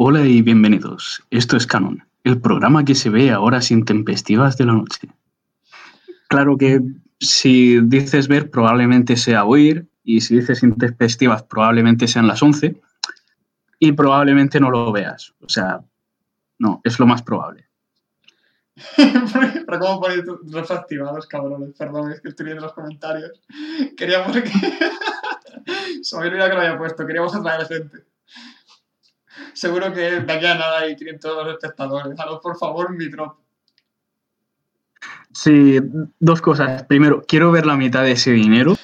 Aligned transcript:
Hola 0.00 0.24
y 0.24 0.42
bienvenidos. 0.42 1.24
Esto 1.28 1.56
es 1.56 1.66
Canon, 1.66 2.06
el 2.22 2.40
programa 2.40 2.84
que 2.84 2.94
se 2.94 3.10
ve 3.10 3.32
a 3.32 3.40
horas 3.40 3.72
intempestivas 3.72 4.56
de 4.56 4.64
la 4.64 4.74
noche. 4.74 5.08
Claro 6.28 6.56
que 6.56 6.80
si 7.18 7.80
dices 7.80 8.28
ver, 8.28 8.48
probablemente 8.48 9.16
sea 9.16 9.44
oír, 9.44 9.88
y 10.04 10.20
si 10.20 10.36
dices 10.36 10.62
intempestivas, 10.62 11.42
probablemente 11.42 12.06
sean 12.06 12.28
las 12.28 12.40
11, 12.40 12.80
y 13.80 13.90
probablemente 13.90 14.60
no 14.60 14.70
lo 14.70 14.92
veas. 14.92 15.34
O 15.40 15.48
sea, 15.48 15.80
no, 16.60 16.80
es 16.84 17.00
lo 17.00 17.06
más 17.06 17.24
probable. 17.24 17.66
Pero 18.96 19.80
¿cómo 19.80 20.00
ponéis 20.00 20.22
los 20.44 20.70
activados, 20.70 21.26
cabrones? 21.26 21.74
Perdón, 21.76 22.12
es 22.12 22.20
que 22.20 22.28
estoy 22.28 22.46
viendo 22.46 22.62
los 22.62 22.72
comentarios. 22.72 23.42
Queríamos 23.96 24.30
que... 24.30 24.44
Se 26.02 26.16
me 26.16 26.28
olvidado 26.28 26.50
que 26.50 26.54
lo 26.54 26.60
había 26.60 26.78
puesto. 26.78 27.04
Queríamos 27.04 27.34
atraer 27.34 27.66
gente. 27.66 28.04
Seguro 29.52 29.92
que 29.92 30.20
de 30.20 30.32
aquí 30.32 30.46
a 30.46 30.54
nada 30.54 30.80
hay 30.80 30.96
500 30.96 31.48
espectadores. 31.48 32.16
Daros, 32.16 32.40
por 32.40 32.56
favor, 32.56 32.90
mi 32.94 33.08
drop. 33.08 33.38
Sí, 35.32 35.78
dos 36.18 36.40
cosas. 36.40 36.82
Primero, 36.84 37.22
quiero 37.26 37.52
ver 37.52 37.66
la 37.66 37.76
mitad 37.76 38.02
de 38.02 38.12
ese 38.12 38.32
dinero. 38.32 38.76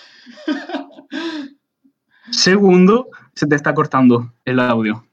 Segundo, 2.30 3.08
se 3.34 3.46
te 3.46 3.56
está 3.56 3.74
cortando 3.74 4.32
el 4.44 4.60
audio. 4.60 5.04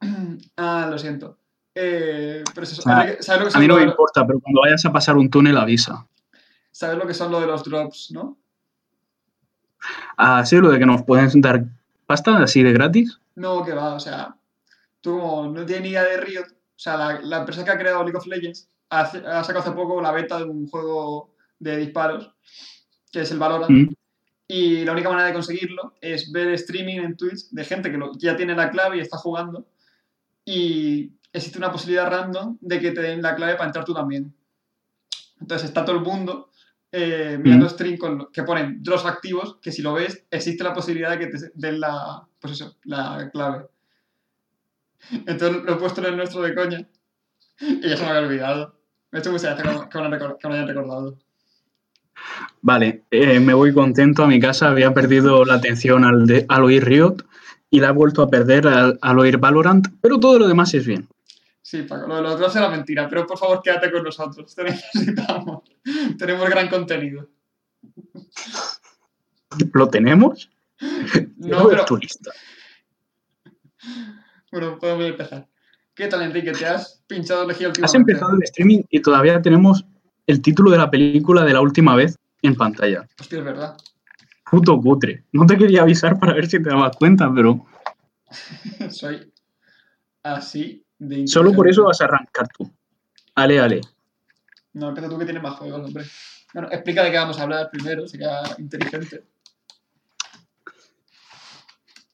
Ah, 0.56 0.88
lo 0.90 0.98
siento. 0.98 1.38
Eh, 1.74 2.44
pero 2.54 2.64
eso, 2.64 2.80
O 2.80 2.82
sea, 2.82 3.16
¿sabes 3.20 3.44
lo 3.44 3.50
que 3.50 3.56
A 3.56 3.60
mí 3.60 3.66
no 3.66 3.76
me 3.76 3.82
importa, 3.84 4.26
pero 4.26 4.40
cuando 4.40 4.60
vayas 4.60 4.84
a 4.84 4.92
pasar 4.92 5.16
un 5.16 5.30
túnel 5.30 5.56
avisa. 5.56 6.06
¿Sabes 6.70 6.98
lo 6.98 7.06
que 7.06 7.14
son 7.14 7.30
lo 7.30 7.40
de 7.40 7.46
los 7.46 7.64
drops, 7.64 8.10
no? 8.10 8.36
Así 10.18 10.56
lo 10.56 10.70
de 10.70 10.78
que 10.78 10.86
nos 10.86 11.02
pueden 11.02 11.40
dar 11.40 11.64
pasta 12.06 12.42
así 12.42 12.62
de 12.62 12.72
gratis. 12.72 13.20
No, 13.36 13.64
que 13.64 13.72
va, 13.72 13.94
o 13.94 14.00
sea, 14.00 14.36
tú 15.00 15.18
como 15.18 15.48
no 15.48 15.64
tienes 15.66 15.82
ni 15.84 15.88
idea 15.90 16.04
de 16.04 16.16
Riot, 16.18 16.44
o 16.50 16.78
sea, 16.82 16.96
la, 16.96 17.20
la 17.20 17.38
empresa 17.38 17.64
que 17.64 17.70
ha 17.70 17.78
creado 17.78 18.02
League 18.02 18.16
of 18.18 18.26
Legends 18.26 18.68
hace- 18.88 19.18
ha 19.26 19.42
sacado 19.44 19.60
hace 19.64 19.72
poco 19.72 20.00
la 20.00 20.12
beta 20.12 20.38
de 20.38 20.44
un 20.44 20.66
juego 20.68 21.34
de 21.58 21.76
disparos, 21.76 22.32
que 23.12 23.20
es 23.22 23.30
el 23.30 23.38
Valorant, 23.38 23.70
Mm. 23.70 23.92
y 24.48 24.84
la 24.84 24.92
única 24.92 25.08
manera 25.10 25.28
de 25.28 25.32
conseguirlo 25.34 25.94
es 26.00 26.30
ver 26.32 26.48
streaming 26.54 26.96
en 27.00 27.16
Twitch 27.16 27.50
de 27.50 27.64
gente 27.64 27.90
que 27.90 27.98
lo- 27.98 28.12
ya 28.18 28.36
tiene 28.36 28.54
la 28.54 28.70
clave 28.70 28.96
y 28.96 29.00
está 29.00 29.16
jugando, 29.18 29.66
y 30.44 31.12
existe 31.32 31.58
una 31.58 31.70
posibilidad 31.70 32.08
random 32.10 32.58
de 32.60 32.80
que 32.80 32.90
te 32.92 33.02
den 33.02 33.22
la 33.22 33.34
clave 33.36 33.54
para 33.54 33.66
entrar 33.66 33.84
tú 33.84 33.94
también. 33.94 34.34
Entonces 35.40 35.68
está 35.68 35.84
todo 35.84 35.96
el 35.96 36.02
mundo 36.02 36.46
eh, 36.92 37.38
mirando 37.40 37.68
stream 37.68 37.96
con 37.96 38.32
que 38.32 38.42
ponen 38.42 38.82
drops 38.82 39.04
activos, 39.06 39.58
que 39.62 39.70
si 39.70 39.80
lo 39.80 39.92
ves, 39.94 40.24
existe 40.28 40.64
la 40.64 40.74
posibilidad 40.74 41.10
de 41.10 41.18
que 41.20 41.26
te 41.28 41.38
den 41.54 41.78
la, 41.78 42.26
pues 42.40 42.54
eso, 42.54 42.76
la 42.82 43.30
clave. 43.32 43.66
Entonces 45.26 45.62
lo 45.64 45.72
he 45.74 45.76
puesto 45.76 46.00
en 46.00 46.06
el 46.08 46.16
nuestro 46.16 46.42
de 46.42 46.54
coña 46.54 46.86
y 47.60 47.88
ya 47.88 47.96
se 47.96 48.02
me 48.04 48.10
había 48.10 48.22
olvidado. 48.28 48.76
Me 49.10 49.18
ha 49.18 49.20
hecho 49.20 49.32
mucha 49.32 49.54
gracia 49.54 49.88
que 49.88 49.98
me- 49.98 50.18
lo 50.18 50.38
hayan 50.54 50.68
recordado. 50.68 51.18
Vale, 52.62 53.04
eh, 53.10 53.40
me 53.40 53.54
voy 53.54 53.72
contento 53.72 54.22
a 54.22 54.26
mi 54.26 54.38
casa. 54.40 54.68
Había 54.70 54.92
perdido 54.92 55.44
la 55.44 55.54
atención 55.54 56.04
al, 56.04 56.26
de- 56.26 56.46
al 56.48 56.64
oír 56.64 56.84
Riot 56.84 57.24
y 57.70 57.80
la 57.80 57.88
he 57.88 57.92
vuelto 57.92 58.22
a 58.22 58.28
perder 58.30 58.66
al, 58.68 58.98
al 59.00 59.18
oír 59.18 59.38
Valorant, 59.38 59.86
pero 60.00 60.18
todo 60.20 60.38
lo 60.38 60.46
demás 60.48 60.74
es 60.74 60.86
bien. 60.86 61.08
Sí, 61.62 61.82
Paco, 61.82 62.06
lo 62.08 62.16
de 62.16 62.22
los 62.22 62.38
drops 62.38 62.56
era 62.56 62.68
mentira, 62.68 63.08
pero 63.08 63.26
por 63.26 63.38
favor 63.38 63.60
quédate 63.62 63.90
con 63.92 64.02
nosotros, 64.02 64.54
te 64.54 64.64
necesitamos. 64.64 65.62
Tenemos 66.18 66.48
gran 66.50 66.68
contenido. 66.68 67.28
¿Lo 69.72 69.88
tenemos? 69.88 70.50
No, 71.38 71.68
pero 71.68 71.84
tu 71.84 71.96
lista. 71.96 72.30
Bueno, 74.50 74.78
podemos 74.78 75.04
empezar. 75.04 75.46
¿Qué 75.94 76.06
tal, 76.06 76.22
Enrique? 76.22 76.52
¿Te 76.52 76.66
has 76.66 77.02
pinchado 77.06 77.44
elegir 77.44 77.68
el 77.76 77.84
Has 77.84 77.94
empezado 77.94 78.34
el 78.34 78.42
streaming 78.44 78.82
y 78.90 79.00
todavía 79.00 79.42
tenemos 79.42 79.84
el 80.26 80.40
título 80.40 80.70
de 80.70 80.78
la 80.78 80.90
película 80.90 81.44
de 81.44 81.52
la 81.52 81.60
última 81.60 81.94
vez 81.94 82.16
en 82.42 82.54
pantalla. 82.54 83.06
Hostia, 83.20 83.38
es 83.38 83.44
verdad. 83.44 83.76
Puto 84.50 84.80
cutre. 84.80 85.24
No 85.32 85.46
te 85.46 85.56
quería 85.56 85.82
avisar 85.82 86.18
para 86.18 86.34
ver 86.34 86.46
si 86.48 86.62
te 86.62 86.70
dabas 86.70 86.96
cuenta, 86.96 87.30
pero 87.34 87.64
Soy 88.90 89.32
así 90.22 90.84
de 90.98 91.26
solo 91.26 91.52
por 91.52 91.68
eso 91.68 91.84
vas 91.84 92.00
a 92.00 92.04
arrancar 92.04 92.48
tú. 92.48 92.70
Ale, 93.34 93.60
ale. 93.60 93.80
No, 94.72 94.88
empieza 94.88 95.08
tú 95.08 95.18
que 95.18 95.24
tienes 95.24 95.42
más 95.42 95.54
juegos, 95.54 95.84
hombre. 95.84 96.04
Bueno, 96.52 96.68
explica 96.70 97.02
de 97.04 97.10
qué 97.10 97.16
vamos 97.16 97.38
a 97.38 97.42
hablar 97.42 97.70
primero, 97.70 98.06
sería 98.06 98.42
inteligente. 98.58 99.24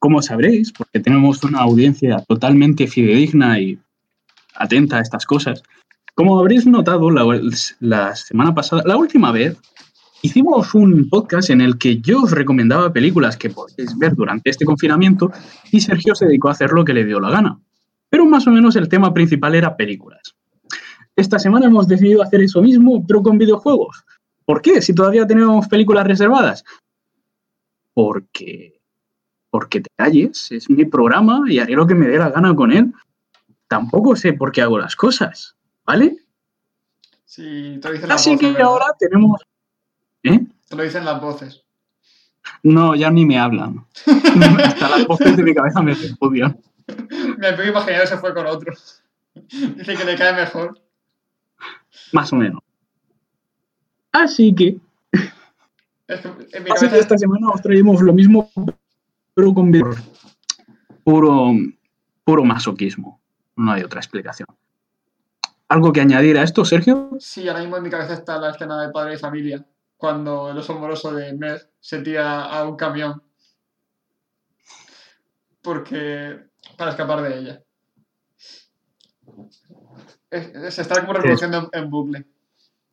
Como 0.07 0.23
sabréis, 0.23 0.71
porque 0.71 1.01
tenemos 1.01 1.43
una 1.43 1.59
audiencia 1.59 2.23
totalmente 2.29 2.87
fidedigna 2.87 3.59
y 3.59 3.77
atenta 4.55 4.99
a 4.99 5.01
estas 5.01 5.27
cosas, 5.27 5.65
como 6.15 6.39
habréis 6.39 6.65
notado 6.65 7.11
la, 7.11 7.25
la 7.81 8.15
semana 8.15 8.55
pasada, 8.55 8.85
la 8.87 8.97
última 8.97 9.33
vez, 9.33 9.59
hicimos 10.23 10.77
un 10.77 11.09
podcast 11.09 11.51
en 11.51 11.61
el 11.61 11.77
que 11.77 11.99
yo 11.99 12.23
os 12.23 12.31
recomendaba 12.31 12.93
películas 12.93 13.37
que 13.37 13.51
podéis 13.51 13.99
ver 13.99 14.15
durante 14.15 14.51
este 14.51 14.65
confinamiento 14.65 15.33
y 15.73 15.81
Sergio 15.81 16.15
se 16.15 16.27
dedicó 16.27 16.51
a 16.51 16.53
hacer 16.53 16.71
lo 16.71 16.85
que 16.85 16.95
le 16.95 17.05
dio 17.05 17.19
la 17.19 17.31
gana. 17.31 17.59
Pero 18.09 18.27
más 18.27 18.47
o 18.47 18.53
menos 18.53 18.77
el 18.77 18.89
tema 18.89 19.13
principal 19.13 19.57
era 19.57 19.77
películas. 19.77 20.37
Esta 21.17 21.41
semana 21.41 21.67
hemos 21.67 21.89
decidido 21.89 22.23
hacer 22.23 22.43
eso 22.43 22.63
mismo, 22.63 23.05
pero 23.05 23.25
con 23.25 23.39
videojuegos. 23.39 24.05
¿Por 24.45 24.63
qué? 24.63 24.81
Si 24.83 24.95
todavía 24.95 25.27
tenemos 25.27 25.67
películas 25.67 26.07
reservadas. 26.07 26.63
Porque 27.93 28.76
porque 29.57 29.81
te 29.81 29.89
calles, 29.97 30.53
es 30.53 30.69
mi 30.69 30.85
programa 30.85 31.41
y 31.49 31.59
haré 31.61 31.73
lo 31.73 31.87
que 31.87 31.95
me 31.95 32.07
dé 32.07 32.19
la 32.19 32.29
gana 32.29 32.55
con 32.55 32.73
él. 32.73 32.93
Tampoco 33.69 34.15
sé 34.15 34.35
por 34.35 34.53
qué 34.53 34.61
hago 34.61 34.79
las 34.79 34.95
cosas, 34.95 35.57
¿vale? 35.87 36.15
Sí, 37.25 37.79
te 37.81 37.89
lo 37.89 37.95
dicen 37.95 38.09
las 38.11 38.21
Así 38.21 38.31
voces. 38.33 38.47
que 38.47 38.53
¿verdad? 38.53 38.69
ahora 38.69 38.85
tenemos... 38.99 39.41
¿Eh? 40.25 40.41
Te 40.69 40.77
lo 40.77 40.83
dicen 40.83 41.07
las 41.07 41.23
voces. 41.23 41.65
No, 42.65 42.95
ya 42.95 43.11
ni 43.11 43.25
me 43.25 43.39
hablan. 43.39 43.87
Hasta 44.63 44.91
las 44.91 45.07
voces 45.07 45.35
de 45.39 45.43
mi 45.43 45.55
cabeza 45.55 45.81
me 45.81 45.95
repudian. 45.95 46.61
Me 47.39 47.55
puedo 47.55 47.71
imaginar 47.71 48.03
que 48.03 48.07
se 48.09 48.19
fue 48.19 48.35
con 48.35 48.45
otro. 48.45 48.75
Dice 49.33 49.97
que 49.97 50.05
le 50.05 50.17
cae 50.17 50.35
mejor. 50.35 50.79
Más 52.13 52.31
o 52.31 52.37
menos. 52.37 52.61
Así 54.13 54.55
que, 54.55 54.77
que 56.07 56.73
así 56.73 56.89
que 56.91 56.99
esta 56.99 57.17
semana 57.17 57.49
os 57.49 57.63
traemos 57.63 58.03
lo 58.03 58.13
mismo, 58.13 58.51
pero 59.37 59.53
con 59.53 59.71
video- 59.71 59.95
puro, 61.05 61.53
puro 62.25 62.43
masoquismo. 62.43 63.21
No 63.55 63.73
hay 63.73 63.83
otra 63.83 64.01
explicación. 64.01 64.49
¿Algo 65.69 65.93
que 65.93 66.01
añadir 66.01 66.39
a 66.39 66.43
esto, 66.43 66.65
Sergio? 66.65 67.11
Sí, 67.21 67.47
ahora 67.47 67.61
mismo 67.61 67.77
en 67.77 67.83
mi 67.83 67.91
cabeza 67.91 68.15
está 68.15 68.39
la 68.39 68.51
escena 68.51 68.81
de 68.81 68.91
padre 68.91 69.15
y 69.15 69.19
familia. 69.19 69.67
Cuando 69.99 70.51
el 70.51 70.57
oso 70.59 70.79
moroso 70.79 71.13
de 71.13 71.35
Meg 71.35 71.71
se 71.81 72.01
tira 72.01 72.45
a 72.47 72.65
un 72.67 72.77
camión. 72.77 73.23
Porque. 75.63 76.47
para 76.79 76.91
escapar 76.91 77.23
de 77.23 77.39
ella. 77.39 77.63
Es- 80.31 80.55
es- 80.55 80.75
se 80.75 80.83
está 80.83 81.01
como 81.01 81.13
reproduciendo 81.13 81.69
en, 81.73 81.83
en 81.85 81.91
bucle. 81.91 82.27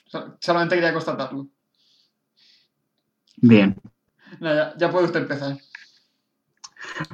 So- 0.08 0.38
Solamente 0.40 0.76
quería 0.76 0.94
constatarlo. 0.94 1.48
Bien. 3.38 3.76
Ya 4.78 4.90
puede 4.92 5.06
usted 5.06 5.22
empezar. 5.22 5.58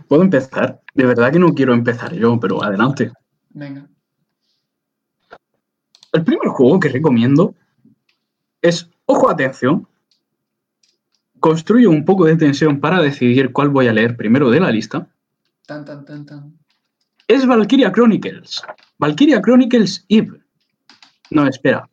¿Puedo 0.07 0.23
empezar? 0.23 0.81
De 0.93 1.05
verdad 1.05 1.31
que 1.31 1.39
no 1.39 1.53
quiero 1.53 1.73
empezar 1.73 2.13
yo, 2.13 2.39
pero 2.39 2.63
adelante. 2.63 3.11
Venga. 3.49 3.87
El 6.11 6.23
primer 6.23 6.47
juego 6.47 6.79
que 6.79 6.89
recomiendo 6.89 7.53
es, 8.61 8.89
ojo, 9.05 9.29
atención, 9.29 9.87
construyo 11.39 11.89
un 11.89 12.03
poco 12.03 12.25
de 12.25 12.35
tensión 12.35 12.79
para 12.79 13.01
decidir 13.01 13.51
cuál 13.51 13.69
voy 13.69 13.87
a 13.87 13.93
leer 13.93 14.17
primero 14.17 14.49
de 14.49 14.59
la 14.59 14.71
lista. 14.71 15.07
Tan, 15.65 15.85
tan, 15.85 16.03
tan, 16.05 16.25
tan. 16.25 16.59
Es 17.27 17.45
Valkyria 17.45 17.91
Chronicles. 17.91 18.61
Valkyria 18.97 19.41
Chronicles 19.41 20.05
Eve. 20.09 20.41
No, 21.29 21.47
espera. 21.47 21.87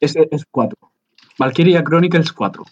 Es, 0.00 0.16
es 0.16 0.44
4. 0.50 0.78
Valkyria 1.38 1.84
Chronicles 1.84 2.32
4. 2.32 2.64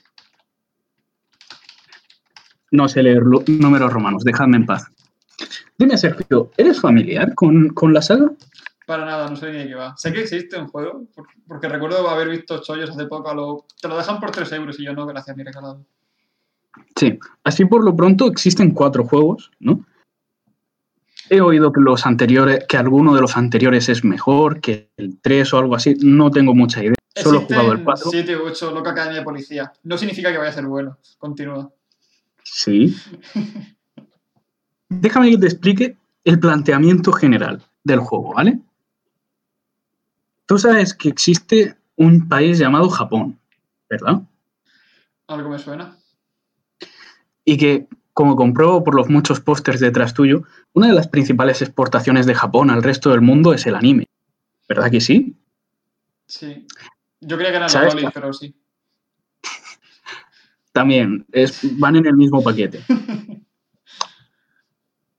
No 2.70 2.88
sé 2.88 3.02
leer 3.02 3.22
números 3.24 3.92
romanos, 3.92 4.24
dejadme 4.24 4.58
en 4.58 4.66
paz. 4.66 4.90
Dime, 5.78 5.96
Sergio, 5.96 6.50
¿eres 6.56 6.80
familiar 6.80 7.34
con, 7.34 7.68
con 7.70 7.92
la 7.94 8.02
saga? 8.02 8.30
Para 8.86 9.04
nada, 9.04 9.28
no 9.28 9.36
sé 9.36 9.52
ni 9.52 9.58
de 9.58 9.68
qué 9.68 9.74
va. 9.74 9.96
Sé 9.96 10.12
que 10.12 10.20
existe 10.22 10.58
un 10.58 10.66
juego, 10.68 11.04
por- 11.14 11.26
porque 11.46 11.68
recuerdo 11.68 12.08
haber 12.08 12.28
visto 12.28 12.60
chollos 12.62 12.90
hace 12.90 13.06
poco. 13.06 13.30
A 13.30 13.34
lo, 13.34 13.66
te 13.80 13.86
lo 13.88 13.96
dejan 13.96 14.18
por 14.18 14.30
3 14.30 14.50
euros 14.52 14.80
y 14.80 14.84
yo 14.84 14.92
no, 14.94 15.06
gracias, 15.06 15.36
mi 15.36 15.44
regalado. 15.44 15.84
Sí, 16.96 17.18
así 17.44 17.64
por 17.64 17.84
lo 17.84 17.94
pronto 17.94 18.26
existen 18.26 18.70
cuatro 18.72 19.04
juegos, 19.04 19.50
¿no? 19.60 19.84
He 21.30 21.40
oído 21.42 21.72
que 21.72 21.80
los 21.80 22.06
anteriores, 22.06 22.64
que 22.66 22.76
alguno 22.78 23.14
de 23.14 23.20
los 23.20 23.36
anteriores 23.36 23.88
es 23.90 24.02
mejor, 24.04 24.60
que 24.60 24.90
el 24.96 25.20
3 25.20 25.52
o 25.52 25.58
algo 25.58 25.74
así, 25.76 25.94
no 26.02 26.30
tengo 26.30 26.54
mucha 26.54 26.80
idea. 26.82 26.94
Solo 27.14 27.40
he 27.40 27.44
jugado 27.44 27.72
el 27.72 27.84
4. 27.84 28.10
7 28.10 28.36
u 28.36 28.46
8 28.46 28.70
Loca 28.72 28.90
Academia 28.90 29.18
de 29.18 29.24
Policía. 29.24 29.72
No 29.82 29.98
significa 29.98 30.30
que 30.32 30.38
vaya 30.38 30.50
a 30.50 30.54
ser 30.54 30.64
bueno. 30.66 30.96
Continúa. 31.18 31.70
Sí. 32.52 32.96
Déjame 34.88 35.30
que 35.30 35.38
te 35.38 35.46
explique 35.46 35.96
el 36.24 36.40
planteamiento 36.40 37.12
general 37.12 37.62
del 37.84 38.00
juego, 38.00 38.34
¿vale? 38.34 38.60
Tú 40.46 40.58
sabes 40.58 40.94
que 40.94 41.08
existe 41.08 41.76
un 41.96 42.28
país 42.28 42.58
llamado 42.58 42.88
Japón, 42.88 43.38
¿verdad? 43.88 44.22
Algo 45.26 45.50
me 45.50 45.58
suena. 45.58 45.96
Y 47.44 47.58
que, 47.58 47.86
como 48.12 48.34
compruebo 48.34 48.82
por 48.82 48.94
los 48.94 49.08
muchos 49.08 49.40
pósters 49.40 49.80
detrás 49.80 50.14
tuyo, 50.14 50.42
una 50.72 50.88
de 50.88 50.94
las 50.94 51.08
principales 51.08 51.60
exportaciones 51.60 52.26
de 52.26 52.34
Japón 52.34 52.70
al 52.70 52.82
resto 52.82 53.10
del 53.10 53.20
mundo 53.20 53.52
es 53.52 53.66
el 53.66 53.74
anime. 53.74 54.06
¿Verdad 54.68 54.90
que 54.90 55.00
sí? 55.00 55.36
Sí. 56.26 56.66
Yo 57.20 57.36
creía 57.36 57.50
que 57.50 57.56
era 57.56 57.68
¿Sabes? 57.68 57.94
Loli, 57.94 58.08
pero 58.12 58.32
sí. 58.32 58.54
También 60.78 61.26
es, 61.32 61.76
van 61.76 61.96
en 61.96 62.06
el 62.06 62.14
mismo 62.14 62.40
paquete. 62.40 62.78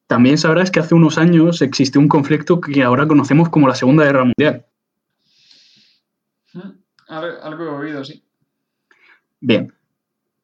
También 0.08 0.38
sabrás 0.38 0.72
que 0.72 0.80
hace 0.80 0.96
unos 0.96 1.18
años 1.18 1.62
existió 1.62 2.00
un 2.00 2.08
conflicto 2.08 2.62
que 2.62 2.82
ahora 2.82 3.06
conocemos 3.06 3.50
como 3.50 3.68
la 3.68 3.76
Segunda 3.76 4.06
Guerra 4.06 4.24
Mundial. 4.24 4.66
Mm, 6.54 6.70
Algo, 7.10 7.64
he 7.66 7.68
oído, 7.68 8.06
sí. 8.06 8.24
Bien. 9.42 9.74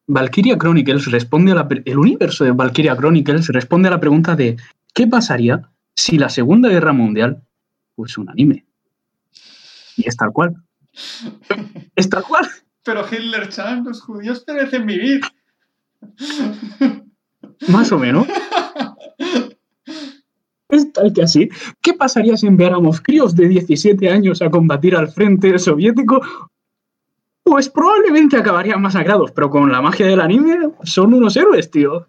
Valkyria 0.08 0.58
Chronicles 0.58 1.10
responde 1.10 1.54
a 1.54 1.56
la 1.56 1.68
el 1.86 1.98
universo 1.98 2.44
de 2.44 2.52
Valkyria 2.52 2.98
Chronicles 2.98 3.48
responde 3.48 3.88
a 3.88 3.92
la 3.92 4.02
pregunta 4.02 4.36
de 4.36 4.58
¿qué 4.94 5.08
pasaría 5.08 5.72
si 5.96 6.18
la 6.18 6.28
Segunda 6.28 6.68
Guerra 6.68 6.92
Mundial 6.92 7.42
fuese 7.96 8.20
un 8.20 8.30
anime? 8.30 8.66
Y 9.96 10.10
es 10.10 10.18
tal 10.18 10.34
cual. 10.34 10.56
Es 11.96 12.10
tal 12.10 12.24
cual. 12.24 12.50
Pero 12.86 13.04
Hitler 13.12 13.50
Chan, 13.50 13.84
los 13.84 14.02
judíos 14.02 14.44
merecen 14.48 14.86
vivir. 14.86 15.22
Más 17.68 17.92
o 17.92 17.98
menos. 17.98 18.28
Es 20.70 20.94
tal 20.94 21.12
que 21.14 21.24
así. 21.24 21.50
¿Qué 21.82 21.94
pasaría 21.94 22.38
si 22.38 22.48
enviáramos 22.48 23.02
críos 23.02 23.36
de 23.36 23.48
17 23.48 24.10
años 24.10 24.42
a 24.42 24.50
combatir 24.50 24.96
al 24.96 25.08
frente 25.10 25.58
soviético? 25.58 26.22
Pues 27.44 27.70
probablemente 27.70 28.38
acabarían 28.38 28.82
masacrados, 28.82 29.32
pero 29.32 29.50
con 29.50 29.72
la 29.72 29.82
magia 29.82 30.06
del 30.08 30.22
anime 30.22 30.72
son 30.84 31.14
unos 31.14 31.36
héroes, 31.38 31.70
tío. 31.72 32.08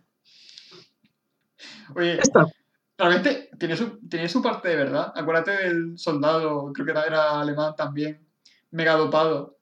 Oye, 1.95 2.19
Es 2.21 2.31
tal- 2.31 2.53
realmente 2.99 3.51
tiene 3.59 3.77
su, 3.77 3.99
tiene 4.09 4.29
su 4.29 4.43
parte 4.43 4.69
de 4.69 4.77
verdad. 4.77 5.13
Acuérdate 5.15 5.53
del 5.53 5.99
soldado, 5.99 6.71
creo 6.73 6.85
que 6.87 6.93
era, 6.93 7.05
era 7.05 7.41
alemán 7.41 7.75
también, 7.77 8.21
mega 8.71 8.95
dopado, 8.95 9.56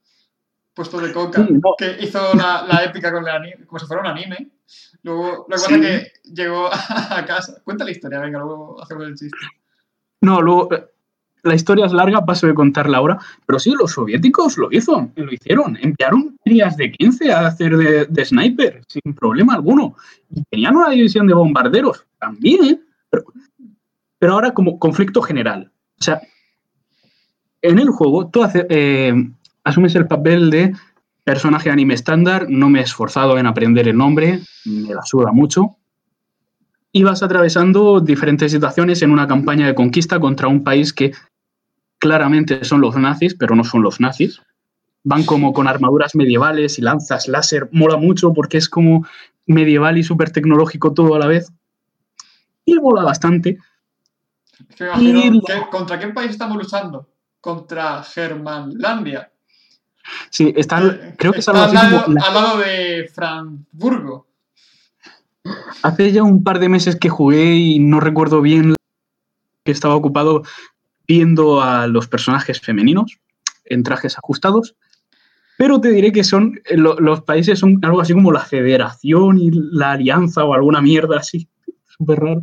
puesto 0.75 0.99
de 1.01 1.13
coca, 1.13 1.47
Sí, 1.47 1.53
no. 1.53 1.75
que 1.79 1.97
hizo 2.05 2.35
la, 2.35 2.65
la 2.67 2.85
épica 2.85 3.13
con 3.13 3.23
el 3.23 3.31
anime, 3.31 3.65
como 3.67 3.79
si 3.79 3.87
fuera 3.87 4.03
un 4.03 4.09
anime. 4.09 4.51
Luego, 5.03 5.29
lo 5.29 5.45
que 5.47 5.51
pasa 5.53 5.69
Sí. 5.69 5.75
es 5.75 5.81
que 5.81 6.13
llegó 6.33 6.69
a 6.73 7.25
casa. 7.27 7.61
Cuenta 7.65 7.85
la 7.85 7.91
historia, 7.93 8.21
venga, 8.21 8.39
luego 8.41 8.83
hacemos 8.83 9.07
el 9.07 9.15
chiste. 9.15 9.37
No, 10.21 10.41
luego 10.43 10.73
eh, 10.75 10.85
la 11.43 11.55
historia 11.55 11.85
es 11.87 11.93
larga, 11.93 12.25
paso 12.25 12.47
de 12.47 12.55
contarla 12.55 12.97
ahora, 12.99 13.19
pero 13.47 13.59
sí, 13.59 13.73
los 13.79 13.93
soviéticos 13.93 14.57
lo 14.59 14.69
hizo, 14.73 15.11
lo 15.15 15.33
hicieron. 15.33 15.77
Enviaron 15.81 16.37
crías 16.45 16.77
de 16.77 16.91
15 16.91 17.31
a 17.33 17.47
hacer 17.47 17.77
de, 17.77 18.07
de 18.07 18.25
sniper, 18.25 18.83
sin 18.89 19.15
problema 19.15 19.55
alguno. 19.55 19.95
Y 20.31 20.43
tenían 20.45 20.75
una 20.77 20.91
división 20.91 21.27
de 21.27 21.35
bombarderos 21.35 22.05
también, 22.19 22.65
¿eh? 22.65 22.81
Pero, 23.11 23.25
pero 24.19 24.33
ahora 24.33 24.53
como 24.55 24.79
conflicto 24.79 25.21
general. 25.21 25.71
O 26.01 26.03
sea, 26.03 26.21
en 27.63 27.79
el 27.79 27.91
juego 27.91 28.29
tú 28.29 28.43
hace- 28.43 28.67
eh, 28.71 29.13
asumes 29.65 29.95
el 29.95 30.07
papel 30.07 30.51
de 30.51 30.73
personaje 31.25 31.71
anime 31.71 31.95
estándar, 31.95 32.47
no 32.49 32.69
me 32.69 32.81
he 32.81 32.83
esforzado 32.83 33.39
en 33.39 33.47
aprender 33.47 33.89
el 33.89 33.97
nombre, 33.97 34.41
me 34.67 34.95
la 34.95 35.03
suda 35.03 35.33
mucho 35.33 35.77
y 36.93 37.03
vas 37.03 37.23
atravesando 37.23 38.01
diferentes 38.01 38.53
situaciones 38.53 39.03
en 39.03 39.11
una 39.11 39.27
campaña 39.27 39.67
de 39.67 39.75
conquista 39.75 40.21
contra 40.21 40.49
un 40.49 40.63
país 40.63 40.93
que 40.93 41.13
claramente 41.99 42.65
son 42.65 42.81
los 42.83 42.95
nazis, 42.97 43.35
pero 43.35 43.57
no 43.57 43.65
son 43.65 43.83
los 43.83 44.01
nazis. 44.01 44.41
Van 45.03 45.25
como 45.25 45.53
con 45.53 45.67
armaduras 45.67 46.15
medievales 46.15 46.79
y 46.79 46.83
lanzas 46.83 47.27
láser. 47.29 47.69
Mola 47.73 47.97
mucho 47.97 48.33
porque 48.33 48.59
es 48.59 48.69
como 48.69 49.07
medieval 49.47 49.99
y 49.99 50.03
súper 50.05 50.31
tecnológico 50.31 50.93
todo 50.95 51.15
a 51.15 51.19
la 51.19 51.27
vez. 51.27 51.53
Y 52.65 52.75
mola 52.79 53.03
bastante. 53.03 53.59
Es 54.71 54.77
que 54.77 54.85
me 54.85 54.91
imagino 54.91 55.37
Y- 55.37 55.41
que- 55.41 55.67
¿Contra 55.71 55.99
qué 55.99 56.09
país 56.09 56.31
estamos 56.31 56.57
luchando? 56.57 57.09
Contra 57.41 58.03
Germanlandia. 58.03 59.31
Sí, 60.31 60.53
está, 60.57 60.83
Eh, 60.83 61.15
creo 61.19 61.33
que 61.33 61.39
así 61.41 61.51
al, 61.51 61.73
lado, 61.75 62.05
como 62.05 62.25
al 62.25 62.35
lado 62.35 62.59
de 62.59 63.11
Frankfurgo. 63.13 64.27
Hace 65.83 66.13
ya 66.13 66.23
un 66.23 66.43
par 66.43 66.59
de 66.59 66.69
meses 66.69 66.97
que 66.97 67.09
jugué 67.09 67.55
y 67.55 67.79
no 67.79 68.01
recuerdo 68.01 68.41
bien 68.41 68.75
que 69.65 69.73
estaba 69.73 69.95
ocupado 69.95 70.43
viendo 71.07 71.63
a 71.63 71.87
los 71.87 72.09
personajes 72.09 72.61
femeninos 72.61 73.19
en 73.67 73.83
trajes 73.83 74.17
ajustados. 74.17 74.75
Pero 75.57 75.81
te 75.81 75.91
diré 75.91 76.13
que 76.13 76.25
son 76.25 76.61
eh, 76.65 76.77
lo- 76.77 76.99
los 76.99 77.23
países 77.23 77.59
son 77.59 77.79
algo 77.85 78.01
así 78.01 78.13
como 78.13 78.33
la 78.33 78.41
Federación 78.41 79.39
y 79.39 79.51
la 79.53 79.93
Alianza 79.93 80.45
o 80.45 80.55
alguna 80.55 80.81
mierda 80.81 81.19
así, 81.19 81.49
súper 81.87 82.21
raro. 82.21 82.41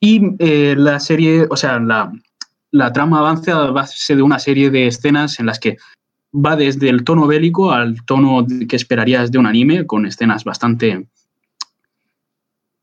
Y 0.00 0.20
eh, 0.38 0.74
la 0.76 0.98
serie, 0.98 1.46
o 1.48 1.56
sea, 1.56 1.78
la, 1.78 2.10
la 2.72 2.92
trama 2.92 3.18
avanza 3.20 3.52
a 3.52 3.70
base 3.70 4.16
de 4.16 4.22
una 4.22 4.38
serie 4.38 4.70
de 4.70 4.88
escenas 4.88 5.38
en 5.38 5.46
las 5.46 5.60
que 5.60 5.76
va 6.32 6.56
desde 6.56 6.88
el 6.88 7.04
tono 7.04 7.26
bélico 7.26 7.72
al 7.72 8.04
tono 8.04 8.46
que 8.68 8.76
esperarías 8.76 9.30
de 9.30 9.38
un 9.38 9.46
anime, 9.46 9.86
con 9.86 10.06
escenas 10.06 10.44
bastante 10.44 11.06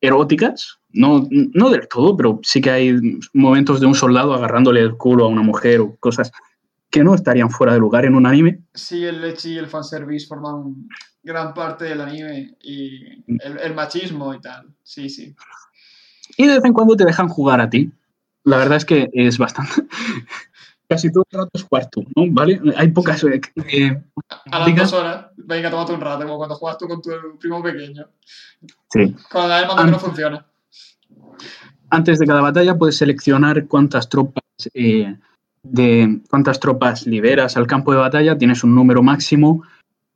eróticas. 0.01 0.79
No, 0.91 1.27
no 1.29 1.69
del 1.69 1.87
todo, 1.87 2.15
pero 2.15 2.39
sí 2.43 2.61
que 2.61 2.71
hay 2.71 2.95
momentos 3.33 3.79
de 3.79 3.85
un 3.85 3.95
soldado 3.95 4.33
agarrándole 4.33 4.81
el 4.81 4.97
culo 4.97 5.25
a 5.25 5.29
una 5.29 5.43
mujer 5.43 5.81
o 5.81 5.95
cosas 5.97 6.31
que 6.89 7.03
no 7.03 7.13
estarían 7.13 7.49
fuera 7.51 7.73
de 7.73 7.79
lugar 7.79 8.05
en 8.05 8.15
un 8.15 8.25
anime. 8.25 8.61
Sí, 8.73 9.03
el 9.03 9.21
leche 9.21 9.49
y 9.49 9.57
el 9.57 9.67
fanservice 9.67 10.27
forman 10.27 10.87
gran 11.21 11.53
parte 11.53 11.85
del 11.85 12.01
anime 12.01 12.55
y 12.61 13.23
el, 13.27 13.59
el 13.61 13.75
machismo 13.75 14.33
y 14.33 14.41
tal. 14.41 14.67
Sí, 14.83 15.09
sí. 15.09 15.35
Y 16.37 16.47
de 16.47 16.55
vez 16.55 16.65
en 16.65 16.73
cuando 16.73 16.95
te 16.95 17.05
dejan 17.05 17.27
jugar 17.27 17.61
a 17.61 17.69
ti. 17.69 17.91
La 18.43 18.57
verdad 18.57 18.77
es 18.77 18.85
que 18.85 19.09
es 19.13 19.37
bastante. 19.37 19.73
Casi 20.89 21.11
todo 21.11 21.23
el 21.29 21.37
rato 21.37 21.51
es 21.53 21.63
cuarto, 21.65 22.01
¿no? 22.15 22.25
¿Vale? 22.31 22.59
Hay 22.75 22.87
pocas. 22.87 23.23
eh, 23.23 24.01
A 24.51 24.59
las 24.59 24.75
dos 24.75 24.93
horas, 24.93 25.27
venga, 25.37 25.69
tómate 25.69 25.93
un 25.93 26.01
rato, 26.01 26.23
como 26.23 26.37
cuando 26.37 26.55
juegas 26.55 26.79
tú 26.79 26.87
con 26.87 26.99
tu 26.99 27.11
primo 27.39 27.61
pequeño. 27.61 28.07
sí. 28.91 29.15
Cuando 29.31 29.55
el 29.55 29.67
mando 29.67 29.85
que 29.85 29.91
no 29.91 29.99
funciona. 29.99 30.45
Antes 31.91 32.17
de 32.17 32.25
cada 32.25 32.41
batalla 32.41 32.75
puedes 32.75 32.97
seleccionar 32.97 33.67
cuántas 33.67 34.09
tropas 34.09 34.43
eh, 34.73 35.15
de 35.61 36.21
cuántas 36.29 36.59
tropas 36.59 37.05
liberas 37.05 37.55
al 37.55 37.67
campo 37.67 37.91
de 37.91 37.99
batalla. 37.99 38.37
Tienes 38.37 38.63
un 38.63 38.73
número 38.73 39.03
máximo. 39.03 39.63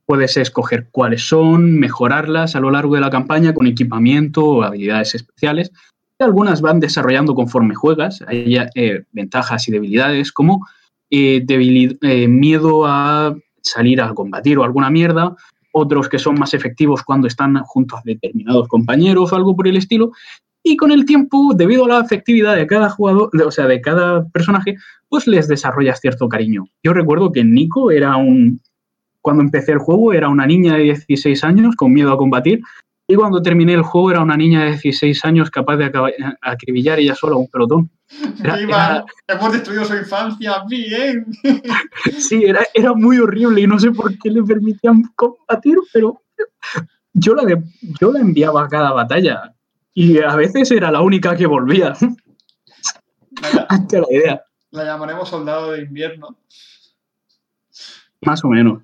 Puedes 0.06 0.36
escoger 0.36 0.88
cuáles 0.90 1.26
son, 1.26 1.78
mejorarlas 1.78 2.56
a 2.56 2.60
lo 2.60 2.70
largo 2.70 2.96
de 2.96 3.00
la 3.00 3.10
campaña 3.10 3.54
con 3.54 3.66
equipamiento 3.66 4.44
o 4.44 4.62
habilidades 4.62 5.14
especiales. 5.14 5.70
Algunas 6.18 6.60
van 6.60 6.80
desarrollando 6.80 7.34
conforme 7.34 7.74
juegas. 7.74 8.22
Hay 8.26 8.56
eh, 8.74 9.04
ventajas 9.12 9.66
y 9.68 9.72
debilidades 9.72 10.30
como 10.30 10.66
eh, 11.10 11.44
eh, 11.48 12.28
miedo 12.28 12.86
a 12.86 13.34
salir 13.62 14.00
a 14.00 14.14
combatir 14.14 14.58
o 14.58 14.64
alguna 14.64 14.90
mierda. 14.90 15.34
Otros 15.72 16.08
que 16.08 16.20
son 16.20 16.36
más 16.36 16.54
efectivos 16.54 17.02
cuando 17.02 17.26
están 17.26 17.60
junto 17.64 17.96
a 17.96 18.02
determinados 18.04 18.68
compañeros 18.68 19.32
o 19.32 19.36
algo 19.36 19.56
por 19.56 19.66
el 19.66 19.76
estilo. 19.76 20.12
Y 20.62 20.76
con 20.76 20.92
el 20.92 21.04
tiempo, 21.04 21.52
debido 21.54 21.84
a 21.84 21.88
la 21.88 22.00
efectividad 22.00 22.56
de 22.56 22.66
cada 22.66 22.88
jugador, 22.88 23.30
o 23.44 23.50
sea, 23.50 23.66
de 23.66 23.80
cada 23.80 24.26
personaje, 24.28 24.76
pues 25.08 25.26
les 25.26 25.46
desarrollas 25.46 26.00
cierto 26.00 26.28
cariño. 26.28 26.64
Yo 26.82 26.94
recuerdo 26.94 27.32
que 27.32 27.44
Nico 27.44 27.90
era 27.90 28.16
un. 28.16 28.60
Cuando 29.20 29.42
empecé 29.42 29.72
el 29.72 29.78
juego, 29.78 30.12
era 30.12 30.28
una 30.28 30.46
niña 30.46 30.74
de 30.74 30.82
16 31.06 31.44
años 31.44 31.76
con 31.76 31.92
miedo 31.92 32.12
a 32.12 32.16
combatir. 32.16 32.60
Y 33.06 33.16
cuando 33.16 33.42
terminé 33.42 33.74
el 33.74 33.82
juego, 33.82 34.10
era 34.12 34.20
una 34.22 34.36
niña 34.36 34.64
de 34.64 34.70
16 34.70 35.24
años 35.26 35.50
capaz 35.50 35.76
de 35.76 35.90
acribillar 36.40 36.98
ella 36.98 37.14
sola 37.14 37.34
a 37.34 37.38
un 37.38 37.48
pelotón. 37.48 37.90
Era- 38.42 38.56
¡Viva! 38.56 39.04
Hemos 39.28 39.52
destruido 39.52 39.84
su 39.84 39.94
infancia. 39.94 40.62
¡Bien! 40.68 41.26
Sí, 42.18 42.44
era, 42.44 42.62
era 42.72 42.94
muy 42.94 43.18
horrible 43.18 43.60
y 43.60 43.66
no 43.66 43.78
sé 43.78 43.90
por 43.90 44.16
qué 44.18 44.30
le 44.30 44.42
permitían 44.42 45.02
combatir, 45.16 45.76
pero 45.92 46.22
yo 47.12 47.34
la, 47.34 47.44
de- 47.44 47.62
yo 48.00 48.10
la 48.12 48.20
enviaba 48.20 48.64
a 48.64 48.68
cada 48.68 48.92
batalla 48.92 49.54
y 49.92 50.18
a 50.20 50.34
veces 50.36 50.70
era 50.70 50.90
la 50.90 51.00
única 51.02 51.36
que 51.36 51.46
volvía. 51.46 51.92
Hazte 53.68 54.00
la 54.00 54.06
idea. 54.10 54.42
la 54.70 54.84
llamaremos 54.84 55.28
soldado 55.28 55.72
de 55.72 55.82
invierno. 55.82 56.38
Más 58.22 58.42
o 58.44 58.48
menos. 58.48 58.82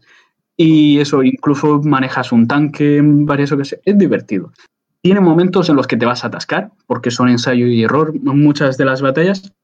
Y 0.63 1.01
eso, 1.01 1.23
incluso 1.23 1.81
manejas 1.81 2.33
un 2.33 2.47
tanque 2.47 2.99
en 2.99 3.25
varias 3.25 3.51
ocasiones. 3.51 3.83
Es 3.87 3.97
divertido. 3.97 4.53
Tiene 5.01 5.21
momentos 5.21 5.71
en 5.71 5.77
los 5.77 5.87
que 5.87 5.97
te 5.97 6.05
vas 6.05 6.23
a 6.23 6.27
atascar, 6.27 6.71
porque 6.87 7.11
son 7.11 7.31
ensayo 7.31 7.67
y 7.67 7.83
error 7.83 8.13
muchas 8.21 8.77
de 8.77 8.85
las 8.85 9.01
batallas, 9.01 9.55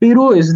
pero 0.00 0.34
es, 0.34 0.52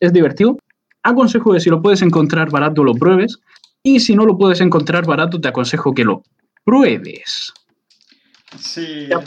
es 0.00 0.12
divertido. 0.14 0.56
Aconsejo 1.02 1.52
que 1.52 1.60
si 1.60 1.68
lo 1.68 1.82
puedes 1.82 2.00
encontrar 2.00 2.50
barato, 2.50 2.82
lo 2.84 2.94
pruebes. 2.94 3.38
Y 3.82 4.00
si 4.00 4.16
no 4.16 4.24
lo 4.24 4.38
puedes 4.38 4.62
encontrar 4.62 5.04
barato, 5.04 5.38
te 5.38 5.48
aconsejo 5.48 5.92
que 5.92 6.04
lo 6.04 6.22
pruebes. 6.64 7.52
Sí. 8.56 9.08
Ya. 9.10 9.22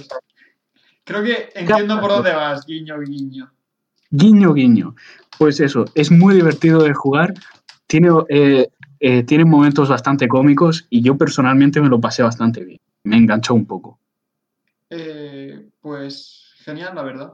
Creo 1.04 1.24
que 1.24 1.50
entiendo 1.54 2.01
por 2.01 2.10
dónde 2.10 2.34
vas, 2.34 2.65
guiño, 2.65 3.00
guiño. 3.01 3.51
Guiño, 4.10 4.51
guiño. 4.56 4.96
Pues 5.38 5.60
eso, 5.60 5.86
es 5.94 6.10
muy 6.10 6.34
divertido 6.34 6.82
de 6.82 6.96
jugar. 6.96 7.36
Tiene, 7.86 8.10
eh, 8.30 8.68
eh, 9.07 9.21
tiene 9.21 9.45
momentos 9.45 9.88
bastante 9.88 10.27
cómicos 10.27 10.88
y 10.89 11.03
yo 11.03 11.15
personalmente 11.15 11.79
me 11.79 11.89
lo 11.89 12.01
pasé 12.01 12.24
bastante 12.24 12.65
bien. 12.65 12.79
Me 13.03 13.17
enganchó 13.17 13.53
un 13.53 13.67
poco. 13.67 14.00
Eh, 14.89 15.69
pues 15.79 16.53
genial, 16.63 16.95
la 16.95 17.03
verdad. 17.03 17.33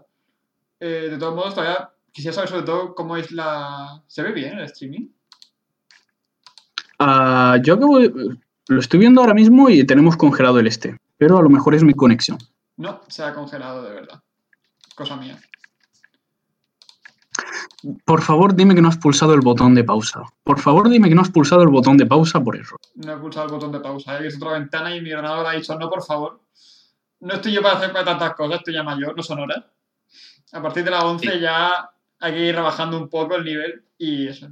Eh, 0.81 1.07
de 1.11 1.17
todos 1.17 1.33
modos, 1.33 1.55
todavía 1.55 1.89
quisiera 2.11 2.33
saber 2.35 2.49
sobre 2.49 2.63
todo 2.63 2.93
cómo 2.93 3.15
es 3.15 3.31
la... 3.31 4.03
¿Se 4.05 4.21
ve 4.21 4.33
bien 4.33 4.57
el 4.59 4.65
streaming? 4.65 5.07
Ah, 6.99 7.57
yo 7.63 7.75
acabo 7.75 7.99
de- 7.99 8.37
Lo 8.67 8.79
estoy 8.79 8.99
viendo 8.99 9.21
ahora 9.21 9.33
mismo 9.33 9.69
y 9.69 9.85
tenemos 9.85 10.17
congelado 10.17 10.59
el 10.59 10.67
este, 10.67 10.97
pero 11.17 11.37
a 11.37 11.41
lo 11.41 11.49
mejor 11.49 11.73
es 11.73 11.83
mi 11.83 11.93
conexión. 11.93 12.37
No, 12.77 13.01
se 13.07 13.23
ha 13.23 13.33
congelado 13.33 13.83
de 13.83 13.93
verdad. 13.93 14.21
Cosa 14.95 15.15
mía. 15.15 15.39
Por 18.05 18.21
favor, 18.21 18.55
dime 18.55 18.75
que 18.75 18.81
no 18.81 18.89
has 18.89 18.97
pulsado 18.97 19.33
el 19.33 19.41
botón 19.41 19.73
de 19.73 19.83
pausa. 19.83 20.21
Por 20.43 20.59
favor, 20.59 20.89
dime 20.89 21.09
que 21.09 21.15
no 21.15 21.21
has 21.21 21.31
pulsado 21.31 21.63
el 21.63 21.69
botón 21.69 21.97
de 21.97 22.05
pausa 22.05 22.43
por 22.43 22.55
error. 22.55 22.79
No 22.95 23.13
he 23.13 23.17
pulsado 23.17 23.47
el 23.47 23.51
botón 23.53 23.71
de 23.71 23.79
pausa. 23.79 24.17
He 24.17 24.23
visto 24.23 24.45
otra 24.45 24.59
ventana 24.59 24.95
y 24.95 25.01
mi 25.01 25.11
ordenador 25.11 25.47
ha 25.47 25.53
dicho, 25.53 25.77
no, 25.77 25.89
por 25.89 26.03
favor. 26.03 26.41
No 27.21 27.33
estoy 27.33 27.53
yo 27.53 27.61
para 27.61 27.77
hacer 27.77 27.93
tantas 27.93 28.33
cosas, 28.35 28.57
estoy 28.59 28.73
ya 28.73 28.83
mayor, 28.83 29.15
no 29.15 29.23
son 29.23 29.39
horas. 29.39 29.63
A 30.53 30.61
partir 30.61 30.83
de 30.83 30.91
las 30.91 31.03
11 31.03 31.39
ya 31.39 31.89
hay 32.19 32.33
que 32.33 32.47
ir 32.47 32.55
rebajando 32.55 32.97
un 32.97 33.09
poco 33.09 33.35
el 33.35 33.45
nivel 33.45 33.83
y 33.97 34.27
eso, 34.27 34.47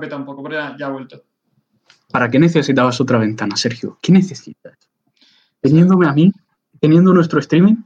petado 0.00 0.20
un 0.20 0.26
poco, 0.26 0.42
pero 0.42 0.56
ya, 0.56 0.76
ya 0.78 0.86
ha 0.86 0.90
vuelto. 0.90 1.22
¿Para 2.10 2.30
qué 2.30 2.38
necesitabas 2.38 3.00
otra 3.00 3.18
ventana, 3.18 3.56
Sergio? 3.56 3.98
¿Qué 4.00 4.12
necesitas? 4.12 4.78
Teniéndome 5.60 6.06
a 6.06 6.12
mí, 6.12 6.32
teniendo 6.80 7.12
nuestro 7.12 7.40
streaming, 7.40 7.76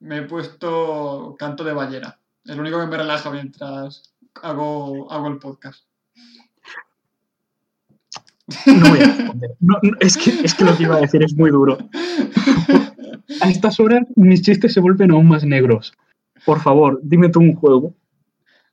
Me 0.00 0.18
he 0.18 0.22
puesto 0.22 1.34
canto 1.38 1.64
de 1.64 1.72
ballena. 1.72 2.18
Es 2.44 2.54
lo 2.54 2.62
único 2.62 2.80
que 2.80 2.86
me 2.86 2.96
relaja 2.96 3.30
mientras 3.30 4.14
hago, 4.42 5.10
hago 5.10 5.28
el 5.28 5.38
podcast. 5.38 5.84
no 8.66 8.88
voy 8.90 8.98
a 9.00 9.06
responder. 9.06 9.50
No, 9.60 9.74
no, 9.82 9.90
es, 10.00 10.16
que, 10.16 10.30
es 10.42 10.54
que 10.54 10.64
lo 10.64 10.76
que 10.76 10.82
iba 10.84 10.96
a 10.96 11.00
decir 11.00 11.22
es 11.22 11.34
muy 11.34 11.50
duro. 11.50 11.78
A 13.42 13.50
estas 13.50 13.78
horas 13.78 14.02
mis 14.16 14.40
chistes 14.40 14.72
se 14.72 14.80
vuelven 14.80 15.10
aún 15.10 15.28
más 15.28 15.44
negros. 15.44 15.92
Por 16.46 16.60
favor, 16.60 16.98
dime 17.02 17.28
tú 17.28 17.40
un 17.40 17.54
juego. 17.54 17.94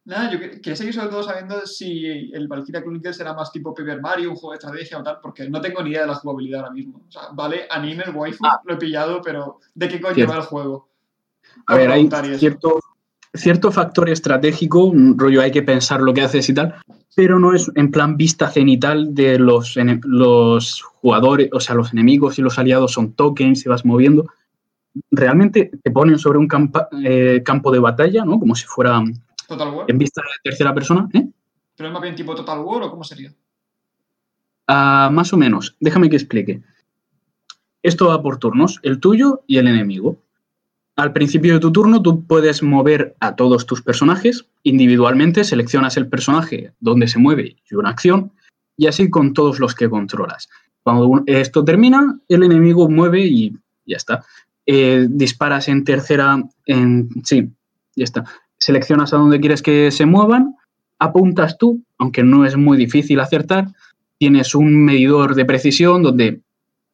Nada, 0.05 0.31
yo 0.31 0.39
que- 0.39 0.61
quería 0.61 0.75
seguir 0.77 0.93
sobre 0.93 1.09
todo 1.09 1.23
sabiendo 1.23 1.65
si 1.65 2.31
el 2.33 2.47
Valkyria 2.47 2.81
Chronicles 2.81 3.17
será 3.17 3.33
más 3.33 3.51
tipo 3.51 3.73
Paper 3.73 3.99
Mario, 4.01 4.29
un 4.29 4.35
juego 4.35 4.51
de 4.51 4.57
estrategia 4.59 4.99
o 4.99 5.03
tal, 5.03 5.17
porque 5.21 5.49
no 5.49 5.59
tengo 5.59 5.83
ni 5.83 5.89
idea 5.89 6.01
de 6.01 6.07
la 6.07 6.15
jugabilidad 6.15 6.61
ahora 6.61 6.71
mismo. 6.73 7.01
O 7.07 7.11
sea, 7.11 7.23
vale, 7.33 7.65
anime, 7.69 8.03
el 8.07 8.15
waifu, 8.15 8.45
Ah. 8.45 8.61
lo 8.63 8.75
he 8.75 8.77
pillado, 8.77 9.19
pero 9.21 9.59
¿de 9.73 9.89
qué 9.89 9.99
coño 9.99 10.25
va 10.27 10.35
el 10.37 10.41
juego? 10.43 10.89
A 11.67 11.75
ver, 11.75 11.91
hay 11.91 12.07
eso. 12.31 12.79
Cierto, 13.35 13.71
factor 13.71 14.09
estratégico, 14.09 14.85
un 14.85 15.17
rollo 15.17 15.41
hay 15.41 15.51
que 15.51 15.63
pensar 15.63 16.01
lo 16.01 16.13
que 16.13 16.21
haces 16.21 16.49
y 16.49 16.53
tal, 16.53 16.75
pero 17.15 17.39
no 17.39 17.53
es 17.53 17.71
en 17.75 17.91
plan 17.91 18.17
vista 18.17 18.49
cenital 18.49 19.13
de 19.15 19.39
los, 19.39 19.75
los 20.03 20.81
jugadores, 20.81 21.49
o 21.53 21.59
sea, 21.59 21.75
los 21.75 21.93
enemigos 21.93 22.37
y 22.39 22.41
los 22.41 22.57
aliados 22.59 22.91
son 22.93 23.13
tokens 23.13 23.65
y 23.65 23.69
vas 23.69 23.85
moviendo. 23.85 24.25
Realmente 25.11 25.71
te 25.83 25.91
ponen 25.91 26.17
sobre 26.19 26.39
un 26.39 26.47
campa- 26.47 26.87
eh, 27.03 27.41
campo 27.43 27.71
de 27.71 27.79
batalla, 27.79 28.23
¿no? 28.25 28.39
Como 28.39 28.55
si 28.55 28.65
fuera 28.65 29.03
¿Total 29.47 29.73
War? 29.73 29.85
en 29.89 29.97
vista 29.97 30.21
de 30.21 30.49
tercera 30.49 30.73
persona, 30.73 31.07
¿eh? 31.13 31.27
¿Pero 31.75 31.89
es 31.89 31.93
más 31.93 32.01
bien 32.01 32.15
tipo 32.15 32.33
Total 32.35 32.59
War 32.59 32.83
o 32.83 32.89
cómo 32.91 33.03
sería? 33.03 33.33
Ah, 34.67 35.09
más 35.11 35.31
o 35.33 35.37
menos, 35.37 35.75
déjame 35.79 36.09
que 36.09 36.15
explique. 36.15 36.61
Esto 37.83 38.07
va 38.07 38.21
por 38.21 38.37
turnos, 38.37 38.79
el 38.81 38.99
tuyo 38.99 39.43
y 39.45 39.57
el 39.57 39.67
enemigo. 39.67 40.17
Al 40.95 41.11
principio 41.11 41.53
de 41.53 41.59
tu 41.59 41.71
turno 41.71 42.01
tú 42.01 42.25
puedes 42.25 42.63
mover 42.63 43.15
a 43.19 43.35
todos 43.35 43.65
tus 43.65 43.81
personajes 43.81 44.45
individualmente, 44.63 45.43
seleccionas 45.43 45.97
el 45.97 46.07
personaje 46.07 46.71
donde 46.79 47.07
se 47.07 47.19
mueve 47.19 47.57
y 47.69 47.75
una 47.75 47.89
acción, 47.89 48.31
y 48.77 48.87
así 48.87 49.09
con 49.09 49.33
todos 49.33 49.59
los 49.59 49.75
que 49.75 49.89
controlas. 49.89 50.49
Cuando 50.83 51.23
esto 51.25 51.65
termina, 51.65 52.17
el 52.29 52.43
enemigo 52.43 52.89
mueve 52.89 53.25
y 53.25 53.57
ya 53.85 53.97
está. 53.97 54.23
Eh, 54.65 55.07
disparas 55.09 55.67
en 55.67 55.83
tercera, 55.83 56.41
en, 56.65 57.09
sí, 57.23 57.49
ya 57.95 58.03
está. 58.03 58.23
Seleccionas 58.57 59.13
a 59.13 59.17
donde 59.17 59.39
quieres 59.39 59.61
que 59.61 59.91
se 59.91 60.05
muevan, 60.05 60.55
apuntas 60.99 61.57
tú, 61.57 61.83
aunque 61.97 62.23
no 62.23 62.45
es 62.45 62.55
muy 62.55 62.77
difícil 62.77 63.19
acertar, 63.19 63.67
tienes 64.17 64.55
un 64.55 64.85
medidor 64.85 65.35
de 65.35 65.45
precisión 65.45 66.03
donde 66.03 66.41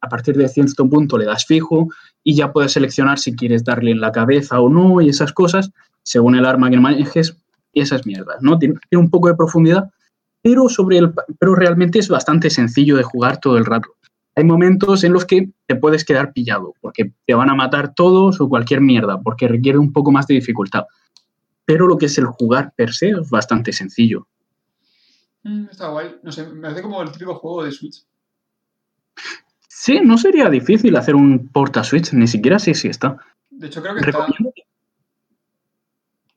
a 0.01 0.09
partir 0.09 0.35
de 0.35 0.47
cierto 0.49 0.89
punto 0.89 1.17
le 1.17 1.25
das 1.25 1.45
fijo 1.45 1.87
y 2.23 2.35
ya 2.35 2.51
puedes 2.51 2.73
seleccionar 2.73 3.19
si 3.19 3.35
quieres 3.35 3.63
darle 3.63 3.91
en 3.91 4.01
la 4.01 4.11
cabeza 4.11 4.59
o 4.59 4.69
no 4.69 4.99
y 5.01 5.09
esas 5.09 5.31
cosas 5.31 5.71
según 6.03 6.35
el 6.35 6.45
arma 6.45 6.69
que 6.69 6.79
manejes 6.79 7.37
y 7.71 7.81
esas 7.81 8.05
mierdas, 8.05 8.37
¿no? 8.41 8.57
Tiene, 8.57 8.75
un 8.93 9.09
poco 9.09 9.27
de 9.27 9.35
profundidad, 9.35 9.91
pero, 10.41 10.67
sobre 10.67 10.97
el, 10.97 11.13
pero 11.39 11.55
realmente 11.55 11.99
es 11.99 12.09
bastante 12.09 12.49
sencillo 12.49 12.97
de 12.97 13.03
jugar 13.03 13.39
todo 13.39 13.57
el 13.57 13.65
rato. 13.65 13.89
Hay 14.35 14.43
momentos 14.43 15.03
en 15.03 15.13
los 15.13 15.25
que 15.25 15.49
te 15.67 15.75
puedes 15.75 16.03
quedar 16.03 16.33
pillado 16.33 16.73
porque 16.81 17.13
te 17.25 17.33
van 17.33 17.49
a 17.49 17.55
matar 17.55 17.93
todos 17.93 18.41
o 18.41 18.49
cualquier 18.49 18.81
mierda 18.81 19.19
porque 19.21 19.47
requiere 19.47 19.77
un 19.77 19.93
poco 19.93 20.11
más 20.11 20.25
de 20.25 20.35
dificultad. 20.35 20.85
Pero 21.65 21.87
lo 21.87 21.97
que 21.97 22.07
es 22.07 22.17
el 22.17 22.25
jugar 22.25 22.73
per 22.75 22.93
se 22.93 23.09
es 23.09 23.29
bastante 23.29 23.71
sencillo. 23.71 24.27
Mm, 25.43 25.65
está 25.69 25.89
guay. 25.89 26.15
No 26.23 26.31
sé, 26.31 26.47
me 26.47 26.67
hace 26.67 26.81
como 26.81 27.01
el 27.01 27.11
típico 27.11 27.35
juego 27.35 27.63
de 27.63 27.71
Switch. 27.71 28.05
Sí, 29.83 29.99
no 29.99 30.15
sería 30.15 30.47
difícil 30.47 30.95
hacer 30.95 31.15
un 31.15 31.47
porta 31.47 31.83
Switch, 31.83 32.13
ni 32.13 32.27
siquiera 32.27 32.59
si 32.59 32.69
está. 32.69 33.17
De 33.49 33.65
hecho, 33.65 33.81
creo 33.81 33.95
que 33.95 34.01
está. 34.07 34.27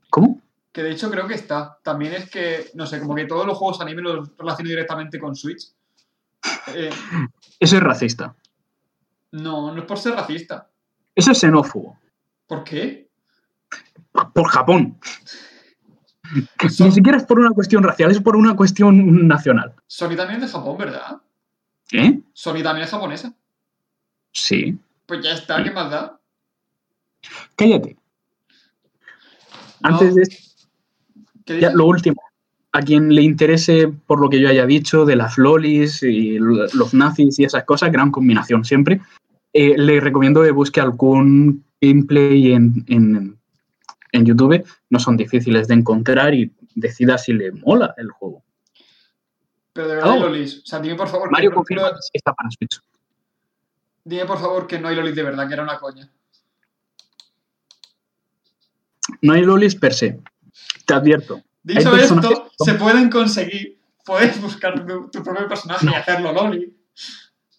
¿Cómo? 0.09 0.41
Que 0.73 0.83
de 0.83 0.93
hecho 0.93 1.11
creo 1.11 1.29
que 1.29 1.35
está. 1.35 1.79
También 1.83 2.15
es 2.15 2.31
que, 2.31 2.71
no 2.73 2.87
sé, 2.87 3.01
como 3.01 3.15
que 3.15 3.27
todos 3.27 3.47
los 3.47 3.59
juegos 3.59 3.83
anime 3.83 4.01
los 4.01 4.35
relaciono 4.39 4.71
directamente 4.71 5.19
con 5.19 5.37
Switch. 5.37 5.63
Eh, 6.69 6.89
Ese 7.61 7.77
es 7.77 7.83
racista. 7.83 8.35
no, 9.33 9.75
no 9.75 9.79
es 9.79 9.85
por 9.87 9.99
ser 9.99 10.15
racista. 10.15 10.71
Ese 11.15 11.33
es 11.33 11.39
xenófobo. 11.39 11.99
¿Por 12.47 12.65
qué? 12.65 13.11
Por 14.33 14.49
Japón. 14.49 14.99
Son- 16.71 16.87
Ni 16.89 16.93
siquiera 16.95 17.19
es 17.19 17.25
por 17.25 17.39
una 17.39 17.51
cuestión 17.51 17.83
racial, 17.83 18.11
es 18.11 18.23
por 18.23 18.37
una 18.37 18.57
cuestión 18.57 19.29
nacional. 19.29 19.75
Sony 19.87 20.17
también 20.17 20.43
es 20.43 20.47
de 20.51 20.59
Japón, 20.59 20.79
¿verdad? 20.79 21.19
¿Eh? 21.93 22.21
Sony 22.33 22.63
también 22.63 22.85
es 22.85 22.91
japonesa. 22.91 23.35
Sí. 24.33 24.77
Pues 25.07 25.23
ya 25.23 25.33
está, 25.33 25.63
¿qué 25.63 25.71
más 25.71 25.91
da? 25.91 26.19
Cállate. 27.57 27.97
No, 29.83 29.91
Antes 29.91 30.15
de 30.15 30.23
¿qué 31.45 31.61
ya, 31.61 31.71
lo 31.73 31.87
último. 31.87 32.21
A 32.73 32.81
quien 32.83 33.15
le 33.15 33.23
interese 33.23 33.89
por 34.07 34.21
lo 34.21 34.29
que 34.29 34.41
yo 34.41 34.49
haya 34.49 34.67
dicho 34.67 35.05
de 35.05 35.15
las 35.15 35.39
lolis 35.39 36.03
y 36.03 36.39
los 36.39 36.93
nazis 36.95 37.39
y 37.39 37.45
esas 37.45 37.65
cosas, 37.65 37.93
gran 37.93 38.11
combinación 38.11 38.65
siempre, 38.65 39.01
eh, 39.53 39.75
le 39.79 40.01
recomiendo 40.01 40.43
que 40.43 40.51
busque 40.51 40.81
algún 40.81 41.65
gameplay 41.81 42.53
en, 42.53 42.85
en- 42.89 43.39
en 44.11 44.25
YouTube. 44.25 44.65
No 44.91 44.99
son 44.99 45.17
difíciles 45.17 45.69
de 45.69 45.75
encontrar 45.75 46.35
y 46.35 46.51
decida 46.75 47.19
si 47.19 47.33
le 47.33 47.53
mola 47.53 47.95
el 47.97 48.11
juego. 48.11 48.43
Pero 49.75 49.89
de 49.89 49.97
verdad 49.97 50.13
hay 50.13 50.19
Oh. 50.19 50.23
lolis. 50.23 50.63
O 50.63 50.67
sea, 50.67 50.79
dime 50.81 50.95
por 50.95 51.09
favor, 51.09 51.31
Mario 51.31 51.53
confirma 51.53 51.91
que 51.91 51.97
sí 52.01 52.11
está 52.15 52.33
para 52.33 52.49
Switch. 52.51 52.81
dime 54.05 54.25
por 54.25 54.39
favor 54.39 54.67
que 54.67 54.79
no 54.79 54.89
hay 54.89 54.97
lolis 54.97 55.15
de 55.15 55.23
verdad, 55.23 55.47
que 55.47 55.55
era 55.55 55.63
una 55.63 55.79
coña. 55.79 56.09
No 59.21 59.33
hay 59.35 59.43
lolis 59.43 59.75
per 59.75 59.93
se. 59.95 60.21
Te 60.87 60.95
advierto. 60.95 61.43
Dicho 61.63 61.91
personajes 61.91 62.31
esto, 62.31 62.51
son- 62.59 62.67
se 62.67 62.75
pueden 62.75 63.11
conseguir. 63.11 63.79
Puedes 64.05 64.41
buscar 64.41 64.87
tu, 64.87 65.09
tu 65.11 65.23
propio 65.23 65.49
personaje 65.49 65.87
y 65.91 65.95
hacerlo 65.95 66.33
loli. 66.33 66.77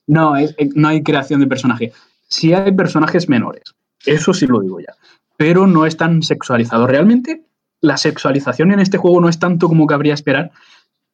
No, 0.07 0.36
es- 0.36 0.55
no 0.75 0.88
hay 0.89 1.01
creación 1.03 1.39
de 1.39 1.48
personaje. 1.48 1.91
Sí 2.27 2.53
hay 2.53 2.72
personajes 2.72 3.27
menores. 3.29 3.63
Eso 4.05 4.34
sí 4.34 4.45
lo 4.45 4.60
digo 4.60 4.79
ya. 4.79 4.93
Pero 5.38 5.65
no 5.65 5.86
es 5.88 5.98
tan 5.98 6.22
sexualizado. 6.22 6.86
Realmente, 6.86 7.43
la 7.81 7.98
sexualización 7.98 8.72
en 8.72 8.79
este 8.79 8.98
juego 9.00 9.19
no 9.19 9.27
es 9.29 9.39
tanto 9.39 9.67
como 9.67 9.88
cabría 9.88 10.13
esperar, 10.13 10.51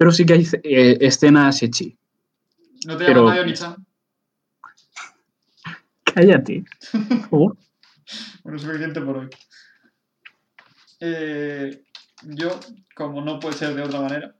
pero 0.01 0.11
sí 0.11 0.25
que 0.25 0.33
hay 0.33 0.47
eh, 0.63 0.97
escenas 0.99 1.61
echi. 1.61 1.95
No 2.87 2.97
te 2.97 3.05
Pero- 3.05 3.19
llamas 3.19 3.35
Mario 3.37 3.45
Nichan. 3.45 3.85
Cállate. 6.03 6.63
Bueno, 8.43 8.57
suficiente 8.57 8.99
por 8.99 9.17
hoy. 9.19 9.29
Eh, 10.99 11.83
yo, 12.23 12.59
como 12.95 13.21
no 13.21 13.39
puede 13.39 13.55
ser 13.55 13.75
de 13.75 13.83
otra 13.83 14.01
manera, 14.01 14.35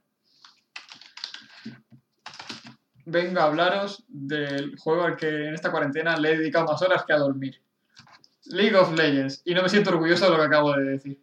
vengo 3.06 3.40
a 3.40 3.44
hablaros 3.44 4.04
del 4.08 4.76
juego 4.80 5.04
al 5.04 5.16
que 5.16 5.28
en 5.30 5.54
esta 5.54 5.70
cuarentena 5.70 6.18
le 6.18 6.32
he 6.32 6.38
dedicado 6.40 6.66
más 6.66 6.82
horas 6.82 7.06
que 7.06 7.14
a 7.14 7.20
dormir. 7.20 7.62
League 8.46 8.76
of 8.76 8.94
Legends. 8.98 9.44
Y 9.46 9.54
no 9.54 9.62
me 9.62 9.70
siento 9.70 9.92
orgulloso 9.92 10.26
de 10.26 10.32
lo 10.32 10.38
que 10.38 10.48
acabo 10.48 10.74
de 10.74 10.84
decir. 10.86 11.22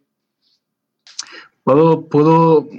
Puedo, 1.65 2.07
puedo 2.07 2.69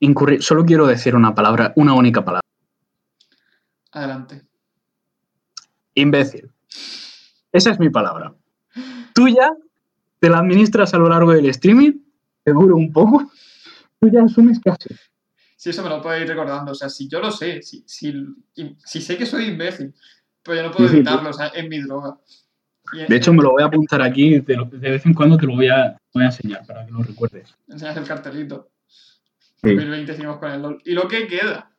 incurrir. 0.00 0.42
Solo 0.42 0.64
quiero 0.64 0.86
decir 0.86 1.14
una 1.14 1.34
palabra, 1.34 1.72
una 1.76 1.94
única 1.94 2.24
palabra. 2.24 2.42
Adelante. 3.92 4.42
Imbécil. 5.94 6.50
Esa 7.52 7.70
es 7.70 7.78
mi 7.80 7.88
palabra. 7.88 8.34
Tuya 9.14 9.50
te 10.18 10.28
la 10.28 10.38
administras 10.38 10.92
a 10.94 10.98
lo 10.98 11.08
largo 11.08 11.32
del 11.32 11.46
streaming, 11.46 11.92
te 12.42 12.52
dura 12.52 12.74
un 12.74 12.92
poco, 12.92 13.30
tú 14.00 14.08
ya 14.10 14.22
asumes 14.22 14.60
casi. 14.60 14.94
Sí, 15.56 15.70
eso 15.70 15.82
me 15.82 15.88
lo 15.88 16.02
puedo 16.02 16.18
ir 16.20 16.28
recordando. 16.28 16.72
O 16.72 16.74
sea, 16.74 16.88
si 16.90 17.08
yo 17.08 17.20
lo 17.20 17.30
sé, 17.30 17.62
si, 17.62 17.82
si, 17.86 18.08
y- 18.54 18.76
si 18.84 19.00
sé 19.00 19.16
que 19.16 19.24
soy 19.24 19.46
imbécil, 19.46 19.94
pero 20.42 20.56
yo 20.58 20.62
no 20.68 20.70
puedo 20.74 20.88
evitarlo, 20.90 21.30
o 21.30 21.32
sea, 21.32 21.46
es 21.48 21.66
mi 21.68 21.80
droga. 21.80 22.18
De 23.08 23.16
hecho, 23.16 23.32
me 23.32 23.42
lo 23.42 23.50
voy 23.50 23.62
a 23.62 23.66
apuntar 23.66 24.00
aquí, 24.02 24.38
de, 24.38 24.56
de 24.70 24.90
vez 24.90 25.04
en 25.06 25.14
cuando 25.14 25.36
te 25.36 25.46
lo 25.46 25.54
voy 25.54 25.68
a, 25.68 25.96
voy 26.14 26.22
a 26.22 26.26
enseñar 26.26 26.64
para 26.66 26.84
que 26.86 26.92
lo 26.92 27.02
recuerdes. 27.02 27.52
enseñas 27.68 27.96
el 27.96 28.04
cartelito. 28.04 28.68
Sí. 29.66 29.74
2020 29.74 30.12
hicimos 30.12 30.38
con 30.38 30.50
el 30.50 30.62
LOL. 30.62 30.82
¿Y 30.84 30.92
lo 30.92 31.08
que 31.08 31.26
queda? 31.26 31.70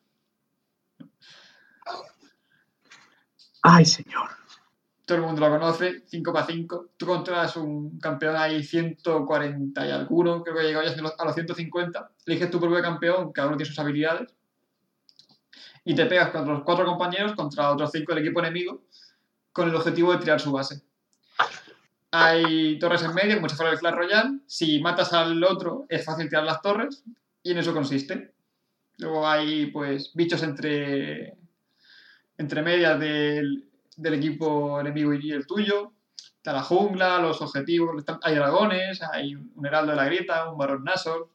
Ay, 3.61 3.85
señor. 3.85 4.29
Todo 5.05 5.19
el 5.19 5.23
mundo 5.23 5.41
lo 5.41 5.49
conoce, 5.49 6.03
5 6.05 6.33
para 6.33 6.45
5. 6.45 6.89
Tú 6.97 7.05
controlas 7.05 7.55
un 7.55 7.97
campeón 7.99 8.35
ahí 8.35 8.61
140 8.61 9.87
y 9.87 9.91
alguno, 9.91 10.43
creo 10.43 10.57
que 10.57 10.63
llegó 10.63 10.81
ya 10.83 10.93
a 11.17 11.25
los 11.25 11.33
150. 11.33 12.11
Eliges 12.25 12.51
tu 12.51 12.59
propio 12.59 12.81
campeón, 12.81 13.31
cada 13.31 13.47
uno 13.47 13.57
tiene 13.57 13.69
sus 13.69 13.79
habilidades. 13.79 14.33
Y 15.85 15.95
te 15.95 16.05
pegas 16.07 16.31
contra 16.31 16.53
los 16.53 16.63
cuatro 16.63 16.85
compañeros, 16.85 17.33
contra 17.35 17.71
otros 17.71 17.91
cinco 17.91 18.13
del 18.13 18.25
equipo 18.25 18.41
enemigo, 18.41 18.83
con 19.53 19.69
el 19.69 19.75
objetivo 19.75 20.11
de 20.11 20.19
tirar 20.19 20.41
su 20.41 20.51
base. 20.51 20.81
Hay 22.11 22.77
torres 22.79 23.03
en 23.03 23.13
medio, 23.13 23.35
como 23.35 23.47
si 23.47 23.55
fuera 23.55 23.71
el 23.71 23.79
Clash 23.79 23.95
Royale. 23.95 24.39
Si 24.45 24.81
matas 24.81 25.13
al 25.13 25.41
otro, 25.43 25.85
es 25.87 26.03
fácil 26.03 26.27
tirar 26.27 26.43
las 26.43 26.61
torres, 26.61 27.03
y 27.47 27.51
en 27.51 27.59
eso 27.59 27.73
consiste. 27.73 28.33
Luego 28.97 29.25
hay, 29.25 29.67
pues, 29.67 30.11
bichos 30.13 30.43
entre, 30.43 31.37
entre 32.37 32.61
medias 32.61 32.99
del, 32.99 33.69
del 33.95 34.13
equipo 34.15 34.81
enemigo 34.81 35.13
y 35.13 35.31
el 35.31 35.47
tuyo. 35.47 35.93
Está 36.17 36.51
la 36.51 36.63
jungla, 36.63 37.19
los 37.19 37.41
objetivos, 37.41 38.03
hay 38.21 38.35
dragones, 38.35 39.01
hay 39.01 39.35
un 39.35 39.65
heraldo 39.65 39.91
de 39.91 39.97
la 39.97 40.05
grieta, 40.05 40.49
un 40.51 40.57
varón 40.57 40.83
Nasor. 40.83 41.29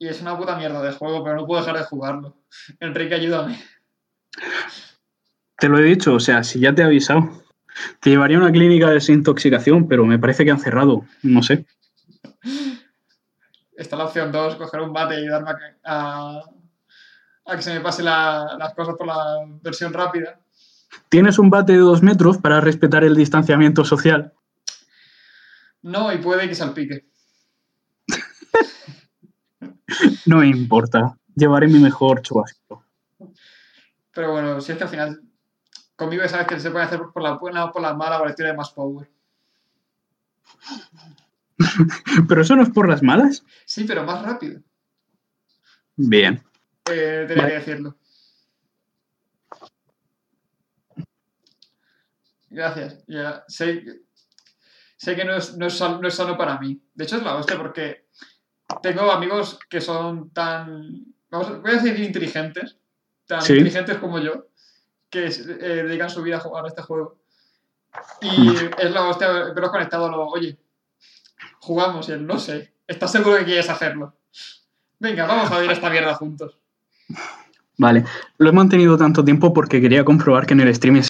Y 0.00 0.08
es 0.08 0.20
una 0.20 0.36
puta 0.36 0.56
mierda 0.56 0.82
de 0.82 0.92
juego, 0.92 1.22
pero 1.22 1.36
no 1.36 1.46
puedo 1.46 1.60
dejar 1.60 1.78
de 1.78 1.84
jugarlo. 1.84 2.36
Enrique, 2.80 3.14
ayúdame. 3.14 3.62
Te 5.56 5.68
lo 5.68 5.78
he 5.78 5.84
dicho, 5.84 6.14
o 6.14 6.20
sea, 6.20 6.42
si 6.42 6.58
ya 6.58 6.74
te 6.74 6.82
he 6.82 6.86
avisado, 6.86 7.44
te 8.00 8.10
llevaría 8.10 8.38
a 8.38 8.40
una 8.40 8.50
clínica 8.50 8.88
de 8.88 8.94
desintoxicación, 8.94 9.86
pero 9.86 10.04
me 10.06 10.18
parece 10.18 10.44
que 10.44 10.50
han 10.50 10.58
cerrado, 10.58 11.04
no 11.22 11.40
sé. 11.44 11.66
Está 13.76 13.96
la 13.96 14.04
opción 14.04 14.30
2, 14.30 14.56
coger 14.56 14.80
un 14.80 14.92
bate 14.92 15.14
y 15.14 15.18
ayudarme 15.24 15.50
a, 15.50 15.56
que- 15.56 15.76
a, 15.84 16.40
a 17.46 17.56
que 17.56 17.62
se 17.62 17.74
me 17.74 17.80
pase 17.80 18.02
la- 18.02 18.56
las 18.58 18.74
cosas 18.74 18.94
por 18.96 19.06
la 19.06 19.38
versión 19.62 19.92
rápida. 19.92 20.38
Tienes 21.08 21.38
un 21.38 21.50
bate 21.50 21.72
de 21.72 21.78
dos 21.78 22.02
metros 22.02 22.38
para 22.38 22.60
respetar 22.60 23.02
el 23.04 23.16
distanciamiento 23.16 23.84
social. 23.84 24.32
No, 25.82 26.12
y 26.12 26.18
puede 26.18 26.48
que 26.48 26.54
salpique. 26.54 27.06
No 30.26 30.38
me 30.38 30.46
importa. 30.48 31.16
Llevaré 31.36 31.68
mi 31.68 31.78
mejor 31.78 32.22
chubasquero. 32.22 32.82
Pero 34.12 34.32
bueno, 34.32 34.60
si 34.60 34.72
es 34.72 34.78
que 34.78 34.84
al 34.84 34.90
final, 34.90 35.20
conmigo 35.96 36.26
sabes 36.28 36.46
que 36.46 36.60
se 36.60 36.70
puede 36.70 36.84
hacer 36.84 37.00
por 37.12 37.22
la 37.22 37.32
buena 37.32 37.64
o 37.66 37.72
por 37.72 37.82
la 37.82 37.94
mala 37.94 38.20
o 38.20 38.26
la 38.26 38.32
de 38.32 38.52
más 38.54 38.70
power. 38.70 39.08
¿Pero 42.28 42.42
eso 42.42 42.56
no 42.56 42.62
es 42.62 42.70
por 42.70 42.88
las 42.88 43.02
malas? 43.02 43.44
Sí, 43.66 43.84
pero 43.84 44.04
más 44.04 44.22
rápido. 44.22 44.60
Bien. 45.96 46.42
Eh, 46.90 47.24
tenía 47.28 47.42
Vale. 47.44 47.48
que 47.54 47.58
decirlo. 47.60 47.96
Gracias. 52.50 53.02
Ya, 53.06 53.44
sé, 53.48 53.84
sé 54.96 55.16
que 55.16 55.24
no 55.24 55.34
es, 55.36 55.56
no, 55.56 55.66
es, 55.66 55.80
no 55.80 56.06
es 56.06 56.14
sano 56.14 56.36
para 56.36 56.58
mí. 56.58 56.80
De 56.94 57.04
hecho, 57.04 57.16
es 57.16 57.22
la 57.22 57.36
hostia 57.36 57.56
porque 57.56 58.06
tengo 58.82 59.10
amigos 59.10 59.58
que 59.68 59.80
son 59.80 60.30
tan. 60.30 61.04
Vamos, 61.30 61.48
a- 61.48 61.58
voy 61.58 61.70
a 61.72 61.74
decir 61.82 61.98
inteligentes. 62.00 62.76
Tan 63.26 63.42
Sí. 63.42 63.52
inteligentes 63.54 63.98
como 63.98 64.18
yo. 64.18 64.46
Que 65.10 65.26
eh, 65.26 65.82
dedican 65.84 66.10
su 66.10 66.22
vida 66.22 66.36
a 66.36 66.40
jugar 66.40 66.64
a 66.64 66.68
este 66.68 66.82
juego. 66.82 67.20
Y 68.20 68.54
es 68.78 68.90
la 68.90 69.08
hostia 69.08 69.30
verlos 69.30 69.70
conectados. 69.70 70.10
Luego, 70.10 70.30
Oye, 70.30 70.58
jugamos 71.64 72.08
y 72.08 72.12
él, 72.12 72.26
no 72.26 72.38
sé. 72.38 72.72
¿Estás 72.86 73.12
seguro 73.12 73.38
que 73.38 73.44
quieres 73.44 73.70
hacerlo? 73.70 74.14
Venga, 74.98 75.26
vamos 75.26 75.50
a 75.50 75.58
ver 75.58 75.70
esta 75.70 75.90
mierda 75.90 76.14
juntos. 76.14 76.58
Vale. 77.78 78.04
Lo 78.38 78.50
he 78.50 78.52
mantenido 78.52 78.96
tanto 78.96 79.24
tiempo 79.24 79.52
porque 79.52 79.80
quería 79.80 80.04
comprobar 80.04 80.46
que 80.46 80.54
en 80.54 80.60
el 80.60 80.74
stream 80.74 80.96
es... 80.96 81.08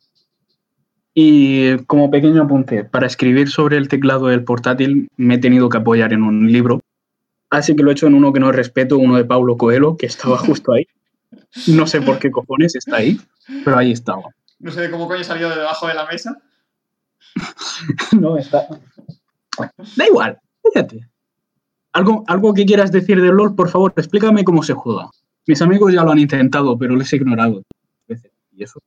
Y 1.12 1.76
como 1.84 2.10
pequeño 2.10 2.42
apunte, 2.42 2.84
para 2.84 3.06
escribir 3.06 3.48
sobre 3.48 3.76
el 3.76 3.88
teclado 3.88 4.26
del 4.28 4.44
portátil 4.44 5.08
me 5.16 5.34
he 5.34 5.38
tenido 5.38 5.68
que 5.68 5.76
apoyar 5.76 6.12
en 6.12 6.22
un 6.22 6.50
libro. 6.50 6.80
Así 7.50 7.76
que 7.76 7.82
lo 7.84 7.90
he 7.90 7.92
hecho 7.92 8.08
en 8.08 8.14
uno 8.14 8.32
que 8.32 8.40
no 8.40 8.50
respeto, 8.50 8.98
uno 8.98 9.16
de 9.16 9.24
Paulo 9.24 9.56
Coelho, 9.56 9.96
que 9.96 10.06
estaba 10.06 10.38
justo 10.38 10.72
ahí. 10.72 10.86
No 11.68 11.86
sé 11.86 12.00
por 12.00 12.18
qué 12.18 12.32
cojones 12.32 12.74
está 12.74 12.96
ahí, 12.96 13.20
pero 13.64 13.76
ahí 13.76 13.92
estaba. 13.92 14.22
No 14.58 14.72
sé 14.72 14.90
cómo 14.90 15.06
coño 15.06 15.22
salió 15.22 15.48
de 15.50 15.56
debajo 15.56 15.86
de 15.86 15.94
la 15.94 16.06
mesa. 16.06 16.36
No, 18.12 18.36
está. 18.36 18.66
Da 19.96 20.06
igual, 20.06 20.38
fíjate. 20.64 21.08
¿Algo, 21.92 22.24
algo 22.26 22.52
que 22.54 22.66
quieras 22.66 22.90
decir 22.90 23.20
de 23.20 23.28
LOL, 23.28 23.54
por 23.54 23.68
favor, 23.68 23.92
explícame 23.96 24.44
cómo 24.44 24.62
se 24.62 24.72
juega. 24.72 25.10
Mis 25.46 25.62
amigos 25.62 25.92
ya 25.92 26.02
lo 26.02 26.10
han 26.10 26.18
intentado, 26.18 26.76
pero 26.76 26.96
les 26.96 27.12
he 27.12 27.16
ignorado. 27.16 27.62
veces, 28.08 28.32
Y 28.52 28.64
eso. 28.64 28.80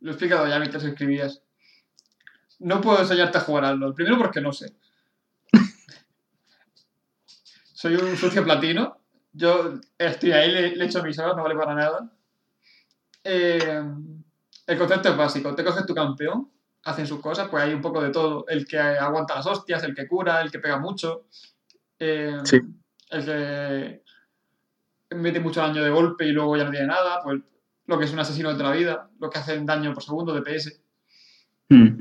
Lo 0.00 0.10
he 0.10 0.14
explicado 0.14 0.46
ya 0.46 0.58
mientras 0.58 0.84
escribías. 0.84 1.42
No 2.60 2.80
puedo 2.80 3.00
enseñarte 3.00 3.38
a 3.38 3.42
jugar 3.42 3.66
al 3.66 3.78
LOL. 3.78 3.94
Primero 3.94 4.16
porque 4.16 4.40
no 4.40 4.52
sé. 4.52 4.72
Soy 7.74 7.96
un 7.96 8.16
sucio 8.16 8.42
platino. 8.44 8.98
Yo 9.32 9.74
estoy 9.98 10.32
ahí, 10.32 10.50
le, 10.50 10.74
le 10.74 10.84
echo 10.86 11.02
mis 11.02 11.18
horas, 11.18 11.36
no 11.36 11.42
vale 11.42 11.54
para 11.54 11.74
nada. 11.74 12.10
Eh, 13.22 13.82
el 14.66 14.78
concepto 14.78 15.10
es 15.10 15.16
básico. 15.16 15.54
Te 15.54 15.64
coges 15.64 15.84
tu 15.84 15.94
campeón, 15.94 16.50
hacen 16.88 17.06
sus 17.06 17.20
cosas, 17.20 17.48
pues 17.48 17.62
hay 17.64 17.72
un 17.74 17.80
poco 17.80 18.00
de 18.02 18.10
todo. 18.10 18.44
El 18.48 18.66
que 18.66 18.78
aguanta 18.78 19.34
las 19.36 19.46
hostias, 19.46 19.82
el 19.84 19.94
que 19.94 20.06
cura, 20.06 20.40
el 20.40 20.50
que 20.50 20.58
pega 20.58 20.78
mucho. 20.78 21.26
eh, 21.98 22.38
Sí. 22.44 22.58
El 23.10 23.24
que 23.24 24.02
mete 25.16 25.40
mucho 25.40 25.60
daño 25.60 25.82
de 25.82 25.90
golpe 25.90 26.26
y 26.26 26.32
luego 26.32 26.56
ya 26.56 26.64
no 26.64 26.70
tiene 26.70 26.86
nada. 26.86 27.20
Pues 27.22 27.40
lo 27.86 27.98
que 27.98 28.04
es 28.04 28.12
un 28.12 28.18
asesino 28.18 28.50
de 28.50 28.54
otra 28.56 28.70
vida, 28.72 29.08
lo 29.18 29.30
que 29.30 29.38
hace 29.38 29.58
daño 29.64 29.94
por 29.94 30.02
segundo, 30.02 30.34
DPS. 30.34 30.80
Hmm. 31.70 32.00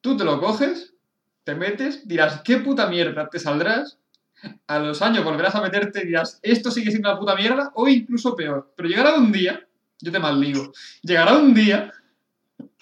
Tú 0.00 0.16
te 0.16 0.24
lo 0.24 0.40
coges, 0.40 0.94
te 1.44 1.54
metes, 1.54 2.06
dirás, 2.06 2.40
¿qué 2.42 2.58
puta 2.58 2.86
mierda? 2.86 3.28
Te 3.28 3.38
saldrás, 3.38 3.98
a 4.66 4.78
los 4.78 5.02
años 5.02 5.24
volverás 5.24 5.54
a 5.54 5.60
meterte 5.60 6.02
y 6.02 6.06
dirás, 6.06 6.38
esto 6.42 6.70
sigue 6.70 6.90
siendo 6.90 7.10
una 7.10 7.18
puta 7.18 7.34
mierda 7.34 7.72
o 7.74 7.88
incluso 7.88 8.34
peor. 8.36 8.72
Pero 8.76 8.88
llegará 8.88 9.14
un 9.14 9.32
día, 9.32 9.66
yo 10.00 10.12
te 10.12 10.18
maldigo, 10.18 10.72
llegará 11.02 11.34
un 11.36 11.54
día 11.54 11.92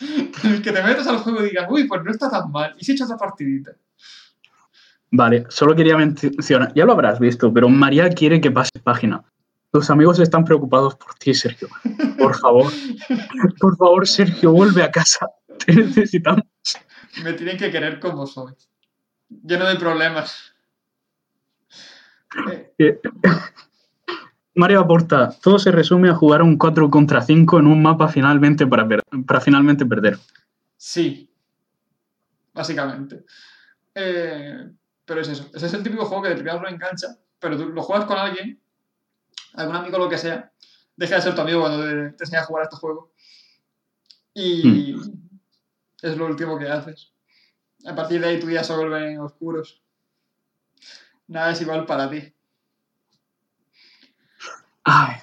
en 0.01 0.31
el 0.53 0.63
que 0.63 0.73
te 0.73 0.83
metas 0.83 1.07
al 1.07 1.19
juego 1.19 1.43
y 1.43 1.51
digas, 1.51 1.67
uy, 1.71 1.87
pues 1.87 2.03
no 2.03 2.11
está 2.11 2.31
tan 2.31 2.51
mal, 2.51 2.75
y 2.79 2.85
si 2.85 2.93
echas 2.93 3.09
la 3.09 3.17
partidita. 3.17 3.73
Vale, 5.11 5.47
solo 5.49 5.77
quería 5.77 5.97
mencionar, 5.97 6.73
ya 6.75 6.85
lo 6.85 6.93
habrás 6.93 7.21
visto, 7.21 7.53
pero 7.53 7.69
María 7.69 8.09
quiere 8.11 8.41
que 8.41 8.51
pases 8.51 8.83
página. 8.83 9.25
Tus 9.73 9.91
amigos 9.91 10.19
están 10.19 10.45
preocupados 10.45 10.95
por 10.97 11.15
ti, 11.15 11.35
Sergio. 11.35 11.69
Por 12.19 12.37
favor, 12.37 12.73
por 13.61 13.77
favor, 13.77 14.07
Sergio, 14.07 14.53
vuelve 14.53 14.83
a 14.83 14.91
casa. 14.91 15.27
Te 15.65 15.75
necesitamos. 15.75 16.45
Me 17.23 17.33
tienen 17.33 17.57
que 17.57 17.71
querer 17.71 18.01
como 18.01 18.27
soy. 18.27 18.55
Lleno 19.29 19.67
de 19.67 19.77
problemas. 19.77 20.53
Eh, 22.53 22.73
Eh, 22.79 23.01
Mario 24.57 24.81
aporta, 24.81 25.31
todo 25.43 25.59
se 25.59 25.73
resume 25.73 26.09
a 26.11 26.15
jugar 26.15 26.43
un 26.43 26.57
4 26.57 26.89
contra 26.91 27.21
5 27.23 27.59
en 27.59 27.67
un 27.67 27.83
mapa 27.83 28.09
finalmente 28.09 28.67
para, 28.67 28.87
per- 28.87 29.03
para 29.27 29.41
finalmente 29.41 29.85
perder. 29.85 30.19
Sí. 30.77 31.29
Básicamente. 32.53 33.25
Eh, 33.95 34.71
pero 35.05 35.21
es 35.21 35.29
eso. 35.29 35.51
Ese 35.53 35.67
es 35.67 35.75
el 35.75 35.83
típico 35.83 36.05
juego 36.05 36.23
que 36.23 36.29
de 36.31 36.35
primeras 36.37 36.61
no 36.63 36.69
engancha, 36.69 37.19
pero 37.39 37.57
tú 37.57 37.69
lo 37.69 37.83
juegas 37.83 38.07
con 38.07 38.17
alguien, 38.17 38.61
algún 39.55 39.77
amigo 39.77 39.99
lo 39.99 40.09
que 40.09 40.19
sea, 40.19 40.53
deja 40.97 41.17
de 41.17 41.23
ser 41.23 41.35
tu 41.35 41.41
amigo 41.41 41.61
cuando 41.61 41.83
te, 41.83 42.11
te 42.13 42.25
enseña 42.25 42.43
a 42.43 42.45
jugar 42.45 42.63
a 42.63 42.65
este 42.65 42.77
juego. 42.77 43.13
Y 44.35 44.95
es 46.03 46.17
lo 46.17 46.27
último 46.27 46.59
que 46.59 46.69
haces. 46.69 47.13
A 47.87 47.95
partir 47.95 48.21
de 48.21 48.29
ahí 48.29 48.41
tu 48.41 48.47
día 48.47 48.65
se 48.65 48.75
vuelven 48.75 49.19
oscuros. 49.21 49.83
Nada 51.27 51.51
es 51.53 51.61
igual 51.61 51.87
para 51.87 52.09
ti. 52.11 52.33
Ay, 54.85 55.17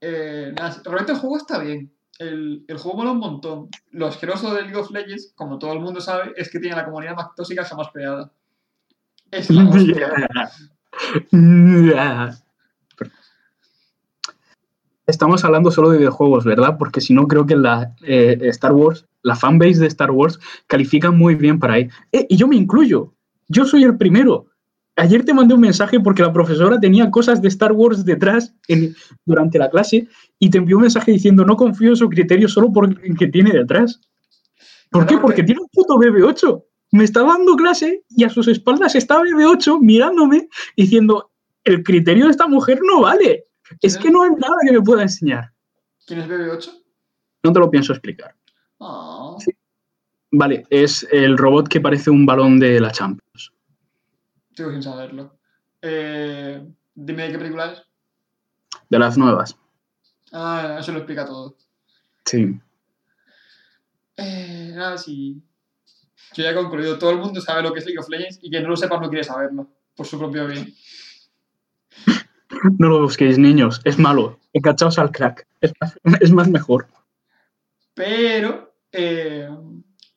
Eh, 0.00 0.52
nada, 0.56 0.80
realmente 0.84 1.12
el 1.12 1.18
juego 1.18 1.36
está 1.36 1.58
bien. 1.58 1.92
El, 2.18 2.64
el 2.68 2.78
juego 2.78 2.98
mola 2.98 3.12
un 3.12 3.18
montón. 3.18 3.68
Lo 3.90 4.06
asqueroso 4.06 4.54
de 4.54 4.62
League 4.62 4.76
of 4.76 4.90
Legends, 4.90 5.32
como 5.34 5.58
todo 5.58 5.72
el 5.72 5.80
mundo 5.80 6.00
sabe, 6.00 6.32
es 6.36 6.50
que 6.50 6.60
tiene 6.60 6.76
la 6.76 6.84
comunidad 6.84 7.16
más 7.16 7.34
tóxica 7.34 7.64
jamás 7.64 7.88
creada. 7.92 8.32
Es 9.30 9.50
la. 9.50 9.64
Estamos 15.06 15.44
hablando 15.44 15.70
solo 15.70 15.90
de 15.90 15.98
videojuegos, 15.98 16.44
¿verdad? 16.44 16.76
Porque 16.78 17.00
si 17.00 17.14
no, 17.14 17.26
creo 17.26 17.46
que 17.46 17.56
la 17.56 17.94
eh, 18.02 18.38
Star 18.42 18.72
Wars 18.72 19.08
la 19.22 19.36
fanbase 19.36 19.80
de 19.80 19.86
Star 19.86 20.10
Wars 20.10 20.38
califica 20.66 21.10
muy 21.10 21.34
bien 21.34 21.58
para 21.58 21.74
ahí. 21.74 21.88
Eh, 22.12 22.26
y 22.28 22.36
yo 22.36 22.48
me 22.48 22.56
incluyo. 22.56 23.14
Yo 23.48 23.64
soy 23.64 23.84
el 23.84 23.96
primero. 23.96 24.47
Ayer 24.98 25.24
te 25.24 25.32
mandé 25.32 25.54
un 25.54 25.60
mensaje 25.60 26.00
porque 26.00 26.22
la 26.22 26.32
profesora 26.32 26.80
tenía 26.80 27.08
cosas 27.08 27.40
de 27.40 27.46
Star 27.46 27.70
Wars 27.70 28.04
detrás 28.04 28.52
en, 28.66 28.96
durante 29.24 29.56
la 29.56 29.70
clase 29.70 30.08
y 30.40 30.50
te 30.50 30.58
envió 30.58 30.76
un 30.76 30.82
mensaje 30.82 31.12
diciendo 31.12 31.44
no 31.44 31.56
confío 31.56 31.90
en 31.90 31.96
su 31.96 32.08
criterio 32.08 32.48
solo 32.48 32.72
por 32.72 32.86
el 32.86 33.16
que 33.16 33.28
tiene 33.28 33.52
detrás. 33.52 34.00
¿Por 34.90 35.06
qué? 35.06 35.16
Porque 35.18 35.44
tiene 35.44 35.60
un 35.60 35.68
puto 35.68 35.94
BB8. 35.94 36.64
Me 36.92 37.04
está 37.04 37.22
dando 37.22 37.54
clase 37.54 38.02
y 38.08 38.24
a 38.24 38.28
sus 38.28 38.48
espaldas 38.48 38.96
está 38.96 39.20
BB8 39.20 39.80
mirándome 39.80 40.48
diciendo 40.76 41.30
el 41.62 41.84
criterio 41.84 42.24
de 42.24 42.32
esta 42.32 42.48
mujer 42.48 42.80
no 42.82 43.02
vale. 43.02 43.44
Es 43.80 43.96
que 43.96 44.10
no 44.10 44.22
hay 44.22 44.30
nada 44.30 44.56
que 44.66 44.72
me 44.72 44.82
pueda 44.82 45.02
enseñar. 45.02 45.52
¿Quién 46.06 46.20
es 46.20 46.26
BB8? 46.28 46.72
No 47.44 47.52
te 47.52 47.60
lo 47.60 47.70
pienso 47.70 47.92
explicar. 47.92 48.34
Ah, 48.80 49.36
Sí. 49.38 49.52
Vale, 50.32 50.66
es 50.70 51.06
el 51.10 51.38
robot 51.38 51.68
que 51.68 51.80
parece 51.80 52.10
un 52.10 52.26
balón 52.26 52.58
de 52.58 52.80
la 52.80 52.90
Champions. 52.90 53.27
Sigo 54.58 54.70
sin 54.72 54.82
saberlo. 54.82 55.38
Eh, 55.80 56.66
dime 56.94 57.22
de 57.24 57.32
qué 57.32 57.38
película 57.38 57.72
es. 57.72 57.82
De 58.90 58.98
las 58.98 59.16
nuevas. 59.16 59.56
Ah, 60.32 60.76
eso 60.80 60.92
lo 60.92 60.98
explica 60.98 61.24
todo. 61.24 61.56
Sí. 62.24 62.58
Eh, 64.16 64.72
nada, 64.74 64.98
sí. 64.98 65.40
Yo 66.34 66.42
ya 66.42 66.50
he 66.50 66.54
concluido. 66.54 66.98
Todo 66.98 67.10
el 67.10 67.18
mundo 67.18 67.40
sabe 67.40 67.62
lo 67.62 67.72
que 67.72 67.78
es 67.78 67.86
League 67.86 67.98
of 68.00 68.08
Legends 68.08 68.38
y 68.42 68.50
quien 68.50 68.64
no 68.64 68.70
lo 68.70 68.76
sepa 68.76 68.98
no 69.00 69.08
quiere 69.08 69.24
saberlo. 69.24 69.68
Por 69.94 70.06
su 70.06 70.18
propio 70.18 70.46
bien. 70.46 70.74
No 72.78 72.88
lo 72.88 73.02
busquéis, 73.02 73.38
niños. 73.38 73.80
Es 73.84 73.98
malo. 73.98 74.38
Enganchaos 74.52 74.98
al 74.98 75.10
crack. 75.12 75.46
Es 75.60 75.72
más, 75.80 75.96
es 76.20 76.32
más 76.32 76.48
mejor. 76.48 76.88
Pero 77.94 78.74
eh, 78.92 79.48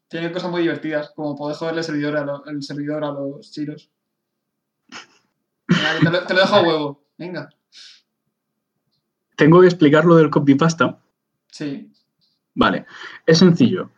tiene 0.07 0.31
cosas 0.31 0.49
muy 0.49 0.61
divertidas, 0.61 1.11
como 1.15 1.35
poder 1.35 1.55
joderle 1.57 1.79
el 1.81 1.85
servidor 1.85 2.17
a, 2.17 2.25
lo- 2.25 2.45
el 2.45 2.63
servidor 2.63 3.03
a 3.03 3.11
los 3.11 3.51
chiros. 3.51 3.91
Te, 5.99 6.09
lo, 6.09 6.23
te 6.25 6.33
lo 6.33 6.39
dejo 6.39 6.55
a 6.55 6.61
huevo. 6.61 7.03
Venga. 7.17 7.49
Tengo 9.35 9.61
que 9.61 9.67
explicar 9.67 10.05
lo 10.05 10.15
del 10.15 10.29
copypasta. 10.29 10.99
Sí. 11.51 11.91
Vale, 12.53 12.85
es 13.25 13.39
sencillo. 13.39 13.89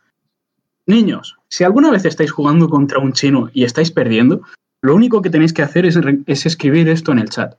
Niños, 0.86 1.36
si 1.48 1.64
alguna 1.64 1.90
vez 1.90 2.04
estáis 2.04 2.30
jugando 2.30 2.68
contra 2.68 2.98
un 2.98 3.12
chino 3.12 3.50
y 3.52 3.64
estáis 3.64 3.90
perdiendo, 3.90 4.42
lo 4.82 4.94
único 4.94 5.22
que 5.22 5.30
tenéis 5.30 5.52
que 5.52 5.62
hacer 5.62 5.86
es 5.86 6.46
escribir 6.46 6.88
esto 6.88 7.12
en 7.12 7.18
el 7.18 7.30
chat. 7.30 7.56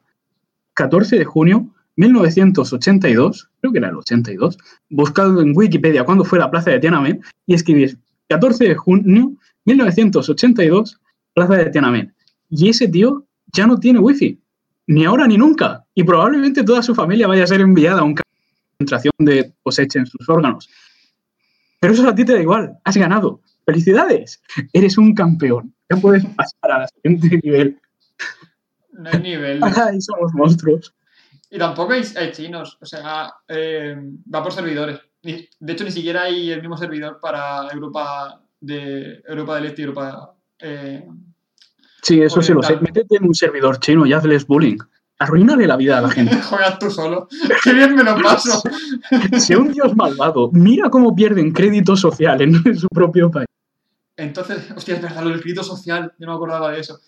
14 0.75 1.17
de 1.17 1.25
junio 1.25 1.67
1982, 1.95 3.49
creo 3.61 3.71
que 3.71 3.77
era 3.79 3.89
el 3.89 3.95
82, 3.95 4.57
buscando 4.89 5.41
en 5.41 5.53
Wikipedia 5.55 6.03
cuándo 6.03 6.25
fue 6.25 6.39
la 6.39 6.51
plaza 6.51 6.71
de 6.71 6.79
Tiananmen 6.79 7.21
y 7.47 7.53
escribís 7.53 7.97
14 8.29 8.65
de 8.65 8.75
junio 8.75 9.33
1982, 9.65 10.99
plaza 11.33 11.55
de 11.55 11.69
Tiananmen. 11.69 12.13
Y 12.49 12.69
ese 12.69 12.87
tío 12.87 13.25
ya 13.55 13.65
no 13.65 13.79
tiene 13.79 13.99
wifi, 13.99 14.39
ni 14.87 15.05
ahora 15.05 15.27
ni 15.27 15.37
nunca, 15.37 15.85
y 15.95 16.03
probablemente 16.03 16.63
toda 16.63 16.83
su 16.83 16.93
familia 16.93 17.27
vaya 17.27 17.43
a 17.43 17.47
ser 17.47 17.61
enviada 17.61 18.01
a 18.01 18.03
un 18.03 18.13
campo 18.13 18.29
de 18.29 18.77
concentración 18.77 19.13
de 19.19 19.53
cosecha 19.63 19.99
en 19.99 20.05
sus 20.05 20.27
órganos. 20.29 20.69
Pero 21.79 21.93
eso 21.93 22.07
a 22.07 22.15
ti 22.15 22.25
te 22.25 22.33
da 22.33 22.41
igual, 22.41 22.77
has 22.83 22.97
ganado. 22.97 23.41
¡Felicidades! 23.65 24.41
Eres 24.73 24.97
un 24.97 25.13
campeón. 25.15 25.73
Ya 25.89 25.97
puedes 25.97 26.25
pasar 26.25 26.71
al 26.71 26.87
siguiente 26.89 27.39
nivel. 27.43 27.79
No 28.91 29.09
hay 29.09 29.19
nivel. 29.19 29.59
¡Ay, 29.63 30.01
somos 30.01 30.33
monstruos! 30.33 30.93
Y 31.49 31.57
tampoco 31.57 31.93
hay, 31.93 32.03
hay 32.15 32.31
chinos. 32.31 32.77
O 32.81 32.85
sea, 32.85 33.33
eh, 33.47 33.95
va 34.33 34.43
por 34.43 34.51
servidores. 34.51 34.99
De 35.23 35.73
hecho, 35.73 35.83
ni 35.83 35.91
siquiera 35.91 36.23
hay 36.23 36.51
el 36.51 36.61
mismo 36.61 36.77
servidor 36.77 37.19
para 37.19 37.67
Europa 37.71 38.41
de 38.59 39.23
Europa 39.27 39.55
del 39.55 39.65
Este 39.65 39.81
y 39.81 39.85
Europa. 39.85 40.35
eh, 40.59 41.07
Sí, 42.05 42.21
eso 42.21 42.39
sí 42.39 42.53
lo 42.53 42.61
sé. 42.61 42.75
Métete 42.77 43.17
en 43.17 43.25
un 43.25 43.33
servidor 43.33 43.79
chino 43.79 44.05
y 44.05 44.13
hazles 44.13 44.45
bullying. 44.45 44.77
Arruínale 45.17 45.65
la 45.65 45.75
vida 45.75 45.97
a 45.97 46.01
la 46.01 46.09
gente. 46.11 46.39
juegas 46.39 46.77
tú 46.77 46.91
solo. 46.91 47.27
¡Qué 47.63 47.73
bien 47.73 47.95
me 47.95 48.03
lo 48.03 48.15
paso! 48.21 48.61
Sé 49.39 49.57
un 49.57 49.71
dios 49.73 49.95
malvado. 49.95 50.51
Mira 50.53 50.91
cómo 50.91 51.15
pierden 51.15 51.51
crédito 51.51 51.95
social 51.95 52.39
en 52.43 52.77
su 52.77 52.87
propio 52.89 53.31
país. 53.31 53.47
Entonces, 54.17 54.69
hostia, 54.75 54.95
es 54.95 55.01
verdad, 55.01 55.23
lo 55.23 55.29
del 55.29 55.41
crédito 55.41 55.63
social, 55.63 56.13
yo 56.19 56.27
no 56.27 56.33
me 56.33 56.35
acordaba 56.35 56.71
de 56.71 56.79
eso. 56.81 56.99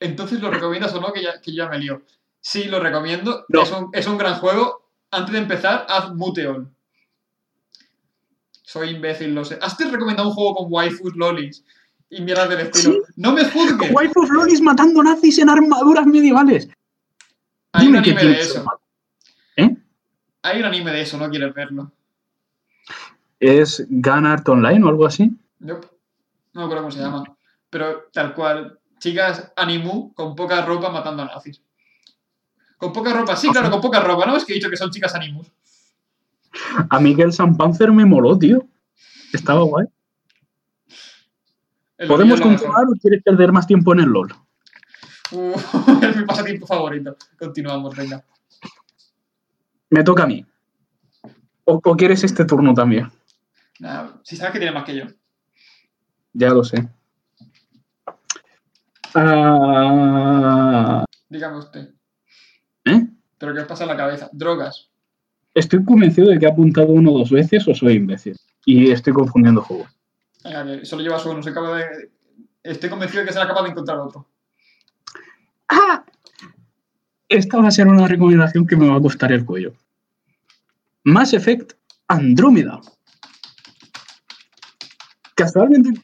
Entonces, 0.00 0.40
¿lo 0.40 0.50
recomiendas 0.50 0.92
o 0.92 1.00
no? 1.00 1.12
Que 1.12 1.22
ya, 1.22 1.40
que 1.40 1.54
ya 1.54 1.68
me 1.68 1.78
lío. 1.78 2.02
Sí, 2.40 2.64
lo 2.64 2.80
recomiendo. 2.80 3.44
No. 3.48 3.62
Es, 3.62 3.70
un, 3.70 3.90
es 3.92 4.06
un 4.08 4.18
gran 4.18 4.34
juego. 4.40 4.88
Antes 5.12 5.34
de 5.34 5.38
empezar, 5.38 5.86
haz 5.88 6.12
muteon. 6.12 6.74
Soy 8.64 8.90
imbécil, 8.90 9.36
lo 9.36 9.44
sé. 9.44 9.56
¿Has 9.62 9.76
te 9.76 9.84
recomendado 9.84 10.28
un 10.30 10.34
juego 10.34 10.56
con 10.56 10.66
waifus, 10.68 11.14
lolis 11.14 11.64
y 12.12 12.20
mierdas 12.20 12.48
del 12.50 12.60
estilo? 12.60 12.92
Sí. 12.92 13.12
¡No 13.16 13.32
me 13.32 13.44
juzgues! 13.44 13.90
Waifus 13.90 14.28
lolis 14.28 14.60
matando 14.60 15.02
nazis 15.02 15.38
en 15.38 15.48
armaduras 15.48 16.06
medievales. 16.06 16.68
Hay 17.72 17.86
un 17.86 17.94
Dime 17.94 18.04
que 18.04 18.10
anime 18.10 18.34
de 18.34 18.40
eso. 18.40 18.64
¿Eh? 19.56 19.76
Hay 20.42 20.60
un 20.60 20.64
anime 20.66 20.92
de 20.92 21.00
eso, 21.00 21.16
¿no 21.16 21.30
quieres 21.30 21.54
verlo? 21.54 21.90
¿Es 23.40 23.86
Gunart 23.88 24.46
Online 24.46 24.84
o 24.84 24.88
algo 24.88 25.06
así? 25.06 25.32
Nope. 25.58 25.88
No 26.52 26.60
me 26.60 26.64
acuerdo 26.66 26.82
cómo 26.82 26.90
se 26.92 27.00
llama. 27.00 27.24
Pero 27.70 28.08
tal 28.12 28.34
cual. 28.34 28.78
Chicas 28.98 29.50
animu 29.56 30.12
con 30.14 30.36
poca 30.36 30.64
ropa 30.64 30.90
matando 30.90 31.22
a 31.22 31.26
nazis. 31.26 31.60
Con 32.76 32.92
poca 32.92 33.12
ropa, 33.12 33.34
sí, 33.36 33.48
claro, 33.48 33.70
con 33.70 33.80
poca 33.80 34.00
ropa, 34.00 34.26
¿no? 34.26 34.36
Es 34.36 34.44
que 34.44 34.52
he 34.52 34.56
dicho 34.56 34.70
que 34.70 34.76
son 34.76 34.90
chicas 34.90 35.14
animus. 35.14 35.50
A 36.90 37.00
Miguel 37.00 37.32
San 37.32 37.56
Panzer 37.56 37.90
me 37.90 38.04
moló, 38.04 38.38
tío. 38.38 38.64
Estaba 39.32 39.62
guay. 39.62 39.86
¿Podemos 42.08 42.40
continuar 42.40 42.84
o 42.84 42.92
quieres 43.00 43.22
perder 43.22 43.52
más 43.52 43.66
tiempo 43.66 43.92
en 43.92 44.00
el 44.00 44.06
LOL? 44.06 44.34
Uh, 45.32 45.52
es 46.02 46.16
mi 46.16 46.24
pasatiempo 46.24 46.66
favorito. 46.66 47.16
Continuamos, 47.38 47.96
venga. 47.96 48.24
Me 49.90 50.02
toca 50.02 50.24
a 50.24 50.26
mí. 50.26 50.44
¿O, 51.64 51.80
o 51.82 51.96
quieres 51.96 52.24
este 52.24 52.44
turno 52.44 52.74
también? 52.74 53.10
Nah, 53.78 54.08
si 54.22 54.36
sabes 54.36 54.52
que 54.52 54.58
tiene 54.58 54.74
más 54.74 54.84
que 54.84 54.96
yo. 54.96 55.04
Ya 56.32 56.50
lo 56.50 56.64
sé. 56.64 56.88
Ah, 59.14 61.04
Dígame 61.28 61.58
usted. 61.58 61.94
¿eh? 62.84 63.06
Pero 63.38 63.54
¿qué 63.54 63.60
os 63.60 63.66
pasa 63.66 63.84
en 63.84 63.90
la 63.90 63.96
cabeza? 63.96 64.30
Drogas. 64.32 64.90
Estoy 65.54 65.84
convencido 65.84 66.28
de 66.28 66.38
que 66.38 66.46
he 66.46 66.50
apuntado 66.50 66.88
uno 66.88 67.12
o 67.12 67.18
dos 67.18 67.30
veces 67.30 67.66
o 67.68 67.74
soy 67.74 67.94
imbécil. 67.94 68.36
Y 68.64 68.90
estoy 68.90 69.12
confundiendo 69.12 69.60
juegos. 69.60 69.90
Solo 70.84 71.02
lleva 71.02 71.18
su 71.18 71.30
uno. 71.30 71.42
Soy 71.42 71.52
capaz 71.52 71.76
de... 71.76 72.10
Estoy 72.62 72.90
convencido 72.90 73.20
de 73.20 73.26
que 73.26 73.32
será 73.32 73.46
capaz 73.46 73.62
de 73.62 73.70
encontrar 73.70 73.98
otro. 73.98 74.26
¡Ah! 75.68 76.04
Esta 77.28 77.58
va 77.58 77.68
a 77.68 77.72
ser 77.72 77.88
una 77.88 78.06
recomendación 78.06 78.66
que 78.66 78.76
me 78.76 78.88
va 78.88 78.96
a 78.96 79.00
costar 79.00 79.32
el 79.32 79.44
cuello. 79.44 79.72
Mass 81.04 81.32
Effect 81.32 81.72
Andrómeda. 82.08 82.80
Casualmente, 85.34 86.00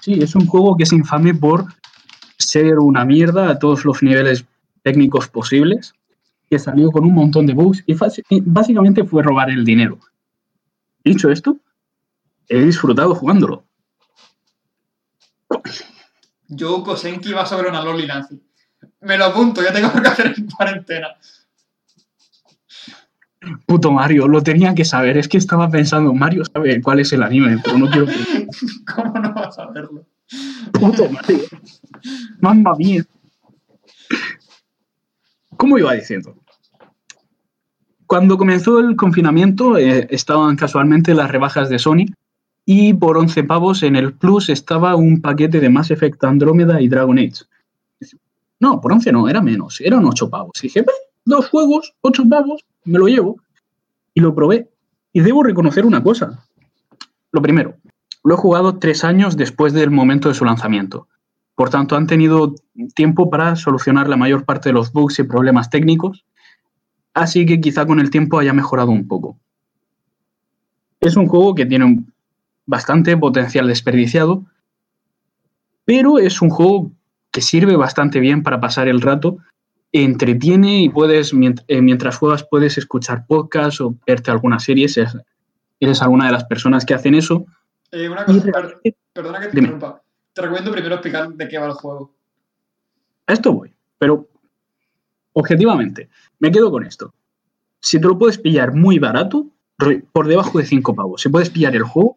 sí, 0.00 0.14
es 0.14 0.34
un 0.34 0.46
juego 0.46 0.76
que 0.76 0.84
es 0.84 0.92
infame 0.92 1.34
por 1.34 1.66
ser 2.38 2.78
una 2.78 3.04
mierda 3.04 3.50
a 3.50 3.58
todos 3.58 3.84
los 3.84 4.02
niveles 4.02 4.46
técnicos 4.82 5.28
posibles, 5.28 5.94
que 6.48 6.58
salió 6.58 6.90
con 6.90 7.04
un 7.04 7.14
montón 7.14 7.46
de 7.46 7.54
bugs 7.54 7.84
y 7.86 7.94
básicamente 8.44 9.04
fue 9.04 9.22
robar 9.22 9.50
el 9.50 9.64
dinero. 9.64 9.98
Dicho 11.04 11.30
esto, 11.30 11.58
he 12.48 12.62
disfrutado 12.62 13.14
jugándolo. 13.14 13.63
Joe 16.48 16.82
Kosenki 16.82 17.32
va 17.32 17.46
sobre 17.46 17.68
una 17.68 17.82
Loli 17.82 18.06
Nancy. 18.06 18.40
Me 19.00 19.16
lo 19.16 19.26
apunto, 19.26 19.62
ya 19.62 19.72
tengo 19.72 19.92
que 20.02 20.08
hacer 20.08 20.34
en 20.36 20.46
cuarentena. 20.50 21.08
Puto 23.66 23.92
Mario, 23.92 24.26
lo 24.26 24.42
tenía 24.42 24.74
que 24.74 24.84
saber. 24.84 25.18
Es 25.18 25.28
que 25.28 25.38
estaba 25.38 25.68
pensando, 25.68 26.12
Mario 26.14 26.44
sabe 26.44 26.80
cuál 26.80 27.00
es 27.00 27.12
el 27.12 27.22
anime, 27.22 27.58
pero 27.62 27.78
no 27.78 27.90
quiero 27.90 28.06
que... 28.06 28.48
¿Cómo 28.94 29.18
no 29.18 29.34
vas 29.34 29.58
a 29.58 29.70
verlo? 29.70 30.06
Puto 30.72 31.08
Mario. 31.10 31.44
Mamma 32.40 32.74
mía. 32.76 33.04
¿Cómo 35.56 35.78
iba 35.78 35.92
diciendo? 35.92 36.36
Cuando 38.06 38.36
comenzó 38.36 38.78
el 38.80 38.96
confinamiento 38.96 39.78
eh, 39.78 40.06
estaban 40.10 40.56
casualmente 40.56 41.14
las 41.14 41.30
rebajas 41.30 41.68
de 41.68 41.78
Sony 41.78 42.06
y 42.64 42.94
por 42.94 43.18
11 43.18 43.44
pavos 43.44 43.82
en 43.82 43.96
el 43.96 44.14
Plus 44.14 44.48
estaba 44.48 44.96
un 44.96 45.20
paquete 45.20 45.60
de 45.60 45.68
Mass 45.68 45.90
Effect 45.90 46.22
Andrómeda 46.24 46.80
y 46.80 46.88
Dragon 46.88 47.18
Age. 47.18 47.44
No, 48.60 48.80
por 48.80 48.92
11 48.92 49.12
no, 49.12 49.28
era 49.28 49.40
menos, 49.40 49.80
eran 49.80 50.04
8 50.04 50.30
pavos. 50.30 50.52
Dije, 50.62 50.80
"Ve, 50.80 50.92
dos 51.24 51.48
juegos, 51.48 51.94
8 52.00 52.24
pavos, 52.28 52.64
me 52.84 52.98
lo 52.98 53.06
llevo. 53.06 53.40
Y 54.14 54.20
lo 54.20 54.34
probé. 54.34 54.70
Y 55.12 55.20
debo 55.20 55.42
reconocer 55.42 55.84
una 55.84 56.02
cosa. 56.02 56.44
Lo 57.32 57.42
primero, 57.42 57.76
lo 58.22 58.34
he 58.34 58.36
jugado 58.36 58.78
tres 58.78 59.04
años 59.04 59.36
después 59.36 59.72
del 59.72 59.90
momento 59.90 60.28
de 60.28 60.34
su 60.34 60.44
lanzamiento. 60.44 61.08
Por 61.54 61.70
tanto, 61.70 61.96
han 61.96 62.06
tenido 62.06 62.54
tiempo 62.94 63.30
para 63.30 63.56
solucionar 63.56 64.08
la 64.08 64.16
mayor 64.16 64.44
parte 64.44 64.70
de 64.70 64.72
los 64.72 64.92
bugs 64.92 65.18
y 65.18 65.24
problemas 65.24 65.70
técnicos, 65.70 66.24
así 67.12 67.46
que 67.46 67.60
quizá 67.60 67.86
con 67.86 68.00
el 68.00 68.10
tiempo 68.10 68.38
haya 68.38 68.52
mejorado 68.52 68.90
un 68.90 69.06
poco. 69.06 69.38
Es 71.00 71.16
un 71.16 71.26
juego 71.26 71.54
que 71.54 71.66
tiene 71.66 72.04
bastante 72.66 73.16
potencial 73.16 73.66
desperdiciado, 73.66 74.44
pero 75.84 76.18
es 76.18 76.40
un 76.40 76.50
juego 76.50 76.92
que 77.30 77.40
sirve 77.40 77.76
bastante 77.76 78.20
bien 78.20 78.42
para 78.42 78.60
pasar 78.60 78.88
el 78.88 79.00
rato, 79.00 79.38
entretiene 79.92 80.82
y 80.82 80.88
puedes, 80.88 81.32
eh, 81.32 81.82
mientras 81.82 82.16
juegas, 82.16 82.46
puedes 82.48 82.78
escuchar 82.78 83.26
podcasts 83.26 83.80
o 83.80 83.94
verte 84.06 84.30
alguna 84.30 84.58
serie, 84.58 84.88
si 84.88 85.02
eres 85.80 86.02
alguna 86.02 86.26
de 86.26 86.32
las 86.32 86.44
personas 86.44 86.84
que 86.84 86.94
hacen 86.94 87.14
eso. 87.14 87.46
Eh, 87.92 88.08
una 88.08 88.24
cosa, 88.24 88.50
perdona 89.12 89.40
que 89.40 89.48
te 89.48 89.58
interrumpa. 89.58 90.02
Te 90.32 90.42
recomiendo 90.42 90.72
primero 90.72 90.94
explicar 90.96 91.32
de 91.32 91.48
qué 91.48 91.58
va 91.58 91.66
el 91.66 91.72
juego. 91.72 92.12
A 93.26 93.32
esto 93.32 93.52
voy, 93.52 93.72
pero 93.98 94.28
objetivamente, 95.32 96.08
me 96.40 96.50
quedo 96.50 96.70
con 96.70 96.84
esto. 96.84 97.14
Si 97.80 98.00
te 98.00 98.06
lo 98.06 98.18
puedes 98.18 98.38
pillar 98.38 98.74
muy 98.74 98.98
barato, 98.98 99.46
por 100.12 100.26
debajo 100.26 100.58
de 100.58 100.66
5 100.66 100.94
pavos, 100.94 101.22
si 101.22 101.28
puedes 101.28 101.50
pillar 101.50 101.76
el 101.76 101.82
juego, 101.82 102.14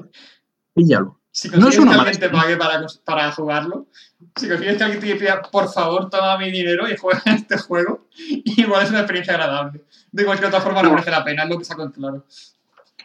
píllalo. 0.78 1.20
Si 1.32 1.50
consigues 1.50 1.86
no 1.86 1.92
que 1.92 1.98
alguien 1.98 2.20
te 2.20 2.30
pague 2.30 2.58
para, 2.58 2.86
para, 3.04 3.32
jugarlo, 3.32 3.88
si 4.36 4.48
consigues 4.48 4.78
que 4.78 4.84
alguien 4.84 5.02
te 5.02 5.16
pida, 5.16 5.42
por 5.42 5.72
favor, 5.72 6.10
toma 6.10 6.38
mi 6.38 6.52
dinero 6.52 6.90
y 6.90 6.96
juega 6.96 7.22
este 7.26 7.58
juego, 7.58 8.08
igual 8.18 8.84
es 8.84 8.90
una 8.90 9.00
experiencia 9.00 9.34
agradable. 9.34 9.84
De 10.12 10.26
cualquier 10.26 10.48
otra 10.48 10.62
forma 10.62 10.82
no, 10.82 10.92
merece 10.92 11.12
la 11.12 11.24
pena, 11.24 11.44
es 11.44 11.50
lo 11.50 11.58
que 11.58 11.66
saco 11.66 11.92
claro. 11.92 12.26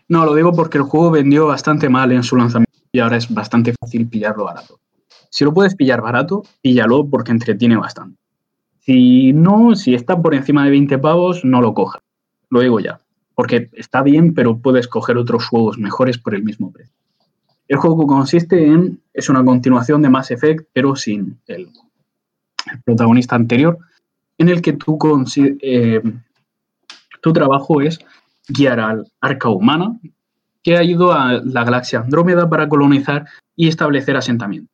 No, 0.08 0.24
lo 0.24 0.34
digo 0.34 0.52
porque 0.52 0.78
el 0.78 0.84
juego 0.84 1.10
vendió 1.10 1.46
bastante 1.46 1.88
mal 1.88 2.12
en 2.12 2.22
su 2.22 2.36
lanzamiento 2.36 2.72
y 2.92 3.00
ahora 3.00 3.16
es 3.16 3.32
bastante 3.32 3.74
fácil 3.78 4.08
pillarlo 4.08 4.44
barato. 4.44 4.78
Si 5.30 5.44
lo 5.44 5.54
puedes 5.54 5.74
pillar 5.74 6.02
barato, 6.02 6.42
píllalo 6.60 7.08
porque 7.08 7.32
entretiene 7.32 7.76
bastante. 7.76 8.18
Si 8.80 9.32
no, 9.32 9.74
si 9.74 9.94
está 9.94 10.20
por 10.20 10.34
encima 10.34 10.64
de 10.64 10.70
20 10.70 10.98
pavos, 10.98 11.44
no 11.44 11.60
lo 11.60 11.72
cojas. 11.72 12.02
Lo 12.50 12.60
digo 12.60 12.80
ya. 12.80 13.00
Porque 13.34 13.70
está 13.72 14.02
bien, 14.02 14.34
pero 14.34 14.58
puedes 14.58 14.88
coger 14.88 15.16
otros 15.16 15.46
juegos 15.46 15.78
mejores 15.78 16.18
por 16.18 16.34
el 16.34 16.42
mismo 16.42 16.70
precio. 16.70 17.01
El 17.68 17.76
juego 17.78 18.06
consiste 18.06 18.66
en, 18.66 19.00
es 19.12 19.28
una 19.28 19.44
continuación 19.44 20.02
de 20.02 20.10
Mass 20.10 20.30
Effect, 20.30 20.68
pero 20.72 20.96
sin 20.96 21.38
el, 21.46 21.68
protagonista 22.84 23.36
anterior, 23.36 23.78
en 24.38 24.48
el 24.48 24.62
que 24.62 24.76
eh, 25.62 26.02
tu 27.20 27.32
trabajo 27.32 27.80
es 27.80 27.98
guiar 28.48 28.80
al 28.80 29.12
arca 29.20 29.48
humana 29.48 29.98
que 30.62 30.76
ha 30.76 30.82
ido 30.82 31.12
a 31.12 31.40
la 31.44 31.64
galaxia 31.64 32.00
Andrómeda 32.00 32.48
para 32.48 32.68
colonizar 32.68 33.26
y 33.56 33.68
establecer 33.68 34.16
asentamientos. 34.16 34.72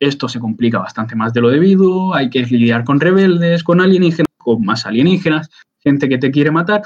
Esto 0.00 0.28
se 0.28 0.38
complica 0.38 0.78
bastante 0.78 1.16
más 1.16 1.32
de 1.32 1.40
lo 1.40 1.50
debido, 1.50 2.14
hay 2.14 2.30
que 2.30 2.42
lidiar 2.42 2.84
con 2.84 3.00
rebeldes, 3.00 3.64
con 3.64 3.80
alienígenas, 3.80 4.32
con 4.36 4.64
más 4.64 4.86
alienígenas, 4.86 5.50
gente 5.80 6.08
que 6.08 6.18
te 6.18 6.30
quiere 6.30 6.50
matar 6.50 6.82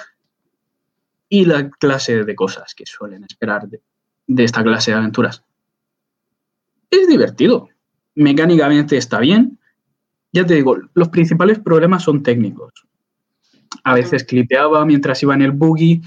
y 1.28 1.44
la 1.44 1.70
clase 1.70 2.24
de 2.24 2.34
cosas 2.34 2.74
que 2.74 2.84
suelen 2.86 3.24
esperar 3.24 3.68
de, 3.68 3.80
esta 4.28 4.62
clase 4.62 4.90
de 4.90 4.98
aventuras. 4.98 5.44
Es 6.90 7.08
divertido, 7.08 7.68
mecánicamente 8.14 8.96
está 8.96 9.18
bien. 9.18 9.58
Ya 10.32 10.46
te 10.46 10.54
digo, 10.54 10.76
los 10.94 11.08
principales 11.08 11.58
problemas 11.58 12.04
son 12.04 12.22
técnicos. 12.22 12.72
A 13.84 13.94
veces 13.94 14.24
clipeaba 14.24 14.84
mientras 14.84 15.22
iba 15.22 15.34
en 15.34 15.42
el 15.42 15.52
buggy 15.52 16.02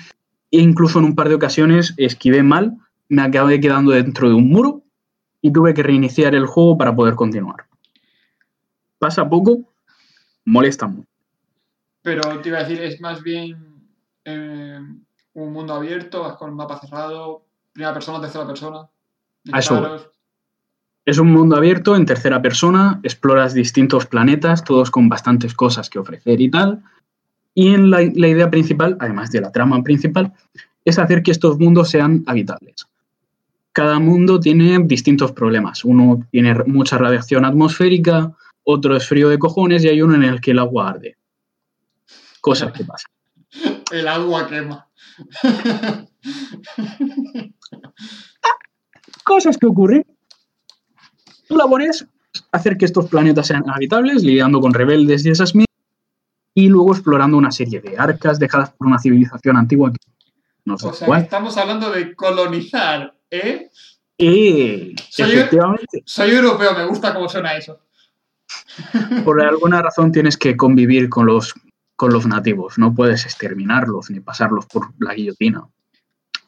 e 0.51 0.59
incluso 0.59 0.99
en 0.99 1.05
un 1.05 1.15
par 1.15 1.29
de 1.29 1.35
ocasiones 1.35 1.93
esquivé 1.97 2.43
mal, 2.43 2.77
me 3.09 3.21
acabé 3.21 3.59
quedando 3.59 3.91
dentro 3.91 4.29
de 4.29 4.35
un 4.35 4.49
muro 4.49 4.83
y 5.41 5.51
tuve 5.51 5.73
que 5.73 5.83
reiniciar 5.83 6.33
el 6.33 6.45
juego 6.45 6.77
para 6.77 6.95
poder 6.95 7.15
continuar. 7.15 7.65
Pasa 8.97 9.29
poco, 9.29 9.73
molesta 10.45 10.87
mucho. 10.87 11.09
Pero 12.01 12.39
te 12.41 12.49
iba 12.49 12.59
a 12.59 12.63
decir, 12.63 12.81
es 12.83 13.01
más 13.01 13.21
bien 13.21 13.89
eh, 14.23 14.79
un 15.33 15.53
mundo 15.53 15.73
abierto, 15.73 16.21
vas 16.21 16.37
con 16.37 16.51
un 16.51 16.55
mapa 16.55 16.79
cerrado, 16.79 17.44
primera 17.75 17.93
persona, 17.93 18.21
tercera 18.21 18.47
persona. 18.47 18.89
eso. 19.53 20.11
Es 21.05 21.19
un 21.19 21.31
mundo 21.31 21.55
abierto 21.55 21.95
en 21.95 22.07
tercera 22.07 22.41
persona, 22.41 22.99
exploras 23.03 23.53
distintos 23.53 24.07
planetas, 24.07 24.63
todos 24.63 24.89
con 24.89 25.07
bastantes 25.07 25.53
cosas 25.53 25.91
que 25.91 25.99
ofrecer 25.99 26.41
y 26.41 26.49
tal. 26.49 26.81
Y 27.53 27.75
en 27.75 27.91
la 27.91 28.01
idea 28.01 28.49
principal, 28.49 28.97
además 28.99 29.31
de 29.31 29.41
la 29.41 29.51
trama 29.51 29.83
principal, 29.83 30.33
es 30.83 30.97
hacer 30.97 31.21
que 31.21 31.29
estos 31.29 31.59
mundos 31.59 31.91
sean 31.91 32.23
habitables 32.25 32.87
cada 33.75 33.99
mundo 33.99 34.39
tiene 34.39 34.79
distintos 34.85 35.33
problemas. 35.33 35.83
Uno 35.83 36.25
tiene 36.31 36.55
mucha 36.65 36.97
radiación 36.97 37.43
atmosférica, 37.43 38.31
otro 38.63 38.95
es 38.95 39.05
frío 39.05 39.27
de 39.27 39.37
cojones 39.37 39.83
y 39.83 39.89
hay 39.89 40.01
uno 40.01 40.15
en 40.15 40.23
el 40.23 40.39
que 40.39 40.51
el 40.51 40.59
agua 40.59 40.91
arde. 40.91 41.17
Cosas 42.39 42.71
que 42.71 42.85
pasan. 42.85 43.11
El 43.91 44.07
agua 44.07 44.47
quema. 44.47 44.87
Cosas 49.23 49.57
que 49.57 49.67
ocurren. 49.67 50.05
Tu 51.47 51.55
labor 51.55 51.81
es 51.81 52.05
hacer 52.51 52.77
que 52.77 52.85
estos 52.85 53.07
planetas 53.07 53.47
sean 53.47 53.63
habitables, 53.69 54.23
lidiando 54.23 54.59
con 54.59 54.73
rebeldes 54.73 55.25
y 55.25 55.29
esas 55.29 55.55
mierdas, 55.55 55.75
y 56.53 56.67
luego 56.67 56.93
explorando 56.93 57.37
una 57.37 57.51
serie 57.51 57.81
de 57.81 57.97
arcas 57.97 58.39
dejadas 58.39 58.71
por 58.71 58.87
una 58.87 58.99
civilización 58.99 59.57
antigua 59.57 59.91
que 59.91 59.99
no 60.65 60.79
sé 60.79 60.87
o 60.87 60.93
sea, 60.93 61.19
estamos 61.19 61.57
hablando 61.57 61.91
de 61.91 62.15
colonizar 62.15 63.15
¿Eh? 63.29 63.69
soy, 65.09 65.31
efectivamente. 65.31 66.03
Soy 66.05 66.31
europeo, 66.31 66.73
me 66.73 66.85
gusta 66.85 67.13
cómo 67.13 67.27
suena 67.27 67.55
eso. 67.55 67.79
Por 69.23 69.41
alguna 69.41 69.81
razón 69.81 70.11
tienes 70.11 70.37
que 70.37 70.55
convivir 70.55 71.09
con 71.09 71.25
los, 71.25 71.53
con 71.95 72.13
los 72.13 72.25
nativos. 72.25 72.77
No 72.77 72.93
puedes 72.93 73.25
exterminarlos 73.25 74.09
ni 74.09 74.19
pasarlos 74.19 74.65
por 74.67 74.93
la 74.99 75.13
guillotina. 75.13 75.67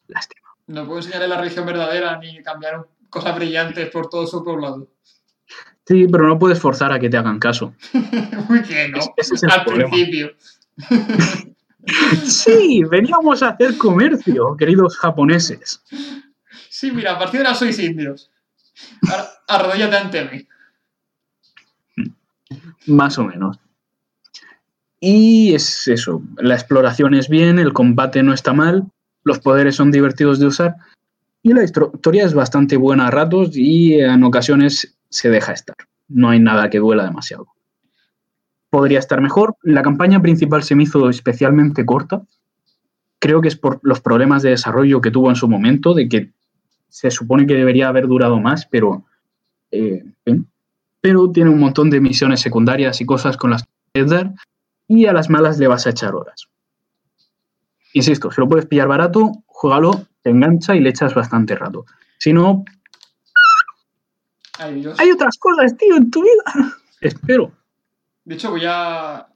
Lástima. 0.07 0.46
No 0.67 0.85
puedo 0.85 0.99
enseñarle 0.99 1.27
la 1.27 1.37
religión 1.37 1.65
verdadera 1.65 2.17
ni 2.17 2.41
cambiar 2.43 2.85
cosas 3.09 3.35
brillantes 3.35 3.89
por 3.89 4.09
todo 4.09 4.27
su 4.27 4.43
poblado. 4.43 4.87
Sí, 5.85 6.05
pero 6.11 6.27
no 6.27 6.37
puedes 6.37 6.59
forzar 6.59 6.91
a 6.91 6.99
que 6.99 7.09
te 7.09 7.15
hagan 7.15 7.39
caso. 7.39 7.73
Muy 8.49 8.59
bien, 8.59 8.91
¿no? 8.91 8.99
Al 9.49 9.65
principio. 9.65 10.31
sí, 12.25 12.83
veníamos 12.83 13.41
a 13.41 13.49
hacer 13.49 13.77
comercio, 13.77 14.57
queridos 14.57 14.97
japoneses. 14.97 15.81
Sí, 16.69 16.91
mira, 16.91 17.13
a 17.13 17.19
partir 17.19 17.39
de 17.39 17.47
ahora 17.47 17.57
sois 17.57 17.79
indios. 17.79 18.29
Arrodíllate 19.47 19.95
ante 19.95 20.25
mí. 20.25 20.47
Más 22.87 23.17
o 23.17 23.23
menos. 23.23 23.57
Y 24.99 25.53
es 25.53 25.87
eso, 25.87 26.21
la 26.37 26.55
exploración 26.55 27.13
es 27.13 27.29
bien, 27.29 27.59
el 27.59 27.71
combate 27.71 28.23
no 28.23 28.33
está 28.33 28.53
mal, 28.53 28.91
los 29.27 29.39
poderes 29.39 29.75
son 29.75 29.91
divertidos 29.91 30.39
de 30.39 30.47
usar 30.47 30.77
y 31.43 31.53
la 31.53 31.63
historia 31.63 32.25
es 32.25 32.33
bastante 32.33 32.77
buena 32.77 33.07
a 33.07 33.11
ratos 33.11 33.51
y 33.55 33.99
en 33.99 34.23
ocasiones 34.23 34.97
se 35.09 35.29
deja 35.29 35.51
estar. 35.51 35.75
No 36.07 36.29
hay 36.29 36.39
nada 36.39 36.69
que 36.69 36.79
duela 36.79 37.03
demasiado. 37.03 37.47
Podría 38.69 38.99
estar 38.99 39.21
mejor. 39.21 39.55
La 39.61 39.81
campaña 39.81 40.21
principal 40.21 40.63
se 40.63 40.75
me 40.75 40.83
hizo 40.83 41.09
especialmente 41.09 41.85
corta. 41.85 42.23
Creo 43.19 43.41
que 43.41 43.49
es 43.49 43.55
por 43.55 43.79
los 43.83 43.99
problemas 43.99 44.43
de 44.43 44.51
desarrollo 44.51 45.01
que 45.01 45.11
tuvo 45.11 45.29
en 45.29 45.35
su 45.35 45.47
momento, 45.47 45.93
de 45.93 46.07
que 46.07 46.31
se 46.89 47.11
supone 47.11 47.45
que 47.45 47.55
debería 47.55 47.89
haber 47.89 48.07
durado 48.07 48.39
más, 48.39 48.65
pero, 48.65 49.05
eh, 49.71 50.03
pero 51.01 51.31
tiene 51.31 51.49
un 51.49 51.59
montón 51.59 51.89
de 51.89 51.99
misiones 51.99 52.39
secundarias 52.39 53.01
y 53.01 53.05
cosas 53.05 53.35
con 53.35 53.51
las 53.51 53.65
que 53.93 54.03
dar 54.05 54.33
y 54.87 55.05
a 55.05 55.13
las 55.13 55.29
malas 55.29 55.57
le 55.57 55.67
vas 55.67 55.85
a 55.85 55.89
echar 55.89 56.15
horas. 56.15 56.47
Insisto, 57.93 58.31
si 58.31 58.41
lo 58.41 58.47
puedes 58.47 58.65
pillar 58.65 58.87
barato, 58.87 59.43
juégalo, 59.45 60.07
te 60.21 60.29
engancha 60.29 60.75
y 60.75 60.79
le 60.79 60.89
echas 60.89 61.13
bastante 61.13 61.55
rato. 61.55 61.85
Si 62.17 62.33
no, 62.33 62.65
hay 64.59 65.11
otras 65.11 65.37
cosas, 65.37 65.75
tío, 65.77 65.95
en 65.95 66.09
tu 66.09 66.23
vida. 66.23 66.75
Espero. 67.01 67.51
De 68.25 68.35
hecho, 68.35 68.51
voy 68.51 68.65
a 68.65 69.27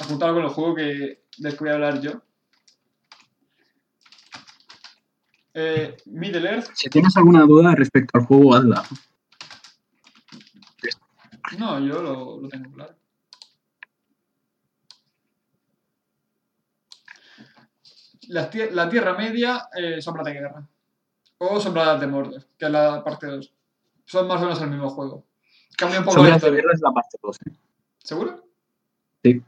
apuntar 0.00 0.32
con 0.32 0.44
el 0.44 0.48
juego 0.48 0.74
que, 0.74 1.24
del 1.38 1.52
que 1.52 1.58
voy 1.58 1.68
a 1.70 1.74
hablar 1.74 2.00
yo. 2.00 2.22
Eh, 5.54 5.96
Middle 6.06 6.48
Earth. 6.48 6.68
Si 6.74 6.88
tienes 6.90 7.16
alguna 7.16 7.42
duda 7.42 7.74
respecto 7.74 8.18
al 8.18 8.26
juego, 8.26 8.54
hazla. 8.54 8.84
No, 11.58 11.80
yo 11.80 12.02
lo, 12.02 12.48
tengo 12.48 12.70
claro. 12.72 12.94
La, 18.28 18.50
Tierra 18.50 19.14
Media, 19.14 19.68
eh, 19.76 20.00
Sombra 20.00 20.22
de 20.22 20.32
Guerra. 20.32 20.68
O 21.38 21.60
Sombra 21.60 21.98
de 21.98 22.06
Mordor, 22.06 22.44
que 22.58 22.66
es 22.66 22.70
la 22.70 23.02
parte 23.04 23.26
2. 23.26 23.52
Son 24.04 24.26
más 24.26 24.40
o 24.40 24.44
menos 24.44 24.60
el 24.60 24.70
mismo 24.70 24.88
juego. 24.90 25.24
Cambia 25.76 25.98
un 26.00 26.04
poco 26.06 26.16
Sombra 26.16 26.38
de 26.38 26.50
Guerra 26.50 26.72
es 26.72 26.80
la 26.80 26.92
parte 26.92 27.18
2. 27.22 27.36
¿eh? 27.46 27.52
¿Seguro? 27.98 28.44
Sí. 29.22 29.42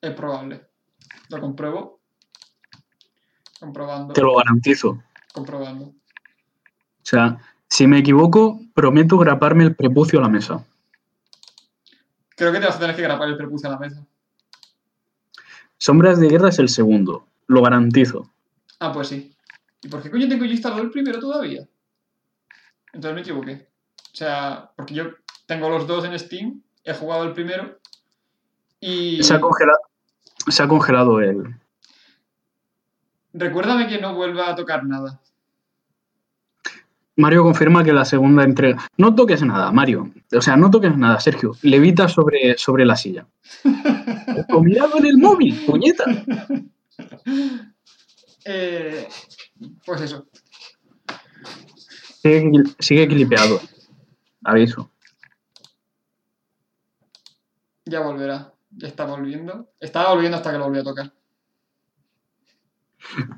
Es 0.00 0.10
probable. 0.12 0.66
Lo 1.30 1.40
compruebo. 1.40 2.00
Comprobando. 3.58 4.12
Te 4.12 4.20
lo 4.20 4.36
garantizo 4.36 5.02
comprobando. 5.34 5.86
O 5.86 5.94
sea, 7.02 7.38
si 7.68 7.86
me 7.86 7.98
equivoco, 7.98 8.60
prometo 8.72 9.18
graparme 9.18 9.64
el 9.64 9.74
prepucio 9.74 10.20
a 10.20 10.22
la 10.22 10.28
mesa. 10.28 10.64
Creo 12.36 12.52
que 12.52 12.60
te 12.60 12.66
vas 12.66 12.76
a 12.76 12.78
tener 12.78 12.96
que 12.96 13.02
grapar 13.02 13.28
el 13.28 13.36
prepucio 13.36 13.68
a 13.68 13.72
la 13.72 13.78
mesa. 13.78 14.06
Sombras 15.76 16.20
de 16.20 16.28
guerra 16.28 16.48
es 16.48 16.58
el 16.60 16.68
segundo, 16.68 17.26
lo 17.46 17.62
garantizo. 17.62 18.30
Ah, 18.80 18.92
pues 18.92 19.08
sí. 19.08 19.34
¿Y 19.82 19.88
por 19.88 20.02
qué 20.02 20.10
coño 20.10 20.28
tengo 20.28 20.44
yo 20.44 20.52
instalado 20.52 20.82
el 20.82 20.90
primero 20.90 21.18
todavía? 21.18 21.66
Entonces 22.92 23.14
me 23.14 23.20
equivoqué. 23.20 23.68
O 24.12 24.16
sea, 24.16 24.70
porque 24.76 24.94
yo 24.94 25.04
tengo 25.46 25.68
los 25.68 25.86
dos 25.86 26.04
en 26.04 26.18
Steam, 26.18 26.62
he 26.84 26.94
jugado 26.94 27.24
el 27.24 27.32
primero 27.32 27.78
y... 28.80 29.22
Se 29.22 29.34
ha 29.34 29.40
congelado, 29.40 29.78
se 30.48 30.62
ha 30.62 30.68
congelado 30.68 31.20
el... 31.20 31.56
Recuérdame 33.32 33.88
que 33.88 34.00
no 34.00 34.14
vuelva 34.14 34.50
a 34.50 34.54
tocar 34.54 34.84
nada. 34.84 35.20
Mario 37.16 37.42
confirma 37.44 37.84
que 37.84 37.92
la 37.92 38.04
segunda 38.04 38.44
entrega. 38.44 38.88
No 38.96 39.14
toques 39.14 39.42
nada, 39.42 39.70
Mario. 39.70 40.10
O 40.36 40.40
sea, 40.40 40.56
no 40.56 40.70
toques 40.70 40.96
nada, 40.96 41.20
Sergio. 41.20 41.52
Levita 41.62 42.08
sobre, 42.08 42.56
sobre 42.58 42.84
la 42.84 42.96
silla. 42.96 43.26
Mirado 44.62 44.98
en 44.98 45.06
el 45.06 45.18
móvil, 45.18 45.64
puñeta. 45.66 46.04
Eh, 48.46 49.08
pues 49.86 50.02
eso. 50.02 50.26
Sigue, 52.20 52.62
sigue 52.78 53.08
clipeado. 53.08 53.58
Aviso. 54.44 54.90
Ya 57.86 58.00
volverá. 58.00 58.52
Ya 58.70 58.88
está 58.88 59.06
volviendo. 59.06 59.70
Estaba 59.80 60.12
volviendo 60.12 60.36
hasta 60.36 60.52
que 60.52 60.58
lo 60.58 60.64
volví 60.64 60.80
a 60.80 60.84
tocar. 60.84 61.12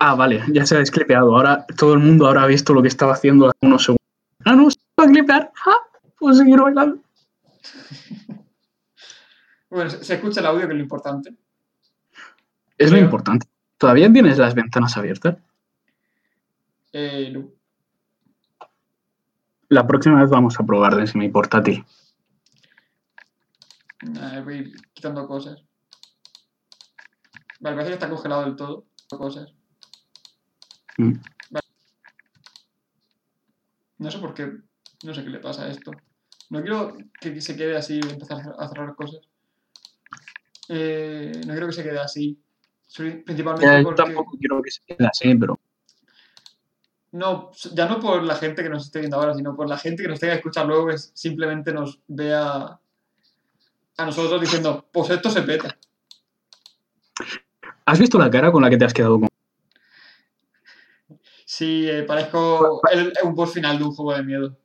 Ah, 0.00 0.14
vale, 0.14 0.42
ya 0.52 0.64
se 0.66 0.76
ha 0.76 0.78
desclipeado. 0.78 1.36
Ahora 1.36 1.66
todo 1.76 1.94
el 1.94 2.00
mundo 2.00 2.26
habrá 2.26 2.46
visto 2.46 2.72
lo 2.72 2.82
que 2.82 2.88
estaba 2.88 3.12
haciendo 3.12 3.46
hace 3.46 3.58
unos 3.62 3.84
segundos. 3.84 4.06
Ah, 4.44 4.54
no, 4.54 4.70
se 4.70 4.78
va 4.98 5.04
a 5.04 5.08
clipear. 5.08 5.52
Ah, 5.66 6.00
pues 6.18 6.38
seguir 6.38 6.60
bailando. 6.60 6.98
Bueno, 9.68 9.90
se 9.90 10.04
se 10.04 10.14
escucha 10.14 10.40
el 10.40 10.46
audio, 10.46 10.60
que 10.60 10.72
es 10.72 10.76
lo 10.76 10.82
importante. 10.82 11.34
Es 12.78 12.90
lo 12.90 12.98
importante. 12.98 13.46
¿Todavía 13.78 14.12
tienes 14.12 14.38
las 14.38 14.54
ventanas 14.54 14.96
abiertas? 14.96 15.36
Eh, 16.92 17.30
no. 17.32 17.50
La 19.68 19.86
próxima 19.86 20.20
vez 20.20 20.30
vamos 20.30 20.58
a 20.60 20.64
probar 20.64 20.94
desde 20.96 21.18
mi 21.18 21.28
portátil. 21.28 21.84
Nah, 24.02 24.40
voy 24.42 24.72
quitando 24.92 25.26
cosas. 25.26 25.62
Vale, 27.60 27.76
parece 27.76 27.90
que 27.90 27.94
está 27.94 28.08
congelado 28.08 28.44
del 28.44 28.56
todo. 28.56 28.86
Cosas. 29.08 29.52
Mm. 30.98 31.12
No 33.98 34.10
sé 34.10 34.18
por 34.18 34.34
qué. 34.34 34.52
No 35.04 35.14
sé 35.14 35.24
qué 35.24 35.30
le 35.30 35.38
pasa 35.38 35.64
a 35.64 35.68
esto. 35.68 35.90
No 36.50 36.60
quiero 36.60 36.96
que 37.20 37.40
se 37.40 37.56
quede 37.56 37.76
así 37.76 38.00
y 38.02 38.08
empezar 38.08 38.54
a 38.58 38.68
cerrar 38.68 38.94
cosas. 38.94 39.20
Eh, 40.68 41.32
no 41.46 41.52
quiero 41.52 41.66
que 41.66 41.72
se 41.72 41.82
quede 41.82 41.98
así. 41.98 42.40
Soy- 42.86 43.22
Principalmente 43.22 43.82
porque... 43.82 44.02
tampoco 44.02 44.36
quiero 44.38 44.62
que 44.62 44.70
se 44.70 44.80
quede 44.86 45.06
así, 45.06 45.34
pero 45.34 45.58
No, 47.12 47.50
ya 47.74 47.86
no 47.88 47.98
por 48.00 48.22
la 48.22 48.36
gente 48.36 48.62
que 48.62 48.68
nos 48.68 48.84
esté 48.86 49.00
viendo 49.00 49.16
ahora, 49.16 49.34
sino 49.34 49.56
por 49.56 49.68
la 49.68 49.76
gente 49.78 50.02
que 50.02 50.08
nos 50.08 50.20
tenga 50.20 50.34
que 50.34 50.38
escuchar 50.38 50.66
luego, 50.66 50.88
que 50.88 50.98
simplemente 50.98 51.72
nos 51.72 52.00
vea 52.06 52.78
a 53.98 54.04
nosotros 54.04 54.40
diciendo, 54.40 54.86
pues 54.92 55.10
esto 55.10 55.30
se 55.30 55.42
peta. 55.42 55.76
¿has 57.86 57.98
visto 57.98 58.18
la 58.18 58.28
cara 58.30 58.50
con 58.52 58.62
la 58.62 58.68
que 58.70 58.76
te 58.76 58.84
has 58.84 58.92
quedado 58.92 59.20
con... 59.20 59.28
Sí, 61.44 61.88
eh, 61.88 62.02
parezco 62.02 62.80
el- 62.92 63.12
un 63.22 63.34
boss 63.34 63.52
final 63.54 63.78
de 63.78 63.84
un 63.84 63.92
juego 63.94 64.12
de 64.14 64.22
miedo. 64.24 64.56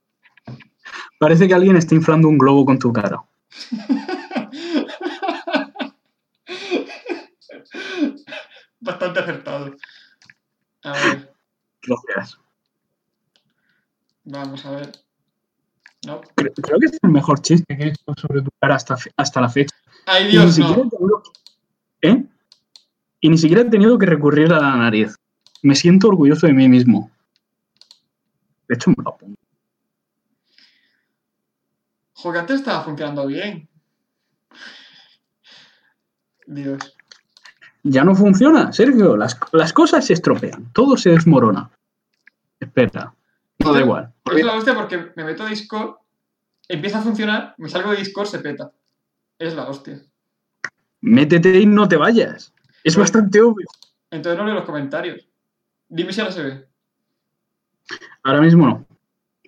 Parece 1.19 1.47
que 1.47 1.53
alguien 1.53 1.75
está 1.77 1.93
inflando 1.95 2.27
un 2.27 2.37
globo 2.39 2.65
con 2.65 2.79
tu 2.79 2.91
cara. 2.91 3.23
Bastante 8.81 9.19
acertado. 9.19 9.75
A 10.83 10.91
ver, 10.93 11.33
Gracias. 11.83 12.37
vamos 14.23 14.65
a 14.65 14.71
ver. 14.71 14.91
No. 16.05 16.21
Creo, 16.35 16.51
creo 16.53 16.79
que 16.79 16.85
es 16.87 16.99
el 17.03 17.11
mejor 17.11 17.41
chiste 17.41 17.77
que 17.77 17.83
he 17.83 17.87
hecho 17.89 18.03
sobre 18.19 18.41
tu 18.41 18.49
cara 18.59 18.75
hasta, 18.75 18.95
hasta 19.15 19.41
la 19.41 19.49
fecha. 19.49 19.75
¡Ay, 20.07 20.23
Y 20.23 20.25
ni 20.25 20.31
Dios, 20.31 20.55
siquiera 20.55 20.81
tenido 20.89 21.23
¿Eh? 22.01 22.25
Y 23.19 23.29
ni 23.29 23.37
siquiera 23.37 23.61
he 23.61 23.69
tenido 23.69 23.99
que 23.99 24.07
recurrir 24.07 24.51
a 24.51 24.59
la 24.59 24.75
nariz. 24.75 25.15
Me 25.61 25.75
siento 25.75 26.07
orgulloso 26.07 26.47
de 26.47 26.53
mí 26.53 26.67
mismo. 26.67 27.11
De 28.67 28.73
hecho, 28.75 28.89
me 28.89 29.03
lo 29.03 29.11
apunto. 29.11 29.39
Jo, 32.13 32.31
que 32.31 32.39
antes 32.39 32.59
estaba 32.61 32.83
funcionando 32.83 33.27
bien. 33.27 33.69
Dios. 36.47 36.95
Ya 37.83 38.03
no 38.03 38.13
funciona, 38.15 38.71
Sergio. 38.71 39.17
Las, 39.17 39.37
las 39.51 39.73
cosas 39.73 40.05
se 40.05 40.13
estropean. 40.13 40.71
Todo 40.73 40.97
se 40.97 41.11
desmorona. 41.11 41.69
Espera. 42.59 43.13
No 43.59 43.73
da 43.73 43.81
igual. 43.81 44.13
Es 44.35 44.45
la 44.45 44.55
hostia 44.55 44.75
porque 44.75 45.11
me 45.15 45.23
meto 45.23 45.43
a 45.43 45.47
Discord, 45.47 45.95
empieza 46.67 46.99
a 46.99 47.01
funcionar, 47.01 47.55
me 47.57 47.69
salgo 47.69 47.91
de 47.91 47.97
Discord, 47.97 48.27
se 48.27 48.39
peta. 48.39 48.71
Es 49.37 49.55
la 49.55 49.67
hostia. 49.67 50.01
Métete 51.01 51.59
y 51.59 51.65
no 51.65 51.87
te 51.87 51.97
vayas. 51.97 52.53
Es 52.83 52.95
Bueno. 52.95 53.03
bastante 53.03 53.41
obvio. 53.41 53.67
Entonces 54.11 54.37
no 54.37 54.45
leo 54.45 54.55
los 54.55 54.65
comentarios. 54.65 55.27
Dime 55.89 56.13
si 56.13 56.21
ahora 56.21 56.33
se 56.33 56.43
ve. 56.43 56.67
Ahora 58.23 58.41
mismo 58.41 58.65
no. 58.67 58.85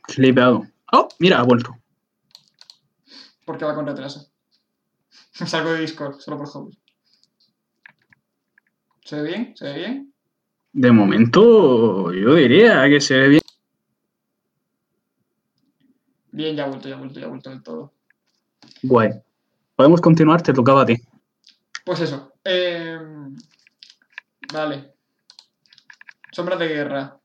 Clipeado. 0.04 0.66
Oh, 0.92 1.08
mira, 1.20 1.40
ha 1.40 1.44
vuelto. 1.44 1.76
Porque 3.46 3.66
va 3.66 3.76
con 3.76 3.86
retraso. 3.86 4.28
Salgo 5.32 5.74
de 5.74 5.82
Discord, 5.82 6.20
solo 6.20 6.38
por 6.38 6.48
hobby. 6.48 6.78
¿Se 9.06 9.22
ve 9.22 9.28
bien? 9.30 9.54
¿Se 9.58 9.66
ve 9.66 9.74
bien? 9.76 10.14
De 10.72 10.92
momento, 10.92 12.12
yo 12.14 12.34
diría 12.36 12.88
que 12.90 13.00
se 13.00 13.18
ve 13.18 13.28
bien. 13.30 13.42
Bien, 16.32 16.56
ya 16.56 16.64
ha 16.64 16.68
vuelto, 16.68 16.90
ya 16.90 16.96
ha 16.96 16.98
vuelto, 16.98 17.20
ya 17.20 17.26
ha 17.28 17.30
vuelto 17.30 17.50
del 17.50 17.62
todo. 17.62 17.94
Guay. 18.82 19.12
Podemos 19.76 20.02
continuar, 20.02 20.42
te 20.42 20.54
tocaba 20.54 20.82
a 20.82 20.86
ti. 20.86 20.96
Pues 21.86 22.00
eso. 22.00 22.32
eh, 22.46 22.98
vale. 24.52 24.94
Sombras 26.32 26.60
de 26.60 26.68
guerra. 26.68 27.18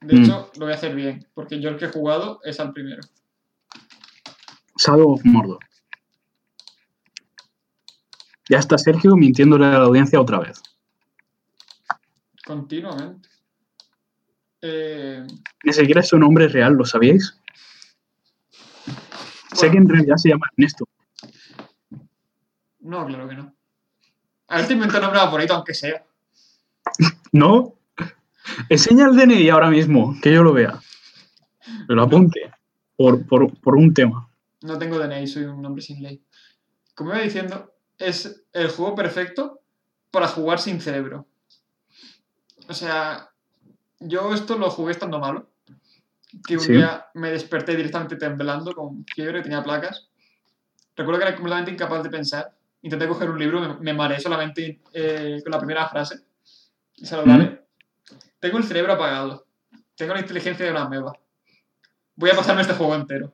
De 0.00 0.14
Mm. 0.14 0.22
hecho, 0.24 0.50
lo 0.56 0.64
voy 0.66 0.72
a 0.72 0.76
hacer 0.76 0.94
bien, 0.94 1.26
porque 1.34 1.60
yo 1.60 1.68
el 1.70 1.76
que 1.76 1.86
he 1.86 1.90
jugado 1.92 2.40
es 2.44 2.58
al 2.60 2.72
primero. 2.72 3.02
Shadow 4.78 5.12
of 5.14 5.24
Mordor. 5.24 5.58
Ya 8.48 8.58
está 8.58 8.78
Sergio 8.78 9.14
mintiéndole 9.16 9.66
a 9.66 9.70
la 9.70 9.84
audiencia 9.84 10.20
otra 10.20 10.38
vez. 10.38 10.62
Continuamente. 12.48 13.28
Eh, 14.62 15.22
Ni 15.64 15.72
siquiera 15.74 16.00
es 16.00 16.08
su 16.08 16.18
nombre 16.18 16.48
real, 16.48 16.72
¿lo 16.72 16.86
sabíais? 16.86 17.38
Sé 19.52 19.70
que 19.70 19.76
en 19.76 19.86
realidad 19.86 20.16
se 20.16 20.30
llama 20.30 20.46
Ernesto. 20.52 20.86
No, 22.80 23.04
claro 23.04 23.28
que 23.28 23.34
no. 23.34 23.54
A 24.46 24.56
ver, 24.56 24.66
te 24.66 24.72
invento 24.72 24.96
un 24.96 25.02
nombre 25.02 25.20
bonito, 25.30 25.52
aunque 25.52 25.74
sea. 25.74 26.02
¿No? 27.32 27.74
Enseña 28.70 29.08
el 29.08 29.16
DNI 29.16 29.50
ahora 29.50 29.68
mismo, 29.68 30.16
que 30.22 30.32
yo 30.32 30.42
lo 30.42 30.54
vea. 30.54 30.80
Me 31.86 31.94
lo 31.94 32.04
apunte. 32.04 32.50
Por, 32.96 33.26
por, 33.26 33.60
por 33.60 33.76
un 33.76 33.92
tema. 33.92 34.26
No 34.62 34.78
tengo 34.78 34.98
DNI, 34.98 35.26
soy 35.26 35.44
un 35.44 35.62
hombre 35.66 35.82
sin 35.82 36.02
ley. 36.02 36.24
Como 36.94 37.10
iba 37.10 37.20
diciendo, 37.20 37.74
es 37.98 38.42
el 38.54 38.70
juego 38.70 38.94
perfecto 38.94 39.60
para 40.10 40.28
jugar 40.28 40.60
sin 40.60 40.80
cerebro. 40.80 41.28
O 42.68 42.74
sea, 42.74 43.30
yo 43.98 44.32
esto 44.34 44.56
lo 44.58 44.70
jugué 44.70 44.92
estando 44.92 45.18
malo. 45.18 45.48
Que 46.46 46.54
un 46.54 46.60
Sí. 46.60 46.72
día 46.72 47.06
me 47.14 47.30
desperté 47.30 47.74
directamente 47.74 48.16
temblando, 48.16 48.74
con 48.74 49.04
fiebre, 49.06 49.42
tenía 49.42 49.62
placas. 49.62 50.08
Recuerdo 50.94 51.20
que 51.20 51.26
era 51.26 51.34
completamente 51.36 51.70
incapaz 51.72 52.02
de 52.02 52.10
pensar. 52.10 52.54
Intenté 52.82 53.08
coger 53.08 53.30
un 53.30 53.38
libro, 53.38 53.60
me, 53.60 53.74
me 53.80 53.94
mareé 53.94 54.20
solamente 54.20 54.80
eh, 54.92 55.40
con 55.42 55.52
la 55.52 55.58
primera 55.58 55.88
frase. 55.88 56.20
Y 56.96 57.06
se 57.06 57.16
lo 57.16 57.24
Mm. 57.24 57.58
Tengo 58.40 58.58
el 58.58 58.64
cerebro 58.64 58.92
apagado. 58.92 59.46
Tengo 59.96 60.14
la 60.14 60.20
inteligencia 60.20 60.64
de 60.64 60.70
una 60.70 60.82
ameba. 60.82 61.12
Voy 62.14 62.30
a 62.30 62.36
pasarme 62.36 62.62
este 62.62 62.74
juego 62.74 62.94
entero. 62.94 63.32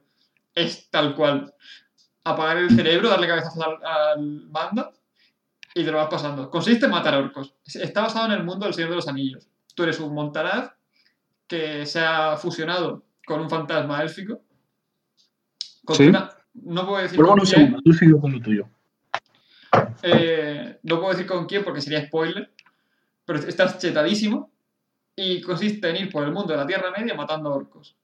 Es 0.55 0.89
tal 0.91 1.14
cual. 1.14 1.53
Apagar 2.22 2.57
el 2.59 2.70
cerebro, 2.74 3.09
darle 3.11 3.26
cabezazos 3.26 3.62
al, 3.62 3.85
al 3.85 4.47
mando 4.49 4.93
y 5.75 5.85
te 5.85 5.91
lo 5.91 5.99
vas 5.99 6.09
pasando. 6.09 6.49
Consiste 6.51 6.87
en 6.87 6.93
matar 6.93 7.16
orcos. 7.16 7.55
Está 7.66 8.03
basado 8.03 8.27
en 8.27 8.33
el 8.33 8.45
mundo 8.45 8.64
del 8.66 8.75
Señor 8.75 8.91
de 8.91 8.97
los 8.97 9.09
Anillos. 9.09 9.49
Tú 9.75 9.83
eres 9.83 9.99
un 10.01 10.14
montaraz 10.14 10.72
que 11.49 11.85
se 11.85 12.01
ha 12.01 12.37
fusionado 12.37 13.05
con 13.27 13.41
un 13.41 13.51
fantasma 13.51 14.01
élfico. 14.03 14.41
Con 15.85 15.97
Sí. 15.97 16.07
una- 16.09 16.31
no 16.55 16.87
puedo 16.87 17.03
decir 17.03 17.16
Prueba 17.18 17.33
con 17.35 17.41
un 17.41 17.47
quién. 17.47 17.61
segundo, 17.66 17.83
tú 17.85 17.93
sigue 17.93 18.20
con 18.20 18.33
lo 18.33 18.41
tuyo. 18.41 18.68
Eh, 20.03 20.79
no 20.85 20.99
puedo 21.01 21.11
decir 21.12 21.27
con 21.27 21.47
quién 21.47 21.64
porque 21.64 21.81
sería 21.81 22.07
spoiler, 22.07 22.53
pero 23.25 23.41
estás 23.41 23.79
chetadísimo 23.79 24.51
y 25.16 25.41
consiste 25.41 25.89
en 25.91 25.97
ir 25.97 26.12
por 26.12 26.25
el 26.25 26.33
mundo 26.33 26.53
de 26.53 26.59
la 26.59 26.66
Tierra 26.66 26.93
Media 26.97 27.14
matando 27.14 27.53
orcos. 27.53 27.97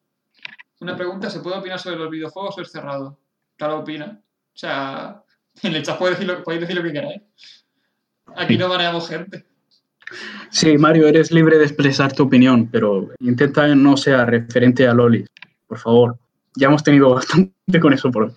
Una 0.80 0.96
pregunta, 0.96 1.30
¿se 1.30 1.40
puede 1.40 1.58
opinar 1.58 1.78
sobre 1.78 1.96
los 1.96 2.10
videojuegos 2.10 2.56
o 2.58 2.62
es 2.62 2.72
cerrado? 2.72 3.18
Claro, 3.56 3.78
opina. 3.80 4.20
O 4.52 4.56
sea, 4.58 5.22
en 5.62 5.74
el 5.76 5.82
chat 5.82 5.98
podéis 5.98 6.18
decir 6.18 6.32
lo, 6.34 6.42
podéis 6.42 6.62
decir 6.62 6.76
lo 6.76 6.82
que 6.82 6.92
queráis. 6.92 7.22
Aquí 8.36 8.56
no 8.56 8.68
maneamos 8.68 9.08
gente. 9.08 9.44
Sí, 10.50 10.76
Mario, 10.76 11.06
eres 11.06 11.30
libre 11.30 11.58
de 11.58 11.64
expresar 11.64 12.12
tu 12.12 12.24
opinión, 12.24 12.68
pero 12.70 13.10
intenta 13.20 13.72
no 13.74 13.96
sea 13.96 14.24
referente 14.24 14.86
a 14.86 14.94
Loli, 14.94 15.24
por 15.66 15.78
favor. 15.78 16.18
Ya 16.56 16.66
hemos 16.66 16.82
tenido 16.82 17.10
bastante 17.14 17.80
con 17.80 17.92
eso 17.92 18.10
por 18.10 18.24
hoy. 18.24 18.32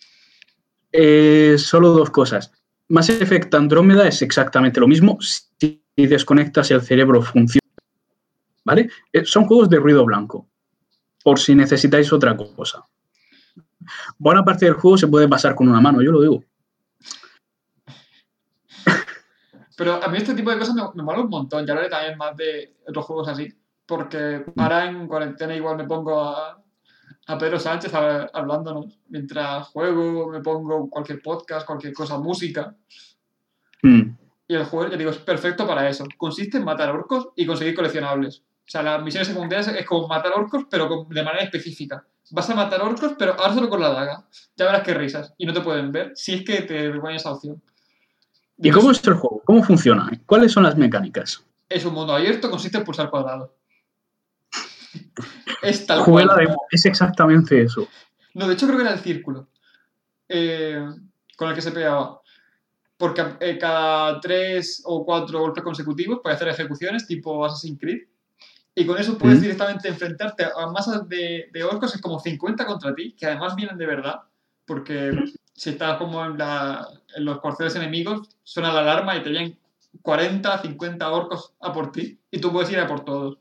Eh, 0.92 1.56
solo 1.58 1.90
dos 1.90 2.12
cosas. 2.12 2.52
Mass 2.90 3.10
Effect 3.10 3.54
Andrómeda 3.56 4.08
es 4.08 4.22
exactamente 4.22 4.80
lo 4.80 4.88
mismo 4.88 5.18
si 5.22 5.82
desconectas 5.96 6.70
el 6.70 6.82
cerebro 6.82 7.22
funciona. 7.22 7.62
¿Vale? 8.66 8.90
Eh, 9.12 9.26
son 9.26 9.46
juegos 9.46 9.70
de 9.70 9.78
ruido 9.78 10.06
blanco, 10.06 10.48
por 11.24 11.40
si 11.40 11.56
necesitáis 11.56 12.14
otra 12.14 12.38
cosa. 12.38 12.86
Buena 14.18 14.46
parte 14.46 14.66
del 14.66 14.76
juego 14.76 14.98
se 14.98 15.08
puede 15.08 15.28
pasar 15.28 15.56
con 15.56 15.68
una 15.68 15.82
mano, 15.82 16.02
yo 16.02 16.12
lo 16.12 16.22
digo. 16.22 16.44
Pero 19.76 20.02
a 20.04 20.08
mí 20.08 20.18
este 20.18 20.34
tipo 20.36 20.52
de 20.52 20.60
cosas 20.60 20.76
me, 20.76 20.84
me 20.96 21.04
mola 21.04 21.22
un 21.22 21.30
montón. 21.30 21.66
Ya 21.66 21.74
hablaré 21.74 21.90
también 21.90 22.18
más 22.18 22.36
de 22.38 22.76
otros 22.88 23.06
juegos 23.06 23.28
así. 23.28 23.48
Porque 23.86 24.46
ahora 24.58 24.86
en 24.86 25.08
cuarentena 25.08 25.56
igual 25.56 25.78
me 25.78 25.84
pongo 25.86 26.22
a, 26.22 26.62
a 27.28 27.38
Pedro 27.38 27.60
Sánchez 27.60 27.94
a- 27.94 28.30
hablándonos. 28.34 29.00
Mientras 29.10 29.68
juego, 29.70 30.30
me 30.30 30.42
pongo 30.42 30.90
cualquier 30.90 31.22
podcast, 31.22 31.66
cualquier 31.66 31.94
cosa, 31.94 32.18
música. 32.18 32.76
Mm. 33.82 34.02
Y 34.48 34.56
el 34.56 34.66
juego, 34.66 34.92
ya 34.92 34.98
digo, 34.98 35.12
es 35.12 35.18
perfecto 35.18 35.66
para 35.66 35.88
eso. 35.90 36.06
Consiste 36.18 36.58
en 36.58 36.66
matar 36.66 36.90
orcos 36.92 37.30
y 37.36 37.46
conseguir 37.46 37.76
coleccionables. 37.76 38.40
O 38.40 38.70
sea, 38.70 38.82
las 38.84 39.02
misiones 39.04 39.28
secundarias 39.28 39.68
es 39.68 39.86
como 39.86 40.08
matar 40.08 40.32
orcos, 40.34 40.66
pero 40.70 40.88
con- 40.88 41.10
de 41.10 41.24
manera 41.24 41.44
específica. 41.44 42.06
Vas 42.32 42.50
a 42.50 42.56
matar 42.56 42.82
orcos, 42.82 43.14
pero 43.20 43.34
ahora 43.34 43.54
solo 43.54 43.70
con 43.70 43.82
la 43.82 43.90
daga. 43.90 44.26
Ya 44.56 44.66
verás 44.66 44.84
qué 44.84 44.94
risas. 44.94 45.34
Y 45.38 45.46
no 45.46 45.54
te 45.54 45.62
pueden 45.62 45.92
ver 45.92 46.14
si 46.16 46.34
es 46.36 46.44
que 46.46 46.62
te 46.62 46.90
ponen 47.00 47.18
esa 47.18 47.34
opción. 47.34 47.62
¿Y 48.64 48.72
cómo 48.72 48.92
es 48.92 49.06
el 49.06 49.14
juego? 49.14 49.42
¿Cómo 49.46 49.64
funciona? 49.64 50.10
¿Cuáles 50.26 50.52
son 50.52 50.64
las 50.64 50.78
mecánicas? 50.78 51.44
Es 51.70 51.86
un 51.86 51.94
mundo 51.94 52.14
abierto, 52.14 52.50
consiste 52.50 52.78
en 52.78 52.84
pulsar 52.84 53.10
cuadrado. 53.10 53.56
Es 55.62 55.86
tal 55.86 56.04
cual. 56.04 56.30
es 56.72 56.86
exactamente 56.86 57.62
eso. 57.62 57.88
No, 58.34 58.48
de 58.48 58.54
hecho 58.54 58.66
creo 58.66 58.78
que 58.78 58.84
era 58.84 58.94
el 58.94 59.00
círculo 59.00 59.48
eh, 60.28 60.86
con 61.38 61.50
el 61.50 61.56
que 61.56 61.62
se 61.62 61.72
pegaba. 61.72 62.20
Porque 62.98 63.24
eh, 63.40 63.58
cada 63.58 64.20
tres 64.20 64.82
o 64.86 65.06
cuatro 65.06 65.40
golpes 65.40 65.64
consecutivos 65.64 66.20
puedes 66.22 66.36
hacer 66.36 66.50
ejecuciones 66.50 67.08
tipo 67.08 67.46
Assassin's 67.46 67.80
Creed. 67.80 68.02
Y 68.76 68.86
con 68.86 68.98
eso 68.98 69.18
puedes 69.18 69.40
Mm. 69.40 69.42
directamente 69.42 69.88
enfrentarte 69.88 70.46
a 70.46 70.68
masas 70.68 71.08
de, 71.08 71.50
de 71.54 71.64
orcos, 71.64 71.96
es 71.96 72.02
como 72.02 72.20
50 72.20 72.66
contra 72.66 72.94
ti, 72.94 73.16
que 73.18 73.26
además 73.28 73.56
vienen 73.56 73.78
de 73.78 73.86
verdad. 73.86 74.22
Porque 74.66 75.12
si 75.54 75.72
estás 75.72 75.98
como 75.98 76.24
en, 76.26 76.38
la- 76.38 76.88
en 77.16 77.26
los 77.26 77.40
cuarteles 77.40 77.76
enemigos, 77.76 78.28
suena 78.44 78.74
la 78.74 78.80
alarma 78.82 79.16
y 79.16 79.24
te 79.24 79.30
vienen 79.30 79.58
40, 80.02 80.58
50 80.62 81.12
orcos 81.12 81.54
a 81.60 81.72
por 81.72 81.92
ti. 81.92 82.20
Y 82.32 82.40
tú 82.40 82.52
puedes 82.52 82.72
ir 82.72 82.80
a 82.80 82.88
por 82.88 83.06
todos. 83.06 83.38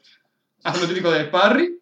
Haces 0.64 0.82
lo 0.82 0.88
típico 0.88 1.10
de 1.10 1.24
parry, 1.24 1.80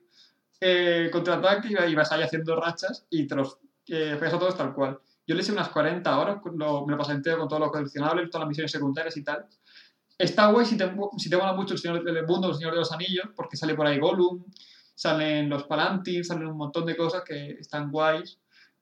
eh, 0.61 1.09
contraataque 1.12 1.68
y 1.89 1.95
vas 1.95 2.12
ahí 2.12 2.22
haciendo 2.22 2.55
rachas 2.61 3.07
y 3.11 3.26
te 3.26 3.35
los 3.35 3.59
eh, 3.89 4.14
juegas 4.18 4.35
a 4.35 4.39
todos 4.39 4.57
tal 4.57 4.72
cual. 4.74 4.99
Yo 5.26 5.35
le 5.35 5.43
hice 5.43 5.53
unas 5.53 5.68
40 5.68 6.18
horas, 6.18 6.39
lo- 6.55 6.87
me 6.87 6.93
lo 6.93 6.99
pasé 6.99 7.12
entero 7.12 7.39
con 7.39 7.49
todos 7.49 7.61
los 7.61 7.70
coleccionables, 7.72 8.31
todas 8.31 8.43
las 8.43 8.49
misiones 8.49 8.70
secundarias 8.72 9.16
y 9.16 9.24
tal. 9.24 9.47
Está 10.18 10.47
guay 10.51 10.66
si 10.66 10.76
te, 10.76 10.91
si 11.16 11.31
te 11.31 11.37
mola 11.37 11.53
mucho 11.55 11.74
el 11.74 11.81
Señor 11.81 12.05
del 12.05 12.26
Mundo, 12.26 12.49
el 12.51 12.55
Señor 12.55 12.72
de 12.72 12.78
los 12.81 12.93
Anillos, 12.93 13.26
porque 13.35 13.57
sale 13.57 13.74
por 13.74 13.87
ahí 13.87 13.99
Gollum, 13.99 14.45
salen 14.95 15.49
los 15.49 15.64
Palantir, 15.64 16.24
salen 16.24 16.47
un 16.47 16.57
montón 16.59 16.85
de 16.87 16.97
cosas 16.97 17.22
que 17.24 17.53
están 17.53 17.91
guays. 17.91 18.39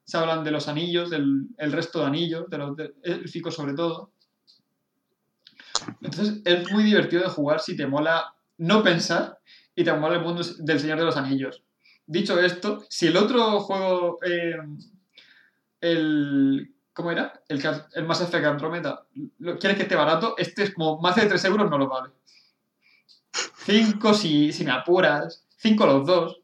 Se 0.09 0.17
hablan 0.17 0.43
de 0.43 0.49
los 0.51 0.67
anillos, 0.67 1.11
del 1.11 1.47
el 1.57 1.71
resto 1.71 1.99
de 1.99 2.05
anillos, 2.07 2.49
de 2.49 2.57
los 2.57 2.75
de- 2.75 2.95
élficos 3.03 3.53
sobre 3.53 3.73
todo. 3.73 4.11
Entonces 6.01 6.41
es 6.45 6.71
muy 6.71 6.83
divertido 6.83 7.21
de 7.23 7.29
jugar 7.29 7.59
si 7.59 7.75
te 7.77 7.85
mola 7.85 8.33
no 8.57 8.81
pensar 8.83 9.39
y 9.75 9.83
te 9.83 9.93
mola 9.93 10.15
el 10.17 10.23
mundo 10.23 10.41
del 10.59 10.79
Señor 10.79 10.97
de 10.99 11.05
los 11.05 11.15
Anillos. 11.15 11.63
Dicho 12.07 12.39
esto, 12.39 12.83
si 12.89 13.05
el 13.07 13.17
otro 13.17 13.59
juego, 13.59 14.17
eh, 14.25 14.55
el. 15.81 16.73
¿Cómo 16.93 17.11
era? 17.11 17.41
El, 17.47 17.61
el 17.93 18.05
Mass 18.05 18.21
Effect 18.21 18.45
Andromeda, 18.45 19.05
lo- 19.37 19.57
quieres 19.57 19.77
que 19.77 19.83
esté 19.83 19.95
barato, 19.95 20.33
este 20.37 20.63
es 20.63 20.73
como 20.73 20.99
más 20.99 21.15
de 21.15 21.27
3 21.27 21.45
euros 21.45 21.69
no 21.69 21.77
lo 21.77 21.87
vale. 21.87 22.11
5 23.65 24.13
si, 24.13 24.51
si 24.51 24.65
me 24.65 24.71
apuras, 24.71 25.45
5 25.57 25.85
los 25.85 26.05
dos. 26.05 26.41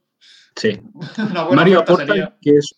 Sí. 0.56 0.80
Una 1.18 1.44
buena 1.44 1.56
Mario 1.56 1.80
aporta, 1.80 2.38
que 2.42 2.52
es, 2.58 2.76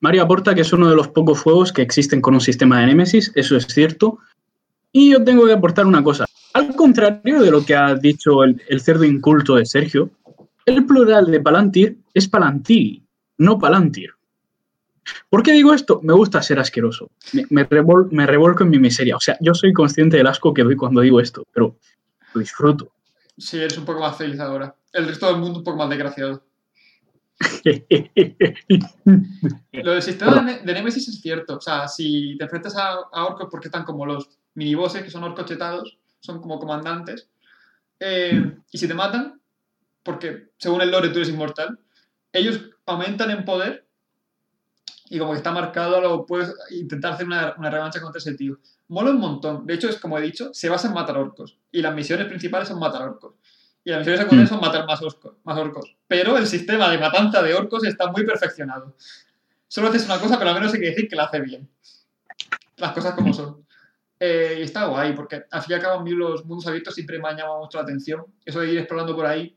Mario 0.00 0.22
aporta 0.22 0.54
que 0.54 0.60
es 0.60 0.72
uno 0.72 0.88
de 0.88 0.96
los 0.96 1.08
pocos 1.08 1.40
juegos 1.40 1.72
que 1.72 1.82
existen 1.82 2.20
con 2.20 2.34
un 2.34 2.40
sistema 2.40 2.80
de 2.80 2.86
Nemesis, 2.86 3.32
eso 3.34 3.56
es 3.56 3.66
cierto. 3.66 4.18
Y 4.92 5.10
yo 5.12 5.24
tengo 5.24 5.46
que 5.46 5.52
aportar 5.52 5.86
una 5.86 6.02
cosa. 6.02 6.24
Al 6.54 6.74
contrario 6.74 7.42
de 7.42 7.50
lo 7.50 7.64
que 7.64 7.74
ha 7.74 7.94
dicho 7.94 8.42
el, 8.44 8.80
cerdo 8.80 9.04
inculto 9.04 9.56
de 9.56 9.66
Sergio, 9.66 10.10
el 10.66 10.86
plural 10.86 11.30
de 11.30 11.40
Palantir 11.40 11.98
es 12.14 12.28
Palantir, 12.28 13.02
no 13.38 13.58
Palantir. 13.58 14.10
¿Por 15.30 15.42
qué 15.42 15.52
digo 15.52 15.72
esto? 15.72 16.00
Me 16.02 16.12
gusta 16.12 16.42
ser 16.42 16.58
asqueroso. 16.58 17.10
Me, 17.32 17.46
me 17.50 17.66
me 18.10 18.26
revolco 18.26 18.62
en 18.62 18.70
mi 18.70 18.78
miseria. 18.78 19.16
O 19.16 19.20
sea, 19.20 19.36
yo 19.40 19.54
soy 19.54 19.72
consciente 19.72 20.18
del 20.18 20.26
asco 20.26 20.52
que 20.52 20.62
doy 20.62 20.76
cuando 20.76 21.00
digo 21.00 21.20
esto, 21.20 21.46
pero 21.52 21.76
lo 22.34 22.40
disfruto. 22.40 22.92
Sí, 23.36 23.58
eres 23.58 23.78
un 23.78 23.84
poco 23.84 24.00
más 24.00 24.16
feliz 24.16 24.38
ahora. 24.40 24.74
El 24.92 25.06
resto 25.06 25.26
del 25.26 25.38
mundo 25.38 25.58
un 25.58 25.64
poco 25.64 25.78
más 25.78 25.88
desgraciado. 25.88 26.42
Lo 29.72 29.92
del 29.92 30.02
sistema 30.02 30.34
de, 30.36 30.42
Ne- 30.42 30.58
de 30.60 30.72
Nemesis 30.74 31.08
es 31.08 31.20
cierto. 31.20 31.56
O 31.56 31.60
sea, 31.60 31.88
si 31.88 32.36
te 32.36 32.44
enfrentas 32.44 32.76
a, 32.76 32.90
a 33.12 33.26
orcos 33.26 33.48
porque 33.50 33.68
están 33.68 33.84
como 33.84 34.06
los 34.06 34.28
minibosses, 34.54 35.02
que 35.02 35.10
son 35.10 35.24
orcos 35.24 35.46
chetados, 35.46 35.98
son 36.20 36.40
como 36.40 36.58
comandantes, 36.58 37.28
eh, 38.00 38.56
y 38.72 38.78
si 38.78 38.88
te 38.88 38.94
matan, 38.94 39.40
porque 40.02 40.50
según 40.58 40.80
el 40.82 40.90
lore 40.90 41.08
tú 41.10 41.18
eres 41.18 41.28
inmortal, 41.28 41.78
ellos 42.32 42.60
aumentan 42.86 43.30
en 43.30 43.44
poder 43.44 43.86
y 45.10 45.18
como 45.18 45.32
que 45.32 45.38
está 45.38 45.52
marcado, 45.52 46.00
lo 46.00 46.26
puedes 46.26 46.54
intentar 46.70 47.14
hacer 47.14 47.26
una, 47.26 47.54
una 47.56 47.70
revancha 47.70 48.00
contra 48.00 48.18
ese 48.18 48.34
tío. 48.34 48.58
Mola 48.88 49.10
un 49.10 49.18
montón. 49.20 49.66
De 49.66 49.74
hecho, 49.74 49.88
es 49.88 49.98
como 49.98 50.18
he 50.18 50.22
dicho, 50.22 50.50
se 50.52 50.68
basa 50.68 50.88
en 50.88 50.94
matar 50.94 51.16
orcos. 51.16 51.56
Y 51.72 51.80
las 51.80 51.94
misiones 51.94 52.26
principales 52.26 52.68
son 52.68 52.78
matar 52.78 53.02
orcos. 53.02 53.34
Y 53.88 53.90
las 53.90 54.00
misiones 54.00 54.20
secundarias 54.20 54.50
son 54.50 54.60
matar 54.60 54.86
más 54.86 55.00
orcos, 55.00 55.36
más 55.44 55.56
orcos. 55.56 55.96
Pero 56.06 56.36
el 56.36 56.46
sistema 56.46 56.90
de 56.90 56.98
matanza 56.98 57.42
de 57.42 57.54
orcos 57.54 57.86
está 57.86 58.12
muy 58.12 58.22
perfeccionado. 58.26 58.94
Solo 59.66 59.88
haces 59.88 60.04
una 60.04 60.20
cosa, 60.20 60.38
pero 60.38 60.50
al 60.50 60.56
menos 60.56 60.74
hay 60.74 60.80
que 60.80 60.90
decir 60.90 61.08
que 61.08 61.16
la 61.16 61.24
hace 61.24 61.40
bien. 61.40 61.70
Las 62.76 62.92
cosas 62.92 63.14
como 63.14 63.32
son. 63.32 63.66
Eh, 64.20 64.56
y 64.58 64.62
está 64.62 64.84
guay, 64.88 65.14
porque 65.14 65.42
al 65.50 65.62
fin 65.62 65.70
y 65.70 65.74
al 65.76 65.80
cabo 65.80 66.00
a 66.00 66.02
mí 66.02 66.10
los 66.10 66.44
mundos 66.44 66.66
abiertos 66.66 66.94
siempre 66.94 67.18
me 67.18 67.30
han 67.30 67.38
llamado 67.38 67.60
mucho 67.60 67.78
la 67.78 67.84
atención. 67.84 68.26
Eso 68.44 68.60
de 68.60 68.72
ir 68.72 68.78
explorando 68.78 69.16
por 69.16 69.24
ahí, 69.24 69.56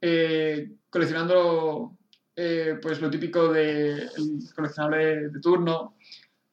eh, 0.00 0.72
coleccionando 0.90 1.96
eh, 2.34 2.76
pues 2.82 3.00
lo 3.00 3.08
típico 3.08 3.52
de 3.52 4.08
coleccionable 4.52 5.28
de 5.28 5.40
turno. 5.40 5.94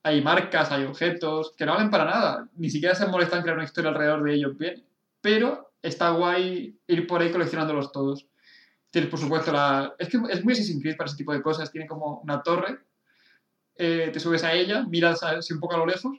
Hay 0.04 0.22
marcas, 0.22 0.72
hay 0.72 0.84
objetos 0.84 1.52
que 1.58 1.66
no 1.66 1.74
valen 1.74 1.90
para 1.90 2.06
nada. 2.06 2.48
Ni 2.58 2.70
siquiera 2.70 2.94
se 2.94 3.08
molestan 3.08 3.42
crear 3.42 3.58
una 3.58 3.66
historia 3.66 3.90
alrededor 3.90 4.22
de 4.22 4.36
ellos 4.36 4.56
bien. 4.56 4.86
Pero 5.20 5.67
está 5.88 6.10
guay 6.12 6.80
ir 6.88 7.08
por 7.08 7.22
ahí 7.22 7.32
coleccionándolos 7.32 7.92
todos. 7.92 8.28
Tienes, 8.90 9.10
por 9.10 9.20
supuesto, 9.20 9.52
la... 9.52 9.94
Es 10.00 10.10
que 10.10 10.18
es 10.30 10.44
muy 10.44 10.54
Assassin's 10.54 10.82
Creed 10.82 10.96
para 10.98 11.08
ese 11.10 11.18
tipo 11.18 11.34
de 11.34 11.42
cosas. 11.42 11.72
Tiene 11.72 11.88
como 11.88 12.20
una 12.22 12.42
torre. 12.42 12.80
eh, 13.80 14.10
te 14.12 14.20
subes 14.20 14.44
a 14.44 14.54
ella, 14.54 14.84
miras 14.88 15.22
así 15.22 15.54
un 15.54 15.60
poco 15.60 15.76
a 15.76 15.78
lo 15.78 15.86
lejos 15.86 16.18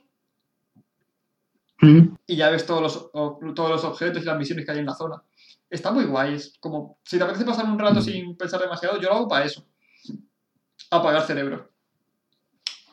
Mm. 1.81 2.15
y 2.27 2.35
ya 2.35 2.49
ves 2.49 2.65
todos 2.65 2.81
los, 2.81 3.09
o- 3.13 3.39
todos 3.55 3.69
los 3.69 3.83
objetos 3.85 4.21
y 4.21 4.25
las 4.25 4.37
misiones 4.37 4.65
que 4.65 4.71
hay 4.71 4.79
en 4.79 4.85
la 4.85 4.93
zona. 4.95 5.21
Está 5.69 5.91
muy 5.91 6.03
guay. 6.05 6.33
Es 6.35 6.57
como, 6.59 6.99
si 7.05 7.17
te 7.17 7.23
apetece 7.23 7.45
pasar 7.45 7.65
un 7.65 7.79
rato 7.79 8.01
sin 8.01 8.35
pensar 8.35 8.59
demasiado, 8.59 8.99
yo 8.99 9.07
lo 9.09 9.15
hago 9.15 9.27
para 9.29 9.45
eso. 9.45 9.65
Apagar 10.91 11.21
cerebro. 11.25 11.69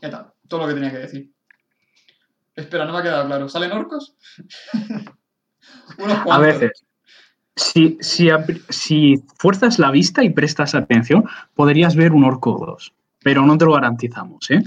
Ya 0.03 0.09
está. 0.09 0.33
Todo 0.49 0.61
lo 0.61 0.69
que 0.69 0.75
tenía 0.75 0.91
que 0.93 0.99
decir. 0.99 1.33
Espera, 2.55 2.85
no 2.85 2.93
me 2.93 2.99
ha 3.01 3.03
quedado 3.03 3.27
claro. 3.27 3.49
¿Salen 3.49 3.73
orcos? 3.73 4.17
A 6.31 6.39
veces. 6.39 6.85
Si, 7.55 7.97
si, 8.01 9.25
fuerzas 9.39 9.79
la 9.79 9.91
vista 9.91 10.23
y 10.23 10.31
prestas 10.31 10.75
atención, 10.75 11.25
podrías 11.55 11.97
ver 11.97 12.13
un 12.13 12.25
orco 12.25 12.55
o 12.55 12.67
dos. 12.67 12.93
Pero 13.23 13.47
no 13.47 13.57
te 13.57 13.65
lo 13.65 13.73
garantizamos, 13.73 14.51
¿eh? 14.51 14.63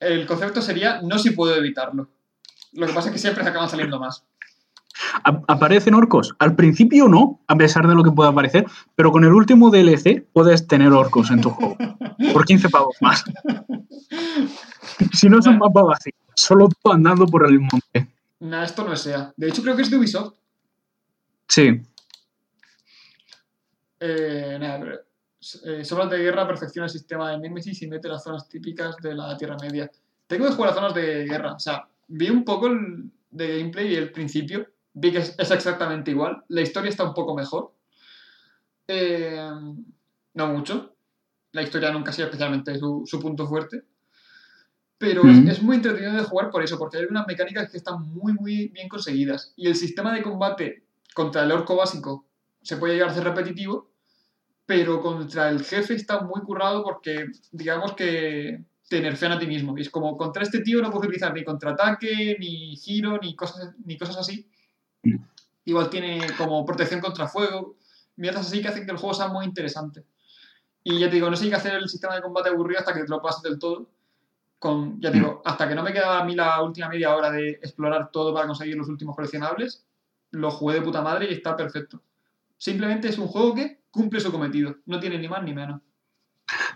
El 0.00 0.26
concepto 0.26 0.62
sería 0.62 1.00
no 1.02 1.18
si 1.18 1.30
puedo 1.30 1.54
evitarlo. 1.54 2.08
Lo 2.72 2.86
que 2.86 2.92
pasa 2.92 3.08
es 3.08 3.12
que 3.12 3.18
siempre 3.18 3.44
se 3.44 3.50
acaban 3.50 3.68
saliendo 3.68 3.98
más. 3.98 4.24
¿Aparecen 5.22 5.94
orcos? 5.94 6.34
Al 6.38 6.54
principio 6.54 7.08
no, 7.08 7.40
a 7.46 7.56
pesar 7.56 7.86
de 7.88 7.94
lo 7.94 8.02
que 8.02 8.12
pueda 8.12 8.32
parecer, 8.32 8.66
pero 8.94 9.10
con 9.12 9.24
el 9.24 9.32
último 9.32 9.70
DLC 9.70 10.24
puedes 10.32 10.66
tener 10.66 10.92
orcos 10.92 11.30
en 11.30 11.40
tu 11.40 11.50
juego. 11.50 11.76
Por 12.32 12.44
15 12.44 12.68
pavos 12.70 12.96
más. 13.00 13.24
Si 15.12 15.28
no 15.28 15.40
es 15.40 15.46
un 15.46 15.58
mapa 15.58 15.82
vacío, 15.82 16.12
solo 16.36 16.68
tú 16.68 16.92
andando 16.92 17.26
por 17.26 17.46
el 17.46 17.58
monte. 17.58 18.13
Nada, 18.40 18.64
esto 18.64 18.84
no 18.84 18.92
es 18.92 19.00
SEA. 19.00 19.32
De 19.36 19.48
hecho, 19.48 19.62
creo 19.62 19.76
que 19.76 19.82
es 19.82 19.90
de 19.90 19.96
Ubisoft. 19.96 20.34
Sí. 21.48 21.80
Eh, 24.00 24.56
nada, 24.60 24.80
pero, 24.80 25.00
eh, 25.64 25.84
Sombras 25.84 26.10
de 26.10 26.18
guerra 26.18 26.46
perfecciona 26.46 26.86
el 26.86 26.92
sistema 26.92 27.30
de 27.30 27.38
Nemesis 27.38 27.80
y 27.82 27.86
mete 27.86 28.08
las 28.08 28.22
zonas 28.22 28.48
típicas 28.48 28.96
de 28.98 29.14
la 29.14 29.36
Tierra 29.36 29.56
Media. 29.60 29.90
Tengo 30.26 30.46
que 30.46 30.52
jugar 30.52 30.70
a 30.70 30.74
zonas 30.74 30.94
de 30.94 31.24
guerra. 31.24 31.52
O 31.52 31.58
sea, 31.58 31.88
vi 32.08 32.30
un 32.30 32.44
poco 32.44 32.66
el, 32.66 33.10
de 33.30 33.58
gameplay 33.58 33.92
y 33.92 33.96
el 33.96 34.12
principio 34.12 34.66
vi 34.94 35.12
que 35.12 35.18
es, 35.18 35.34
es 35.38 35.50
exactamente 35.50 36.10
igual. 36.10 36.44
La 36.48 36.62
historia 36.62 36.88
está 36.88 37.04
un 37.04 37.14
poco 37.14 37.34
mejor. 37.34 37.72
Eh, 38.86 39.50
no 40.34 40.46
mucho. 40.48 40.94
La 41.52 41.62
historia 41.62 41.90
nunca 41.90 42.10
ha 42.10 42.12
sido 42.12 42.26
especialmente 42.26 42.78
su, 42.78 43.02
su 43.06 43.20
punto 43.20 43.46
fuerte. 43.46 43.82
Pero 44.98 45.22
es, 45.28 45.48
es 45.48 45.62
muy 45.62 45.76
entretenido 45.76 46.12
de 46.12 46.22
jugar 46.22 46.50
por 46.50 46.62
eso, 46.62 46.78
porque 46.78 46.98
hay 46.98 47.04
unas 47.04 47.26
mecánicas 47.26 47.70
que 47.70 47.76
están 47.76 48.02
muy, 48.14 48.32
muy 48.32 48.68
bien 48.68 48.88
conseguidas. 48.88 49.52
Y 49.56 49.66
el 49.66 49.74
sistema 49.74 50.14
de 50.14 50.22
combate 50.22 50.84
contra 51.14 51.42
el 51.42 51.52
orco 51.52 51.76
básico 51.76 52.26
se 52.62 52.76
puede 52.76 52.94
llegar 52.94 53.10
a 53.10 53.14
ser 53.14 53.24
repetitivo, 53.24 53.90
pero 54.66 55.00
contra 55.02 55.50
el 55.50 55.62
jefe 55.62 55.94
está 55.94 56.22
muy 56.22 56.40
currado 56.42 56.82
porque, 56.82 57.26
digamos 57.52 57.92
que 57.94 58.64
te 58.88 59.00
nerfean 59.00 59.32
a 59.32 59.38
ti 59.38 59.46
mismo. 59.46 59.76
Y 59.76 59.82
es 59.82 59.90
como, 59.90 60.16
contra 60.16 60.42
este 60.42 60.60
tío 60.60 60.80
no 60.80 60.90
puedes 60.90 61.08
utilizar 61.08 61.34
ni 61.34 61.44
contraataque, 61.44 62.36
ni 62.38 62.76
giro, 62.76 63.18
ni 63.20 63.34
cosas, 63.34 63.74
ni 63.84 63.98
cosas 63.98 64.16
así. 64.18 64.48
Mm. 65.02 65.16
Igual 65.66 65.90
tiene 65.90 66.20
como 66.36 66.64
protección 66.64 67.00
contra 67.00 67.26
fuego, 67.26 67.76
mierdas 68.16 68.46
así 68.46 68.60
que 68.60 68.68
hacen 68.68 68.84
que 68.84 68.92
el 68.92 68.98
juego 68.98 69.14
sea 69.14 69.28
muy 69.28 69.44
interesante. 69.44 70.04
Y 70.82 70.98
ya 70.98 71.08
te 71.08 71.16
digo, 71.16 71.30
no 71.30 71.36
sé 71.36 71.48
qué 71.48 71.54
hacer 71.54 71.74
el 71.74 71.88
sistema 71.88 72.14
de 72.14 72.22
combate 72.22 72.50
aburrido 72.50 72.80
hasta 72.80 72.92
que 72.92 73.02
te 73.02 73.08
lo 73.08 73.22
pases 73.22 73.42
del 73.42 73.58
todo. 73.58 73.88
Con, 74.64 74.98
ya 74.98 75.10
digo, 75.10 75.42
hasta 75.44 75.68
que 75.68 75.74
no 75.74 75.82
me 75.82 75.92
quedaba 75.92 76.20
a 76.20 76.24
mí 76.24 76.34
la 76.34 76.62
última 76.62 76.88
media 76.88 77.14
hora 77.14 77.30
de 77.30 77.50
explorar 77.50 78.10
todo 78.10 78.32
para 78.32 78.46
conseguir 78.46 78.78
los 78.78 78.88
últimos 78.88 79.14
coleccionables, 79.14 79.84
lo 80.30 80.50
jugué 80.50 80.76
de 80.76 80.80
puta 80.80 81.02
madre 81.02 81.26
y 81.28 81.34
está 81.34 81.54
perfecto. 81.54 82.00
Simplemente 82.56 83.08
es 83.08 83.18
un 83.18 83.26
juego 83.26 83.54
que 83.54 83.80
cumple 83.90 84.20
su 84.20 84.32
cometido, 84.32 84.76
no 84.86 84.98
tiene 85.00 85.18
ni 85.18 85.28
más 85.28 85.42
ni 85.42 85.52
menos. 85.52 85.82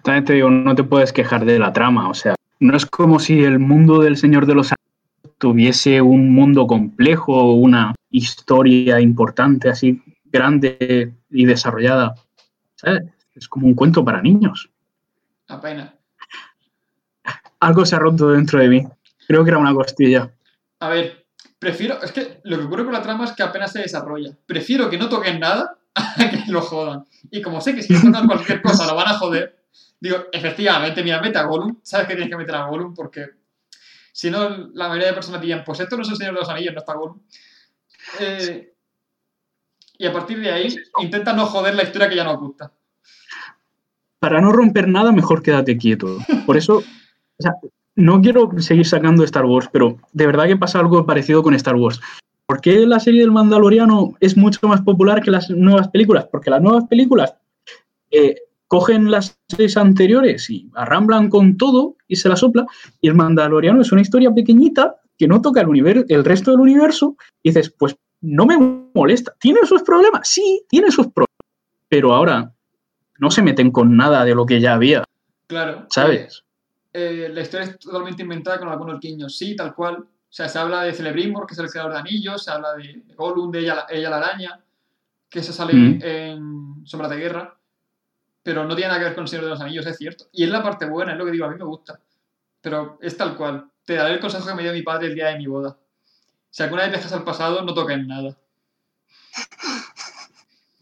También 0.02 0.26
te 0.26 0.34
digo, 0.34 0.50
no 0.50 0.74
te 0.74 0.84
puedes 0.84 1.14
quejar 1.14 1.46
de 1.46 1.58
la 1.58 1.72
trama. 1.72 2.10
O 2.10 2.12
sea, 2.12 2.34
no 2.60 2.76
es 2.76 2.84
como 2.84 3.18
si 3.20 3.42
el 3.42 3.58
mundo 3.58 4.02
del 4.02 4.18
Señor 4.18 4.44
de 4.44 4.56
los 4.56 4.70
Anillos 4.70 5.38
tuviese 5.38 6.02
un 6.02 6.34
mundo 6.34 6.66
complejo, 6.66 7.54
una 7.54 7.94
historia 8.10 9.00
importante, 9.00 9.70
así 9.70 10.02
grande 10.26 11.14
y 11.30 11.46
desarrollada. 11.46 12.16
¿Sabes? 12.74 13.04
Es 13.34 13.48
como 13.48 13.66
un 13.66 13.72
cuento 13.72 14.04
para 14.04 14.20
niños. 14.20 14.68
Apenas. 15.48 15.97
Algo 17.60 17.84
se 17.84 17.96
ha 17.96 17.98
roto 17.98 18.30
dentro 18.30 18.60
de 18.60 18.68
mí. 18.68 18.86
Creo 19.26 19.44
que 19.44 19.50
era 19.50 19.58
una 19.58 19.74
costilla. 19.74 20.30
A 20.80 20.88
ver, 20.88 21.26
prefiero. 21.58 22.00
Es 22.02 22.12
que 22.12 22.40
lo 22.44 22.58
que 22.58 22.64
ocurre 22.64 22.84
con 22.84 22.92
la 22.92 23.02
trama 23.02 23.24
es 23.24 23.32
que 23.32 23.42
apenas 23.42 23.72
se 23.72 23.80
desarrolla. 23.80 24.30
Prefiero 24.46 24.88
que 24.88 24.98
no 24.98 25.08
toquen 25.08 25.40
nada 25.40 25.78
a 25.94 26.30
que 26.30 26.44
lo 26.48 26.60
jodan. 26.60 27.04
Y 27.30 27.42
como 27.42 27.60
sé 27.60 27.74
que 27.74 27.82
si 27.82 28.00
tocan 28.00 28.26
cualquier 28.26 28.62
cosa 28.62 28.86
lo 28.86 28.94
van 28.94 29.08
a 29.08 29.18
joder, 29.18 29.64
digo, 30.00 30.26
efectivamente, 30.32 31.02
mira, 31.02 31.20
mete 31.20 31.38
a 31.38 31.44
Gollum. 31.44 31.78
Sabes 31.82 32.06
que 32.06 32.14
tienes 32.14 32.30
que 32.30 32.36
meter 32.36 32.54
a 32.54 32.66
Gollum 32.66 32.94
porque 32.94 33.26
si 34.12 34.30
no, 34.30 34.70
la 34.74 34.88
mayoría 34.88 35.08
de 35.08 35.14
personas 35.14 35.40
dirían, 35.40 35.62
pues 35.64 35.80
esto 35.80 35.96
no 35.96 36.02
es 36.02 36.08
el 36.08 36.16
Señor 36.16 36.34
de 36.34 36.40
los 36.40 36.48
Anillos, 36.48 36.74
no 36.74 36.80
está 36.80 36.94
Gollum. 36.94 37.20
Eh, 38.20 38.74
y 39.98 40.06
a 40.06 40.12
partir 40.12 40.40
de 40.40 40.50
ahí, 40.50 40.74
intenta 41.00 41.32
no 41.32 41.46
joder 41.46 41.74
la 41.74 41.82
historia 41.82 42.08
que 42.08 42.16
ya 42.16 42.24
nos 42.24 42.38
gusta. 42.38 42.72
Para 44.20 44.40
no 44.40 44.52
romper 44.52 44.88
nada, 44.88 45.12
mejor 45.12 45.42
quédate 45.42 45.76
quieto. 45.76 46.18
Por 46.46 46.56
eso, 46.56 46.82
o 47.38 47.42
sea, 47.42 47.54
no 47.96 48.20
quiero 48.20 48.50
seguir 48.58 48.86
sacando 48.86 49.24
Star 49.24 49.44
Wars, 49.44 49.68
pero 49.72 49.96
de 50.12 50.26
verdad 50.26 50.46
que 50.46 50.56
pasa 50.56 50.78
algo 50.78 51.04
parecido 51.04 51.42
con 51.42 51.54
Star 51.54 51.76
Wars. 51.76 52.00
¿Por 52.46 52.60
qué 52.60 52.86
la 52.86 53.00
serie 53.00 53.20
del 53.20 53.30
Mandaloriano 53.32 54.14
es 54.20 54.36
mucho 54.36 54.66
más 54.68 54.80
popular 54.82 55.22
que 55.22 55.30
las 55.30 55.50
nuevas 55.50 55.88
películas? 55.88 56.26
Porque 56.30 56.50
las 56.50 56.62
nuevas 56.62 56.84
películas 56.86 57.34
eh, 58.10 58.36
cogen 58.68 59.10
las 59.10 59.38
series 59.48 59.76
anteriores 59.76 60.48
y 60.48 60.70
arramblan 60.74 61.28
con 61.28 61.56
todo 61.56 61.96
y 62.06 62.16
se 62.16 62.28
la 62.28 62.36
sopla. 62.36 62.66
Y 63.00 63.08
el 63.08 63.14
Mandaloriano 63.14 63.82
es 63.82 63.92
una 63.92 64.00
historia 64.00 64.32
pequeñita 64.32 64.96
que 65.18 65.28
no 65.28 65.42
toca 65.42 65.60
el, 65.60 66.06
el 66.08 66.24
resto 66.24 66.52
del 66.52 66.60
universo. 66.60 67.16
Y 67.42 67.50
dices, 67.50 67.74
pues 67.78 67.96
no 68.20 68.46
me 68.46 68.56
molesta. 68.94 69.34
¿Tiene 69.38 69.66
sus 69.66 69.82
problemas? 69.82 70.28
Sí, 70.28 70.62
tiene 70.68 70.90
sus 70.90 71.08
problemas. 71.08 71.28
Pero 71.88 72.14
ahora 72.14 72.52
no 73.18 73.30
se 73.30 73.42
meten 73.42 73.70
con 73.70 73.96
nada 73.96 74.24
de 74.24 74.34
lo 74.34 74.46
que 74.46 74.60
ya 74.60 74.74
había, 74.74 75.04
Claro. 75.48 75.86
¿sabes? 75.90 76.44
Eh, 77.00 77.28
la 77.28 77.40
historia 77.42 77.66
es 77.66 77.78
totalmente 77.78 78.22
inventada 78.22 78.58
con 78.58 78.68
algunos 78.68 79.00
guiños, 79.00 79.36
sí, 79.36 79.54
tal 79.56 79.74
cual. 79.74 79.96
O 79.98 80.06
sea, 80.32 80.48
se 80.48 80.58
habla 80.58 80.82
de 80.82 80.92
Celebrimbor, 80.92 81.46
que 81.46 81.54
es 81.54 81.58
el 81.60 81.70
creador 81.70 81.92
de 81.92 81.98
anillos, 82.00 82.44
se 82.44 82.50
habla 82.50 82.74
de 82.74 83.02
Gollum, 83.16 83.50
de 83.50 83.60
ella, 83.60 83.74
la- 83.76 83.86
ella 83.88 84.10
la 84.10 84.16
araña, 84.18 84.60
que 85.28 85.38
eso 85.40 85.52
sale 85.52 85.72
Mm. 85.74 85.98
en 86.02 86.86
Sombras 86.86 87.10
de 87.10 87.16
Guerra, 87.18 87.56
pero 88.42 88.64
no 88.64 88.74
tiene 88.74 88.88
nada 88.88 88.98
que 89.00 89.04
ver 89.06 89.14
con 89.14 89.22
el 89.24 89.28
Señor 89.28 89.44
de 89.44 89.50
los 89.50 89.60
Anillos, 89.60 89.86
es 89.86 89.96
cierto. 89.96 90.24
Y 90.32 90.44
es 90.44 90.50
la 90.50 90.62
parte 90.62 90.86
buena, 90.86 91.12
es 91.12 91.18
lo 91.18 91.24
que 91.24 91.32
digo, 91.32 91.44
a 91.46 91.50
mí 91.50 91.56
me 91.56 91.64
gusta. 91.64 91.98
Pero 92.60 92.98
es 93.00 93.16
tal 93.16 93.36
cual. 93.36 93.70
Te 93.84 93.94
daré 93.94 94.14
el 94.14 94.20
consejo 94.20 94.46
que 94.46 94.54
me 94.54 94.62
dio 94.62 94.72
mi 94.72 94.82
padre 94.82 95.06
el 95.08 95.14
día 95.14 95.28
de 95.28 95.38
mi 95.38 95.46
boda. 95.46 95.76
Si 96.50 96.62
alguna 96.62 96.82
vez 96.82 96.90
viajas 96.92 97.12
al 97.12 97.24
pasado, 97.24 97.62
no 97.62 97.72
toques 97.74 98.06
nada. 98.06 98.36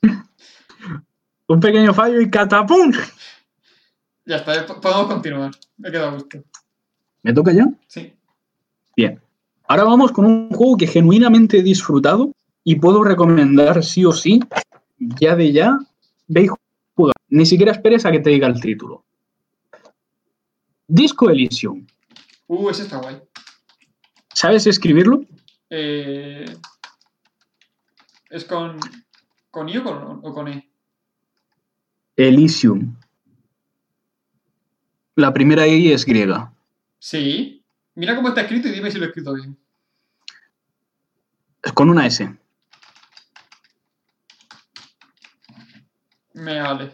Un 1.48 1.60
pequeño 1.60 1.94
fallo 1.94 2.20
y 2.20 2.28
catapum. 2.30 2.92
Ya 4.26 4.36
está, 4.36 4.66
podemos 4.66 5.06
continuar. 5.06 5.52
Me 5.78 5.90
quedo 5.90 6.08
a 6.08 6.10
gusto. 6.10 6.42
¿Me 7.22 7.32
toca 7.32 7.52
ya? 7.52 7.64
Sí. 7.86 8.12
Bien. 8.96 9.20
Ahora 9.68 9.84
vamos 9.84 10.10
con 10.10 10.26
un 10.26 10.50
juego 10.50 10.76
que 10.76 10.88
genuinamente 10.88 11.58
he 11.58 11.62
disfrutado 11.62 12.32
y 12.64 12.76
puedo 12.76 13.04
recomendar 13.04 13.84
sí 13.84 14.04
o 14.04 14.12
sí, 14.12 14.40
ya 14.98 15.36
de 15.36 15.52
ya, 15.52 15.78
ve 16.26 16.42
y 16.42 16.48
juega. 16.94 17.12
Ni 17.28 17.46
siquiera 17.46 17.70
esperes 17.70 18.04
a 18.04 18.10
que 18.10 18.18
te 18.18 18.30
diga 18.30 18.48
el 18.48 18.60
título. 18.60 19.04
Disco 20.88 21.30
Elysium. 21.30 21.86
Uh, 22.48 22.70
ese 22.70 22.82
está 22.82 22.98
guay. 22.98 23.20
¿Sabes 24.34 24.66
escribirlo? 24.66 25.24
Eh, 25.70 26.44
¿Es 28.30 28.44
con, 28.44 28.78
con 29.50 29.68
I 29.68 29.78
o 29.78 29.84
con, 29.84 30.20
o 30.22 30.34
con 30.34 30.48
E? 30.48 30.68
Elysium. 32.16 32.96
La 35.16 35.32
primera 35.32 35.66
I 35.66 35.92
es 35.92 36.04
griega. 36.04 36.52
Sí. 36.98 37.64
Mira 37.94 38.14
cómo 38.14 38.28
está 38.28 38.42
escrito 38.42 38.68
y 38.68 38.72
dime 38.72 38.90
si 38.90 38.98
lo 38.98 39.06
he 39.06 39.08
escrito 39.08 39.32
bien. 39.32 39.56
Es 41.62 41.72
con 41.72 41.88
una 41.88 42.06
S. 42.06 42.36
Me 46.34 46.60
vale. 46.60 46.92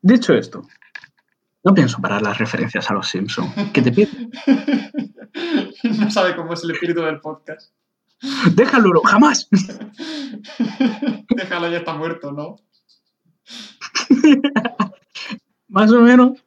Dicho 0.00 0.32
esto, 0.32 0.66
no 1.64 1.74
pienso 1.74 2.00
parar 2.00 2.22
las 2.22 2.38
referencias 2.38 2.90
a 2.90 2.94
los 2.94 3.08
Simpsons. 3.08 3.54
Que 3.72 3.82
te 3.82 3.92
pido. 3.92 4.10
no 5.98 6.10
sabe 6.10 6.34
cómo 6.34 6.54
es 6.54 6.64
el 6.64 6.70
espíritu 6.70 7.02
del 7.02 7.20
podcast. 7.20 7.74
Déjalo, 8.54 9.02
jamás. 9.02 9.50
Déjalo, 11.28 11.70
ya 11.70 11.78
está 11.78 11.92
muerto, 11.94 12.32
¿no? 12.32 12.56
Más 15.68 15.92
o 15.92 16.00
menos. 16.00 16.42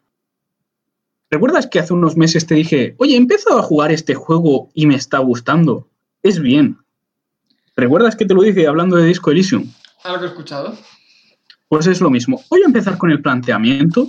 ¿Recuerdas 1.30 1.68
que 1.68 1.80
hace 1.80 1.94
unos 1.94 2.18
meses 2.18 2.46
te 2.46 2.56
dije, 2.56 2.96
oye, 2.98 3.14
he 3.14 3.18
empezado 3.18 3.60
a 3.60 3.64
jugar 3.64 3.92
este 3.92 4.16
juego 4.16 4.70
y 4.74 4.86
me 4.86 4.96
está 4.96 5.20
gustando? 5.20 5.88
Es 6.24 6.40
bien. 6.40 6.78
¿Recuerdas 7.76 8.16
que 8.16 8.26
te 8.26 8.34
lo 8.34 8.42
dije 8.42 8.68
hablando 8.68 8.98
de 8.98 9.08
Disco 9.08 9.32
Elysium? 9.32 9.72
Algo 10.04 10.26
he 10.26 10.28
escuchado. 10.28 10.78
Pues 11.70 11.88
es 11.88 12.02
lo 12.02 12.10
mismo. 12.10 12.42
Voy 12.50 12.64
a 12.64 12.66
empezar 12.66 12.98
con 12.98 13.12
el 13.12 13.22
planteamiento. 13.22 14.08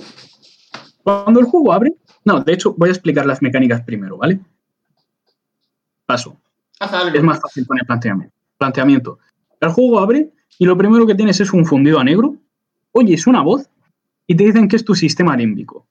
Cuando 1.04 1.38
el 1.38 1.46
juego 1.46 1.72
abre... 1.72 1.94
No, 2.24 2.40
de 2.40 2.52
hecho, 2.52 2.74
voy 2.76 2.88
a 2.88 2.92
explicar 2.92 3.24
las 3.26 3.40
mecánicas 3.40 3.82
primero, 3.82 4.16
¿vale? 4.16 4.40
Paso. 6.06 6.36
Haz 6.80 6.92
algo. 6.92 7.16
Es 7.16 7.22
más 7.22 7.40
fácil 7.40 7.66
con 7.66 7.78
el 7.78 7.86
planteamiento. 7.86 8.34
Planteamiento. 8.58 9.18
El 9.60 9.68
juego 9.70 10.00
abre 10.00 10.32
y 10.58 10.64
lo 10.64 10.76
primero 10.76 11.06
que 11.06 11.14
tienes 11.14 11.40
es 11.40 11.52
un 11.52 11.64
fundido 11.64 12.00
a 12.00 12.04
negro. 12.04 12.36
Oyes 12.90 13.26
una 13.26 13.42
voz 13.42 13.68
y 14.26 14.36
te 14.36 14.44
dicen 14.44 14.68
que 14.68 14.76
es 14.76 14.84
tu 14.84 14.94
sistema 14.94 15.36
límbico. 15.36 15.86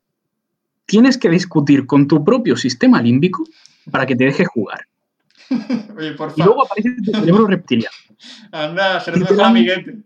Tienes 0.85 1.17
que 1.17 1.29
discutir 1.29 1.85
con 1.85 2.07
tu 2.07 2.23
propio 2.23 2.55
sistema 2.55 3.01
límbico 3.01 3.43
para 3.89 4.05
que 4.05 4.15
te 4.15 4.25
deje 4.25 4.45
jugar. 4.45 4.87
Oye, 5.97 6.13
por 6.13 6.33
Y 6.35 6.43
luego 6.43 6.65
aparece 6.65 6.95
tu 7.03 7.11
cerebro 7.11 7.47
reptiliano. 7.47 7.95
Anda, 8.51 8.99
serás 8.99 9.19
mejor 9.19 9.41
amiguete. 9.41 9.97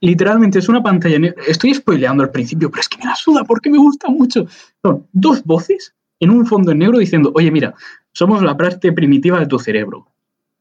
Literalmente 0.00 0.58
es 0.58 0.68
una 0.68 0.82
pantalla 0.82 1.18
negra. 1.18 1.42
Estoy 1.46 1.74
spoileando 1.74 2.22
al 2.22 2.30
principio, 2.30 2.70
pero 2.70 2.80
es 2.80 2.88
que 2.88 2.98
me 2.98 3.04
la 3.04 3.14
suda 3.14 3.44
porque 3.44 3.70
me 3.70 3.78
gusta 3.78 4.08
mucho. 4.08 4.46
Son 4.82 5.06
dos 5.12 5.44
voces 5.44 5.94
en 6.20 6.30
un 6.30 6.46
fondo 6.46 6.72
en 6.72 6.78
negro 6.78 6.98
diciendo, 6.98 7.32
oye, 7.34 7.50
mira, 7.50 7.74
somos 8.12 8.42
la 8.42 8.56
parte 8.56 8.92
primitiva 8.92 9.38
de 9.38 9.46
tu 9.46 9.58
cerebro. 9.58 10.08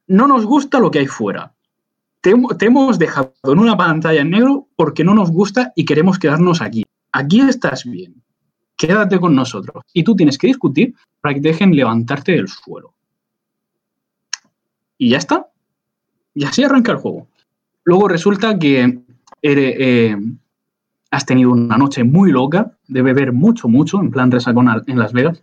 No 0.07 0.27
nos 0.27 0.45
gusta 0.45 0.79
lo 0.79 0.91
que 0.91 0.99
hay 0.99 1.07
fuera. 1.07 1.53
Te, 2.21 2.35
hem- 2.35 2.57
te 2.57 2.65
hemos 2.65 2.97
dejado 2.99 3.33
en 3.43 3.59
una 3.59 3.77
pantalla 3.77 4.21
en 4.21 4.31
negro 4.31 4.67
porque 4.75 5.03
no 5.03 5.13
nos 5.13 5.31
gusta 5.31 5.71
y 5.75 5.85
queremos 5.85 6.19
quedarnos 6.19 6.61
aquí. 6.61 6.83
Aquí 7.11 7.41
estás 7.41 7.85
bien. 7.85 8.21
Quédate 8.75 9.19
con 9.19 9.35
nosotros. 9.35 9.83
Y 9.93 10.03
tú 10.03 10.15
tienes 10.15 10.37
que 10.37 10.47
discutir 10.47 10.93
para 11.21 11.33
que 11.33 11.41
dejen 11.41 11.75
levantarte 11.75 12.33
del 12.33 12.47
suelo. 12.47 12.93
Y 14.97 15.09
ya 15.11 15.17
está. 15.17 15.47
Y 16.33 16.43
así 16.45 16.63
arranca 16.63 16.91
el 16.91 16.97
juego. 16.99 17.27
Luego 17.83 18.07
resulta 18.07 18.57
que 18.59 18.99
ere- 19.41 19.75
eh, 20.11 20.17
has 21.11 21.25
tenido 21.25 21.51
una 21.51 21.77
noche 21.77 22.03
muy 22.03 22.31
loca 22.31 22.77
de 22.87 23.01
beber 23.01 23.31
mucho, 23.31 23.67
mucho, 23.67 23.99
en 23.99 24.11
plan 24.11 24.29
resacón 24.31 24.67
en 24.87 24.99
Las 24.99 25.13
Vegas. 25.13 25.41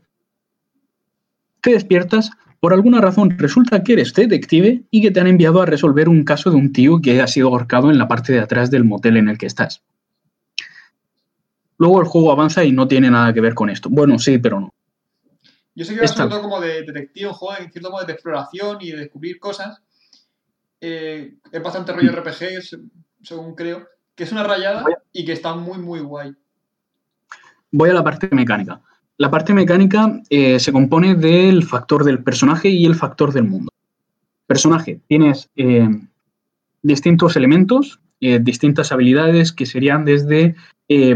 Te 1.61 1.71
despiertas 1.71 2.31
por 2.65 2.73
alguna 2.73 2.99
razón 2.99 3.39
resulta 3.39 3.83
que 3.83 3.93
eres 3.93 4.15
detective 4.15 4.85
y 4.91 5.03
que 5.03 5.11
te 5.11 5.21
han 5.21 5.27
enviado 5.27 5.61
a 5.61 5.67
resolver 5.67 6.09
un 6.09 6.25
caso 6.25 6.49
de 6.49 6.57
un 6.57 6.73
tío 6.73 6.99
que 6.99 7.21
ha 7.21 7.27
sido 7.27 7.49
ahorcado 7.49 7.91
en 7.91 7.99
la 7.99 8.09
parte 8.09 8.33
de 8.33 8.41
atrás 8.41 8.71
del 8.71 8.85
motel 8.85 9.19
en 9.19 9.29
el 9.29 9.37
que 9.37 9.45
estás. 9.45 9.83
Luego 11.77 12.01
el 12.01 12.07
juego 12.07 12.33
avanza 12.33 12.65
y 12.65 12.73
no 12.73 12.89
tiene 12.89 13.11
nada 13.11 13.35
que 13.35 13.43
ver 13.43 13.53
con 13.53 13.69
esto. 13.69 13.91
Bueno, 13.91 14.19
sí, 14.19 14.39
pero 14.39 14.61
no. 14.61 14.73
Yo 15.75 15.85
sé 15.85 15.95
que 15.95 16.01
va 16.01 16.09
sobre 16.09 16.31
todo 16.31 16.41
como 16.41 16.59
de 16.59 16.85
detective, 16.85 17.29
un 17.29 17.35
juego 17.35 17.63
en 17.63 17.71
cierto 17.71 17.91
modo 17.91 18.07
de 18.07 18.13
exploración 18.15 18.79
y 18.81 18.93
de 18.93 18.97
descubrir 18.97 19.39
cosas. 19.39 19.83
Eh, 20.81 21.35
es 21.53 21.63
bastante 21.63 21.93
rollo. 21.93 22.13
RPG, 22.13 22.79
según 23.23 23.55
creo. 23.55 23.87
Que 24.15 24.25
es 24.25 24.33
una 24.33 24.43
rayada 24.43 24.87
y 25.13 25.27
que 25.27 25.33
está 25.33 25.55
muy, 25.55 25.77
muy 25.77 26.01
guay. 26.01 26.35
Voy 27.71 27.91
a 27.91 27.93
la 27.93 28.03
parte 28.03 28.27
mecánica. 28.33 28.81
La 29.17 29.31
parte 29.31 29.55
mecánica 29.55 30.21
eh, 30.29 30.59
se 30.59 30.73
compone 30.73 31.15
del 31.15 31.63
factor 31.65 32.05
del 32.05 32.23
personaje 32.23 32.69
y 32.69 32.85
el 32.85 32.95
factor 32.97 33.33
del 33.33 33.45
mundo. 33.45 33.71
Personaje, 34.47 35.01
tienes 35.07 35.51
eh, 35.57 35.89
distintos 36.83 37.37
elementos, 37.37 38.01
eh, 38.21 38.41
distintas 38.43 38.91
habilidades 38.93 39.53
que 39.53 39.67
serían 39.67 40.05
desde 40.05 40.57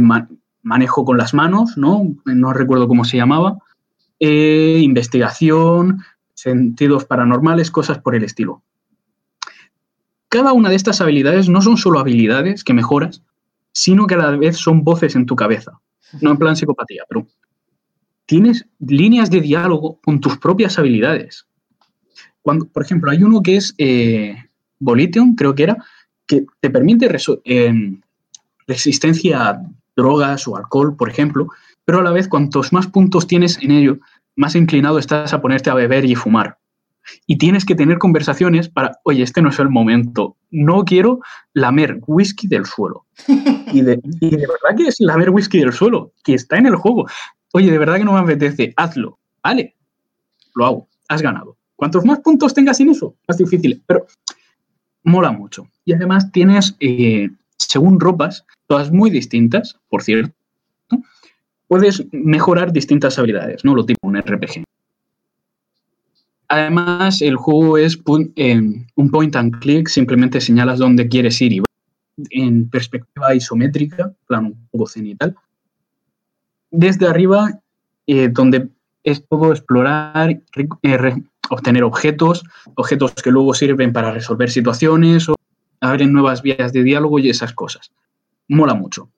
ma- 0.01 0.29
manejo 0.63 1.05
con 1.05 1.19
las 1.19 1.35
manos, 1.35 1.77
¿no? 1.77 2.15
No 2.25 2.53
recuerdo 2.53 2.89
cómo 2.89 3.05
se 3.05 3.17
llamaba, 3.17 3.59
investigación, 4.21 6.03
sentidos 6.35 7.05
paranormales, 7.05 7.71
cosas 7.71 7.99
por 7.99 8.15
el 8.15 8.25
estilo. 8.25 8.63
Cada 10.29 10.53
una 10.53 10.69
de 10.71 10.77
estas 10.77 11.01
habilidades 11.01 11.49
no 11.49 11.63
son 11.63 11.77
solo 11.77 11.99
habilidades 11.99 12.65
que 12.65 12.75
mejoras, 12.75 13.23
sino 13.73 14.07
que 14.07 14.15
a 14.15 14.19
la 14.19 14.31
vez 14.37 14.57
son 14.57 14.85
voces 14.85 15.17
en 15.17 15.27
tu 15.27 15.37
cabeza. 15.37 15.81
No 16.21 16.31
en 16.31 16.39
plan 16.39 16.57
psicopatía, 16.57 17.05
pero 17.09 17.27
tienes 18.29 18.67
líneas 18.79 19.31
de 19.31 19.41
diálogo 19.41 19.99
con 20.05 20.21
tus 20.21 20.37
propias 20.37 20.79
habilidades. 20.79 21.47
Cuando, 22.43 22.67
por 22.69 22.85
ejemplo, 22.85 23.11
hay 23.11 23.23
uno 23.23 23.43
que 23.43 23.57
es 23.57 23.75
eh, 23.79 24.37
creo 25.37 25.55
que 25.55 25.63
era, 25.63 25.79
que 26.27 26.45
te 26.61 26.69
permite 26.69 27.09
eh, 27.45 27.73
resistencia 28.67 29.49
a 29.49 29.63
drogas 29.97 30.47
o 30.47 30.57
alcohol, 30.57 30.95
por 30.95 31.09
ejemplo, 31.09 31.49
pero 31.87 32.01
a 32.01 32.03
la 32.03 32.13
vez 32.13 32.29
cuantos 32.29 32.71
más 32.71 32.87
puntos 32.87 33.27
tienes 33.27 33.59
en 33.63 33.71
ello, 33.71 33.99
más 34.37 34.55
inclinado 34.55 34.99
estás 34.99 35.33
a 35.33 35.41
ponerte 35.41 35.71
a 35.71 35.75
beber 35.75 36.05
y 36.05 36.15
fumar. 36.15 36.59
Y 37.27 37.39
tienes 37.39 37.65
que 37.65 37.75
tener 37.75 37.97
conversaciones 37.97 38.69
para, 38.69 39.01
oye, 39.05 39.23
este 39.23 39.41
no 39.41 39.49
es 39.49 39.59
el 39.59 39.71
momento, 39.71 40.37
no 40.51 40.85
quiero 40.85 41.21
lamer 41.55 41.99
whisky 42.07 42.47
del 42.47 42.67
suelo. 42.67 43.07
Y 43.71 43.83
de, 43.83 44.01
y 44.23 44.31
de 44.31 44.47
verdad 44.47 44.79
que 44.79 44.89
es 44.89 44.97
lamer 44.99 45.29
whisky 45.29 45.59
del 45.59 45.75
suelo, 45.75 46.13
que 46.25 46.33
está 46.33 46.57
en 46.57 46.65
el 46.65 46.77
juego. 46.77 47.07
Oye, 47.53 47.71
de 47.71 47.79
verdad 47.79 47.97
que 47.97 48.05
no 48.05 48.13
me 48.13 48.21
apetece, 48.21 48.73
hazlo. 48.77 49.19
Vale, 49.43 49.75
lo 50.55 50.67
hago, 50.67 50.89
has 51.09 51.23
ganado. 51.23 51.57
Cuantos 51.77 52.05
más 52.05 52.21
puntos 52.21 52.53
tengas 52.55 52.81
en 52.81 52.91
eso, 52.91 53.15
más 53.27 53.39
difícil. 53.39 53.83
Pero 53.87 54.07
mola 55.05 55.33
mucho. 55.33 55.69
Y 55.85 55.93
además 55.93 56.31
tienes, 56.33 56.77
eh, 56.81 57.31
según 57.57 58.01
ropas, 58.01 58.45
todas 58.67 58.91
muy 58.93 59.11
distintas, 59.11 59.79
por 59.89 60.03
cierto, 60.03 60.35
puedes 61.69 62.05
mejorar 62.13 62.73
distintas 62.73 63.19
habilidades, 63.19 63.65
¿no? 63.65 63.75
Lo 63.75 63.87
tipo 63.87 64.09
un 64.09 64.17
RPG. 64.17 64.65
Además, 66.49 67.21
el 67.21 67.37
juego 67.37 67.77
es 67.77 67.99
eh, 68.37 68.61
un 68.95 69.11
point 69.11 69.37
and 69.37 69.59
click, 69.61 69.89
simplemente 69.89 70.41
señalas 70.41 70.79
dónde 70.79 71.09
quieres 71.09 71.41
ir 71.43 71.53
y 71.53 71.61
va 71.61 71.67
en 72.31 72.69
perspectiva 72.69 73.35
isométrica, 73.35 74.13
plano 74.27 74.49
un 74.49 74.69
poco 74.71 74.87
cenital. 74.87 75.37
Desde 76.71 77.07
arriba, 77.07 77.61
eh, 78.07 78.29
donde 78.29 78.69
es 79.05 79.27
todo 79.27 79.53
explorar, 79.53 80.31
eh, 80.31 81.23
obtener 81.51 81.85
objetos, 81.85 82.45
objetos 82.75 83.15
que 83.15 83.31
luego 83.31 83.55
sirven 83.55 83.93
para 83.93 84.11
resolver 84.11 84.51
situaciones 84.51 85.29
o 85.29 85.37
abren 85.81 86.13
nuevas 86.13 86.43
vías 86.43 86.73
de 86.73 86.83
diálogo 86.83 87.19
y 87.19 87.31
esas 87.31 87.53
cosas. 87.53 87.91
Mola 88.49 88.75
mucho. 88.75 89.11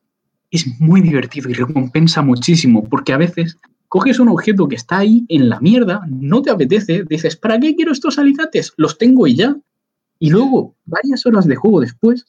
Es 0.50 0.66
muy 0.80 1.00
divertido 1.00 1.48
y 1.48 1.54
recompensa 1.54 2.22
muchísimo 2.22 2.84
porque 2.88 3.12
a 3.12 3.16
veces 3.16 3.56
coges 3.88 4.20
un 4.20 4.28
objeto 4.28 4.68
que 4.68 4.76
está 4.76 4.98
ahí 4.98 5.24
en 5.28 5.48
la 5.48 5.58
mierda, 5.60 6.02
no 6.08 6.42
te 6.42 6.50
apetece, 6.50 7.04
dices, 7.08 7.36
¿para 7.36 7.58
qué 7.58 7.74
quiero 7.74 7.90
estos 7.90 8.18
alicates? 8.18 8.72
Los 8.76 8.98
tengo 8.98 9.26
y 9.26 9.34
ya. 9.34 9.56
Y 10.20 10.30
luego, 10.30 10.76
varias 10.84 11.26
horas 11.26 11.46
de 11.46 11.56
juego 11.56 11.80
después, 11.80 12.26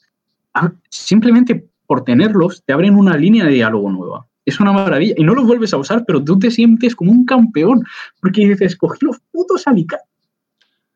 simplemente 0.89 1.67
por 1.85 2.03
tenerlos, 2.03 2.63
te 2.65 2.73
abren 2.73 2.95
una 2.95 3.15
línea 3.15 3.45
de 3.45 3.51
diálogo 3.51 3.91
nueva. 3.91 4.27
Es 4.45 4.59
una 4.59 4.71
maravilla. 4.71 5.13
Y 5.17 5.23
no 5.23 5.35
los 5.35 5.45
vuelves 5.45 5.73
a 5.73 5.77
usar, 5.77 6.03
pero 6.05 6.23
tú 6.23 6.39
te 6.39 6.51
sientes 6.51 6.95
como 6.95 7.11
un 7.11 7.25
campeón, 7.25 7.85
porque 8.19 8.47
dices, 8.47 8.75
cogí 8.75 9.05
los 9.05 9.19
putos 9.31 9.67
alicates. 9.67 10.07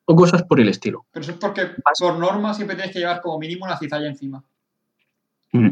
O 0.05 0.15
cosas 0.15 0.43
por 0.43 0.59
el 0.59 0.69
estilo. 0.69 1.05
Pero 1.11 1.23
eso 1.23 1.31
es 1.31 1.37
porque 1.37 1.71
por 1.99 2.19
norma 2.19 2.53
siempre 2.53 2.75
tienes 2.75 2.93
que 2.93 2.99
llevar 2.99 3.21
como 3.21 3.39
mínimo 3.39 3.65
una 3.65 3.77
cizalla 3.77 4.07
encima. 4.07 4.43
Mm. 5.51 5.69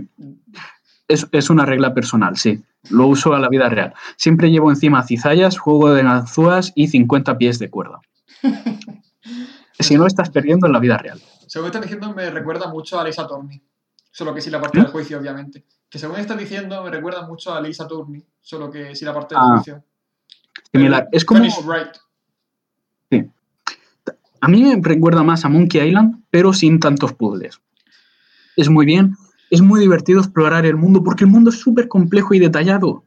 Es, 1.08 1.28
es 1.32 1.50
una 1.52 1.66
regla 1.66 1.94
personal, 1.94 2.36
sí. 2.36 2.64
Lo 2.90 3.08
uso 3.08 3.34
a 3.34 3.40
la 3.40 3.48
vida 3.50 3.70
real. 3.70 3.94
Siempre 4.18 4.50
llevo 4.50 4.72
encima 4.72 5.04
cizallas, 5.04 5.60
juego 5.60 5.94
de 5.94 6.04
ganzúas 6.04 6.72
y 6.76 6.88
50 6.88 7.38
pies 7.38 7.60
de 7.60 7.70
cuerda. 7.70 8.00
si 9.80 9.96
no, 9.96 10.08
estás 10.08 10.30
perdiendo 10.30 10.68
en 10.68 10.74
la 10.74 10.80
vida 10.80 10.98
real. 10.98 11.22
Según 11.48 11.68
estás 11.68 11.84
diciendo, 11.84 12.14
me 12.14 12.30
recuerda 12.30 12.68
mucho 12.68 13.00
a 13.00 13.04
Lisa 13.04 13.28
Turner. 13.28 13.62
Solo 14.12 14.34
que 14.34 14.42
sí 14.42 14.50
la 14.50 14.62
parte 14.62 14.80
del 14.80 14.88
juicio, 14.88 15.20
obviamente. 15.20 15.66
Que 15.94 16.00
según 16.00 16.18
estás 16.18 16.40
diciendo, 16.40 16.84
me 16.84 16.90
recuerda 16.90 17.28
mucho 17.28 17.54
a 17.54 17.62
Lisa 17.62 17.88
Turner. 17.88 18.24
Solo 18.42 18.72
que 18.72 18.96
sí 18.96 19.06
la 19.06 19.14
parte 19.14 19.36
del 19.36 19.44
Ah, 19.44 19.52
juicio. 19.58 19.84
Similar. 20.72 21.08
Es 21.12 21.24
como. 21.24 21.44
Right. 21.44 23.22
A 24.42 24.48
mí 24.48 24.64
me 24.64 24.76
recuerda 24.82 25.22
más 25.22 25.46
a 25.46 25.50
Monkey 25.50 25.88
Island, 25.88 26.24
pero 26.32 26.52
sin 26.52 26.80
tantos 26.80 27.14
puzzles. 27.14 27.62
Es 28.58 28.70
muy 28.70 28.88
bien, 28.88 29.16
es 29.52 29.62
muy 29.62 29.80
divertido 29.80 30.20
explorar 30.20 30.66
el 30.66 30.78
mundo 30.78 31.04
porque 31.04 31.26
el 31.26 31.30
mundo 31.30 31.52
es 31.52 31.60
súper 31.60 31.88
complejo 31.88 32.34
y 32.34 32.40
detallado. 32.40 33.04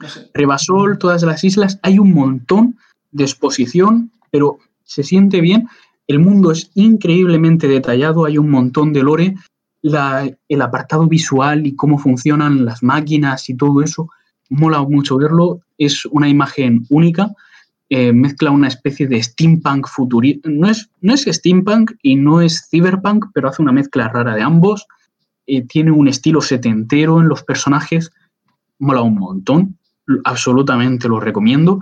No 0.00 0.08
sé. 0.08 0.30
Revasol, 0.32 0.98
todas 0.98 1.22
las 1.22 1.44
islas, 1.44 1.78
hay 1.82 1.98
un 1.98 2.14
montón 2.14 2.78
de 3.12 3.24
exposición, 3.24 4.10
pero 4.30 4.58
se 4.84 5.02
siente 5.02 5.42
bien. 5.42 5.68
El 6.06 6.18
mundo 6.18 6.50
es 6.50 6.70
increíblemente 6.74 7.68
detallado, 7.68 8.24
hay 8.24 8.38
un 8.38 8.48
montón 8.50 8.94
de 8.94 9.02
lore, 9.02 9.34
la- 9.82 10.28
el 10.48 10.62
apartado 10.62 11.06
visual 11.06 11.66
y 11.66 11.74
cómo 11.76 11.98
funcionan 11.98 12.64
las 12.64 12.82
máquinas 12.82 13.48
y 13.48 13.56
todo 13.56 13.82
eso, 13.82 14.08
mola 14.50 14.82
mucho 14.82 15.16
verlo. 15.18 15.60
Es 15.78 16.04
una 16.06 16.28
imagen 16.28 16.86
única, 16.90 17.30
eh, 17.88 18.12
mezcla 18.12 18.50
una 18.50 18.68
especie 18.68 19.06
de 19.06 19.22
steampunk 19.22 19.86
futurista. 19.86 20.48
No 20.50 20.68
es, 20.68 20.90
no 21.00 21.14
es 21.14 21.22
steampunk 21.22 21.92
y 22.02 22.16
no 22.16 22.40
es 22.40 22.68
cyberpunk, 22.70 23.26
pero 23.32 23.48
hace 23.48 23.62
una 23.62 23.72
mezcla 23.72 24.08
rara 24.08 24.34
de 24.34 24.42
ambos. 24.42 24.86
Eh, 25.46 25.62
tiene 25.62 25.92
un 25.92 26.08
estilo 26.08 26.40
setentero 26.40 27.20
en 27.20 27.28
los 27.28 27.44
personajes, 27.44 28.10
mola 28.78 29.02
un 29.02 29.14
montón 29.14 29.78
absolutamente 30.24 31.08
lo 31.08 31.20
recomiendo. 31.20 31.80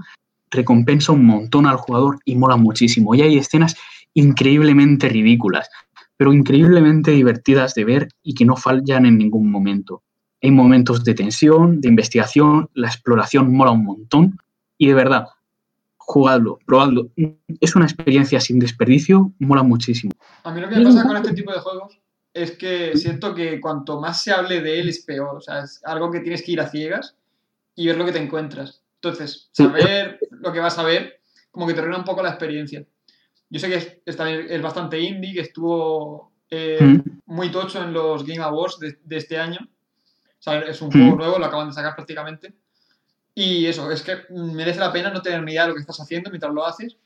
Recompensa 0.51 1.12
un 1.12 1.24
montón 1.24 1.66
al 1.66 1.76
jugador 1.76 2.18
y 2.24 2.36
mola 2.36 2.57
muchísimo. 2.57 3.14
Y 3.14 3.22
hay 3.22 3.38
escenas 3.38 3.76
increíblemente 4.14 5.09
ridículas, 5.09 5.68
pero 6.16 6.32
increíblemente 6.32 7.10
divertidas 7.10 7.74
de 7.74 7.84
ver 7.84 8.08
y 8.22 8.34
que 8.34 8.44
no 8.44 8.56
fallan 8.56 9.06
en 9.06 9.18
ningún 9.18 9.50
momento. 9.50 10.02
Hay 10.42 10.50
momentos 10.50 11.04
de 11.04 11.14
tensión, 11.14 11.80
de 11.80 11.88
investigación, 11.88 12.68
la 12.74 12.88
exploración 12.88 13.54
mola 13.54 13.70
un 13.70 13.84
montón 13.84 14.38
y 14.76 14.88
de 14.88 14.94
verdad, 14.94 15.26
jugadlo, 15.96 16.58
probadlo. 16.66 17.10
Es 17.60 17.74
una 17.74 17.86
experiencia 17.86 18.40
sin 18.40 18.58
desperdicio, 18.58 19.32
mola 19.38 19.62
muchísimo. 19.62 20.12
A 20.42 20.52
mí 20.52 20.60
lo 20.60 20.68
que 20.68 20.76
me 20.76 20.84
pasa 20.84 21.06
con 21.06 21.16
este 21.16 21.32
tipo 21.32 21.52
de 21.52 21.60
juegos 21.60 21.98
es 22.34 22.52
que 22.52 22.96
siento 22.96 23.34
que 23.34 23.60
cuanto 23.60 24.00
más 24.00 24.22
se 24.22 24.32
hable 24.32 24.60
de 24.60 24.80
él 24.80 24.88
es 24.88 25.00
peor. 25.04 25.36
O 25.36 25.40
sea, 25.40 25.60
es 25.60 25.80
algo 25.84 26.10
que 26.10 26.20
tienes 26.20 26.42
que 26.42 26.52
ir 26.52 26.60
a 26.60 26.68
ciegas 26.68 27.16
y 27.74 27.86
ver 27.86 27.96
lo 27.96 28.04
que 28.04 28.12
te 28.12 28.22
encuentras. 28.22 28.82
Entonces, 28.96 29.48
Sí. 29.52 29.64
saber 29.64 30.18
lo 30.30 30.52
que 30.52 30.60
vas 30.60 30.78
a 30.78 30.82
ver, 30.82 31.20
como 31.50 31.66
que 31.66 31.74
te 31.74 31.80
arruina 31.80 31.98
un 31.98 32.04
poco 32.04 32.22
la 32.22 32.30
experiencia. 32.30 32.84
Yo 33.55 33.61
sé 33.61 33.68
que 33.68 33.76
es, 33.76 33.98
es 34.05 34.16
también- 34.16 34.46
es 34.50 34.61
bastante 34.61 34.98
indie, 35.00 35.32
que 35.32 35.40
estuvo 35.42 36.32
eh, 36.50 36.78
Mm. 36.80 37.02
muy 37.26 37.50
tocho 37.50 37.82
en 37.82 37.92
los 37.92 38.24
Game 38.26 38.42
Awards 38.42 38.78
de, 38.80 38.98
de 39.05 39.16
este 39.16 39.38
año. 39.38 39.59
O 39.62 40.42
sea, 40.42 40.59
es 40.61 40.80
un 40.82 40.88
Mm. 40.88 40.92
juego 40.92 41.16
nuevo, 41.16 41.38
lo 41.38 41.46
acaban 41.46 41.68
de 41.68 41.72
sacar 41.72 41.94
prácticamente. 41.96 42.52
Y 43.34 43.66
eso, 43.66 43.90
es 43.90 44.02
que 44.02 44.16
merece 44.30 44.78
la 44.80 44.92
pena 44.92 45.11
no 45.11 45.22
tener 45.22 45.42
ni 45.42 45.52
idea 45.52 45.62
de 45.62 45.68
lo 45.68 45.74
que 45.74 45.80
estás 45.80 46.00
haciendo 46.00 46.30
mientras 46.30 46.52
lo 46.52 46.64
haces 46.66 46.96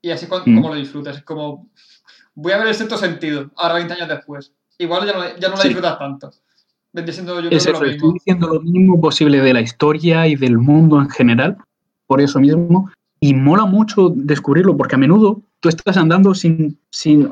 y 0.00 0.10
así 0.10 0.26
cu- 0.26 0.36
Mm. 0.46 0.54
como 0.54 0.68
lo 0.70 0.74
disfrutas. 0.76 1.16
Es 1.18 1.22
como, 1.24 1.68
voy 2.34 2.52
a 2.52 2.58
ver 2.58 2.68
el 2.68 2.74
sexto 2.74 2.96
sentido, 2.96 3.50
ahora 3.56 3.74
20 3.74 3.94
años 3.94 4.08
después. 4.08 4.52
Igual 4.78 5.04
ya 5.06 5.12
no, 5.12 5.20
ya 5.38 5.48
no 5.48 5.56
la 5.56 5.62
Sí. 5.62 5.68
disfrutas 5.68 5.98
tanto. 5.98 6.30
Vendría 6.92 7.12
siendo 7.12 7.40
yo 7.40 7.50
Es 7.50 7.56
eso, 7.66 7.72
lo 7.72 7.76
estoy 7.78 7.92
mismo. 7.92 8.12
diciendo 8.12 8.48
lo 8.54 8.60
mínimo 8.60 9.00
posible 9.00 9.40
de 9.40 9.52
la 9.52 9.60
historia 9.60 10.26
y 10.28 10.34
del 10.36 10.58
mundo 10.58 11.00
en 11.00 11.10
general, 11.10 11.56
por 12.06 12.20
eso 12.20 12.38
mismo, 12.40 12.90
y 13.20 13.34
mola 13.34 13.64
mucho 13.66 14.10
descubrirlo, 14.14 14.76
porque 14.76 14.94
a 14.94 14.98
menudo 14.98 15.42
tú 15.60 15.68
estás 15.68 15.96
andando 15.96 16.34
sin, 16.34 16.78
sin 16.90 17.28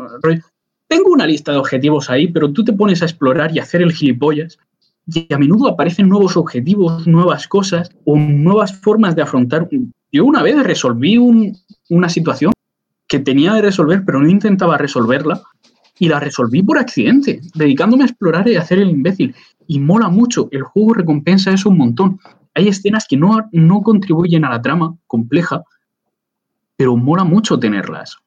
Tengo 0.89 1.11
una 1.11 1.27
lista 1.27 1.53
de 1.53 1.59
objetivos 1.59 2.11
ahí, 2.11 2.29
pero 2.29 2.53
tú 2.53 2.65
te 2.65 2.73
pones 2.73 3.03
a 3.03 3.07
explorar 3.07 3.55
y 3.55 3.59
hacer 3.59 3.83
el 3.83 3.93
gilipollas, 3.93 4.59
y 5.07 5.33
a 5.33 5.39
menudo 5.39 5.69
aparecen 5.69 6.09
nuevos 6.09 6.37
objetivos, 6.37 7.07
nuevas 7.07 7.47
cosas, 7.47 7.91
o 8.05 8.17
nuevas 8.17 8.77
formas 8.81 9.15
de 9.15 9.23
afrontar. 9.23 9.69
Yo 10.13 10.25
una 10.25 10.43
vez 10.43 10.61
resolví 10.63 11.17
un- 11.19 11.57
una 11.91 12.09
situación 12.09 12.53
que 13.09 13.21
tenía 13.21 13.53
de 13.55 13.63
resolver, 13.63 14.05
pero 14.05 14.21
no 14.21 14.29
intentaba 14.29 14.77
resolverla, 14.79 15.43
y 15.99 16.09
la 16.09 16.21
resolví 16.21 16.63
por 16.63 16.79
accidente, 16.79 17.41
dedicándome 17.55 18.03
a 18.03 18.07
explorar 18.07 18.49
y 18.49 18.57
hacer 18.57 18.79
el 18.81 18.91
imbécil. 18.91 19.35
Y 19.67 19.81
mola 19.81 20.09
mucho, 20.09 20.49
el 20.51 20.63
juego 20.63 20.95
recompensa 20.95 21.53
eso 21.53 21.71
un 21.71 21.79
montón. 21.79 22.21
Hay 22.55 22.69
escenas 22.69 23.07
que 23.09 23.17
no, 23.17 23.49
no 23.53 23.83
contribuyen 23.83 24.45
a 24.45 24.51
la 24.51 24.61
trama 24.61 24.95
compleja, 25.07 25.63
pero 26.77 26.97
mola 26.97 27.25
mucho 27.25 27.59
tenerlas. 27.59 28.19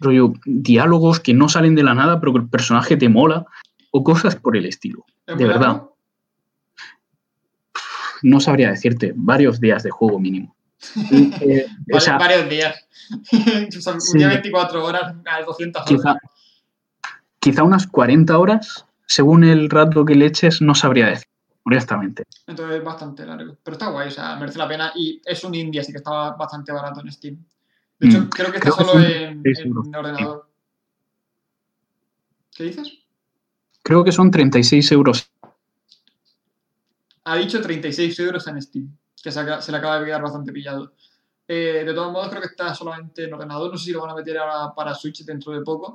Rollo, 0.00 0.32
diálogos 0.44 1.20
que 1.20 1.34
no 1.34 1.48
salen 1.48 1.74
de 1.74 1.82
la 1.82 1.94
nada, 1.94 2.20
pero 2.20 2.32
que 2.32 2.40
el 2.40 2.48
personaje 2.48 2.96
te 2.96 3.08
mola, 3.08 3.46
o 3.90 4.04
cosas 4.04 4.36
por 4.36 4.56
el 4.56 4.66
estilo. 4.66 5.04
¿Es 5.26 5.38
De 5.38 5.44
verdad. 5.46 5.60
largo? 5.60 5.96
No 8.22 8.40
sabría 8.40 8.70
decirte, 8.70 9.12
varios 9.14 9.60
días 9.60 9.82
de 9.82 9.90
juego 9.90 10.18
mínimo. 10.18 10.54
Eh, 11.40 11.66
o 11.68 11.74
Vale, 11.92 12.00
sea, 12.00 12.18
varios 12.18 12.48
días. 12.48 12.76
Sí. 13.30 13.44
Un 13.88 14.18
día 14.18 14.28
24 14.28 14.84
horas, 14.84 15.14
a 15.26 15.42
200 15.42 15.82
horas. 15.82 15.88
quizá, 15.88 16.16
quizá 17.38 17.62
unas 17.62 17.86
40 17.86 18.36
horas, 18.36 18.84
según 19.06 19.44
el 19.44 19.70
rato 19.70 20.04
que 20.04 20.14
le 20.16 20.26
eches, 20.26 20.60
no 20.60 20.74
sabría 20.74 21.06
decir, 21.06 21.26
honestamente. 21.64 22.24
Entonces 22.48 22.78
es 22.78 22.84
bastante 22.84 23.24
largo. 23.24 23.56
Pero 23.62 23.76
está 23.76 23.90
guay, 23.90 24.08
o 24.08 24.10
sea, 24.10 24.34
merece 24.36 24.58
la 24.58 24.66
pena. 24.68 24.92
Y 24.96 25.20
es 25.24 25.44
un 25.44 25.54
indie, 25.54 25.80
así 25.80 25.92
que 25.92 25.98
estaba 25.98 26.32
bastante 26.36 26.72
barato 26.72 27.00
en 27.00 27.12
Steam. 27.12 27.44
De 27.98 28.08
hecho, 28.08 28.20
Mm, 28.20 28.28
creo 28.28 28.50
que 28.50 28.58
está 28.58 28.70
creo 28.70 28.76
que 28.76 28.84
solo 28.84 29.04
en, 29.04 29.42
36 29.42 29.58
en 29.58 29.66
euros. 29.68 29.86
ordenador. 29.94 30.48
¿Qué 32.54 32.64
dices? 32.64 32.92
Creo 33.82 34.04
que 34.04 34.12
son 34.12 34.30
36 34.30 34.92
euros. 34.92 35.30
Ha 37.24 37.36
dicho 37.36 37.60
36 37.60 38.18
euros 38.20 38.46
en 38.48 38.60
Steam, 38.62 38.96
que 39.22 39.30
se, 39.30 39.42
le 39.44 39.76
acaba 39.78 39.98
de 40.00 40.06
quedar 40.06 40.22
bastante 40.22 40.52
pillado. 40.52 40.92
Eh, 41.48 41.84
de 41.84 41.94
todos 41.94 42.12
modos, 42.12 42.28
creo 42.28 42.40
que 42.40 42.48
está 42.48 42.74
solamente 42.74 43.24
en 43.24 43.34
ordenador. 43.34 43.70
No 43.70 43.78
sé 43.78 43.86
si 43.86 43.92
lo 43.92 44.00
van 44.02 44.10
a 44.10 44.14
meter 44.14 44.38
ahora 44.38 44.74
para 44.74 44.94
Switch 44.94 45.24
dentro 45.24 45.52
de 45.52 45.62
poco. 45.62 45.94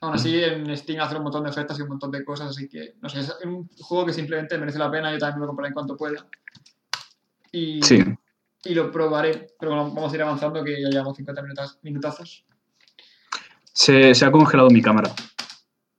Aún 0.00 0.14
así, 0.14 0.42
en 0.42 0.74
Steam 0.76 1.00
hace 1.00 1.16
un 1.16 1.24
montón 1.24 1.44
de 1.44 1.50
ofertas 1.50 1.78
y 1.78 1.82
un 1.82 1.88
montón 1.88 2.10
de 2.10 2.24
cosas, 2.24 2.48
así 2.50 2.68
que, 2.68 2.96
no 3.02 3.08
sé, 3.08 3.20
es 3.20 3.36
un 3.44 3.68
juego 3.80 4.06
que 4.06 4.12
simplemente 4.14 4.56
merece 4.56 4.78
la 4.78 4.90
pena. 4.90 5.12
Yo 5.12 5.18
también 5.18 5.40
lo 5.40 5.46
compraré 5.48 5.68
en 5.68 5.74
cuanto 5.74 5.96
pueda. 5.96 6.26
Y, 7.52 7.82
Sí. 7.82 8.02
Y 8.64 8.74
lo 8.74 8.90
probaré. 8.90 9.48
Pero 9.58 9.72
bueno, 9.74 9.92
vamos 9.94 10.12
a 10.12 10.16
ir 10.16 10.22
avanzando, 10.22 10.62
que 10.64 10.80
ya 10.82 10.88
llevamos 10.88 11.16
50 11.16 11.42
minutas, 11.42 11.78
minutazos. 11.82 12.44
Se, 13.72 14.14
se 14.14 14.24
ha 14.24 14.30
congelado 14.32 14.68
mi 14.70 14.82
cámara. 14.82 15.10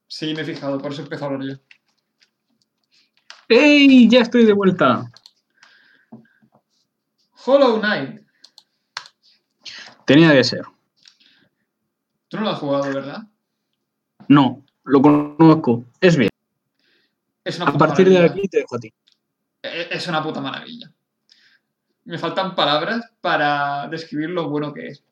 Sí, 0.07 0.33
me 0.35 0.41
he 0.41 0.45
fijado, 0.45 0.77
por 0.79 0.91
eso 0.91 1.01
empezó 1.01 1.25
a 1.25 1.27
hablar 1.29 1.47
yo. 1.47 1.55
¡Ey! 3.47 4.07
Ya 4.09 4.21
estoy 4.21 4.45
de 4.45 4.53
vuelta. 4.53 5.11
Hollow 7.45 7.79
Knight. 7.79 8.21
Tenía 10.05 10.31
que 10.33 10.43
ser. 10.43 10.63
Tú 12.27 12.37
no 12.37 12.43
lo 12.43 12.49
has 12.51 12.59
jugado, 12.59 12.83
¿verdad? 12.93 13.23
No, 14.27 14.63
lo 14.83 15.01
conozco. 15.01 15.85
Es 15.99 16.15
bien. 16.15 16.29
Es 17.43 17.57
una 17.57 17.71
A 17.71 17.77
partir 17.77 18.07
de 18.09 18.19
aquí 18.19 18.47
te 18.47 18.59
dejo 18.59 18.75
a 18.75 18.79
ti. 18.79 18.93
E- 19.63 19.87
Es 19.91 20.07
una 20.07 20.21
puta 20.23 20.39
maravilla. 20.39 20.90
Me 22.05 22.17
faltan 22.17 22.55
palabras 22.55 23.11
para 23.21 23.87
describir 23.87 24.29
lo 24.31 24.49
bueno 24.49 24.73
que 24.73 24.87
es. 24.87 25.03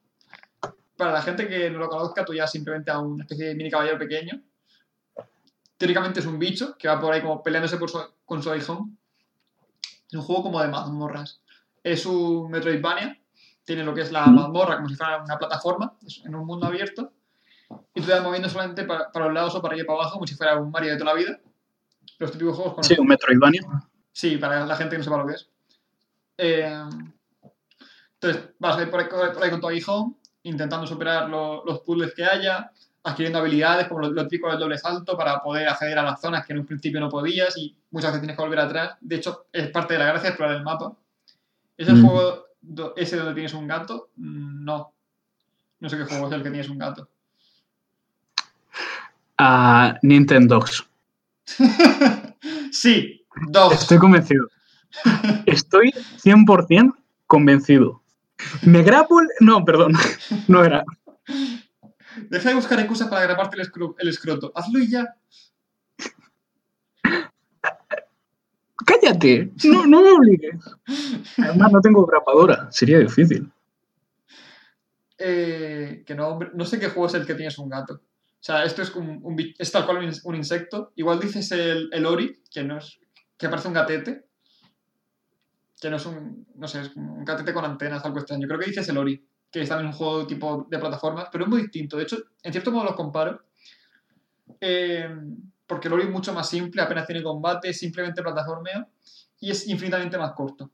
Para 0.97 1.11
la 1.13 1.21
gente 1.21 1.47
que 1.47 1.69
no 1.69 1.79
lo 1.79 1.87
conozca, 1.89 2.25
tú 2.25 2.33
ya 2.33 2.47
simplemente 2.47 2.91
a 2.91 2.99
una 2.99 3.23
especie 3.23 3.47
de 3.47 3.55
mini 3.55 3.69
caballero 3.69 3.97
pequeño. 3.97 4.41
Teóricamente 5.77 6.19
es 6.19 6.25
un 6.25 6.39
bicho 6.39 6.75
que 6.77 6.87
va 6.87 6.99
por 6.99 7.13
ahí 7.13 7.21
como 7.21 7.41
peleándose 7.41 7.77
por 7.77 7.89
su- 7.89 8.03
con 8.25 8.43
su 8.43 8.49
aguijón. 8.51 8.97
Es 10.07 10.13
un 10.15 10.21
juego 10.23 10.43
como 10.43 10.61
de 10.61 10.67
mazmorras. 10.67 11.39
Es 11.83 12.05
un 12.05 12.49
Metroidvania. 12.51 13.17
Tiene 13.63 13.83
lo 13.83 13.93
que 13.93 14.01
es 14.01 14.11
la 14.11 14.25
mazmorra 14.25 14.77
como 14.77 14.89
si 14.89 14.95
fuera 14.95 15.23
una 15.23 15.37
plataforma 15.37 15.93
en 16.25 16.35
un 16.35 16.45
mundo 16.45 16.65
abierto. 16.67 17.13
Y 17.93 18.01
tú 18.01 18.07
te 18.07 18.13
vas 18.13 18.23
moviendo 18.23 18.49
solamente 18.49 18.83
para, 18.83 19.11
para 19.11 19.25
los 19.25 19.33
lados 19.35 19.55
o 19.55 19.61
para 19.61 19.73
arriba 19.73 19.83
y 19.83 19.87
para 19.87 19.99
abajo 19.99 20.13
como 20.15 20.27
si 20.27 20.35
fuera 20.35 20.57
un 20.57 20.71
Mario 20.71 20.91
de 20.91 20.97
toda 20.97 21.13
la 21.13 21.19
vida. 21.19 21.39
Los 22.17 22.31
típicos 22.31 22.55
juegos 22.55 22.73
con 22.73 22.83
Sí, 22.83 22.95
un 22.99 23.07
Metroidvania. 23.07 23.61
Sí, 24.11 24.37
para 24.37 24.65
la 24.65 24.75
gente 24.75 24.91
que 24.95 24.97
no 24.97 25.03
sepa 25.03 25.17
lo 25.17 25.27
que 25.27 25.35
es. 25.35 25.47
Eh, 26.41 26.83
entonces, 28.13 28.49
vas 28.59 28.77
a 28.77 28.81
ir 28.83 28.89
por 28.89 29.01
ahí, 29.01 29.07
por 29.09 29.43
ahí 29.43 29.49
con 29.51 29.59
tu 29.61 29.67
aguijón, 29.67 30.15
intentando 30.43 30.87
superar 30.87 31.29
lo- 31.29 31.63
los 31.65 31.79
puzzles 31.81 32.13
que 32.13 32.23
haya, 32.23 32.71
adquiriendo 33.03 33.39
habilidades 33.39 33.87
como 33.87 34.01
lo, 34.01 34.11
lo 34.11 34.23
típico 34.27 34.49
del 34.49 34.59
doble 34.59 34.77
salto 34.77 35.17
para 35.17 35.41
poder 35.41 35.67
acceder 35.67 35.97
a 35.99 36.03
las 36.03 36.19
zonas 36.21 36.45
que 36.45 36.53
en 36.53 36.59
un 36.59 36.65
principio 36.65 36.99
no 36.99 37.09
podías 37.09 37.57
y 37.57 37.75
muchas 37.91 38.11
veces 38.11 38.21
tienes 38.21 38.37
que 38.37 38.43
volver 38.43 38.59
atrás. 38.59 38.97
De 39.01 39.15
hecho, 39.17 39.47
es 39.51 39.69
parte 39.69 39.93
de 39.93 39.99
la 39.99 40.07
gracia 40.07 40.29
explorar 40.29 40.55
el 40.57 40.63
mapa. 40.63 40.93
¿Es 41.77 41.87
el 41.87 41.95
Mm. 41.97 42.05
juego 42.05 42.45
do- 42.61 42.93
ese 42.97 43.15
donde 43.17 43.33
tienes 43.33 43.53
un 43.53 43.67
gato? 43.67 44.09
Mm, 44.17 44.63
No. 44.65 44.93
No 45.81 45.87
sé 45.89 45.97
qué 45.97 46.03
juego 46.05 46.27
es 46.27 46.33
el 46.33 46.43
que 46.43 46.49
tienes 46.51 46.69
un 46.69 46.77
gato. 46.77 47.07
A 49.37 49.97
Nintendogs. 50.01 50.85
sí, 52.71 53.25
dos. 53.49 53.73
Estoy 53.73 53.97
convencido. 53.97 54.47
Estoy 55.45 55.91
100% 56.23 56.95
convencido. 57.27 58.01
Me 58.63 58.83
grapo 58.83 59.19
el... 59.19 59.27
No, 59.39 59.63
perdón. 59.65 59.93
No 60.47 60.63
era. 60.63 60.83
Deja 62.29 62.49
de 62.49 62.55
buscar 62.55 62.79
excusas 62.79 63.07
para 63.07 63.23
grabarte 63.23 63.57
el, 63.59 63.67
escro- 63.67 63.95
el 63.99 64.07
escroto. 64.09 64.51
Hazlo 64.55 64.79
y 64.79 64.89
ya. 64.89 65.15
Cállate. 68.85 69.51
No, 69.65 69.85
no 69.85 70.01
me 70.01 70.11
obligues. 70.11 70.55
Además, 71.37 71.71
no 71.71 71.81
tengo 71.81 72.05
grapadora. 72.05 72.71
Sería 72.71 72.99
difícil. 72.99 73.51
Eh, 75.17 76.03
que 76.05 76.15
no, 76.15 76.29
hombre, 76.29 76.49
no 76.53 76.63
sé 76.65 76.79
qué 76.79 76.87
juego 76.87 77.07
es 77.07 77.13
el 77.13 77.25
que 77.25 77.35
tienes 77.35 77.57
un 77.59 77.69
gato. 77.69 77.95
O 77.95 78.41
sea, 78.41 78.63
esto 78.63 78.81
es, 78.81 78.95
un, 78.95 79.19
un 79.21 79.35
es 79.57 79.71
tal 79.71 79.85
cual 79.85 79.97
un, 79.97 80.11
un 80.23 80.35
insecto. 80.35 80.93
Igual 80.95 81.19
dices 81.19 81.51
el, 81.51 81.89
el 81.91 82.05
Ori, 82.05 82.41
que 82.49 82.63
no 82.63 82.77
es. 82.77 82.99
que 83.37 83.49
parece 83.49 83.67
un 83.67 83.73
gatete. 83.73 84.25
Que 85.81 85.89
no 85.89 85.95
es 85.97 86.05
un. 86.05 86.45
no 86.55 86.67
sé, 86.67 86.81
es 86.81 86.95
un 86.95 87.23
gatete 87.23 87.53
con 87.53 87.65
antenas, 87.65 88.03
algo 88.05 88.19
extraño. 88.19 88.47
Creo 88.47 88.59
que 88.59 88.65
dices 88.67 88.87
el 88.89 88.97
Ori, 88.97 89.25
que 89.51 89.61
es 89.61 89.69
también 89.69 89.87
un 89.87 89.93
juego 89.93 90.27
tipo 90.27 90.67
de 90.69 90.77
plataformas, 90.79 91.27
pero 91.31 91.45
es 91.45 91.49
muy 91.49 91.61
distinto. 91.61 91.97
De 91.97 92.03
hecho, 92.03 92.17
en 92.43 92.51
cierto 92.51 92.71
modo 92.71 92.85
los 92.85 92.95
comparo. 92.95 93.41
eh, 94.61 95.09
porque 95.65 95.87
el 95.87 95.93
Ori 95.93 96.03
es 96.03 96.09
mucho 96.09 96.33
más 96.33 96.49
simple, 96.49 96.81
apenas 96.81 97.05
tiene 97.05 97.21
combate, 97.21 97.71
simplemente 97.73 98.23
plataformeo 98.23 98.87
y 99.39 99.51
es 99.51 99.67
infinitamente 99.67 100.17
más 100.17 100.33
corto. 100.33 100.71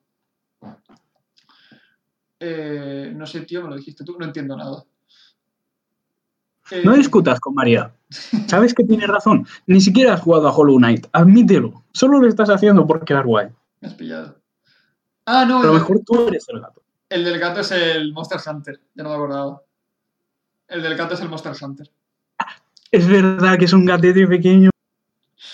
Eh, 2.40 3.12
no 3.16 3.26
sé, 3.26 3.42
tío, 3.42 3.62
me 3.64 3.70
lo 3.70 3.76
dijiste 3.76 4.04
tú, 4.04 4.16
no 4.20 4.26
entiendo 4.26 4.56
nada. 4.56 4.84
Eh, 6.72 6.82
No 6.84 6.94
discutas 6.96 7.40
con 7.40 7.54
María. 7.54 7.94
Sabes 8.48 8.74
que 8.74 8.84
tiene 8.84 9.06
razón. 9.08 9.46
Ni 9.68 9.82
siquiera 9.82 10.14
has 10.14 10.22
jugado 10.22 10.48
a 10.48 10.56
Hollow 10.56 10.78
Knight. 10.78 11.08
Admítelo. 11.12 11.84
Solo 11.94 12.20
lo 12.20 12.28
estás 12.28 12.50
haciendo 12.50 12.88
por 12.88 13.04
quedar 13.06 13.26
guay. 13.26 13.50
Me 13.82 13.88
has 13.90 13.94
pillado. 13.96 14.42
Ah, 15.26 15.46
no, 15.46 15.62
A 15.62 15.66
el, 15.66 15.72
mejor 15.74 16.02
tú 16.06 16.28
eres 16.28 16.48
el 16.50 16.60
gato. 16.60 16.84
el 17.10 17.24
del 17.24 17.40
gato 17.40 17.62
es 17.62 17.72
el 17.72 18.14
Monster 18.14 18.40
Hunter, 18.46 18.80
ya 18.94 19.04
no 19.04 19.10
me 19.10 19.16
acordaba. 19.16 19.62
El 20.68 20.82
del 20.84 20.96
gato 20.96 21.14
es 21.16 21.22
el 21.22 21.30
Monster 21.30 21.54
Hunter. 21.60 21.92
Es 22.92 23.08
verdad 23.08 23.58
que 23.58 23.66
es 23.66 23.74
un 23.74 23.86
gatete 23.86 24.28
pequeño. 24.28 24.70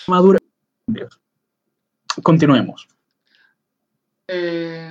Madura. 0.06 0.38
Dios. 0.86 1.18
Continuemos. 2.22 2.86
Eh, 4.28 4.90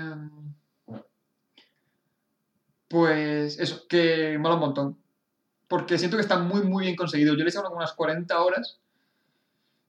pues 2.87 3.57
eso, 3.59 3.87
que 3.87 4.37
mola 4.37 4.55
un 4.55 4.61
montón. 4.61 4.97
Porque 5.67 5.97
siento 5.97 6.17
que 6.17 6.21
está 6.21 6.39
muy, 6.39 6.63
muy 6.63 6.85
bien 6.85 6.95
conseguido. 6.95 7.33
Yo 7.33 7.39
le 7.39 7.45
he 7.45 7.49
hecho 7.49 7.63
unas 7.71 7.93
40 7.93 8.41
horas. 8.41 8.79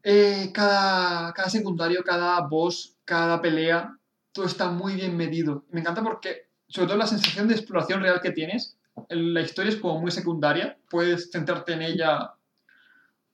Eh, 0.05 0.51
cada, 0.53 1.33
cada 1.33 1.49
secundario, 1.49 2.05
cada 2.05 2.41
boss, 2.41 2.97
cada 3.05 3.41
pelea, 3.41 3.97
todo 4.33 4.47
está 4.47 4.71
muy 4.71 4.95
bien 4.95 5.17
medido. 5.17 5.65
Me 5.71 5.81
encanta 5.81 6.03
porque, 6.03 6.49
sobre 6.69 6.89
todo 6.89 6.97
la 6.97 7.07
sensación 7.07 7.49
de 7.49 7.55
exploración 7.55 8.01
real 8.01 8.21
que 8.21 8.33
tienes, 8.33 8.77
la 9.09 9.41
historia 9.41 9.71
es 9.71 9.77
como 9.77 10.01
muy 10.01 10.11
secundaria. 10.11 10.79
Puedes 10.91 11.31
centrarte 11.31 11.73
en 11.75 11.83
ella 11.83 12.35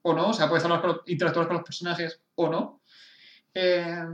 o 0.03 0.15
no, 0.15 0.29
o 0.29 0.33
sea, 0.33 0.49
puedes 0.49 0.65
hablar 0.65 0.81
con 0.81 0.91
los- 0.91 1.01
interactuar 1.07 1.47
con 1.47 1.57
los 1.57 1.65
personajes 1.65 2.21
o 2.35 2.49
no. 2.49 2.81
Eh, 3.55 4.05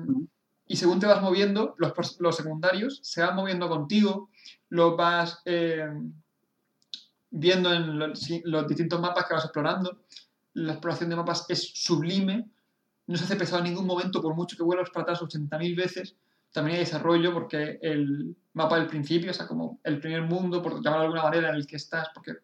y 0.66 0.76
según 0.76 0.98
te 0.98 1.06
vas 1.06 1.20
moviendo, 1.20 1.74
los, 1.78 1.92
los 2.20 2.36
secundarios 2.36 3.00
se 3.02 3.20
van 3.22 3.36
moviendo 3.36 3.68
contigo, 3.68 4.30
los 4.70 4.96
vas 4.96 5.40
eh, 5.44 5.86
viendo 7.30 7.72
en 7.72 7.98
los, 7.98 8.28
los 8.44 8.68
distintos 8.68 9.00
mapas 9.00 9.26
que 9.26 9.34
vas 9.34 9.44
explorando. 9.44 10.00
La 10.54 10.72
exploración 10.72 11.10
de 11.10 11.16
mapas 11.16 11.46
es 11.48 11.70
sublime, 11.74 12.48
no 13.06 13.16
se 13.16 13.24
hace 13.24 13.36
pesado 13.36 13.58
en 13.58 13.70
ningún 13.70 13.86
momento, 13.86 14.22
por 14.22 14.34
mucho 14.34 14.56
que 14.56 14.62
vuelvas 14.62 14.90
para 14.90 15.02
atrás 15.02 15.20
80.000 15.22 15.76
veces. 15.76 16.16
También 16.54 16.76
hay 16.76 16.84
desarrollo 16.84 17.34
porque 17.34 17.80
el 17.82 18.36
mapa 18.52 18.78
del 18.78 18.86
principio, 18.86 19.32
o 19.32 19.34
sea, 19.34 19.48
como 19.48 19.80
el 19.82 19.98
primer 19.98 20.22
mundo, 20.22 20.62
por 20.62 20.74
llamarlo 20.76 21.00
de 21.00 21.06
alguna 21.06 21.24
manera, 21.24 21.48
en 21.48 21.56
el 21.56 21.66
que 21.66 21.74
estás, 21.74 22.08
porque 22.14 22.34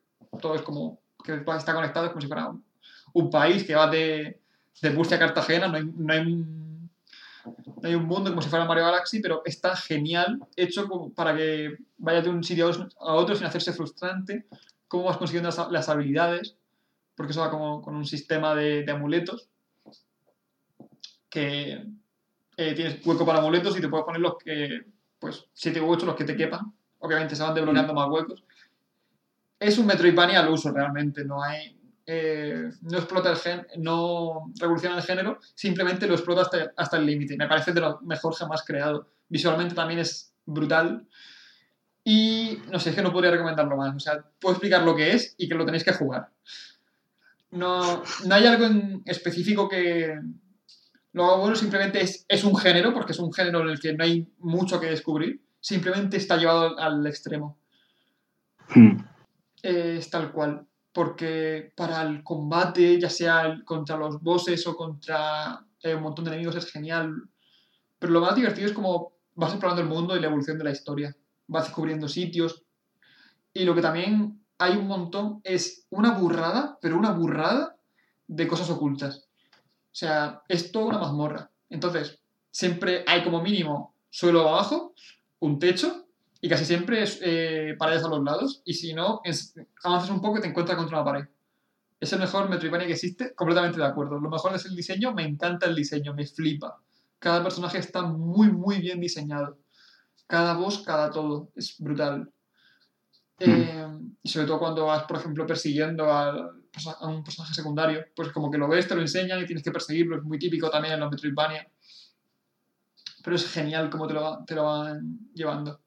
todo 0.42 0.56
es 0.56 0.62
como 0.62 1.00
que 1.22 1.44
está 1.56 1.72
conectado, 1.72 2.06
es 2.06 2.10
como 2.10 2.20
si 2.20 2.26
fuera 2.26 2.48
un, 2.48 2.64
un 3.12 3.30
país 3.30 3.62
que 3.62 3.76
va 3.76 3.86
de, 3.86 4.40
de 4.82 4.90
Murcia 4.90 5.16
a 5.16 5.20
Cartagena, 5.20 5.68
no 5.68 5.76
hay, 5.76 5.84
no 5.84 6.12
hay 6.12 6.20
un, 6.20 6.90
no 7.44 7.88
hay 7.88 7.94
un 7.94 8.04
mundo 8.04 8.30
como 8.30 8.42
si 8.42 8.48
fuera 8.48 8.64
Mario 8.64 8.84
Galaxy, 8.84 9.20
pero 9.20 9.42
está 9.44 9.76
genial, 9.76 10.40
hecho 10.56 10.88
como 10.88 11.12
para 11.12 11.36
que 11.36 11.76
vayas 11.98 12.24
de 12.24 12.30
un 12.30 12.42
sitio 12.42 12.68
a 12.98 13.14
otro 13.14 13.36
sin 13.36 13.46
hacerse 13.46 13.72
frustrante. 13.72 14.46
cómo 14.88 15.04
vas 15.04 15.18
consiguiendo 15.18 15.50
las, 15.70 15.88
habilidades, 15.88 16.56
porque 17.14 17.30
eso 17.30 17.42
va 17.42 17.50
como 17.50 17.80
con 17.80 17.94
un 17.94 18.06
sistema 18.06 18.56
de, 18.56 18.84
amuletos, 18.90 19.48
que 21.28 21.86
eh, 22.60 22.74
tienes 22.74 23.06
hueco 23.06 23.24
para 23.24 23.38
amuletos 23.38 23.74
y 23.78 23.80
te 23.80 23.88
puedes 23.88 24.04
poner 24.04 24.20
los 24.20 24.36
que, 24.36 24.82
pues, 25.18 25.46
7 25.54 25.80
u 25.80 25.90
8 25.90 26.04
los 26.04 26.14
que 26.14 26.24
te 26.24 26.36
quepan. 26.36 26.74
Obviamente 26.98 27.34
se 27.34 27.42
van 27.42 27.54
desbloqueando 27.54 27.94
más 27.94 28.06
huecos. 28.10 28.44
Es 29.58 29.78
un 29.78 29.86
Metroidvania 29.86 30.40
al 30.40 30.50
uso 30.50 30.70
realmente, 30.70 31.24
no 31.24 31.42
hay... 31.42 31.78
Eh, 32.04 32.70
no 32.82 32.98
explota 32.98 33.30
el 33.30 33.36
gen, 33.36 33.66
no 33.78 34.52
revoluciona 34.58 34.96
el 34.96 35.02
género, 35.02 35.38
simplemente 35.54 36.06
lo 36.06 36.14
explota 36.14 36.42
hasta, 36.42 36.72
hasta 36.76 36.98
el 36.98 37.06
límite. 37.06 37.36
Me 37.36 37.46
parece 37.46 37.72
de 37.72 37.80
lo 37.80 38.00
mejor 38.02 38.34
jamás 38.34 38.62
creado. 38.66 39.08
Visualmente 39.28 39.74
también 39.74 40.00
es 40.00 40.34
brutal 40.44 41.06
y 42.04 42.58
no 42.70 42.78
sé, 42.78 42.90
es 42.90 42.96
que 42.96 43.02
no 43.02 43.12
podría 43.12 43.30
recomendarlo 43.30 43.76
más. 43.76 43.94
O 43.94 44.00
sea, 44.00 44.22
puedo 44.38 44.54
explicar 44.54 44.82
lo 44.82 44.96
que 44.96 45.12
es 45.12 45.34
y 45.38 45.48
que 45.48 45.54
lo 45.54 45.64
tenéis 45.64 45.84
que 45.84 45.92
jugar. 45.92 46.30
No, 47.52 48.02
no 48.26 48.34
hay 48.34 48.46
algo 48.46 48.66
en 48.66 49.02
específico 49.06 49.68
que 49.68 50.18
lo 51.12 51.38
bueno, 51.38 51.56
simplemente 51.56 52.00
es, 52.00 52.24
es 52.28 52.44
un 52.44 52.56
género, 52.56 52.92
porque 52.92 53.12
es 53.12 53.18
un 53.18 53.32
género 53.32 53.62
en 53.62 53.70
el 53.70 53.80
que 53.80 53.92
no 53.92 54.04
hay 54.04 54.28
mucho 54.38 54.80
que 54.80 54.86
descubrir. 54.86 55.42
Simplemente 55.60 56.16
está 56.16 56.36
llevado 56.36 56.78
al 56.78 57.06
extremo. 57.06 57.58
Hmm. 58.68 58.98
es 59.62 60.08
tal 60.10 60.32
cual. 60.32 60.66
Porque 60.92 61.72
para 61.76 62.02
el 62.02 62.22
combate, 62.22 62.98
ya 63.00 63.10
sea 63.10 63.60
contra 63.64 63.96
los 63.96 64.22
bosses 64.22 64.66
o 64.66 64.76
contra 64.76 65.64
eh, 65.82 65.94
un 65.94 66.02
montón 66.02 66.24
de 66.24 66.32
enemigos, 66.32 66.56
es 66.56 66.70
genial. 66.70 67.14
Pero 67.98 68.12
lo 68.12 68.20
más 68.20 68.34
divertido 68.34 68.66
es 68.66 68.72
como 68.72 69.12
vas 69.34 69.50
explorando 69.50 69.82
el 69.82 69.88
mundo 69.88 70.16
y 70.16 70.20
la 70.20 70.26
evolución 70.28 70.58
de 70.58 70.64
la 70.64 70.70
historia 70.70 71.14
vas 71.50 71.64
descubriendo 71.64 72.08
sitios. 72.08 72.64
Y 73.52 73.64
lo 73.64 73.74
que 73.74 73.82
también 73.82 74.40
hay 74.58 74.76
un 74.76 74.86
montón 74.86 75.40
es 75.42 75.86
una 75.90 76.12
burrada, 76.12 76.78
pero 76.80 76.96
una 76.96 77.10
burrada 77.10 77.76
de 78.28 78.46
cosas 78.46 78.70
ocultas. 78.70 79.29
O 79.92 79.94
sea, 79.94 80.42
es 80.48 80.70
toda 80.72 80.86
una 80.86 80.98
mazmorra. 80.98 81.50
Entonces, 81.68 82.20
siempre 82.50 83.04
hay 83.06 83.24
como 83.24 83.42
mínimo 83.42 83.94
suelo 84.08 84.48
abajo, 84.48 84.94
un 85.40 85.58
techo, 85.58 86.06
y 86.40 86.48
casi 86.48 86.64
siempre 86.64 87.02
es 87.02 87.18
eh, 87.22 87.74
paredes 87.78 88.04
a 88.04 88.08
los 88.08 88.22
lados. 88.22 88.62
Y 88.64 88.74
si 88.74 88.94
no, 88.94 89.20
avanzas 89.82 90.10
un 90.10 90.20
poco 90.20 90.38
y 90.38 90.40
te 90.40 90.48
encuentras 90.48 90.78
contra 90.78 91.00
una 91.00 91.04
pared. 91.04 91.28
Es 91.98 92.12
el 92.12 92.20
mejor 92.20 92.48
Metroidvania 92.48 92.86
que 92.86 92.94
existe, 92.94 93.34
completamente 93.34 93.78
de 93.78 93.84
acuerdo. 93.84 94.18
Lo 94.18 94.30
mejor 94.30 94.54
es 94.54 94.64
el 94.64 94.74
diseño, 94.74 95.12
me 95.12 95.24
encanta 95.24 95.66
el 95.66 95.74
diseño, 95.74 96.14
me 96.14 96.26
flipa. 96.26 96.80
Cada 97.18 97.42
personaje 97.42 97.78
está 97.78 98.02
muy, 98.02 98.50
muy 98.50 98.78
bien 98.78 99.00
diseñado 99.00 99.58
cada 100.30 100.54
voz, 100.54 100.82
cada 100.84 101.10
todo. 101.10 101.50
Es 101.56 101.76
brutal. 101.78 102.30
Hmm. 103.38 103.50
Eh, 103.50 103.98
y 104.22 104.28
sobre 104.28 104.46
todo 104.46 104.60
cuando 104.60 104.86
vas, 104.86 105.04
por 105.04 105.18
ejemplo, 105.18 105.46
persiguiendo 105.46 106.06
a, 107.00 107.06
un 107.06 107.22
personaje 107.24 107.54
secundario, 107.54 108.06
pues 108.14 108.30
como 108.30 108.50
que 108.50 108.58
lo 108.58 108.68
ves, 108.68 108.86
te 108.86 108.94
lo 108.94 109.00
enseñan 109.00 109.40
y 109.40 109.46
tienes 109.46 109.64
que 109.64 109.72
perseguirlo. 109.72 110.16
Es 110.16 110.22
muy 110.22 110.38
típico 110.38 110.70
también 110.70 110.94
en 110.94 111.00
los 111.00 111.10
Metroidvania. 111.10 111.68
Pero 113.22 113.36
es 113.36 113.50
genial 113.50 113.90
cómo 113.90 114.06
te 114.06 114.14
lo, 114.14 114.44
te 114.44 114.54
lo 114.54 114.64
van 114.64 115.30
llevando. 115.34 115.80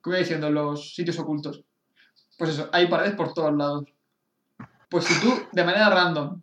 Como 0.00 0.14
iba 0.14 0.20
diciendo, 0.20 0.50
los 0.50 0.94
sitios 0.94 1.18
ocultos. 1.18 1.64
Pues 2.36 2.50
eso, 2.50 2.68
hay 2.72 2.86
paredes 2.88 3.14
por 3.14 3.32
todos 3.32 3.56
lados. 3.56 3.84
Pues 4.88 5.04
si 5.04 5.20
tú, 5.20 5.32
de 5.52 5.64
manera 5.64 5.90
random, 5.90 6.40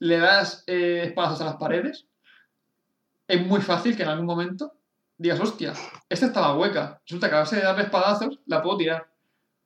le 0.00 0.18
das 0.18 0.64
eh, 0.66 1.02
espadazos 1.06 1.40
a 1.42 1.44
las 1.44 1.56
paredes, 1.56 2.06
es 3.26 3.46
muy 3.46 3.60
fácil 3.60 3.96
que 3.96 4.02
en 4.02 4.08
algún 4.08 4.26
momento 4.26 4.74
digas, 5.16 5.40
hostia, 5.40 5.72
esta 6.08 6.26
estaba 6.26 6.56
hueca. 6.56 7.00
Resulta 7.04 7.28
que 7.28 7.34
a 7.36 7.40
base 7.40 7.56
de 7.56 7.62
darle 7.62 7.84
espadazos 7.84 8.40
la 8.46 8.62
puedo 8.62 8.76
tirar. 8.76 9.08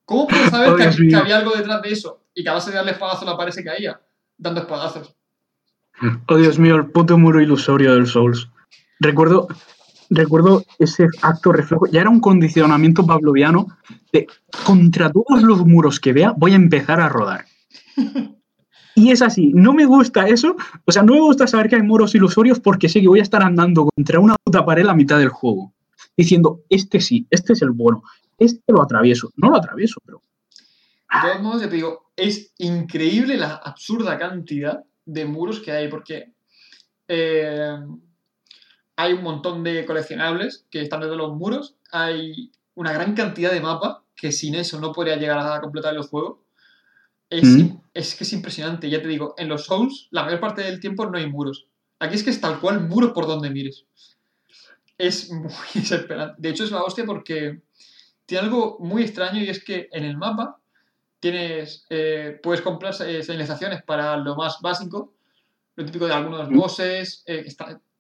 ¿Cómo 0.05 0.27
puedo 0.27 0.49
saber 0.49 0.75
que, 1.09 1.17
había 1.17 1.39
algo 1.39 1.53
detrás 1.53 1.83
de 1.83 1.93
eso? 1.93 2.23
Y 2.39 2.45
que 2.45 2.51
a 2.51 2.53
base 2.53 2.71
de 2.71 2.77
darle 2.77 2.93
espadazos 2.93 3.27
la 3.27 3.37
pared 3.37 3.51
se 3.51 3.65
caía, 3.65 4.01
dando 4.37 4.61
espadazos. 4.61 5.13
Oh, 6.29 6.37
Dios 6.37 6.57
mío, 6.57 6.77
el 6.77 6.87
puto 6.87 7.19
muro 7.19 7.41
ilusorio 7.41 7.95
del 7.95 8.07
Souls. 8.07 8.49
Recuerdo, 9.01 9.49
recuerdo 10.09 10.63
ese 10.79 11.09
acto 11.21 11.51
reflejo. 11.51 11.87
Ya 11.89 12.03
era 12.03 12.11
un 12.11 12.21
condicionamiento 12.21 13.05
pavloviano 13.05 13.67
de 14.13 14.29
contra 14.65 15.11
todos 15.11 15.43
los 15.43 15.67
muros 15.67 15.99
que 15.99 16.13
vea 16.13 16.33
voy 16.37 16.53
a 16.53 16.55
empezar 16.55 17.01
a 17.01 17.09
rodar. 17.09 17.45
Y 18.95 19.13
es 19.13 19.23
así, 19.23 19.53
no 19.55 19.75
me 19.75 19.87
gusta 19.87 20.27
eso, 20.27 20.57
o 20.85 20.91
sea, 20.91 21.05
no 21.05 21.13
me 21.15 21.21
gusta 21.21 21.47
saber 21.47 21.69
que 21.69 21.77
hay 21.77 21.83
muros 21.83 22.17
ilusorios 22.17 22.59
porque 22.59 22.89
sé 22.89 23.01
que 23.01 23.07
voy 23.07 23.21
a 23.21 23.23
estar 23.23 23.41
andando 23.45 23.89
contra 23.95 24.19
una 24.19 24.35
puta 24.43 24.67
pared 24.67 24.85
la 24.85 24.95
mitad 24.95 25.21
del 25.21 25.29
juego, 25.29 25.73
diciendo, 26.17 26.63
este 26.69 27.01
sí, 27.01 27.25
este 27.31 27.53
es 27.53 27.63
el 27.63 27.71
bueno, 27.71 28.03
este 28.39 28.61
lo 28.73 28.83
atravieso, 28.83 29.31
no 29.37 29.51
lo 29.51 29.57
atravieso, 29.57 30.01
pero... 30.05 30.21
De 31.23 31.29
todos 31.31 31.43
modos, 31.45 31.63
te 31.63 31.77
digo, 31.77 32.08
es 32.19 32.53
increíble 32.59 33.37
la 33.37 33.55
absurda 33.55 34.19
cantidad 34.19 34.85
de 35.07 35.25
muros 35.25 35.61
que 35.61 35.71
hay, 35.71 35.89
porque 35.89 36.33
eh, 37.07 37.79
hay 38.97 39.13
un 39.13 39.23
montón 39.23 39.63
de 39.63 39.87
coleccionables 39.87 40.67
que 40.69 40.83
están 40.83 41.01
dentro 41.01 41.17
de 41.17 41.23
los 41.23 41.37
muros, 41.37 41.77
hay 41.93 42.51
una 42.75 42.93
gran 42.93 43.15
cantidad 43.15 43.53
de 43.53 43.61
mapas 43.61 43.99
que 44.17 44.33
sin 44.33 44.57
eso 44.57 44.81
no 44.81 44.93
podría 44.93 45.17
llegar 45.17 45.39
a 45.39 45.61
completar 45.61 45.95
el 45.95 46.03
juego. 46.03 46.45
Mm. 47.31 47.77
Es, 47.95 48.17
que 48.17 48.25
es 48.25 48.33
impresionante, 48.33 48.91
ya 48.91 49.01
te 49.01 49.09
digo, 49.09 49.35
en 49.39 49.49
los 49.49 49.67
Souls 49.67 50.09
la 50.11 50.25
mayor 50.25 50.41
parte 50.41 50.63
del 50.63 50.81
tiempo 50.81 51.07
no 51.07 51.19
hay 51.19 51.31
muros. 51.31 51.67
Aquí 52.01 52.17
es 52.17 52.25
que 52.25 52.31
es 52.31 52.41
tal 52.41 52.61
cual 52.61 52.81
muro 52.81 53.13
por 53.13 53.29
donde 53.29 53.51
mires. 53.51 53.85
Es 54.97 55.31
muy 55.31 55.53
desesperante. 55.75 56.35
De 56.39 56.49
hecho 56.49 56.65
es 56.65 56.73
la 56.73 56.83
hostia 56.83 57.05
porque 57.05 57.61
tiene 58.27 58.45
algo 58.45 58.79
muy 58.81 59.05
extraño 59.05 59.41
y 59.41 59.49
es 59.49 59.63
que 59.63 59.89
en 59.93 60.05
el 60.05 60.17
mapa 60.17 60.61
tienes, 61.21 61.87
eh, 61.91 62.39
puedes 62.43 62.63
comprar 62.63 62.95
eh, 63.03 63.23
señalizaciones 63.23 63.83
para 63.83 64.17
lo 64.17 64.37
más 64.37 64.59
básico, 64.61 65.15
lo 65.77 65.85
típico 65.85 66.07
de 66.07 66.15
algunos 66.15 66.49
bosses 66.51 67.23
eh, 67.27 67.45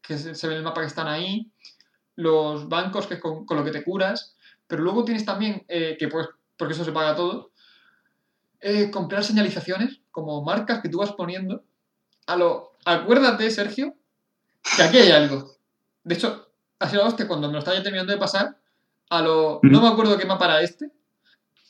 que, 0.02 0.18
se, 0.18 0.46
ve 0.46 0.54
en 0.54 0.58
el 0.58 0.64
mapa 0.64 0.80
que 0.80 0.86
están 0.86 1.08
ahí, 1.08 1.50
los 2.16 2.68
bancos 2.68 3.06
que 3.06 3.20
con, 3.20 3.46
con 3.46 3.56
lo 3.56 3.64
que 3.64 3.70
te 3.70 3.84
curas, 3.84 4.36
pero 4.66 4.82
luego 4.82 5.04
tienes 5.04 5.24
también 5.24 5.64
que 5.68 6.08
puedes, 6.10 6.28
porque 6.56 6.74
eso 6.74 6.84
se 6.84 6.92
paga 6.92 7.14
todo, 7.14 7.52
eh, 8.60 8.90
comprar 8.90 9.22
señalizaciones 9.22 10.00
como 10.10 10.42
marcas 10.42 10.80
que 10.80 10.88
tú 10.88 10.98
vas 10.98 11.12
poniendo. 11.12 11.64
A 12.26 12.36
lo, 12.36 12.76
acuérdate, 12.84 13.50
Sergio, 13.50 13.94
que 14.76 14.82
aquí 14.82 14.98
hay 14.98 15.12
algo. 15.12 15.56
De 16.02 16.16
hecho, 16.16 16.48
ha 16.80 16.88
sido 16.88 17.06
hostia 17.06 17.28
cuando 17.28 17.46
me 17.46 17.52
lo 17.52 17.60
estaba 17.60 17.80
terminando 17.82 18.12
de 18.12 18.18
pasar. 18.18 18.58
A 19.10 19.22
lo, 19.22 19.60
no 19.62 19.80
me 19.80 19.88
acuerdo 19.88 20.18
qué 20.18 20.26
mapa 20.26 20.46
para 20.46 20.62
este, 20.62 20.90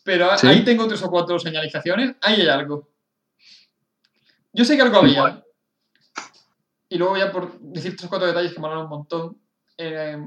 pero 0.05 0.31
ahí 0.31 0.65
tengo 0.65 0.87
tres 0.87 1.03
o 1.03 1.11
cuatro 1.11 1.39
señalizaciones. 1.39 2.17
Ahí 2.23 2.41
hay 2.41 2.49
algo. 2.49 2.89
Yo 4.53 4.65
sé 4.65 4.77
que 4.77 4.83
algo 4.83 4.99
había. 4.99 5.45
Y 6.89 6.97
luego 6.97 7.17
ya 7.17 7.31
por 7.31 7.59
decir 7.61 7.97
tres 7.97 8.07
o 8.07 8.09
cuatro 8.09 8.27
detalles 8.27 8.53
que 8.53 8.61
me 8.61 8.67
hablan 8.67 8.85
un 8.85 8.91
montón. 8.91 9.41
Eh, 9.77 10.19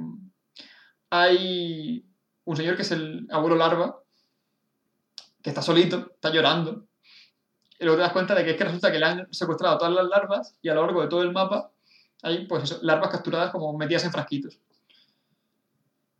hay 1.09 2.05
un 2.45 2.55
señor 2.55 2.75
que 2.75 2.83
es 2.83 2.91
el 2.91 3.27
abuelo 3.31 3.55
larva, 3.55 4.01
que 5.41 5.49
está 5.49 5.61
solito, 5.61 6.11
está 6.13 6.31
llorando. 6.31 6.87
Y 7.79 7.85
luego 7.85 7.97
te 7.97 8.03
das 8.03 8.13
cuenta 8.13 8.35
de 8.35 8.43
que 8.43 8.51
es 8.51 8.57
que 8.57 8.63
resulta 8.63 8.91
que 8.91 8.99
le 8.99 9.05
han 9.05 9.33
secuestrado 9.33 9.77
todas 9.77 9.93
las 9.93 10.05
larvas 10.05 10.55
y 10.61 10.69
a 10.69 10.75
lo 10.75 10.85
largo 10.85 11.01
de 11.01 11.07
todo 11.07 11.23
el 11.23 11.31
mapa 11.31 11.71
hay 12.21 12.45
pues 12.45 12.81
larvas 12.83 13.09
capturadas 13.09 13.51
como 13.51 13.75
metidas 13.75 14.05
en 14.05 14.11
frasquitos. 14.11 14.59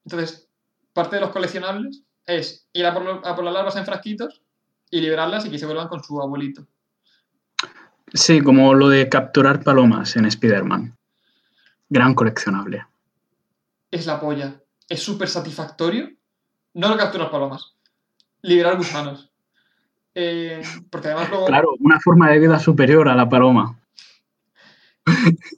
Entonces, 0.04 0.50
parte 0.94 1.18
de 1.18 1.22
los 1.22 1.30
coleccionables 1.30 2.04
es 2.38 2.68
ir 2.74 2.86
a 2.86 2.94
por, 2.94 3.44
las 3.44 3.54
larvas 3.54 3.76
en 3.76 3.86
frasquitos 3.86 4.42
y 4.90 5.02
liberarlas 5.02 5.46
y 5.46 5.50
que 5.50 5.58
se 5.58 5.66
vuelvan 5.66 5.88
con 5.88 6.04
su 6.04 6.22
abuelito. 6.22 6.66
Sí, 8.14 8.42
como 8.42 8.74
lo 8.74 8.90
de 8.90 9.08
capturar 9.08 9.64
palomas 9.64 10.16
en 10.16 10.26
Spider-Man. 10.26 10.98
Gran 11.90 12.14
coleccionable. 12.14 12.86
Es 13.90 14.06
la 14.06 14.20
polla. 14.20 14.62
Es 14.88 15.02
súper 15.02 15.30
satisfactorio. 15.30 16.10
No 16.74 16.90
lo 16.90 16.98
capturas 16.98 17.30
palomas 17.30 17.76
liberar 18.42 18.78
gusanos. 18.78 19.30
Eh, 20.14 20.62
porque 20.90 21.08
además 21.10 21.30
luego... 21.30 21.46
Claro, 21.46 21.70
una 21.80 22.00
forma 22.00 22.30
de 22.30 22.40
vida 22.40 22.60
superior 22.60 23.08
a 23.08 23.16
la 23.16 23.30
paloma. 23.30 23.78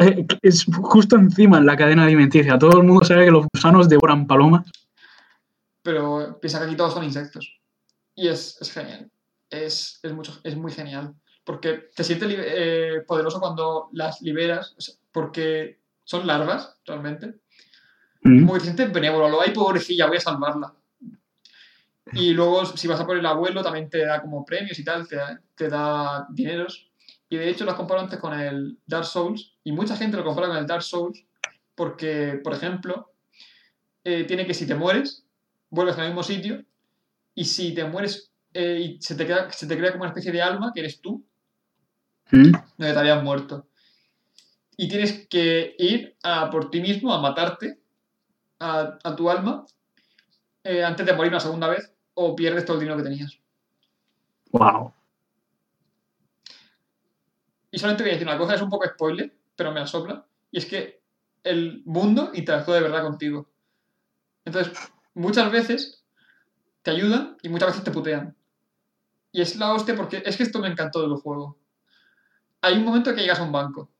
Eh, 0.00 0.26
es 0.42 0.66
justo 0.82 1.16
encima 1.16 1.58
en 1.58 1.64
la 1.64 1.76
cadena 1.76 2.02
alimenticia. 2.02 2.58
Todo 2.58 2.80
el 2.80 2.86
mundo 2.86 3.06
sabe 3.06 3.24
que 3.24 3.30
los 3.30 3.46
gusanos 3.54 3.88
devoran 3.88 4.26
palomas. 4.26 4.70
Pero 5.84 6.40
piensa 6.40 6.58
que 6.58 6.64
aquí 6.64 6.76
todos 6.76 6.94
son 6.94 7.04
insectos. 7.04 7.60
Y 8.14 8.28
es, 8.28 8.58
genial. 8.72 9.10
Es, 9.50 10.00
mucho, 10.12 10.40
es 10.42 10.56
muy 10.56 10.72
genial. 10.72 11.14
Porque 11.44 11.90
te 11.94 12.02
sientes 12.02 12.28
eh, 12.36 13.02
poderoso 13.06 13.38
cuando 13.38 13.90
las 13.92 14.22
liberas, 14.22 14.74
porque 15.12 15.78
son 16.04 16.26
larvas, 16.26 16.80
realmente. 16.86 17.34
Mm. 18.22 18.40
Como 18.40 18.54
que 18.54 18.60
te 18.60 18.64
sientes 18.64 18.92
benévolo. 18.92 19.28
Lo 19.28 19.42
hay 19.42 19.50
pobrecilla, 19.50 20.06
voy 20.06 20.16
a 20.16 20.20
salvarla. 20.20 20.74
Y 22.12 22.32
luego, 22.32 22.64
si 22.64 22.88
vas 22.88 23.00
a 23.00 23.06
por 23.06 23.18
el 23.18 23.26
abuelo, 23.26 23.62
también 23.62 23.90
te 23.90 24.06
da 24.06 24.22
como 24.22 24.44
premios 24.46 24.78
y 24.78 24.84
tal, 24.84 25.06
te 25.06 25.16
da, 25.16 25.40
te 25.54 25.68
da 25.68 26.26
dineros. 26.30 26.90
Y 27.28 27.36
de 27.36 27.50
hecho, 27.50 27.66
lo 27.66 27.76
comparo 27.76 28.00
antes 28.00 28.18
con 28.18 28.32
el 28.32 28.78
Dark 28.86 29.04
Souls, 29.04 29.54
y 29.64 29.72
mucha 29.72 29.96
gente 29.96 30.16
lo 30.16 30.24
compara 30.24 30.48
con 30.48 30.56
el 30.56 30.66
Dark 30.66 30.82
Souls, 30.82 31.26
porque, 31.74 32.40
por 32.42 32.54
ejemplo, 32.54 33.12
eh, 34.04 34.24
tiene 34.24 34.46
que 34.46 34.54
si 34.54 34.66
te 34.66 34.74
mueres, 34.74 35.23
vuelves 35.74 35.98
al 35.98 36.06
mismo 36.06 36.22
sitio, 36.22 36.64
y 37.34 37.44
si 37.44 37.74
te 37.74 37.84
mueres 37.84 38.30
eh, 38.52 38.80
y 38.80 39.02
se 39.02 39.16
te, 39.16 39.26
crea, 39.26 39.50
se 39.50 39.66
te 39.66 39.76
crea 39.76 39.90
como 39.90 40.04
una 40.04 40.10
especie 40.10 40.32
de 40.32 40.40
alma 40.40 40.70
que 40.72 40.80
eres 40.80 41.00
tú, 41.00 41.24
¿Mm? 42.30 42.52
donde 42.78 42.92
te 42.92 42.98
habías 42.98 43.22
muerto. 43.22 43.66
Y 44.76 44.88
tienes 44.88 45.26
que 45.28 45.74
ir 45.78 46.16
a 46.22 46.50
por 46.50 46.70
ti 46.70 46.80
mismo 46.80 47.12
a 47.12 47.20
matarte 47.20 47.78
a, 48.60 48.98
a 49.02 49.16
tu 49.16 49.28
alma 49.30 49.66
eh, 50.62 50.82
antes 50.82 51.04
de 51.04 51.12
morir 51.12 51.30
una 51.32 51.40
segunda 51.40 51.68
vez 51.68 51.92
o 52.14 52.34
pierdes 52.34 52.64
todo 52.64 52.76
el 52.76 52.80
dinero 52.80 52.96
que 52.96 53.04
tenías. 53.04 53.38
Wow. 54.52 54.92
Y 57.70 57.78
solamente 57.78 58.04
voy 58.04 58.10
a 58.10 58.14
decir 58.14 58.28
una 58.28 58.38
cosa, 58.38 58.54
es 58.54 58.62
un 58.62 58.70
poco 58.70 58.86
spoiler, 58.86 59.36
pero 59.56 59.72
me 59.72 59.80
la 59.80 59.86
sopla. 59.86 60.24
Y 60.52 60.58
es 60.58 60.66
que 60.66 61.02
el 61.42 61.82
mundo 61.84 62.30
interactúa 62.32 62.76
de 62.76 62.82
verdad 62.82 63.02
contigo. 63.02 63.50
Entonces, 64.44 64.72
muchas 65.14 65.50
veces 65.50 66.04
te 66.82 66.90
ayudan 66.90 67.36
y 67.42 67.48
muchas 67.48 67.70
veces 67.70 67.84
te 67.84 67.90
putean. 67.90 68.36
Y 69.32 69.40
es 69.40 69.56
la 69.56 69.72
hostia 69.72 69.96
porque 69.96 70.22
es 70.24 70.36
que 70.36 70.42
esto 70.42 70.60
me 70.60 70.68
encantó 70.68 71.02
del 71.02 71.18
juego. 71.18 71.58
Hay 72.60 72.76
un 72.76 72.84
momento 72.84 73.14
que 73.14 73.22
llegas 73.22 73.40
a 73.40 73.44
un 73.44 73.52
banco 73.52 73.90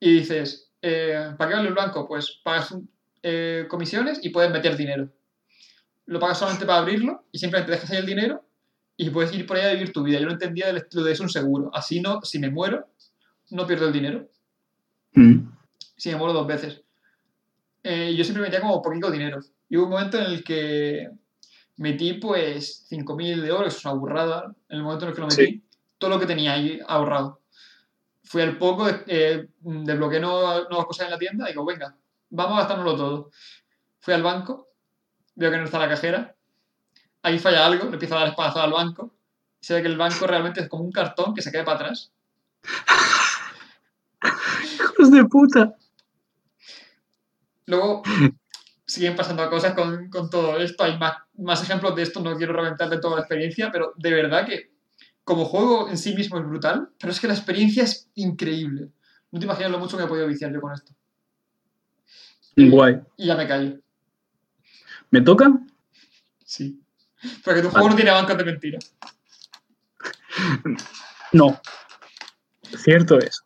y 0.00 0.12
dices, 0.20 0.70
eh, 0.80 1.34
¿para 1.36 1.50
qué 1.50 1.56
vale 1.56 1.68
el 1.68 1.74
banco? 1.74 2.06
Pues 2.06 2.40
pagas 2.42 2.74
eh, 3.22 3.66
comisiones 3.68 4.20
y 4.22 4.30
puedes 4.30 4.52
meter 4.52 4.76
dinero. 4.76 5.10
Lo 6.06 6.20
pagas 6.20 6.38
solamente 6.38 6.66
para 6.66 6.78
abrirlo 6.78 7.24
y 7.32 7.38
simplemente 7.38 7.72
dejas 7.72 7.90
ahí 7.90 7.98
el 7.98 8.06
dinero 8.06 8.44
y 8.96 9.10
puedes 9.10 9.32
ir 9.32 9.46
por 9.46 9.56
ahí 9.56 9.64
a 9.64 9.72
vivir 9.72 9.92
tu 9.92 10.02
vida. 10.02 10.20
Yo 10.20 10.26
no 10.26 10.32
entendía 10.32 10.68
el 10.70 10.76
estilo 10.76 11.04
de 11.04 11.12
eso 11.12 11.22
un 11.22 11.30
seguro. 11.30 11.70
Así 11.74 12.00
no, 12.00 12.22
si 12.22 12.38
me 12.38 12.50
muero, 12.50 12.88
no 13.50 13.66
pierdo 13.66 13.86
el 13.86 13.92
dinero. 13.92 14.28
¿Mm? 15.14 15.48
Si 15.96 16.10
me 16.10 16.16
muero 16.16 16.32
dos 16.32 16.46
veces. 16.46 16.83
Eh, 17.84 18.14
yo 18.16 18.24
siempre 18.24 18.42
metía 18.42 18.60
como 18.60 18.82
poquito 18.82 19.10
dinero. 19.10 19.40
Y 19.68 19.76
hubo 19.76 19.84
un 19.84 19.90
momento 19.90 20.18
en 20.18 20.24
el 20.24 20.42
que 20.42 21.10
metí 21.76 22.14
pues 22.14 22.86
5.000 22.90 23.42
de 23.42 23.52
oro, 23.52 23.66
eso 23.66 23.78
es 23.78 23.84
una 23.84 23.94
burrada. 23.94 24.54
En 24.68 24.78
el 24.78 24.82
momento 24.82 25.04
en 25.04 25.10
el 25.10 25.14
que 25.14 25.20
lo 25.20 25.26
metí, 25.28 25.46
Sí. 25.46 25.62
todo 25.98 26.10
lo 26.10 26.18
que 26.18 26.26
tenía 26.26 26.54
ahí 26.54 26.80
ahorrado. 26.86 27.40
Fui 28.24 28.42
al 28.42 28.58
poco, 28.58 28.88
eh, 29.06 29.48
desbloqueé 29.60 30.18
nuevas, 30.18 30.64
nuevas 30.68 30.86
cosas 30.86 31.06
en 31.06 31.12
la 31.12 31.18
tienda 31.18 31.44
y 31.44 31.52
digo, 31.52 31.64
venga, 31.64 31.94
vamos 32.30 32.56
a 32.56 32.60
gastárnoslo 32.60 32.96
todo. 32.96 33.30
Fui 34.00 34.14
al 34.14 34.22
banco, 34.22 34.68
veo 35.34 35.50
que 35.50 35.58
no 35.58 35.64
está 35.64 35.78
la 35.78 35.88
cajera, 35.88 36.34
ahí 37.22 37.38
falla 37.38 37.66
algo, 37.66 37.84
le 37.84 37.92
empiezo 37.92 38.16
a 38.16 38.20
dar 38.20 38.28
espadazos 38.28 38.62
al 38.62 38.72
banco, 38.72 39.14
y 39.60 39.66
se 39.66 39.74
ve 39.74 39.82
que 39.82 39.88
el 39.88 39.96
banco 39.98 40.26
realmente 40.26 40.60
es 40.60 40.68
como 40.68 40.84
un 40.84 40.92
cartón 40.92 41.34
que 41.34 41.42
se 41.42 41.52
cae 41.52 41.64
para 41.64 41.76
atrás. 41.76 42.12
Hijos 44.74 45.10
de 45.10 45.24
puta. 45.24 45.74
Luego 47.66 48.02
siguen 48.86 49.16
pasando 49.16 49.48
cosas 49.48 49.74
con, 49.74 50.08
con 50.10 50.30
todo 50.30 50.58
esto. 50.58 50.84
Hay 50.84 50.98
más, 50.98 51.16
más 51.38 51.62
ejemplos 51.62 51.94
de 51.96 52.02
esto. 52.02 52.20
No 52.20 52.36
quiero 52.36 52.52
reventar 52.52 52.88
de 52.88 52.98
toda 52.98 53.16
la 53.16 53.22
experiencia, 53.22 53.70
pero 53.72 53.92
de 53.96 54.12
verdad 54.12 54.46
que 54.46 54.74
como 55.24 55.46
juego 55.46 55.88
en 55.88 55.96
sí 55.96 56.14
mismo 56.14 56.38
es 56.38 56.46
brutal, 56.46 56.90
pero 56.98 57.10
es 57.10 57.18
que 57.18 57.26
la 57.26 57.34
experiencia 57.34 57.82
es 57.82 58.10
increíble. 58.14 58.90
No 59.30 59.38
te 59.38 59.46
imaginas 59.46 59.72
lo 59.72 59.78
mucho 59.78 59.96
que 59.96 60.04
he 60.04 60.06
podido 60.06 60.26
viciar 60.26 60.52
yo 60.52 60.60
con 60.60 60.72
esto. 60.72 60.92
Guay. 62.56 63.00
Y 63.16 63.26
ya 63.26 63.36
me 63.36 63.48
callo. 63.48 63.80
¿Me 65.10 65.20
toca? 65.20 65.52
Sí. 66.44 66.80
Porque 67.42 67.62
tu 67.62 67.70
juego 67.70 67.88
no 67.88 67.96
tiene 67.96 68.10
bancos 68.10 68.36
de 68.36 68.44
mentira. 68.44 68.78
No. 71.32 71.60
Cierto 72.76 73.18
es. 73.18 73.43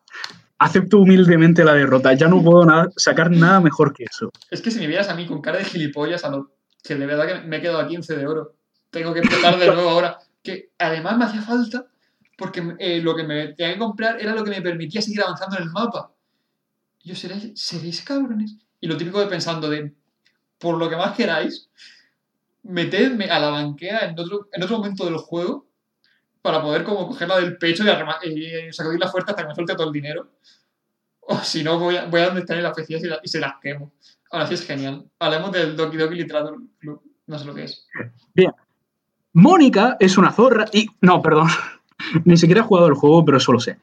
Acepto 0.58 0.98
humildemente 0.98 1.64
la 1.64 1.74
derrota. 1.74 2.12
Ya 2.14 2.26
no 2.28 2.42
puedo 2.42 2.64
nada- 2.64 2.88
sacar 2.96 3.30
nada 3.30 3.60
mejor 3.60 3.92
que 3.92 4.04
eso. 4.04 4.30
Es 4.50 4.60
que 4.60 4.70
si 4.70 4.80
me 4.80 4.86
vieras 4.88 5.08
a 5.08 5.14
mí 5.14 5.26
con 5.26 5.40
cara 5.40 5.58
de 5.58 5.64
gilipollas, 5.64 6.24
a 6.24 6.30
lo 6.30 6.50
que 6.82 6.94
de 6.96 7.06
verdad 7.06 7.26
que 7.26 7.46
me 7.46 7.56
he 7.56 7.60
quedado 7.60 7.78
a 7.80 7.86
15 7.88 8.16
de 8.16 8.26
oro. 8.26 8.54
Tengo 8.90 9.12
que 9.12 9.20
empezar 9.20 9.58
de 9.58 9.66
nuevo 9.66 9.88
ahora. 9.90 10.18
Que 10.42 10.70
además 10.78 11.16
me 11.18 11.24
hacía 11.26 11.42
falta 11.42 11.86
porque 12.36 12.62
eh, 12.78 13.00
lo 13.02 13.14
que 13.16 13.24
me 13.24 13.48
tenía 13.48 13.74
que 13.74 13.78
comprar 13.78 14.20
era 14.20 14.34
lo 14.34 14.44
que 14.44 14.50
me 14.50 14.62
permitía 14.62 15.02
seguir 15.02 15.22
avanzando 15.22 15.56
en 15.56 15.64
el 15.64 15.70
mapa. 15.70 16.12
Yo, 17.04 17.14
¿seréis, 17.14 17.52
¿seréis 17.54 18.02
cabrones? 18.02 18.56
Y 18.80 18.86
lo 18.86 18.96
típico 18.96 19.20
de 19.20 19.26
pensando 19.26 19.68
de, 19.68 19.92
por 20.58 20.76
lo 20.78 20.88
que 20.88 20.96
más 20.96 21.16
queráis, 21.16 21.68
metedme 22.62 23.26
a 23.30 23.38
la 23.38 23.50
banquera 23.50 24.00
en 24.08 24.18
otro, 24.18 24.48
en 24.52 24.62
otro 24.62 24.78
momento 24.78 25.04
del 25.04 25.16
juego 25.16 25.67
para 26.42 26.62
poder 26.62 26.84
como 26.84 27.06
cogerla 27.08 27.36
del 27.40 27.56
pecho 27.58 27.84
y, 28.24 28.44
y 28.68 28.72
sacudir 28.72 28.98
la 29.00 29.08
fuerza 29.08 29.30
hasta 29.32 29.42
que 29.42 29.48
me 29.48 29.54
suelte 29.54 29.74
todo 29.74 29.86
el 29.88 29.92
dinero. 29.92 30.28
O 31.20 31.38
si 31.40 31.62
no, 31.62 31.78
voy 31.78 31.96
a, 31.96 32.06
voy 32.06 32.20
a 32.20 32.26
donde 32.26 32.40
están 32.40 32.62
las 32.62 32.72
oficinas 32.72 33.02
y, 33.04 33.06
la- 33.08 33.20
y 33.22 33.28
se 33.28 33.40
las 33.40 33.54
quemo. 33.60 33.92
Ahora 34.30 34.46
sí 34.46 34.54
es 34.54 34.66
genial. 34.66 35.04
Hablemos 35.18 35.52
del 35.52 35.76
Doki 35.76 35.96
Doki 35.96 36.14
Literature 36.14 36.56
Club. 36.78 37.02
No 37.26 37.38
sé 37.38 37.44
lo 37.44 37.54
que 37.54 37.64
es. 37.64 37.86
Mónica 39.34 39.96
es 40.00 40.16
una 40.18 40.32
zorra 40.32 40.64
y... 40.72 40.86
No, 41.02 41.20
perdón. 41.20 41.48
Ni 42.24 42.36
siquiera 42.36 42.60
he 42.62 42.64
jugado 42.64 42.86
el 42.88 42.94
juego, 42.94 43.24
pero 43.24 43.36
eso 43.38 43.52
lo 43.52 43.60
sé. 43.60 43.78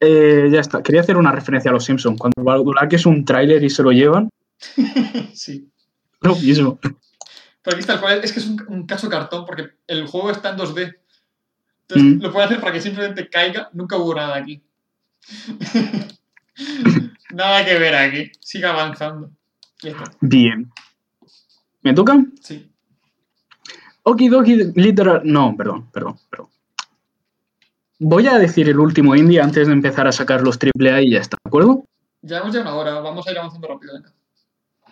Eh, 0.00 0.48
ya 0.50 0.60
está. 0.60 0.82
Quería 0.82 1.02
hacer 1.02 1.16
una 1.16 1.32
referencia 1.32 1.70
a 1.70 1.74
los 1.74 1.84
Simpsons. 1.84 2.18
Cuando 2.18 2.42
Badulaque 2.42 2.96
es 2.96 3.04
un 3.06 3.24
tráiler 3.24 3.62
y 3.62 3.68
se 3.70 3.82
lo 3.82 3.92
llevan, 3.92 4.30
sí. 5.34 5.70
lo 6.22 6.34
mismo. 6.36 6.78
Pero 7.62 7.74
aquí 7.76 7.80
está 7.80 7.94
el 7.94 8.00
cual 8.00 8.20
es 8.24 8.32
que 8.32 8.40
es 8.40 8.46
un, 8.46 8.64
un 8.68 8.86
caso 8.86 9.08
cartón 9.08 9.44
porque 9.44 9.70
el 9.86 10.06
juego 10.06 10.30
está 10.30 10.50
en 10.50 10.56
2D. 10.56 10.94
Entonces 11.88 12.16
Mm. 12.18 12.22
lo 12.22 12.32
puede 12.32 12.46
hacer 12.46 12.60
para 12.60 12.72
que 12.72 12.80
simplemente 12.80 13.28
caiga. 13.28 13.68
Nunca 13.72 13.96
hubo 13.96 14.14
nada 14.14 14.36
aquí. 14.36 14.62
nada 17.32 17.64
que 17.64 17.78
ver 17.78 17.94
aquí. 17.94 18.32
Siga 18.40 18.70
avanzando. 18.70 19.30
Ya 19.82 19.90
está. 19.90 20.04
Bien. 20.20 20.70
¿Me 21.82 21.94
toca? 21.94 22.18
Sí. 22.40 22.70
Okidoki 24.02 24.72
Literal... 24.74 25.22
No, 25.24 25.54
perdón, 25.56 25.90
perdón, 25.90 26.16
perdón. 26.30 26.48
Voy 27.98 28.26
a 28.26 28.38
decir 28.38 28.68
el 28.68 28.78
último 28.78 29.14
indie 29.14 29.40
antes 29.40 29.66
de 29.66 29.72
empezar 29.72 30.06
a 30.06 30.12
sacar 30.12 30.42
los 30.42 30.58
AAA 30.58 31.02
y 31.02 31.10
ya 31.12 31.18
está, 31.20 31.36
¿de 31.44 31.48
acuerdo? 31.48 31.84
Ya 32.22 32.42
una 32.42 32.74
hora. 32.74 33.00
Vamos 33.00 33.26
a 33.26 33.30
ir 33.30 33.38
avanzando 33.38 33.68
rápido. 33.68 33.94
Venga. 33.94 34.12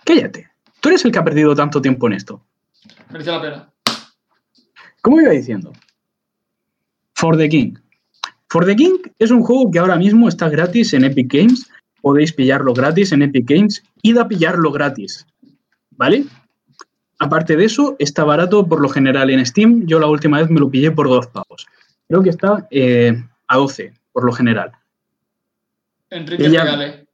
Cállate. 0.05 0.51
Tú 0.81 0.89
eres 0.91 1.05
el 1.05 1.13
que 1.13 1.19
ha 1.19 1.25
perdido 1.25 1.55
tanto 1.55 1.81
tiempo 1.81 2.07
en 2.07 2.15
esto. 2.15 2.45
Mereció 3.11 3.33
la 3.33 3.43
pena. 3.43 3.73
Como 5.03 5.21
iba 5.21 5.31
diciendo, 5.31 5.73
For 7.15 7.37
the 7.37 7.49
King. 7.49 7.75
For 8.49 8.65
the 8.65 8.77
King 8.77 8.99
es 9.19 9.31
un 9.31 9.43
juego 9.43 9.71
que 9.71 9.79
ahora 9.79 9.97
mismo 9.97 10.29
está 10.29 10.49
gratis 10.49 10.93
en 10.95 11.05
Epic 11.05 11.33
Games. 11.33 11.69
Podéis 12.01 12.33
pillarlo 12.33 12.73
gratis 12.75 13.13
en 13.13 13.23
Epic 13.23 13.49
Games. 13.49 13.83
Id 14.03 14.19
a 14.19 14.29
pillarlo 14.29 14.71
gratis. 14.73 15.27
¿Vale? 15.91 16.25
Aparte 17.19 17.57
de 17.57 17.65
eso, 17.65 17.97
está 17.99 18.25
barato 18.25 18.67
por 18.67 18.81
lo 18.81 18.89
general 18.89 19.31
en 19.31 19.45
Steam. 19.45 19.87
Yo 19.87 19.99
la 19.99 20.07
última 20.07 20.39
vez 20.39 20.49
me 20.51 20.61
lo 20.61 20.71
pillé 20.71 20.91
por 20.93 21.09
dos 21.09 21.27
pavos. 21.27 21.67
Creo 22.07 22.23
que 22.23 22.31
está 22.31 22.67
eh, 22.71 23.23
a 23.49 23.57
12 23.57 23.93
por 24.13 24.25
lo 24.25 24.33
general. 24.33 24.73
Enrique 26.11 26.47
Ella- 26.47 26.63
Regale. 26.65 27.07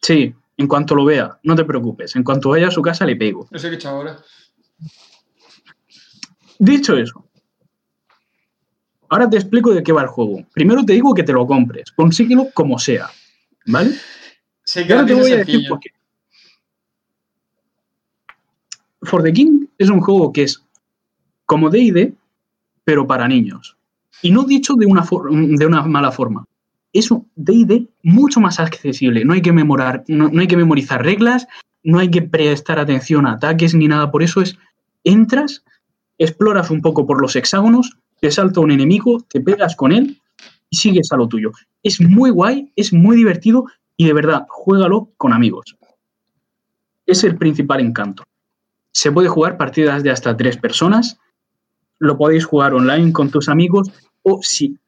Sí, 0.00 0.34
en 0.56 0.68
cuanto 0.68 0.94
lo 0.94 1.04
vea, 1.04 1.38
no 1.42 1.54
te 1.56 1.64
preocupes. 1.64 2.14
En 2.14 2.22
cuanto 2.22 2.50
vaya 2.50 2.68
a 2.68 2.70
su 2.70 2.80
casa 2.82 3.04
le 3.04 3.16
pego. 3.16 3.48
No 3.50 3.58
sé 3.58 3.76
qué 3.76 3.86
ahora. 3.88 4.18
Dicho 6.58 6.96
eso, 6.96 7.24
ahora 9.08 9.28
te 9.28 9.36
explico 9.36 9.72
de 9.72 9.82
qué 9.82 9.92
va 9.92 10.02
el 10.02 10.08
juego. 10.08 10.44
Primero 10.52 10.84
te 10.84 10.92
digo 10.92 11.14
que 11.14 11.22
te 11.22 11.32
lo 11.32 11.46
compres, 11.46 11.92
consíguelo 11.92 12.48
como 12.54 12.78
sea, 12.78 13.10
¿vale? 13.66 13.92
Ahora 14.90 15.06
te 15.06 15.14
voy 15.14 15.32
a 15.32 15.36
decir 15.36 15.68
por 15.68 15.80
qué. 15.80 15.90
For 19.02 19.22
the 19.22 19.32
King 19.32 19.66
es 19.78 19.90
un 19.90 20.00
juego 20.00 20.32
que 20.32 20.44
es 20.44 20.64
como 21.44 21.68
D&D, 21.68 22.14
pero 22.84 23.06
para 23.06 23.28
niños. 23.28 23.76
Y 24.22 24.30
no 24.30 24.44
dicho 24.44 24.74
de 24.74 24.86
una, 24.86 25.06
de 25.30 25.66
una 25.66 25.82
mala 25.82 26.10
forma. 26.10 26.46
Es 26.92 27.10
un 27.10 27.28
D&D 27.36 27.88
mucho 28.02 28.40
más 28.40 28.60
accesible. 28.60 29.24
No 29.24 29.34
hay 29.34 29.42
que 29.42 29.52
memorar, 29.52 30.04
no, 30.08 30.30
no 30.30 30.40
hay 30.40 30.46
que 30.46 30.56
memorizar 30.56 31.04
reglas, 31.04 31.46
no 31.82 31.98
hay 31.98 32.10
que 32.10 32.22
prestar 32.22 32.78
atención 32.78 33.26
a 33.26 33.32
ataques 33.32 33.74
ni 33.74 33.88
nada. 33.88 34.10
Por 34.10 34.22
eso 34.22 34.40
es, 34.40 34.56
entras, 35.02 35.64
exploras 36.18 36.70
un 36.70 36.80
poco 36.80 37.06
por 37.06 37.20
los 37.20 37.36
hexágonos, 37.36 37.96
te 38.20 38.30
salta 38.30 38.60
un 38.60 38.70
enemigo, 38.70 39.24
te 39.28 39.40
pegas 39.40 39.76
con 39.76 39.92
él 39.92 40.20
y 40.70 40.76
sigues 40.76 41.10
a 41.12 41.16
lo 41.16 41.28
tuyo. 41.28 41.52
Es 41.82 42.00
muy 42.00 42.30
guay, 42.30 42.72
es 42.76 42.92
muy 42.92 43.16
divertido 43.16 43.66
y 43.96 44.06
de 44.06 44.12
verdad, 44.12 44.46
juégalo 44.48 45.10
con 45.16 45.32
amigos. 45.32 45.76
Es 47.06 47.22
el 47.24 47.36
principal 47.36 47.80
encanto. 47.80 48.24
Se 48.92 49.12
puede 49.12 49.28
jugar 49.28 49.56
partidas 49.56 50.02
de 50.02 50.10
hasta 50.10 50.36
tres 50.36 50.56
personas, 50.56 51.18
lo 51.98 52.16
podéis 52.16 52.44
jugar 52.44 52.74
online 52.74 53.12
con 53.12 53.30
tus 53.30 53.48
amigos 53.48 53.90
o 54.22 54.40
si, 54.42 54.78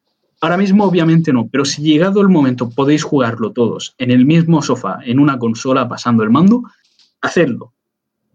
ahora 0.40 0.56
mismo 0.56 0.84
obviamente 0.84 1.32
no, 1.32 1.48
pero 1.48 1.64
si 1.64 1.82
llegado 1.82 2.20
el 2.20 2.28
momento 2.28 2.70
podéis 2.70 3.02
jugarlo 3.04 3.52
todos 3.52 3.94
en 3.98 4.10
el 4.10 4.24
mismo 4.24 4.62
sofá, 4.62 5.00
en 5.04 5.18
una 5.18 5.38
consola 5.38 5.88
pasando 5.88 6.22
el 6.22 6.30
mando, 6.30 6.62
hacedlo. 7.20 7.72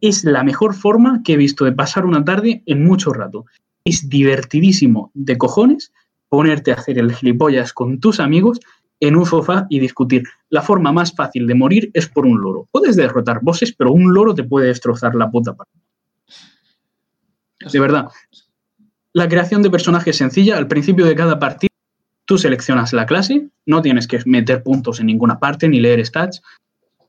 Es 0.02 0.24
la 0.24 0.44
mejor 0.44 0.74
forma 0.74 1.22
que 1.24 1.34
he 1.34 1.38
visto 1.38 1.64
de 1.64 1.72
pasar 1.72 2.06
una 2.06 2.26
tarde 2.26 2.64
en 2.66 2.84
mucho 2.84 3.14
rato. 3.14 3.46
Es 3.86 4.10
divertidísimo 4.10 5.12
de 5.14 5.38
cojones 5.38 5.94
ponerte 6.28 6.72
a 6.72 6.76
hacer 6.76 6.98
el 6.98 7.14
gilipollas 7.14 7.74
con 7.74 8.00
tus 8.00 8.20
amigos 8.20 8.60
en 9.00 9.16
un 9.16 9.26
sofá 9.26 9.68
y 9.70 9.80
discutir. 9.80 10.24
La 10.50 10.62
forma 10.62 10.92
más 10.92 11.14
fácil 11.14 11.46
de 11.46 11.56
morir 11.56 11.92
es 11.94 12.08
por 12.08 12.26
un 12.26 12.40
loro. 12.40 12.68
Puedes 12.72 12.96
derrotar 12.96 13.42
bosses, 13.42 13.74
pero 13.74 13.92
un 13.92 14.14
loro 14.14 14.34
te 14.34 14.44
puede 14.44 14.68
destrozar 14.68 15.14
la 15.14 15.30
puta 15.30 15.56
parte. 15.56 15.74
De 17.72 17.80
verdad. 17.80 18.08
La 19.14 19.28
creación 19.28 19.62
de 19.62 19.70
personajes 19.70 20.16
es 20.16 20.18
sencilla. 20.18 20.58
Al 20.58 20.68
principio 20.68 21.06
de 21.06 21.16
cada 21.16 21.38
partida, 21.38 21.74
tú 22.26 22.38
seleccionas 22.38 22.94
la 22.94 23.06
clase, 23.06 23.50
no 23.66 23.82
tienes 23.82 24.08
que 24.08 24.20
meter 24.26 24.64
puntos 24.64 25.00
en 25.00 25.08
ninguna 25.08 25.38
parte 25.38 25.68
ni 25.68 25.82
leer 25.82 26.06
stats. 26.06 26.42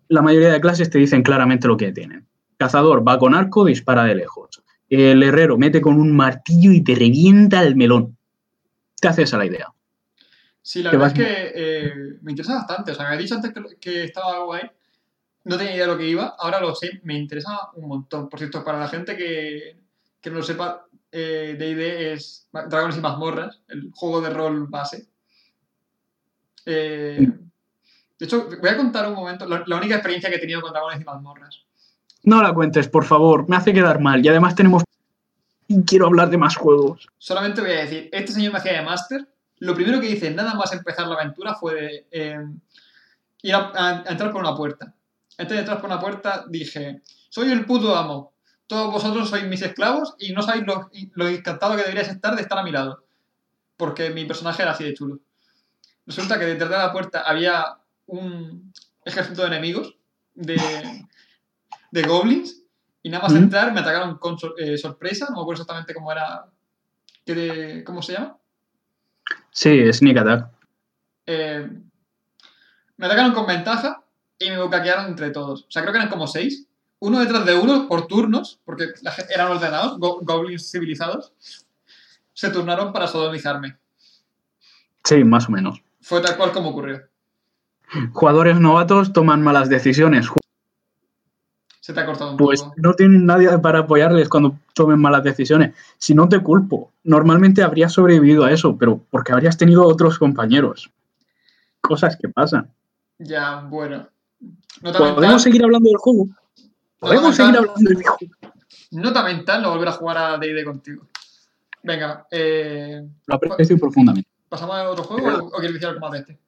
La 0.08 0.20
mayoría 0.20 0.52
de 0.52 0.60
clases 0.60 0.90
te 0.90 0.98
dicen 0.98 1.22
claramente 1.22 1.68
lo 1.68 1.76
que 1.76 1.92
tienen. 1.92 2.26
Cazador 2.62 3.06
va 3.06 3.18
con 3.18 3.34
arco, 3.34 3.64
dispara 3.64 4.04
de 4.04 4.14
lejos. 4.14 4.62
El 4.88 5.20
herrero 5.24 5.58
mete 5.58 5.80
con 5.80 5.98
un 5.98 6.14
martillo 6.14 6.70
y 6.70 6.84
te 6.84 6.94
revienta 6.94 7.60
el 7.60 7.74
melón. 7.74 8.16
Te 9.00 9.08
haces 9.08 9.34
a 9.34 9.38
la 9.38 9.46
idea. 9.46 9.66
Sí, 10.62 10.80
la 10.80 10.92
verdad 10.92 11.08
es 11.08 11.14
que 11.14 11.52
eh, 11.56 11.92
me 12.22 12.30
interesa 12.30 12.54
bastante. 12.54 12.92
O 12.92 12.94
sea, 12.94 13.06
me 13.06 13.14
habéis 13.14 13.28
dicho 13.28 13.34
antes 13.34 13.52
que, 13.52 13.80
que 13.80 14.04
estaba 14.04 14.44
guay. 14.44 14.70
No 15.42 15.58
tenía 15.58 15.74
idea 15.74 15.86
de 15.86 15.92
lo 15.92 15.98
que 15.98 16.08
iba. 16.08 16.36
Ahora 16.38 16.60
lo 16.60 16.72
sé. 16.76 17.00
Me 17.02 17.18
interesa 17.18 17.70
un 17.74 17.88
montón. 17.88 18.28
Por 18.28 18.38
cierto, 18.38 18.62
para 18.62 18.78
la 18.78 18.86
gente 18.86 19.16
que, 19.16 19.76
que 20.20 20.30
no 20.30 20.36
lo 20.36 20.44
sepa, 20.44 20.86
eh, 21.10 21.56
D&D 21.58 22.12
es 22.12 22.48
Dragones 22.52 22.96
y 22.96 23.00
Mazmorras, 23.00 23.60
el 23.66 23.90
juego 23.92 24.20
de 24.20 24.30
rol 24.30 24.68
base. 24.68 25.08
Eh, 26.64 27.28
de 28.20 28.24
hecho, 28.24 28.48
voy 28.60 28.70
a 28.70 28.76
contar 28.76 29.08
un 29.08 29.14
momento 29.14 29.48
la, 29.48 29.64
la 29.66 29.76
única 29.76 29.96
experiencia 29.96 30.30
que 30.30 30.36
he 30.36 30.40
tenido 30.40 30.60
con 30.60 30.70
Dragones 30.72 31.00
y 31.00 31.04
Mazmorras. 31.04 31.61
No 32.24 32.42
la 32.42 32.52
cuentes, 32.52 32.88
por 32.88 33.04
favor. 33.04 33.48
Me 33.48 33.56
hace 33.56 33.72
quedar 33.72 34.00
mal. 34.00 34.24
Y 34.24 34.28
además 34.28 34.54
tenemos... 34.54 34.84
Y 35.68 35.82
quiero 35.84 36.06
hablar 36.06 36.30
de 36.30 36.38
más 36.38 36.56
juegos. 36.56 37.08
Solamente 37.18 37.60
voy 37.60 37.70
a 37.70 37.84
decir, 37.84 38.08
este 38.12 38.32
señor 38.32 38.52
me 38.52 38.58
hacía 38.58 38.74
de 38.74 38.82
máster. 38.82 39.26
Lo 39.58 39.74
primero 39.74 40.00
que 40.00 40.10
hice, 40.10 40.30
nada 40.30 40.54
más 40.54 40.72
empezar 40.72 41.06
la 41.06 41.14
aventura, 41.14 41.54
fue 41.54 41.74
de, 41.74 42.06
eh, 42.10 42.46
ir 43.42 43.54
a, 43.54 44.04
entrar 44.06 44.32
por 44.32 44.42
una 44.42 44.56
puerta. 44.56 44.94
Antes 45.38 45.54
de 45.54 45.60
entrar 45.60 45.80
por 45.80 45.88
una 45.88 46.00
puerta, 46.00 46.44
dije, 46.48 47.02
soy 47.28 47.50
el 47.50 47.64
puto 47.64 47.94
amo. 47.96 48.32
Todos 48.66 48.92
vosotros 48.92 49.28
sois 49.28 49.44
mis 49.44 49.62
esclavos 49.62 50.14
y 50.18 50.32
no 50.32 50.42
sabéis 50.42 50.66
lo, 50.66 50.90
lo 51.14 51.28
encantado 51.28 51.76
que 51.76 51.82
deberíais 51.82 52.08
estar 52.08 52.34
de 52.34 52.42
estar 52.42 52.58
a 52.58 52.64
mi 52.64 52.70
lado. 52.70 53.04
Porque 53.76 54.10
mi 54.10 54.24
personaje 54.24 54.62
era 54.62 54.72
así 54.72 54.84
de 54.84 54.94
chulo. 54.94 55.20
Resulta 56.06 56.38
que 56.38 56.46
detrás 56.46 56.70
de 56.70 56.76
la 56.76 56.92
puerta 56.92 57.22
había 57.22 57.76
un 58.06 58.72
ejército 59.04 59.42
de 59.42 59.48
enemigos, 59.48 59.96
de, 60.34 60.56
de 61.92 62.02
goblins, 62.02 62.60
y 63.04 63.08
nada 63.10 63.22
más 63.24 63.34
entrar 63.34 63.72
me 63.72 63.80
atacaron 63.80 64.18
con 64.18 64.36
sor- 64.38 64.54
eh, 64.58 64.76
sorpresa, 64.76 65.26
no 65.30 65.36
me 65.36 65.42
acuerdo 65.42 65.62
exactamente 65.62 65.94
cómo 65.94 66.10
era, 66.10 66.46
qué 67.24 67.34
de- 67.34 67.84
¿cómo 67.84 68.02
se 68.02 68.14
llama? 68.14 68.36
Sí, 69.50 69.92
Sneak 69.92 70.16
Attack. 70.18 70.48
Eh, 71.26 71.68
me 72.96 73.06
atacaron 73.06 73.32
con 73.32 73.46
ventaja 73.46 74.02
y 74.38 74.50
me 74.50 74.58
bocaquearon 74.58 75.06
entre 75.06 75.30
todos. 75.30 75.64
O 75.64 75.70
sea, 75.70 75.82
creo 75.82 75.92
que 75.92 75.98
eran 75.98 76.10
como 76.10 76.26
seis. 76.26 76.66
Uno 77.00 77.18
detrás 77.20 77.44
de 77.44 77.54
uno 77.54 77.86
por 77.88 78.06
turnos, 78.06 78.60
porque 78.64 78.86
eran 79.34 79.48
ordenados, 79.52 79.98
go- 79.98 80.20
goblins 80.22 80.70
civilizados. 80.70 81.32
Se 82.32 82.50
turnaron 82.50 82.92
para 82.92 83.06
sodomizarme. 83.06 83.76
Sí, 85.04 85.22
más 85.24 85.48
o 85.48 85.52
menos. 85.52 85.82
Fue 86.00 86.20
tal 86.20 86.36
cual 86.36 86.52
como 86.52 86.70
ocurrió. 86.70 87.02
Jugadores 88.12 88.58
novatos 88.58 89.12
toman 89.12 89.42
malas 89.42 89.68
decisiones. 89.68 90.28
Se 91.82 91.92
te 91.92 91.98
ha 91.98 92.06
cortado 92.06 92.30
un 92.30 92.36
Pues 92.36 92.62
poco. 92.62 92.74
no 92.76 92.94
tienen 92.94 93.26
nadie 93.26 93.58
para 93.58 93.80
apoyarles 93.80 94.28
cuando 94.28 94.56
tomen 94.72 95.00
malas 95.00 95.24
decisiones. 95.24 95.74
Si 95.98 96.14
no 96.14 96.28
te 96.28 96.38
culpo, 96.38 96.92
normalmente 97.02 97.60
habrías 97.60 97.92
sobrevivido 97.92 98.44
a 98.44 98.52
eso, 98.52 98.76
pero 98.78 99.00
porque 99.10 99.32
habrías 99.32 99.56
tenido 99.58 99.84
otros 99.84 100.16
compañeros. 100.16 100.88
Cosas 101.80 102.16
que 102.16 102.28
pasan. 102.28 102.70
Ya, 103.18 103.62
bueno. 103.68 104.08
Mental, 104.80 105.14
¿Podemos 105.16 105.42
seguir 105.42 105.64
hablando 105.64 105.88
del 105.88 105.96
juego? 105.98 106.28
¿Podemos 107.00 107.34
seguir 107.34 107.56
hablando 107.56 107.74
del 107.80 107.96
juego? 107.96 108.16
nota 108.92 109.24
mental 109.24 109.62
no 109.62 109.70
volver 109.70 109.88
a 109.88 109.92
jugar 109.92 110.18
a 110.18 110.38
D&D 110.38 110.64
contigo. 110.64 111.08
Venga, 111.82 112.24
eh, 112.30 113.02
Lo 113.26 113.34
aprecio 113.34 113.76
profundamente. 113.76 114.28
¿pasamos 114.48 114.76
a 114.76 114.88
otro 114.88 115.02
juego 115.02 115.26
o, 115.26 115.46
o 115.46 115.50
quieres 115.58 115.72
decir 115.72 115.88
algo 115.88 115.98
más 116.00 116.12
de 116.12 116.18
este? 116.18 116.38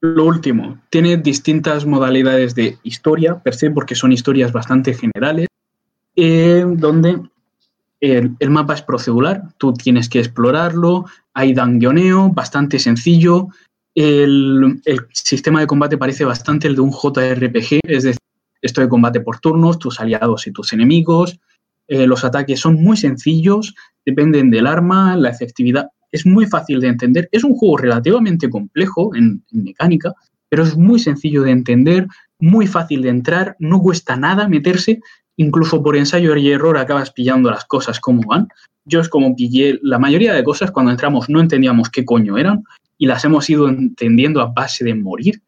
Lo 0.00 0.24
último, 0.24 0.78
tiene 0.88 1.18
distintas 1.18 1.84
modalidades 1.84 2.54
de 2.54 2.78
historia, 2.82 3.38
per 3.42 3.54
se, 3.54 3.70
porque 3.70 3.94
son 3.94 4.12
historias 4.12 4.50
bastante 4.52 4.94
generales, 4.94 5.46
eh, 6.16 6.64
donde 6.66 7.20
el, 8.00 8.36
mapa 8.48 8.74
es 8.74 8.82
procedural, 8.82 9.52
tú 9.58 9.74
tienes 9.74 10.08
que 10.08 10.20
explorarlo, 10.20 11.04
hay 11.34 11.52
dungeoneo, 11.52 12.30
bastante 12.30 12.78
sencillo, 12.78 13.48
el, 13.94 14.80
el 14.86 15.06
sistema 15.12 15.60
de 15.60 15.66
combate 15.66 15.98
parece 15.98 16.24
bastante 16.24 16.68
el 16.68 16.76
de 16.76 16.80
un 16.80 16.92
JRPG, 16.92 17.80
es 17.82 18.04
decir, 18.04 18.20
esto 18.62 18.80
de 18.80 18.88
combate 18.88 19.20
por 19.20 19.38
turnos, 19.38 19.78
tus 19.78 20.00
aliados 20.00 20.46
y 20.46 20.52
tus 20.52 20.72
enemigos, 20.72 21.38
eh, 21.88 22.06
los 22.06 22.24
ataques 22.24 22.60
son 22.60 22.82
muy 22.82 22.96
sencillos, 22.96 23.74
dependen 24.06 24.50
del 24.50 24.66
arma, 24.66 25.16
la 25.16 25.28
efectividad, 25.28 25.88
es 26.12 26.26
muy 26.26 26.46
fácil 26.46 26.80
de 26.80 26.88
entender. 26.88 27.28
Es 27.32 27.44
un 27.44 27.54
juego 27.54 27.76
relativamente 27.76 28.48
complejo 28.48 29.14
en, 29.14 29.42
mecánica, 29.50 30.14
pero 30.48 30.64
es 30.64 30.76
muy 30.76 30.98
sencillo 30.98 31.42
de 31.42 31.52
entender, 31.52 32.06
muy 32.38 32.66
fácil 32.66 33.02
de 33.02 33.10
entrar, 33.10 33.56
no 33.58 33.80
cuesta 33.80 34.16
nada 34.16 34.48
meterse, 34.48 35.00
incluso 35.36 35.82
por 35.82 35.96
ensayo 35.96 36.36
y 36.36 36.50
error 36.50 36.76
acabas 36.76 37.12
pillando 37.12 37.50
las 37.50 37.64
cosas 37.64 38.00
como 38.00 38.22
van. 38.22 38.48
Yo 38.84 39.00
es 39.00 39.08
como 39.08 39.36
pillé 39.36 39.78
la 39.82 39.98
mayoría 39.98 40.34
de 40.34 40.42
cosas 40.42 40.70
cuando 40.70 40.90
entramos 40.90 41.28
no 41.28 41.40
entendíamos 41.40 41.88
qué 41.90 42.04
coño 42.04 42.38
eran 42.38 42.64
y 42.98 43.06
las 43.06 43.24
hemos 43.24 43.48
ido 43.48 43.68
entendiendo 43.68 44.40
a 44.40 44.46
base 44.46 44.84
de 44.84 44.94
morir. 44.94 45.42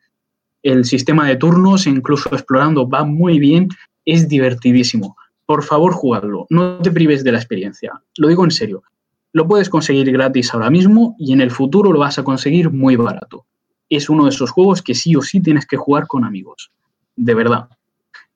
El 0.63 0.85
sistema 0.85 1.27
de 1.27 1.37
turnos, 1.37 1.87
incluso 1.87 2.29
explorando, 2.33 2.89
va 2.89 3.05
muy 3.05 3.39
bien, 3.39 3.69
es 4.05 4.29
divertidísimo. 4.29 5.17
Por 5.45 5.65
favor, 5.65 5.93
jugadlo, 5.93 6.47
no 6.51 6.79
te 6.79 6.93
prives 6.93 7.25
de 7.25 7.33
la 7.33 7.39
experiencia. 7.39 7.93
Lo 8.17 8.29
digo 8.29 8.45
en 8.45 8.53
serio. 8.53 8.85
Lo 9.33 9.49
puedes 9.49 9.69
conseguir 9.71 10.11
gratis 10.13 10.53
ahora 10.53 10.71
mismo 10.71 11.17
y 11.19 11.33
en 11.33 11.41
el 11.41 11.51
futuro 11.51 11.93
lo 11.93 12.01
vas 12.01 12.19
a 12.19 12.25
conseguir 12.25 12.71
muy 12.71 12.97
barato. 12.97 13.47
Es 13.89 14.09
uno 14.11 14.25
de 14.25 14.31
esos 14.31 14.51
juegos 14.51 14.83
que 14.83 14.95
sí 14.95 15.17
o 15.17 15.23
sí 15.23 15.41
tienes 15.41 15.67
que 15.67 15.77
jugar 15.77 16.07
con 16.07 16.25
amigos. 16.25 16.71
De 17.17 17.35
verdad. 17.35 17.69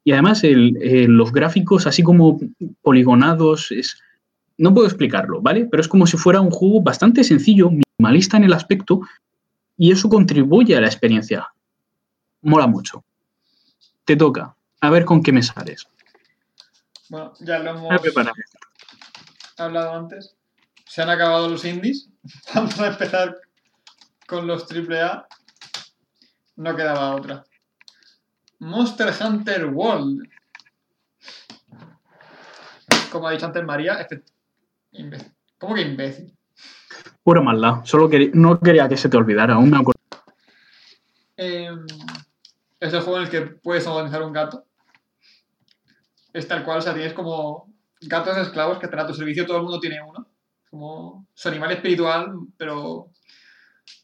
Y 0.05 0.13
además 0.13 0.45
el- 0.45 0.77
eh, 0.81 1.07
los 1.09 1.33
gráficos, 1.33 1.87
así 1.87 2.03
como 2.03 2.39
poligonados, 2.83 3.71
es, 3.73 4.01
no 4.57 4.73
puedo 4.73 4.87
explicarlo, 4.87 5.41
¿vale? 5.43 5.67
Pero 5.71 5.81
es 5.81 5.89
como 5.89 6.07
si 6.07 6.17
fuera 6.17 6.41
un 6.41 6.51
juego 6.51 6.81
bastante 6.83 7.25
sencillo, 7.25 7.71
minimalista 7.71 8.37
en 8.37 8.45
el 8.45 8.53
aspecto, 8.53 9.01
y 9.77 9.91
eso 9.93 10.09
contribuye 10.09 10.77
a 10.77 10.81
la 10.81 10.87
experiencia. 10.87 11.47
Mola 12.43 12.67
mucho. 12.67 13.05
Te 14.05 14.17
toca. 14.17 14.55
A 14.81 14.91
ver 14.91 15.05
con 15.05 15.23
qué 15.23 15.33
me 15.33 15.43
sales. 15.43 15.87
Bueno, 17.09 17.33
ya 17.41 17.59
lo 17.59 17.71
hemos 17.71 18.01
hablado 19.59 19.93
antes. 19.95 20.36
Se 20.87 21.03
han 21.03 21.11
acabado 21.11 21.49
los 21.49 21.65
indies. 21.65 22.09
Vamos 22.55 22.79
a 22.81 22.89
empezar 22.89 23.37
con 24.27 24.47
los 24.47 24.67
AAA. 24.71 25.27
No 26.57 26.75
quedaba 26.75 27.15
otra. 27.15 27.45
Monster 28.59 29.13
Hunter 29.21 29.67
World. 29.67 30.23
Como 33.11 33.29
ha 33.29 33.33
dicho 33.33 33.47
antes 33.47 33.65
María, 33.65 33.95
este... 33.95 34.23
imbécil. 34.93 35.33
¿Cómo 35.59 35.75
que 35.75 35.83
imbécil? 35.83 36.35
Pura 37.23 37.41
maldad. 37.41 37.85
Solo 37.85 38.09
quería, 38.09 38.31
no 38.33 38.59
quería 38.61 38.89
que 38.89 38.97
se 38.97 39.09
te 39.09 39.17
olvidara. 39.17 39.55
Aún 39.55 39.71
me 39.71 39.79
acuerdo. 39.79 40.01
Eh, 41.37 41.71
es 42.81 42.93
el 42.93 43.01
juego 43.01 43.19
en 43.19 43.25
el 43.25 43.31
que 43.31 43.43
puedes 43.43 43.87
organizar 43.87 44.23
un 44.23 44.33
gato. 44.33 44.65
Es 46.33 46.47
tal 46.47 46.65
cual, 46.65 46.79
o 46.79 46.83
sea, 46.83 46.95
tienes 46.95 47.15
como 47.15 47.73
gatos 48.01 48.37
esclavos 48.37 48.79
que 48.79 48.87
están 48.87 49.01
a 49.01 49.07
tu 49.07 49.15
servicio, 49.15 49.47
todo 49.47 49.57
el 49.59 49.63
mundo 49.65 49.81
tiene 49.81 50.03
uno. 50.03 50.27
Como 50.77 51.27
su 51.33 51.49
animal 51.49 51.73
espiritual, 51.73 52.35
pero 52.59 53.11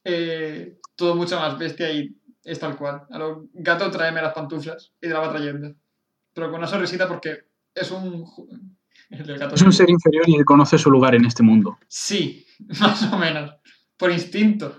eh, 0.04 0.78
todo 0.96 1.14
mucho 1.14 1.38
más 1.38 1.58
bestia 1.58 1.92
y 1.92 2.16
es 2.44 2.58
tal 2.58 2.78
cual. 2.78 3.02
A 3.10 3.18
lo 3.18 3.50
gato 3.52 3.90
tráeme 3.90 4.22
las 4.22 4.32
pantuflas 4.32 4.90
y 4.98 5.06
te 5.06 5.12
la 5.12 5.20
va 5.20 5.30
trayendo. 5.30 5.74
Pero 6.32 6.50
con 6.50 6.60
una 6.60 6.66
sonrisita 6.66 7.06
porque 7.06 7.44
es 7.74 7.90
un... 7.90 8.24
El 9.10 9.38
gato 9.38 9.54
Es 9.54 9.60
un 9.60 9.72
ser 9.74 9.90
inferior 9.90 10.24
y 10.26 10.42
conoce 10.44 10.78
su 10.78 10.90
lugar 10.90 11.14
en 11.14 11.26
este 11.26 11.42
mundo. 11.42 11.78
Sí, 11.88 12.46
más 12.80 13.02
o 13.12 13.18
menos. 13.18 13.54
Por 13.98 14.10
instinto. 14.10 14.78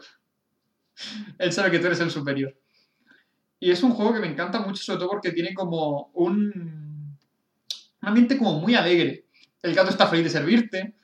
Él 1.37 1.53
sabe 1.53 1.69
que 1.69 1.77
tú 1.77 1.85
eres 1.85 1.99
el 1.99 2.09
superior. 2.09 2.57
Y 3.59 3.69
es 3.69 3.83
un 3.83 3.91
juego 3.91 4.15
que 4.15 4.19
me 4.19 4.31
encanta 4.31 4.61
mucho, 4.61 4.81
sobre 4.81 4.97
todo 4.97 5.09
porque 5.09 5.31
tiene 5.31 5.53
como 5.53 6.09
un, 6.15 7.15
un 8.01 8.07
ambiente 8.07 8.35
como 8.35 8.59
muy 8.59 8.73
alegre. 8.73 9.27
El 9.61 9.75
gato 9.75 9.91
está 9.91 10.07
feliz 10.07 10.23
de 10.23 10.31
servirte, 10.31 10.95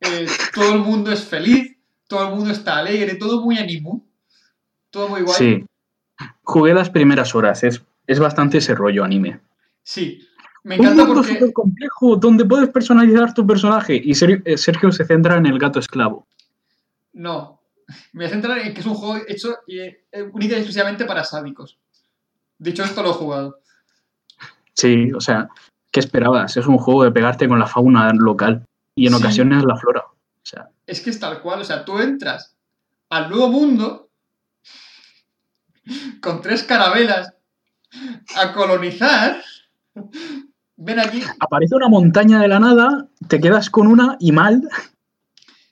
eh, 0.00 0.26
todo 0.54 0.74
el 0.74 0.80
mundo 0.80 1.12
es 1.12 1.24
feliz, 1.24 1.76
todo 2.06 2.28
el 2.28 2.34
mundo 2.34 2.50
está 2.50 2.78
alegre, 2.78 3.14
todo 3.16 3.42
muy 3.42 3.58
animu, 3.58 4.02
todo 4.90 5.08
muy 5.08 5.22
guay. 5.22 5.36
Sí. 5.36 5.64
Jugué 6.42 6.74
las 6.74 6.90
primeras 6.90 7.34
horas. 7.34 7.62
Es, 7.62 7.82
es 8.06 8.18
bastante 8.18 8.58
ese 8.58 8.74
rollo 8.74 9.04
anime. 9.04 9.40
Sí, 9.82 10.26
me 10.64 10.76
Un 10.76 10.82
encanta 10.82 11.04
mundo 11.04 11.20
porque... 11.22 11.34
súper 11.34 11.52
complejo 11.52 12.16
donde 12.16 12.44
puedes 12.44 12.68
personalizar 12.70 13.32
tu 13.34 13.46
personaje. 13.46 14.00
Y 14.02 14.12
eh, 14.12 14.58
Sergio 14.58 14.90
se 14.92 15.04
centra 15.04 15.36
en 15.36 15.46
el 15.46 15.58
gato 15.58 15.78
esclavo. 15.78 16.26
No, 17.12 17.60
me 18.12 18.24
voy 18.24 18.26
a 18.26 18.30
centrar 18.30 18.58
en 18.58 18.74
que 18.74 18.80
es 18.80 18.86
un 18.86 18.94
juego 18.94 19.22
hecho 19.26 19.56
eh, 19.66 20.04
única 20.32 20.54
y 20.54 20.58
exclusivamente 20.58 21.04
para 21.04 21.24
sádicos. 21.24 21.78
Dicho 22.58 22.82
esto, 22.82 23.02
lo 23.02 23.10
he 23.10 23.14
jugado. 23.14 23.60
Sí, 24.74 25.12
o 25.12 25.20
sea, 25.20 25.48
¿qué 25.90 26.00
esperabas? 26.00 26.56
Es 26.56 26.66
un 26.66 26.78
juego 26.78 27.04
de 27.04 27.12
pegarte 27.12 27.48
con 27.48 27.58
la 27.58 27.66
fauna 27.66 28.12
local. 28.12 28.64
Y 28.98 29.06
en 29.06 29.12
Sí. 29.14 29.18
ocasiones 29.18 29.64
la 29.64 29.76
flora. 29.76 30.00
O 30.06 30.16
sea, 30.50 30.68
Es 30.86 31.00
que 31.00 31.10
es 31.10 31.20
tal 31.20 31.40
cual, 31.42 31.60
o 31.60 31.64
sea, 31.64 31.84
tú 31.84 31.98
entras 31.98 32.56
al 33.10 33.28
nuevo 33.30 33.48
mundo 33.48 34.10
con 36.20 36.40
tres 36.42 36.62
carabelas 36.62 37.32
a 38.36 38.52
colonizar. 38.52 39.42
Ven 40.80 41.00
aquí. 41.00 41.22
aparece 41.40 41.74
una 41.74 41.88
montaña 41.88 42.40
de 42.40 42.46
la 42.48 42.60
nada, 42.60 43.08
te 43.28 43.40
quedas 43.40 43.68
con 43.68 43.86
una 43.88 44.16
y 44.20 44.30
mal. 44.32 44.62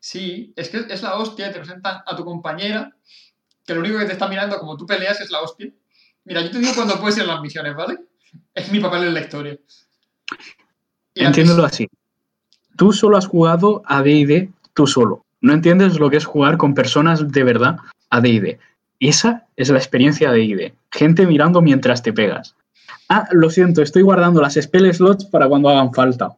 Sí, 0.00 0.52
es 0.56 0.68
que 0.68 0.78
es 0.88 1.02
la 1.02 1.14
hostia, 1.16 1.52
te 1.52 1.58
presentan 1.60 2.02
a 2.06 2.16
tu 2.16 2.24
compañera, 2.24 2.90
que 3.64 3.74
lo 3.74 3.80
único 3.80 3.98
que 3.98 4.04
te 4.06 4.12
está 4.12 4.26
mirando 4.28 4.58
como 4.58 4.76
tú 4.76 4.84
peleas 4.86 5.20
es 5.20 5.30
la 5.30 5.42
hostia. 5.42 5.70
Mira, 6.24 6.40
yo 6.42 6.50
te 6.50 6.58
digo 6.58 6.72
cuándo 6.74 6.98
puedes 7.00 7.16
ir 7.18 7.22
a 7.24 7.26
las 7.26 7.40
misiones, 7.40 7.74
¿vale? 7.76 7.98
Es 8.52 8.70
mi 8.72 8.80
papel 8.80 9.04
en 9.04 9.14
la 9.14 9.20
historia. 9.20 9.56
Y 11.14 11.24
así. 11.24 11.88
Tú 12.76 12.92
solo 12.92 13.16
has 13.16 13.26
jugado 13.26 13.82
a 13.86 14.02
D&D 14.02 14.50
tú 14.74 14.86
solo. 14.86 15.22
No 15.40 15.52
entiendes 15.52 15.98
lo 15.98 16.10
que 16.10 16.16
es 16.16 16.24
jugar 16.24 16.56
con 16.56 16.74
personas 16.74 17.30
de 17.32 17.44
verdad 17.44 17.76
a 18.10 18.20
D&D. 18.20 18.58
Esa 19.00 19.46
es 19.56 19.68
la 19.70 19.78
experiencia 19.78 20.30
de 20.32 20.38
D&D. 20.40 20.74
Gente 20.90 21.26
mirando 21.26 21.60
mientras 21.62 22.02
te 22.02 22.12
pegas. 22.12 22.54
Ah, 23.08 23.28
lo 23.32 23.50
siento, 23.50 23.82
estoy 23.82 24.02
guardando 24.02 24.40
las 24.40 24.54
spell 24.54 24.92
slots 24.92 25.24
para 25.26 25.48
cuando 25.48 25.68
hagan 25.68 25.92
falta. 25.94 26.36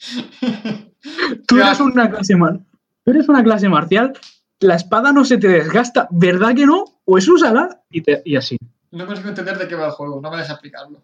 Tú 1.46 1.56
eres 1.60 1.80
una 1.80 2.10
clase 2.10 2.36
mar- 2.36 2.60
Tú 3.04 3.10
eres 3.12 3.28
una 3.28 3.42
clase 3.42 3.68
marcial, 3.68 4.12
la 4.60 4.74
espada 4.76 5.12
no 5.12 5.24
se 5.24 5.38
te 5.38 5.48
desgasta, 5.48 6.06
¿verdad 6.10 6.54
que 6.54 6.66
no? 6.66 6.84
Pues 7.04 7.26
úsala 7.28 7.80
y, 7.90 8.02
te- 8.02 8.22
y 8.24 8.36
así. 8.36 8.56
No 8.90 9.06
consigo 9.06 9.28
entender 9.30 9.56
de 9.58 9.66
qué 9.68 9.74
va 9.74 9.86
el 9.86 9.92
juego, 9.92 10.20
no 10.20 10.30
me 10.30 10.36
dejes 10.36 10.52
explicarlo. 10.52 11.02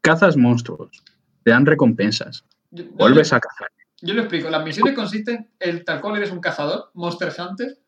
Cazas 0.00 0.36
monstruos, 0.36 1.02
te 1.44 1.50
dan 1.50 1.66
recompensas, 1.66 2.44
Yo, 2.70 2.84
yo- 2.84 2.90
vuelves 2.92 3.32
a 3.32 3.38
cazar. 3.40 3.68
yo 4.00 4.14
lo 4.14 4.22
explico. 4.22 4.50
Las 4.50 4.64
misiones 4.64 4.94
consisten 4.94 5.50
en 5.60 5.84
tal 5.84 6.00
cual 6.00 6.16
eres 6.16 6.30
un 6.32 6.40
cazador, 6.40 6.90
Monster 6.94 7.32
Hunter, 7.38 7.78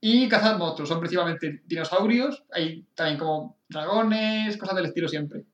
y 0.00 0.28
cazas 0.28 0.58
monstruos. 0.58 0.88
Son 0.88 1.00
principalmente 1.00 1.62
dinosaurios, 1.66 2.44
hay 2.52 2.86
también 2.94 3.18
como 3.18 3.56
dragones, 3.68 4.56
cosas 4.58 4.76
del 4.76 4.86
estilo 4.86 5.08
siempre. 5.08 5.44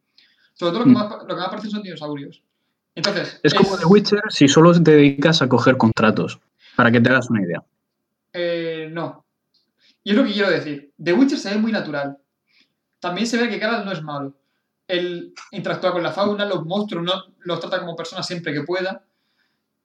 Sobre 0.55 0.73
todo 0.73 0.81
lo 0.81 0.85
que 0.85 0.90
Mm. 0.90 0.94
más, 0.94 1.11
lo 1.23 1.27
que 1.28 1.35
más 1.35 1.47
aparece 1.47 1.69
son 1.70 1.82
dinosaurios. 1.82 2.43
Entonces, 2.94 3.40
Es 3.43 3.55
como 3.55 3.78
The 3.78 3.86
Witcher 3.86 4.20
si 4.28 4.49
solo 4.49 4.73
te 4.82 4.90
dedicas 4.90 5.40
a 5.40 5.49
coger 5.49 5.78
contratos, 5.78 6.39
para 6.77 6.90
que 6.90 7.01
te 7.01 7.09
hagas 7.09 7.31
una 7.31 7.43
idea. 7.43 7.62
Eh, 8.35 8.90
no. 8.93 9.24
Y 10.05 10.11
es 10.11 10.16
lo 10.16 10.24
que 10.24 10.32
quiero 10.32 10.51
decir. 10.51 10.93
The 11.03 11.12
Witcher 11.15 11.39
se 11.39 11.51
ve 11.51 11.57
muy 11.57 11.73
natural. 11.73 12.19
También 13.01 13.27
se 13.27 13.39
ve 13.39 13.49
que 13.49 13.59
Geralt 13.59 13.85
no 13.86 13.93
es 13.93 14.03
malo. 14.03 14.35
Él 14.93 15.32
interactúa 15.52 15.93
con 15.93 16.02
la 16.02 16.12
fauna, 16.12 16.44
los 16.44 16.64
monstruos 16.66 17.02
no, 17.05 17.12
los 17.40 17.60
trata 17.60 17.81
como 17.81 17.97
personas 17.97 18.27
siempre 18.27 18.52
que 18.52 18.62
pueda. 18.62 19.02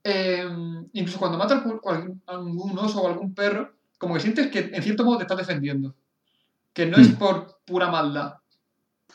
Eh, 0.03 0.45
incluso 0.93 1.17
cuando 1.19 1.38
mata 1.38 1.55
algún, 1.55 1.79
algún- 2.27 2.77
oso 2.79 3.01
o 3.01 3.07
algún 3.07 3.34
perro, 3.34 3.73
como 3.97 4.13
que 4.15 4.19
sientes 4.19 4.47
que 4.47 4.69
en 4.73 4.84
cierto 4.84 5.03
modo 5.05 5.17
te 5.17 5.23
estás 5.23 5.38
defendiendo. 5.38 5.95
Que 6.73 6.85
no 6.85 6.97
es 6.97 7.09
Hmm. 7.11 7.15
por 7.15 7.59
pura 7.65 7.89
maldad. 7.89 8.35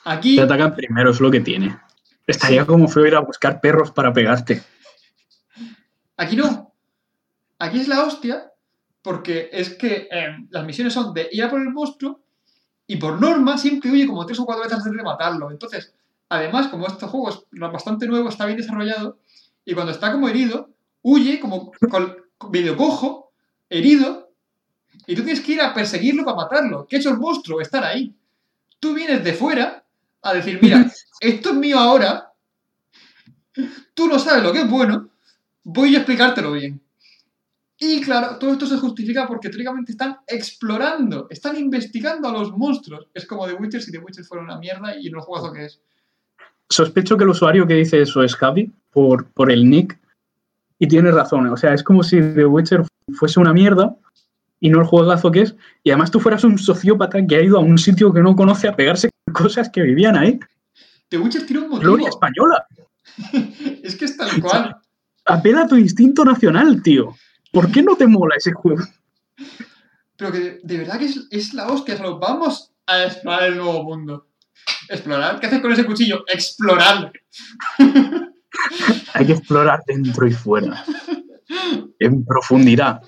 Aquí, 0.05 0.37
Te 0.37 0.43
atacan 0.43 0.75
primero, 0.75 1.11
es 1.11 1.21
lo 1.21 1.31
que 1.31 1.41
tiene. 1.41 1.79
Estaría 2.27 2.65
como 2.67 2.89
feo 2.89 3.07
ir 3.07 3.15
a 3.15 3.21
buscar 3.21 3.61
perros 3.61 3.91
para 3.93 4.13
pegarte. 4.13 4.63
aquí 6.17 6.37
no. 6.37 6.73
Aquí 7.59 7.81
es 7.81 7.89
la 7.89 8.05
hostia 8.05 8.51
porque 9.03 9.51
es 9.53 9.75
que 9.75 10.09
eh, 10.11 10.37
las 10.51 10.65
misiones 10.65 10.93
son 10.95 11.13
de 11.13 11.29
ir 11.33 11.45
a 11.45 11.51
por 11.51 11.61
el 11.61 11.71
monstruo 11.71 12.21
y 12.87 12.97
por 12.97 13.21
norma 13.21 13.57
siempre 13.59 13.91
huye 13.91 14.07
como 14.07 14.27
tres 14.27 14.39
o 14.41 14.45
cuatro 14.45 14.65
veces 14.65 14.79
antes 14.79 14.93
de 14.93 15.03
matarlo. 15.03 15.51
Entonces, 15.51 15.95
además, 16.29 16.69
como 16.69 16.87
este 16.87 17.07
juego 17.07 17.31
es 17.31 17.39
bastante 17.53 18.07
nuevo, 18.07 18.29
está 18.29 18.47
bien 18.47 18.59
desarrollado, 18.59 19.19
y 19.65 19.75
cuando 19.75 19.93
está 19.93 20.13
como 20.13 20.29
herido, 20.29 20.71
huye 21.03 21.41
como 21.41 21.73
con, 21.91 22.17
medio 22.51 22.77
cojo, 22.77 23.33
herido, 23.71 24.31
y 25.07 25.15
tú 25.15 25.23
tienes 25.23 25.41
que 25.41 25.53
ir 25.53 25.61
a 25.61 25.73
perseguirlo 25.73 26.25
para 26.25 26.37
matarlo. 26.37 26.87
¿Qué 26.87 26.97
ha 26.97 26.99
hecho 26.99 27.11
el 27.11 27.19
monstruo? 27.19 27.61
Estar 27.61 27.85
ahí. 27.85 28.15
Tú 28.79 28.95
vienes 28.95 29.25
de 29.25 29.33
fuera 29.33 29.85
a 30.21 30.35
decir, 30.35 30.59
mira, 30.61 30.91
esto 31.21 31.51
es 31.51 31.55
mío 31.55 31.79
ahora, 31.79 32.33
tú 33.95 34.09
no 34.09 34.19
sabes 34.19 34.43
lo 34.43 34.53
que 34.53 34.61
es 34.61 34.71
bueno, 34.71 35.09
voy 35.65 35.95
a 35.95 35.99
explicártelo 35.99 36.53
bien. 36.53 36.82
Y 37.85 38.01
claro, 38.01 38.39
todo 38.39 38.53
esto 38.53 38.65
se 38.65 38.77
justifica 38.77 39.27
porque 39.27 39.49
teóricamente 39.49 39.91
están 39.91 40.19
explorando, 40.29 41.27
están 41.31 41.59
investigando 41.59 42.29
a 42.29 42.33
los 42.33 42.57
monstruos. 42.57 43.09
Es 43.13 43.27
como 43.27 43.45
The 43.45 43.55
Witcher 43.55 43.83
si 43.83 43.91
The 43.91 43.99
Witcher 43.99 44.25
fuera 44.25 44.45
una 44.45 44.57
mierda 44.57 44.97
y 44.97 45.11
no 45.11 45.19
el 45.19 45.25
juegazo 45.25 45.53
que 45.53 45.65
es. 45.65 45.81
Sospecho 46.71 47.17
que 47.17 47.25
el 47.25 47.31
usuario 47.31 47.67
que 47.67 47.75
dice 47.75 48.01
eso 48.01 48.23
es 48.23 48.37
Javi, 48.37 48.71
por, 48.93 49.27
por 49.33 49.51
el 49.51 49.69
nick, 49.69 49.99
y 50.79 50.87
tiene 50.87 51.11
razón. 51.11 51.49
O 51.49 51.57
sea, 51.57 51.75
es 51.75 51.83
como 51.83 52.05
si 52.05 52.21
The 52.21 52.47
Witcher 52.47 52.85
fuese 53.15 53.41
una 53.41 53.53
mierda 53.53 53.97
y 54.61 54.71
no 54.71 54.79
el 54.79 54.87
juegazo 54.87 55.33
que 55.33 55.41
es, 55.41 55.57
y 55.83 55.91
además 55.91 56.13
tú 56.13 56.21
fueras 56.21 56.45
un 56.45 56.59
sociópata 56.59 57.27
que 57.27 57.35
ha 57.35 57.43
ido 57.43 57.57
a 57.57 57.63
un 57.63 57.79
sitio 57.79 58.13
que 58.13 58.23
no 58.23 58.37
conoce 58.37 58.69
a 58.69 58.77
pegarse 58.77 59.11
con 59.25 59.43
cosas 59.43 59.69
que 59.69 59.83
vivían 59.83 60.17
ahí. 60.17 60.39
The 61.09 61.19
Witcher 61.19 61.47
tiene 61.47 61.63
un 61.65 61.71
motivo. 61.71 61.95
Gloria 61.95 62.11
española. 62.11 62.65
Es 63.83 63.97
que 63.97 64.05
es 64.05 64.17
tal 64.17 64.41
cual. 64.41 64.77
Apela 65.25 65.63
a 65.63 65.67
tu 65.67 65.77
instinto 65.77 66.25
nacional, 66.25 66.81
tío. 66.81 67.17
¿Por 67.53 67.71
qué 67.71 67.83
no 67.83 67.95
te 67.97 68.07
mola 68.09 68.35
ese 68.37 68.53
juego? 68.53 68.83
Pero 70.17 70.33
que 70.33 70.39
de, 70.39 70.61
de 70.63 70.79
verdad 70.79 70.99
que 70.99 71.05
es, 71.05 71.29
es 71.31 71.55
la 71.55 71.69
hostia. 71.69 71.97
Solo 71.97 72.19
vamos 72.19 72.73
a 72.87 73.05
explorar 73.05 73.45
el 73.45 73.59
nuevo 73.59 73.85
mundo. 73.85 74.27
¿Explorar? 74.89 75.39
¿Qué 75.39 75.47
haces 75.47 75.61
con 75.61 75.73
ese 75.73 75.85
cuchillo? 75.85 76.25
Explorar. 76.27 77.13
Hay 79.15 79.27
que 79.27 79.33
explorar 79.33 79.83
dentro 79.87 80.27
y 80.27 80.33
fuera. 80.33 80.85
En 81.99 82.25
profundidad. 82.25 83.01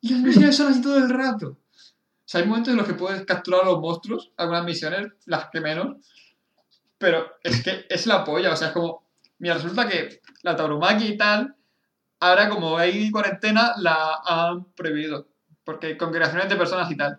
Y 0.00 0.10
las 0.10 0.20
misiones 0.20 0.56
son 0.56 0.68
así 0.68 0.80
todo 0.82 0.98
el 0.98 1.08
rato. 1.08 1.48
O 1.48 2.28
sea, 2.28 2.40
hay 2.40 2.46
momentos 2.46 2.72
en 2.72 2.76
los 2.76 2.86
que 2.86 2.94
puedes 2.94 3.24
capturar 3.24 3.62
a 3.62 3.66
los 3.66 3.80
monstruos, 3.80 4.32
algunas 4.36 4.64
misiones, 4.64 5.12
las 5.24 5.48
que 5.50 5.60
menos. 5.60 5.96
Pero 6.98 7.26
es 7.42 7.62
que 7.62 7.86
es 7.88 8.06
la 8.06 8.24
polla. 8.24 8.52
O 8.52 8.56
sea, 8.56 8.68
es 8.68 8.74
como. 8.74 9.04
Mira, 9.38 9.54
resulta 9.54 9.88
que 9.88 10.20
la 10.42 10.56
tauromaqui 10.56 11.06
y 11.06 11.16
tal, 11.16 11.55
ahora 12.20 12.48
como 12.48 12.76
hay 12.76 13.10
cuarentena, 13.10 13.72
la 13.78 14.20
han 14.24 14.64
prohibido. 14.74 15.28
Porque 15.64 15.88
hay 15.88 15.96
congregaciones 15.96 16.48
de 16.48 16.56
personas 16.56 16.90
y 16.90 16.96
tal. 16.96 17.18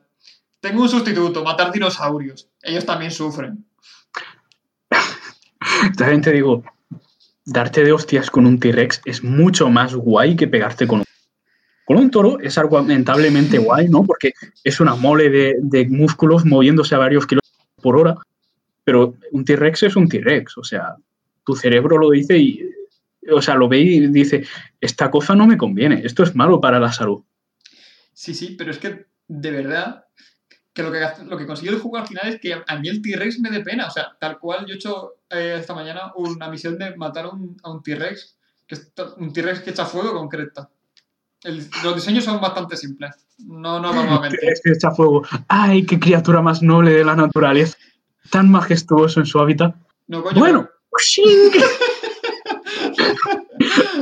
Tengo 0.60 0.82
un 0.82 0.90
sustituto, 0.90 1.44
matar 1.44 1.72
dinosaurios. 1.72 2.50
Ellos 2.62 2.86
también 2.86 3.12
sufren. 3.12 3.66
También 5.98 6.22
te 6.22 6.32
digo, 6.32 6.64
darte 7.46 7.84
de 7.84 7.92
hostias 7.92 8.32
con 8.32 8.46
un 8.46 8.60
T-Rex 8.60 9.02
es 9.06 9.24
mucho 9.24 9.70
más 9.70 9.94
guay 9.96 10.36
que 10.36 10.48
pegarte 10.48 10.88
con 10.88 11.00
un 11.00 11.06
con 11.88 11.98
un 11.98 12.12
toro 12.12 12.38
es 12.42 12.58
argumentablemente 12.58 13.60
guay, 13.60 13.88
¿no? 13.88 14.04
Porque 14.04 14.34
es 14.66 14.82
una 14.82 14.96
mole 14.96 15.30
de, 15.30 15.56
de 15.62 15.88
músculos 15.88 16.44
moviéndose 16.44 16.94
a 16.96 16.98
varios 16.98 17.26
kilómetros 17.26 17.56
por 17.82 17.96
hora. 17.96 18.16
Pero 18.84 19.14
un 19.32 19.46
T-Rex 19.46 19.84
es 19.84 19.96
un 19.96 20.10
T-Rex. 20.10 20.58
O 20.58 20.66
sea, 20.66 20.98
tu 21.46 21.56
cerebro 21.56 21.98
lo 21.98 22.10
dice 22.10 22.38
y. 22.38 22.62
O 23.34 23.42
sea, 23.42 23.56
lo 23.56 23.68
ve 23.68 23.80
y 23.80 24.08
dice: 24.08 24.46
Esta 24.82 25.10
cosa 25.12 25.36
no 25.36 25.46
me 25.48 25.58
conviene. 25.58 26.02
Esto 26.06 26.24
es 26.24 26.36
malo 26.36 26.60
para 26.62 26.80
la 26.80 26.92
salud. 26.92 27.24
Sí, 28.14 28.34
sí, 28.34 28.56
pero 28.58 28.72
es 28.72 28.78
que 28.80 29.06
de 29.28 29.52
verdad 29.52 30.06
que 30.74 30.84
lo 30.84 30.92
que, 30.92 31.00
lo 31.26 31.38
que 31.38 31.46
consiguió 31.48 31.74
el 31.74 31.80
juego 31.82 31.98
al 31.98 32.08
final 32.08 32.28
es 32.28 32.40
que 32.40 32.54
a 32.66 32.76
mí 32.78 32.88
el 32.88 33.02
T-Rex 33.02 33.40
me 33.40 33.50
dé 33.50 33.62
pena. 33.62 33.88
O 33.88 33.92
sea, 33.92 34.16
tal 34.20 34.38
cual 34.40 34.66
yo 34.66 34.74
he 34.74 34.76
hecho 34.78 35.16
eh, 35.30 35.58
esta 35.60 35.74
mañana 35.74 36.12
una 36.16 36.50
misión 36.50 36.78
de 36.78 36.96
matar 36.96 37.26
a 37.26 37.30
un, 37.30 37.84
T-Rex, 37.84 38.38
que 38.68 38.76
es 38.76 38.92
un 39.18 39.34
T-Rex 39.34 39.62
que 39.62 39.72
echa 39.72 39.86
fuego 39.86 40.14
con 40.14 40.30
cresta. 40.30 40.70
El- 41.44 41.68
los 41.84 41.96
diseños 41.96 42.24
son 42.26 42.40
bastante 42.42 42.78
simples. 42.78 43.12
No 43.40 43.80
nos 43.80 43.96
vamos 43.96 44.20
a 44.20 44.22
mentir. 44.22 44.40
T-Rex 44.40 44.62
que 44.64 44.72
echa 44.72 44.92
fuego. 44.92 45.24
¡Ay, 45.48 45.86
qué 45.86 46.00
criatura 46.00 46.42
más 46.42 46.62
noble 46.62 46.92
de 46.92 47.04
la 47.04 47.16
naturaleza! 47.16 47.78
Tan 48.30 48.50
majestuoso 48.52 49.20
en 49.20 49.26
su 49.26 49.40
hábitat. 49.40 49.76
No, 50.08 50.22
coño, 50.24 50.40
Bueno, 50.40 50.70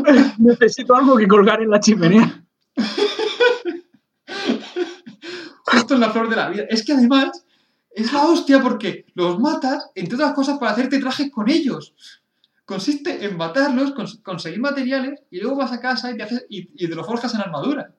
necesito 0.40 0.96
algo 0.96 1.18
que 1.18 1.28
colgar 1.28 1.62
en 1.62 1.70
la 1.70 1.80
chimenea. 1.80 2.44
justo 5.66 5.94
en 5.96 6.00
la 6.00 6.12
flor 6.12 6.30
de 6.30 6.36
la 6.36 6.50
vida. 6.50 6.64
Es 6.70 6.86
que 6.86 6.94
además 6.94 7.46
es 7.92 8.12
la 8.14 8.24
hostia 8.26 8.62
porque 8.62 9.06
los 9.16 9.40
matas, 9.40 9.90
entre 9.96 10.16
otras 10.16 10.34
cosas, 10.34 10.58
para 10.60 10.72
hacerte 10.72 11.00
trajes 11.00 11.32
con 11.32 11.50
ellos. 11.50 11.94
Consiste 12.66 13.24
en 13.26 13.38
matarlos, 13.38 13.94
cons- 13.94 14.22
conseguir 14.24 14.60
materiales 14.60 15.22
y 15.30 15.40
luego 15.40 15.56
vas 15.58 15.72
a 15.72 15.80
casa 15.80 16.12
y 16.12 16.18
te, 16.18 16.24
haces, 16.24 16.46
y, 16.50 16.70
y 16.84 16.88
te 16.90 16.96
lo 16.96 17.04
forjas 17.04 17.34
en 17.36 17.42
armadura. 17.42 17.94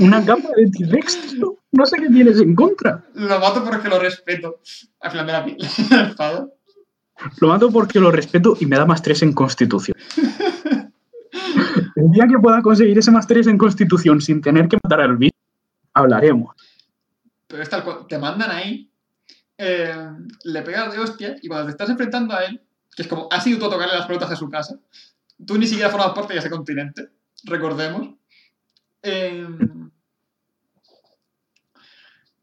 Una 0.00 0.24
capa 0.24 0.48
de 0.56 0.70
T-Rex. 0.70 1.34
No 1.72 1.86
sé 1.86 1.96
qué 1.98 2.08
tienes 2.08 2.38
en 2.40 2.54
contra. 2.54 3.04
Lo 3.14 3.38
mato 3.38 3.64
porque 3.64 3.88
lo 3.88 3.98
respeto. 3.98 4.60
Al 5.00 5.10
final 5.10 5.26
de 5.26 5.32
la, 5.32 5.46
la 5.90 6.08
espada. 6.08 6.48
Lo 7.40 7.48
mato 7.48 7.70
porque 7.70 8.00
lo 8.00 8.10
respeto 8.10 8.56
y 8.60 8.66
me 8.66 8.76
da 8.76 8.86
más 8.86 9.02
3 9.02 9.22
en 9.22 9.32
constitución. 9.32 9.96
El 11.96 12.10
día 12.10 12.26
que 12.26 12.38
pueda 12.38 12.62
conseguir 12.62 12.98
ese 12.98 13.10
más 13.10 13.26
3 13.26 13.46
en 13.48 13.58
constitución 13.58 14.20
sin 14.20 14.40
tener 14.40 14.68
que 14.68 14.78
matar 14.82 15.00
al 15.00 15.16
bicho, 15.16 15.36
hablaremos. 15.94 16.54
Pero 17.46 17.62
es 17.62 17.68
tal 17.68 17.84
cual, 17.84 18.06
te 18.08 18.18
mandan 18.18 18.50
ahí 18.50 18.92
eh, 19.64 19.94
le 20.42 20.62
pegas 20.62 20.92
de 20.92 20.98
hostia 20.98 21.36
y 21.40 21.46
cuando 21.46 21.66
te 21.66 21.70
estás 21.70 21.88
enfrentando 21.88 22.34
a 22.34 22.44
él, 22.44 22.60
que 22.96 23.02
es 23.02 23.08
como, 23.08 23.28
ha 23.30 23.40
sido 23.40 23.60
todo 23.60 23.70
tocarle 23.70 23.94
las 23.94 24.06
pelotas 24.06 24.32
a 24.32 24.36
su 24.36 24.50
casa, 24.50 24.76
tú 25.46 25.56
ni 25.56 25.68
siquiera 25.68 25.88
formas 25.88 26.10
parte 26.10 26.32
de 26.32 26.40
ese 26.40 26.50
continente, 26.50 27.10
recordemos. 27.44 28.14
Eh, 29.02 29.46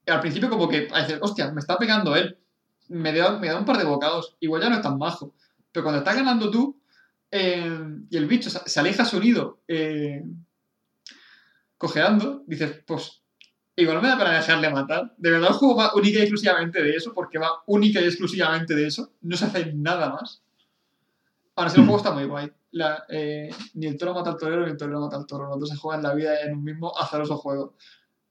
al 0.08 0.22
principio 0.22 0.50
como 0.50 0.70
que, 0.70 0.88
a 0.94 1.02
decir, 1.02 1.20
hostia, 1.22 1.52
me 1.52 1.60
está 1.60 1.78
pegando 1.78 2.16
él, 2.16 2.38
me 2.90 3.14
da, 3.14 3.40
me 3.40 3.48
da 3.48 3.58
un 3.58 3.66
par 3.66 3.78
de 3.78 3.86
bocados, 3.86 4.36
igual 4.40 4.62
ya 4.62 4.70
no 4.70 4.76
es 4.76 4.82
tan 4.82 4.98
majo. 4.98 5.34
Pero 5.72 5.84
cuando 5.84 6.00
estás 6.00 6.16
ganando 6.16 6.50
tú 6.50 6.82
eh, 7.32 7.80
y 8.10 8.18
el 8.18 8.26
bicho 8.26 8.50
se 8.50 8.80
aleja 8.80 9.06
sonido 9.06 9.60
eh, 9.68 10.24
cojeando, 11.78 12.44
dices, 12.48 12.84
pues 12.86 13.22
igual 13.76 13.98
no 13.98 14.02
me 14.02 14.10
da 14.10 14.18
para 14.18 14.34
dejarle 14.34 14.70
matar. 14.70 15.14
De 15.18 15.32
verdad 15.32 15.50
el 15.50 15.56
juego 15.56 15.76
va 15.76 15.94
única 15.94 16.20
y 16.20 16.24
exclusivamente 16.24 16.82
de 16.84 16.96
eso, 16.96 17.14
porque 17.14 17.38
va 17.38 17.64
única 17.68 18.02
y 18.02 18.06
exclusivamente 18.06 18.76
de 18.76 18.88
eso. 18.88 19.14
No 19.22 19.38
se 19.38 19.46
hace 19.46 19.74
nada 19.74 20.10
más. 20.10 20.42
Ahora 21.56 21.70
sí, 21.70 21.80
el 21.80 21.86
juego 21.86 21.98
está 21.98 22.12
muy 22.12 22.26
guay. 22.26 22.52
Eh, 23.10 23.50
ni 23.74 23.88
el 23.88 23.98
toro 23.98 24.14
mata 24.14 24.32
al 24.32 24.38
torero, 24.38 24.66
ni 24.66 24.72
el 24.72 24.78
torero 24.78 25.02
mata 25.02 25.18
al 25.18 25.28
toro. 25.28 25.48
Los 25.48 25.60
dos 25.60 25.70
se 25.70 25.78
juegan 25.78 26.04
la 26.04 26.14
vida 26.14 26.42
en 26.42 26.54
un 26.54 26.64
mismo 26.64 26.98
azaroso 26.98 27.38
juego. 27.38 27.76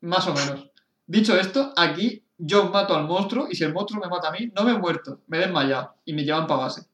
Más 0.00 0.26
o 0.26 0.34
menos. 0.34 0.70
Dicho 1.06 1.38
esto, 1.38 1.72
aquí 1.76 2.24
yo 2.38 2.70
mato 2.70 2.94
al 2.94 3.06
monstruo 3.06 3.48
y 3.50 3.56
si 3.56 3.64
el 3.64 3.74
monstruo 3.74 4.00
me 4.00 4.08
mata 4.08 4.28
a 4.28 4.32
mí, 4.32 4.50
no 4.54 4.64
me 4.64 4.72
he 4.72 4.78
muerto, 4.78 5.20
me 5.26 5.38
he 5.38 5.40
desmayado 5.40 5.96
y 6.04 6.12
me 6.12 6.24
llevan 6.24 6.46
para 6.46 6.62
base. 6.62 6.86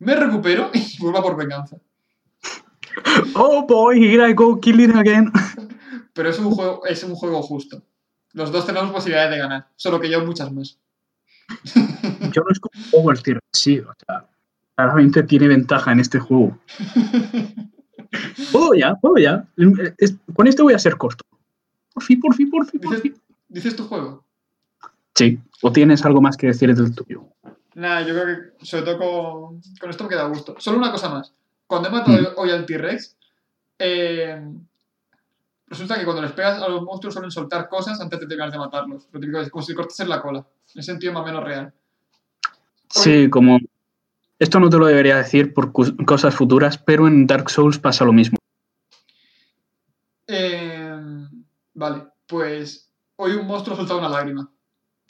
Me 0.00 0.16
recupero 0.16 0.70
y 0.74 0.98
vuelvo 0.98 1.22
por 1.22 1.36
venganza. 1.36 1.76
Oh 3.34 3.64
boy, 3.66 4.02
here 4.02 4.28
I 4.28 4.34
go 4.34 4.60
killing 4.60 4.96
again. 4.96 5.32
Pero 6.12 6.28
es 6.28 6.38
un 6.38 6.50
juego, 6.50 6.84
es 6.86 7.04
un 7.04 7.14
juego 7.14 7.40
justo. 7.40 7.82
Los 8.32 8.50
dos 8.50 8.66
tenemos 8.66 8.90
posibilidades 8.90 9.30
de 9.30 9.38
ganar, 9.38 9.68
solo 9.76 10.00
que 10.00 10.10
yo 10.10 10.24
muchas 10.24 10.52
más. 10.52 10.78
yo 12.32 12.42
no 12.42 12.50
es 12.50 12.60
como 12.60 12.72
un 12.74 12.90
juego 12.90 13.20
sí, 13.52 13.78
o 13.78 13.92
sea, 14.06 14.28
claramente 14.76 15.22
tiene 15.22 15.48
ventaja 15.48 15.92
en 15.92 16.00
este 16.00 16.18
juego. 16.18 16.58
puedo 18.52 18.74
ya, 18.74 18.94
puedo 18.96 19.16
ya. 19.16 19.48
Con 20.34 20.46
esto 20.46 20.64
voy 20.64 20.74
a 20.74 20.78
ser 20.78 20.96
corto. 20.96 21.24
Por 21.92 22.02
fin, 22.02 22.20
por 22.20 22.34
fin, 22.34 22.50
por 22.50 22.66
fin, 22.66 22.80
por 22.80 23.00
fin. 23.00 23.14
¿Dices 23.48 23.74
tu 23.74 23.84
juego? 23.84 24.24
Sí. 25.20 25.38
¿O 25.60 25.70
tienes 25.70 26.02
algo 26.06 26.22
más 26.22 26.38
que 26.38 26.46
decir 26.46 26.74
del 26.74 26.94
tuyo? 26.94 27.26
Nada, 27.74 28.00
yo 28.00 28.14
creo 28.14 28.54
que 28.58 28.64
sobre 28.64 28.84
todo 28.84 28.98
con, 28.98 29.60
con 29.78 29.90
esto 29.90 30.04
me 30.04 30.08
queda 30.08 30.24
gusto. 30.24 30.54
Solo 30.58 30.78
una 30.78 30.90
cosa 30.90 31.10
más. 31.10 31.34
Cuando 31.66 31.90
he 31.90 31.92
matado 31.92 32.18
mm. 32.18 32.38
hoy 32.38 32.50
al 32.50 32.64
T-Rex, 32.64 33.16
eh, 33.78 34.42
resulta 35.66 35.98
que 35.98 36.04
cuando 36.06 36.22
les 36.22 36.32
pegas 36.32 36.62
a 36.62 36.68
los 36.68 36.82
monstruos 36.82 37.12
suelen 37.12 37.30
soltar 37.30 37.68
cosas 37.68 38.00
antes 38.00 38.18
de 38.18 38.26
terminar 38.26 38.50
de 38.50 38.56
matarlos. 38.56 39.08
Lo 39.12 39.20
típico 39.20 39.40
es 39.40 39.50
como 39.50 39.62
si 39.62 39.74
cortases 39.74 40.08
la 40.08 40.22
cola. 40.22 40.46
En 40.74 40.82
sentido 40.82 41.12
más 41.12 41.22
o 41.22 41.26
menos 41.26 41.44
real. 41.44 41.70
Sí, 42.88 43.28
como... 43.28 43.58
Esto 44.38 44.58
no 44.58 44.70
te 44.70 44.78
lo 44.78 44.86
debería 44.86 45.18
decir 45.18 45.52
por 45.52 45.70
cosas 45.72 46.34
futuras, 46.34 46.78
pero 46.78 47.06
en 47.06 47.26
Dark 47.26 47.50
Souls 47.50 47.78
pasa 47.78 48.06
lo 48.06 48.14
mismo. 48.14 48.38
Eh, 50.26 50.98
vale, 51.74 52.04
pues 52.26 52.90
hoy 53.16 53.32
un 53.32 53.46
monstruo 53.46 53.74
ha 53.74 53.76
soltado 53.76 53.98
una 53.98 54.08
lágrima. 54.08 54.50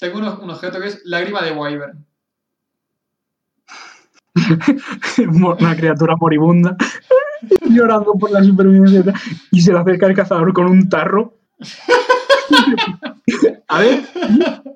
Tengo 0.01 0.19
un, 0.19 0.51
objeto 0.51 0.81
que 0.81 0.89
es 0.89 1.03
lágrima 1.05 1.43
de 1.43 1.53
Wyvern. 1.53 2.05
una 5.59 5.77
criatura 5.77 6.17
moribunda 6.17 6.75
llorando 7.69 8.15
por 8.15 8.31
la 8.31 8.43
supervivencia 8.43 9.13
y 9.51 9.61
se 9.61 9.73
le 9.73 9.79
acerca 9.79 10.07
el 10.07 10.15
cazador 10.15 10.55
con 10.55 10.67
un 10.67 10.89
tarro. 10.89 11.35
A 13.69 13.81
ver, 13.81 14.03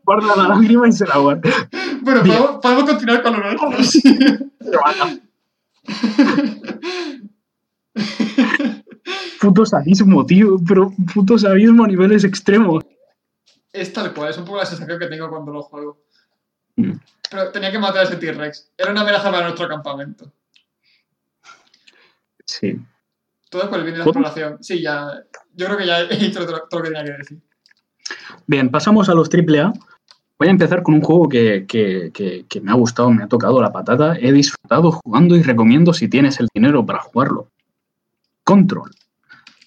guarda 0.04 0.36
la 0.36 0.48
lágrima 0.48 0.86
y 0.86 0.92
se 0.92 1.06
la 1.06 1.16
guarda. 1.18 1.50
Bueno, 2.02 2.20
¿podemos, 2.60 2.84
continuar 2.84 3.22
con 3.22 3.32
lo 3.32 3.40
nuestro. 3.40 3.70
puto 9.40 9.66
sadismo, 9.66 10.26
tío, 10.26 10.58
pero 10.68 10.92
puto 11.12 11.36
sadismo 11.38 11.84
a 11.84 11.88
niveles 11.88 12.24
extremos 12.24 12.84
es 13.74 13.92
tal 13.92 14.14
cual, 14.14 14.30
es 14.30 14.38
un 14.38 14.44
poco 14.44 14.58
la 14.58 14.66
sensación 14.66 14.98
que 14.98 15.08
tengo 15.08 15.28
cuando 15.28 15.52
lo 15.52 15.62
juego. 15.62 15.98
Mm. 16.76 16.92
Pero 17.28 17.50
tenía 17.50 17.72
que 17.72 17.78
matar 17.78 17.98
a 17.98 18.02
ese 18.04 18.16
T-Rex. 18.16 18.70
Era 18.78 18.92
una 18.92 19.00
amenaza 19.00 19.30
para 19.30 19.42
nuestro 19.42 19.68
campamento. 19.68 20.32
Sí. 22.46 22.80
Todo 23.50 23.68
por 23.68 23.80
el 23.80 23.84
bien 23.84 23.94
de 23.94 23.98
la 23.98 24.04
exploración. 24.04 24.62
Sí, 24.62 24.80
ya. 24.80 25.24
Yo 25.54 25.66
creo 25.66 25.78
que 25.78 25.86
ya 25.86 26.00
he 26.02 26.16
dicho 26.16 26.46
todo, 26.46 26.68
lo 26.70 26.82
que 26.82 26.90
tenía 26.90 27.04
que 27.04 27.18
decir. 27.18 27.40
Bien, 28.46 28.70
pasamos 28.70 29.08
a 29.08 29.14
los 29.14 29.28
AAA. 29.28 29.72
Voy 30.38 30.48
a 30.48 30.50
empezar 30.50 30.82
con 30.82 30.94
un 30.94 31.00
juego 31.00 31.28
que, 31.28 31.66
me 32.62 32.70
ha 32.70 32.74
gustado, 32.74 33.10
me 33.10 33.24
ha 33.24 33.28
tocado 33.28 33.60
la 33.60 33.72
patata. 33.72 34.16
He 34.20 34.30
disfrutado 34.30 34.92
jugando 34.92 35.34
y 35.36 35.42
recomiendo 35.42 35.92
si 35.92 36.08
tienes 36.08 36.38
el 36.38 36.48
dinero 36.54 36.86
para 36.86 37.00
jugarlo. 37.00 37.50
Control. 38.44 38.90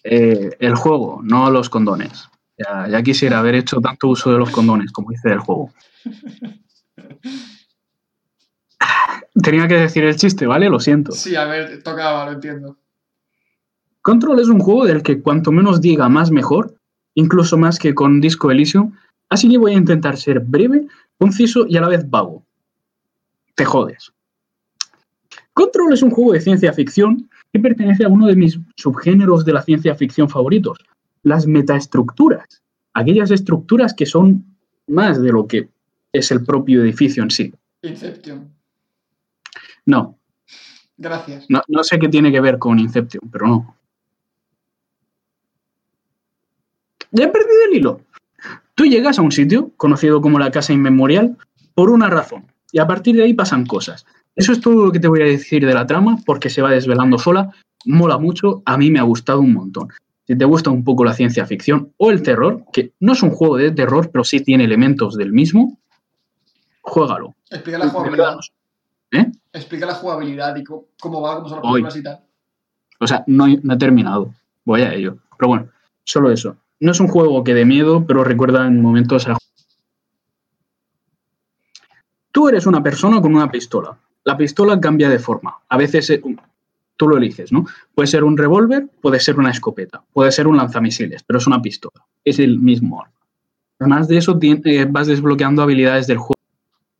Eh, 0.04 0.56
el 0.60 0.76
juego, 0.76 1.20
no 1.24 1.52
los 1.52 1.70
condones. 1.70 2.30
Ya, 2.58 3.04
quisiera 3.04 3.40
haber 3.40 3.56
hecho 3.56 3.80
tanto 3.80 4.08
uso 4.08 4.32
de 4.32 4.40
los 4.40 4.50
condones 4.50 4.92
como 4.92 5.12
hice 5.12 5.30
del 5.30 5.40
juego. 5.40 5.72
Tenía 9.44 9.68
que 9.68 9.76
decir 9.76 10.04
el 10.04 10.16
chiste, 10.16 10.48
¿vale? 10.48 10.68
Lo 10.70 10.80
siento. 10.80 11.12
Sí, 11.12 11.36
a 11.36 11.46
ver, 11.46 11.84
tocaba, 11.84 12.26
lo 12.26 12.32
entiendo. 12.32 12.76
Control 14.02 14.40
es 14.40 14.48
un 14.48 14.60
juego 14.60 14.86
del 14.86 15.04
que 15.04 15.22
cuanto 15.22 15.52
menos 15.52 15.82
diga, 15.82 16.10
más 16.10 16.32
mejor, 16.32 16.74
incluso 17.14 17.58
más 17.58 17.78
que 17.78 17.94
con 17.94 18.22
Disco 18.22 18.50
Elysium, 18.50 18.94
así 19.30 19.48
que 19.50 19.60
voy 19.60 19.74
a 19.74 19.78
intentar 19.78 20.18
ser 20.18 20.40
breve, 20.40 20.88
conciso 21.20 21.68
y 21.68 21.78
a 21.78 21.82
la 21.82 21.90
vez 21.90 22.10
vago. 22.10 22.44
Te 23.54 23.66
jodes. 23.66 24.12
Control 25.54 25.94
es 25.94 26.02
un 26.02 26.10
juego 26.12 26.34
de 26.34 26.42
ciencia 26.42 26.74
ficción 26.74 27.30
que 27.52 27.60
pertenece 27.60 28.06
a 28.06 28.10
uno 28.10 28.28
de 28.28 28.36
mis 28.36 28.60
subgéneros 28.76 29.46
de 29.46 29.54
la 29.54 29.62
ciencia 29.62 29.96
ficción 29.96 30.30
favoritos, 30.30 30.80
las 31.23 31.48
metaestructuras, 31.48 32.61
aquellas 32.94 33.31
estructuras 33.31 33.94
que 33.94 34.06
son 34.06 34.45
más 34.88 35.22
de 35.22 35.31
lo 35.31 35.48
que 35.48 35.69
es 36.11 36.31
el 36.31 36.44
propio 36.44 36.81
edificio 36.81 37.23
en 37.23 37.31
sí. 37.31 37.53
Inception. 37.81 38.49
No. 39.85 40.18
Gracias. 40.98 41.45
No, 41.49 41.84
sé 41.84 41.99
qué 41.99 42.10
tiene 42.10 42.31
que 42.31 42.41
ver 42.41 42.57
con 42.57 42.80
Inception, 42.80 43.30
pero 43.31 43.48
no. 43.48 43.76
Ya 47.11 47.26
he 47.26 47.27
perdido 47.27 47.57
el 47.69 47.77
hilo. 47.77 48.02
Tú 48.76 48.85
llegas 48.85 49.19
a 49.19 49.22
un 49.22 49.31
sitio 49.31 49.72
conocido 49.77 50.22
como 50.22 50.39
la 50.39 50.52
Casa 50.52 50.73
Inmemorial 50.73 51.38
por 51.73 51.89
una 51.89 52.10
razón 52.10 52.52
y 52.72 52.80
a 52.80 52.88
partir 52.88 53.15
de 53.15 53.23
ahí 53.23 53.34
pasan 53.34 53.65
cosas. 53.65 54.06
Eso 54.35 54.52
es 54.52 54.60
todo 54.60 54.85
lo 54.85 54.91
que 54.91 54.99
te 54.99 55.07
voy 55.07 55.22
a 55.22 55.26
decir 55.26 55.65
de 55.65 55.73
la 55.73 55.88
trama 55.88 56.18
porque 56.26 56.49
se 56.49 56.61
va 56.61 56.72
desvelando 56.72 57.18
sola. 57.18 57.52
Mola 57.85 58.18
mucho, 58.18 58.61
a 58.65 58.77
mí 58.77 58.91
me 58.91 58.99
ha 58.99 59.03
gustado 59.03 59.39
un 59.39 59.53
montón 59.53 59.89
si 60.28 60.38
te 60.38 60.44
gusta 60.44 60.70
un 60.70 60.84
poco 60.84 61.06
la 61.06 61.14
ciencia 61.14 61.45
ficción 61.45 61.94
o 61.95 62.12
el 62.12 62.22
terror, 62.22 62.66
que 62.74 62.91
no 62.99 63.14
es 63.14 63.24
un 63.24 63.32
juego 63.32 63.56
de 63.56 63.72
terror, 63.72 64.10
pero 64.12 64.26
sí 64.26 64.41
tiene 64.41 64.66
elementos 64.66 65.16
del 65.16 65.32
mismo, 65.32 65.80
juégalo. 66.82 67.36
Explica 67.49 67.78
la 67.78 67.88
jugabilidad. 67.88 68.38
¿Eh? 69.12 69.32
Explica 69.54 69.86
la 69.86 69.94
jugabilidad 69.94 70.54
y 70.58 70.66
cómo, 70.66 71.22
va, 71.22 71.38
cómo 71.38 71.48
son 71.48 71.62
las 71.64 71.72
películas 71.72 71.95
y 71.95 72.04
tal. 72.04 72.20
O 72.99 73.08
sea, 73.08 73.24
no, 73.28 73.48
he 73.48 73.78
terminado. 73.78 74.34
Voy 74.66 74.82
a 74.82 74.94
ello. 74.94 75.18
Pero 75.38 75.48
bueno, 75.48 75.70
solo 76.04 76.30
eso. 76.30 76.58
No 76.82 76.91
es 76.91 76.99
un 76.99 77.08
juego 77.08 77.44
que 77.45 77.54
dé 77.54 77.64
miedo, 77.64 78.06
pero 78.06 78.26
recuerda 78.26 78.68
en 78.68 78.82
momentos 78.82 79.30
a... 79.30 79.38
Tú 82.34 82.49
eres 82.49 82.66
una 82.66 82.84
persona 82.84 83.22
con 83.22 83.34
una 83.34 83.49
pistola. 83.49 83.98
La 84.26 84.36
pistola 84.36 84.78
cambia 84.80 85.08
de 85.08 85.20
forma. 85.20 85.60
A 85.70 85.78
veces 85.78 86.20
tú 86.98 87.07
lo 87.07 87.18
eliges, 87.18 87.52
¿no? 87.52 87.65
Puede 87.95 88.07
ser 88.07 88.24
un 88.24 88.38
revólver, 88.38 88.88
puede 89.02 89.19
ser 89.19 89.38
una 89.38 89.52
escopeta, 89.52 90.03
puede 90.11 90.32
ser 90.32 90.48
un 90.48 90.57
lanzamisiles, 90.57 91.24
pero 91.24 91.40
es 91.40 91.48
una 91.48 91.61
pistola. 91.61 92.03
Es 92.26 92.40
el 92.40 92.60
mismo 92.60 93.02
arma. 93.02 93.14
Además 93.80 94.07
de 94.07 94.18
eso, 94.18 94.38
eh, 94.41 94.88
vas 94.90 95.07
desbloqueando 95.07 95.61
habilidades 95.61 96.07
del 96.07 96.18
juego. 96.18 96.34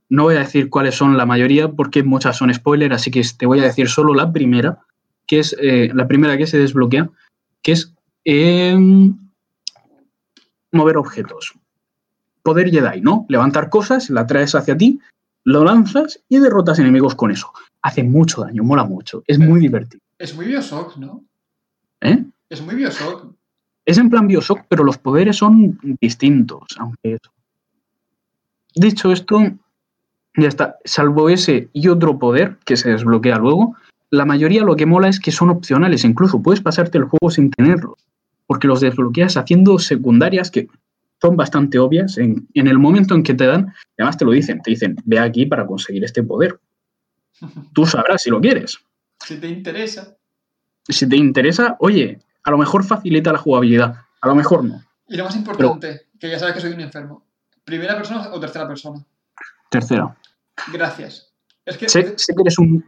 No 0.10 0.24
voy 0.24 0.36
a 0.36 0.40
decir 0.40 0.70
cuáles 0.70 0.96
son 0.96 1.18
la 1.18 1.26
mayoría 1.26 1.70
porque 1.70 2.04
muchas 2.04 2.38
son 2.38 2.54
spoiler, 2.54 2.94
así 2.94 3.12
que 3.12 3.22
te 3.38 3.46
voy 3.46 3.60
a 3.60 3.64
decir 3.64 3.90
solo 3.90 4.14
la 4.14 4.32
primera, 4.32 4.80
que 5.26 5.40
es 5.40 5.56
eh, 5.60 5.90
la 5.94 6.08
primera 6.08 6.38
que 6.38 6.48
se 6.48 6.60
desbloquea, 6.60 7.10
que 7.62 7.74
es 7.74 7.94
em, 8.24 9.18
mover 10.72 10.98
objetos. 10.98 11.54
Poder 12.44 12.70
Jedi, 12.70 13.02
¿no? 13.02 13.26
Levantar 13.28 13.70
cosas, 13.70 14.10
la 14.10 14.26
traes 14.26 14.56
hacia 14.56 14.78
ti, 14.78 15.02
lo 15.44 15.66
lanzas 15.66 16.22
y 16.30 16.38
derrotas 16.38 16.80
enemigos 16.80 17.16
con 17.16 17.32
eso 17.32 17.52
hace 17.88 18.04
mucho 18.04 18.42
daño, 18.42 18.64
mola 18.64 18.84
mucho, 18.84 19.24
es 19.26 19.40
muy 19.40 19.62
divertido. 19.62 20.02
Es 20.20 20.36
muy 20.36 20.46
Bioshock, 20.46 20.98
¿no? 20.98 21.24
¿Eh? 22.02 22.22
Es 22.50 22.62
muy 22.62 22.76
Bioshock. 22.76 23.34
Es 23.86 23.98
en 23.98 24.10
plan 24.10 24.28
Bioshock, 24.28 24.66
pero 24.68 24.84
los 24.84 24.98
poderes 24.98 25.38
son 25.38 25.80
distintos, 26.02 26.64
aunque 26.80 27.14
eso. 27.14 27.32
Dicho 28.76 29.12
esto, 29.14 29.40
ya 30.36 30.48
está. 30.50 30.76
Salvo 30.84 31.30
ese 31.30 31.70
y 31.72 31.88
otro 31.88 32.20
poder 32.20 32.58
que 32.66 32.76
se 32.76 32.90
desbloquea 32.90 33.38
luego, 33.38 33.78
la 34.10 34.26
mayoría 34.26 34.64
lo 34.64 34.76
que 34.76 34.86
mola 34.86 35.08
es 35.08 35.22
que 35.22 35.32
son 35.32 35.50
opcionales. 35.50 36.04
Incluso 36.04 36.42
puedes 36.42 36.60
pasarte 36.60 36.98
el 36.98 37.06
juego 37.06 37.32
sin 37.32 37.50
tenerlos, 37.52 37.96
porque 38.48 38.68
los 38.68 38.82
desbloqueas 38.82 39.38
haciendo 39.38 39.80
secundarias 39.80 40.52
que 40.52 40.68
son 41.22 41.38
bastante 41.38 41.80
obvias 41.80 42.18
en, 42.18 42.48
en 42.54 42.68
el 42.68 42.80
momento 42.80 43.16
en 43.16 43.24
que 43.24 43.34
te 43.34 43.46
dan, 43.46 43.74
además 43.98 44.18
te 44.18 44.26
lo 44.26 44.32
dicen, 44.32 44.62
te 44.62 44.72
dicen, 44.72 44.98
ve 45.06 45.20
aquí 45.20 45.46
para 45.46 45.66
conseguir 45.66 46.04
este 46.04 46.22
poder. 46.22 46.60
Tú 47.74 47.86
sabrás 47.86 48.22
si 48.22 48.30
lo 48.30 48.40
quieres. 48.42 48.80
Si 49.26 49.40
te 49.40 49.48
interesa. 49.48 50.16
Si 50.88 51.08
te 51.08 51.16
interesa, 51.16 51.76
oye, 51.80 52.20
a 52.44 52.52
lo 52.52 52.58
mejor 52.58 52.84
facilita 52.84 53.32
la 53.32 53.40
jugabilidad, 53.40 53.96
a 54.22 54.28
lo 54.28 54.36
mejor 54.36 54.64
no. 54.64 54.82
Y 55.08 55.18
lo 55.18 55.26
más 55.26 55.36
importante, 55.36 56.08
que 56.20 56.30
ya 56.30 56.40
sabes 56.40 56.56
que 56.56 56.62
soy 56.62 56.72
un 56.72 56.82
enfermo. 56.82 57.24
¿Primera 57.64 57.96
persona 57.96 58.30
o 58.32 58.40
tercera 58.40 58.68
persona? 58.68 59.04
Tercera. 59.70 60.16
Gracias. 60.72 61.34
Es 61.66 61.78
que 61.78 61.90
Sé, 61.90 62.14
sé 62.18 62.34
que 62.34 62.42
eres, 62.42 62.58
un, 62.58 62.86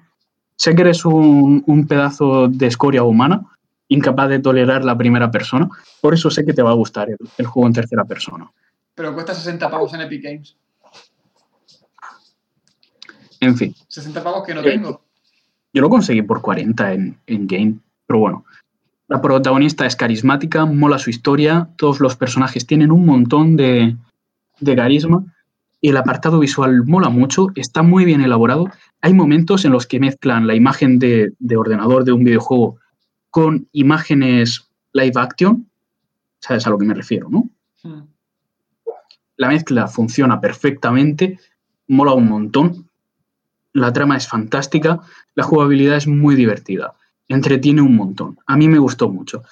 sé 0.56 0.74
que 0.74 0.82
eres 0.82 1.04
un, 1.06 1.64
un 1.68 1.88
pedazo 1.88 2.48
de 2.48 2.68
escoria 2.68 3.04
humana, 3.04 3.42
incapaz 3.90 4.30
de 4.30 4.40
tolerar 4.40 4.86
la 4.86 4.98
primera 4.98 5.30
persona, 5.30 5.68
por 6.00 6.14
eso 6.14 6.30
sé 6.30 6.46
que 6.46 6.54
te 6.54 6.62
va 6.62 6.72
a 6.72 6.76
gustar 6.76 7.10
el, 7.10 7.18
el 7.38 7.46
juego 7.46 7.68
en 7.68 7.74
tercera 7.74 8.06
persona. 8.06 8.50
pero 8.96 9.14
cuesta 9.14 9.34
60 9.34 9.70
pavos 9.70 9.94
en 9.94 10.02
Epic 10.02 10.24
Games. 10.24 10.56
En 13.42 13.56
fin, 13.58 13.74
60 13.88 14.24
pavos 14.24 14.46
que 14.46 14.54
no 14.54 14.62
Sí. 14.64 14.70
tengo. 14.70 15.02
yo 15.74 15.82
lo 15.82 15.90
conseguí 15.90 16.22
por 16.24 16.42
40 16.42 16.94
en, 16.94 17.18
en 17.28 17.48
Game, 17.48 17.76
pero 18.08 18.20
bueno. 18.20 18.46
La 19.08 19.22
protagonista 19.22 19.86
es 19.86 19.96
carismática, 19.96 20.66
mola 20.66 21.00
su 21.00 21.10
historia, 21.10 21.70
todos 21.78 22.00
los 22.00 22.16
personajes 22.16 22.68
tienen 22.68 22.92
un 22.92 23.06
montón 23.06 23.56
de, 23.56 23.96
de 24.60 24.76
carisma 24.76 25.24
y 25.82 25.90
el 25.90 25.98
apartado 25.98 26.40
visual 26.40 26.84
mola 26.86 27.10
mucho, 27.10 27.48
está 27.56 27.82
muy 27.82 28.06
bien 28.06 28.22
elaborado. 28.22 28.68
Hay 29.02 29.14
momentos 29.14 29.64
en 29.66 29.72
los 29.72 29.88
que 29.88 30.00
mezclan 30.00 30.46
la 30.46 30.54
imagen 30.56 31.00
de, 31.00 31.34
de 31.40 31.58
ordenador 31.58 32.04
de 32.04 32.12
un 32.12 32.24
videojuego 32.24 32.78
con 33.32 33.68
imágenes 33.72 34.70
live 34.94 35.14
action, 35.16 35.68
sabes 36.40 36.68
a 36.68 36.70
lo 36.70 36.78
que 36.78 36.86
me 36.86 36.94
refiero, 36.94 37.30
¿no? 37.30 37.50
Hmm. 37.84 38.02
La 39.38 39.48
mezcla 39.48 39.88
funciona 39.88 40.42
perfectamente, 40.42 41.40
mola 41.88 42.14
un 42.14 42.28
montón. 42.28 42.89
La 43.74 43.94
trama 43.94 44.18
es 44.18 44.28
fantástica, 44.28 45.00
la 45.36 45.44
jugabilidad 45.44 45.98
es 45.98 46.08
muy 46.08 46.36
divertida, 46.36 46.96
entretiene 47.28 47.82
un 47.82 47.96
montón. 47.96 48.40
A 48.48 48.58
mí 48.58 48.68
me 48.68 48.80
gustó 48.80 49.10
mucho. 49.10 49.44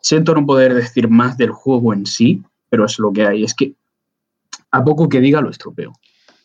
Siento 0.00 0.34
no 0.34 0.46
poder 0.46 0.72
decir 0.74 1.08
más 1.08 1.36
del 1.36 1.50
juego 1.50 1.92
en 1.92 2.06
sí, 2.06 2.42
pero 2.70 2.84
es 2.86 2.98
lo 2.98 3.12
que 3.12 3.26
hay. 3.26 3.42
Es 3.44 3.54
que 3.54 3.74
a 4.70 4.84
poco 4.84 5.08
que 5.08 5.20
diga 5.20 5.40
lo 5.40 5.50
estropeo. 5.50 5.92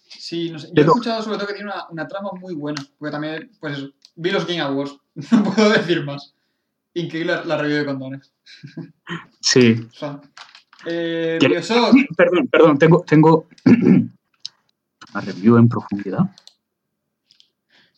Sí, 0.07 0.49
no 0.49 0.57
sé. 0.59 0.69
Yo 0.73 0.81
he 0.81 0.85
escuchado 0.85 1.21
sobre 1.21 1.37
todo 1.37 1.47
que 1.47 1.53
tiene 1.53 1.69
una, 1.71 1.87
una 1.89 2.07
trama 2.07 2.29
muy 2.39 2.53
buena. 2.55 2.83
Porque 2.97 3.11
también, 3.11 3.51
pues 3.59 3.77
eso, 3.77 3.89
vi 4.15 4.31
los 4.31 4.45
Game 4.47 4.61
Awards. 4.61 4.97
No 5.31 5.43
puedo 5.43 5.69
decir 5.69 6.03
más. 6.05 6.33
Increíble 6.93 7.33
la, 7.33 7.43
la 7.45 7.57
review 7.57 7.77
de 7.79 7.85
condones. 7.85 8.31
Sí. 9.41 9.87
O 9.91 9.93
sea, 9.93 10.21
eh, 10.85 11.37
¿Quieres- 11.39 11.69
Bioshock, 11.69 11.95
Perdón, 12.17 12.47
perdón, 12.47 12.77
tengo, 12.79 13.03
tengo 13.05 13.47
una 13.65 15.21
review 15.21 15.57
en 15.57 15.69
profundidad. 15.69 16.31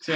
Sí, 0.04 0.12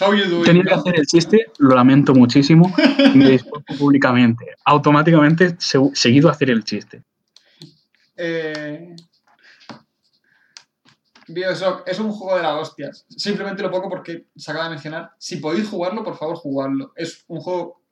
How 0.00 0.14
You 0.14 0.24
Doing, 0.26 0.44
Tenía 0.44 0.62
que 0.64 0.74
hacer 0.74 0.96
el 0.96 1.06
chiste, 1.06 1.46
lo 1.58 1.74
lamento 1.74 2.14
muchísimo, 2.14 2.72
y 3.12 3.16
me 3.18 3.30
disculpo 3.30 3.74
públicamente. 3.76 4.46
Automáticamente 4.64 5.56
se- 5.58 5.78
seguido 5.94 6.28
hacer 6.30 6.50
el 6.50 6.62
chiste. 6.64 7.02
Eh, 8.16 8.94
Bioshock 11.28 11.86
es 11.86 11.98
un 11.98 12.10
juego 12.10 12.36
de 12.36 12.42
la 12.42 12.56
hostia. 12.56 12.90
Simplemente 13.08 13.62
lo 13.62 13.70
pongo 13.70 13.88
porque 13.88 14.26
se 14.34 14.50
acaba 14.50 14.64
de 14.66 14.70
mencionar. 14.70 15.10
Si 15.18 15.36
podéis 15.36 15.68
jugarlo, 15.68 16.02
por 16.02 16.16
favor, 16.16 16.36
jugadlo. 16.36 16.92
Es 16.96 17.24
un 17.28 17.40
juego 17.40 17.82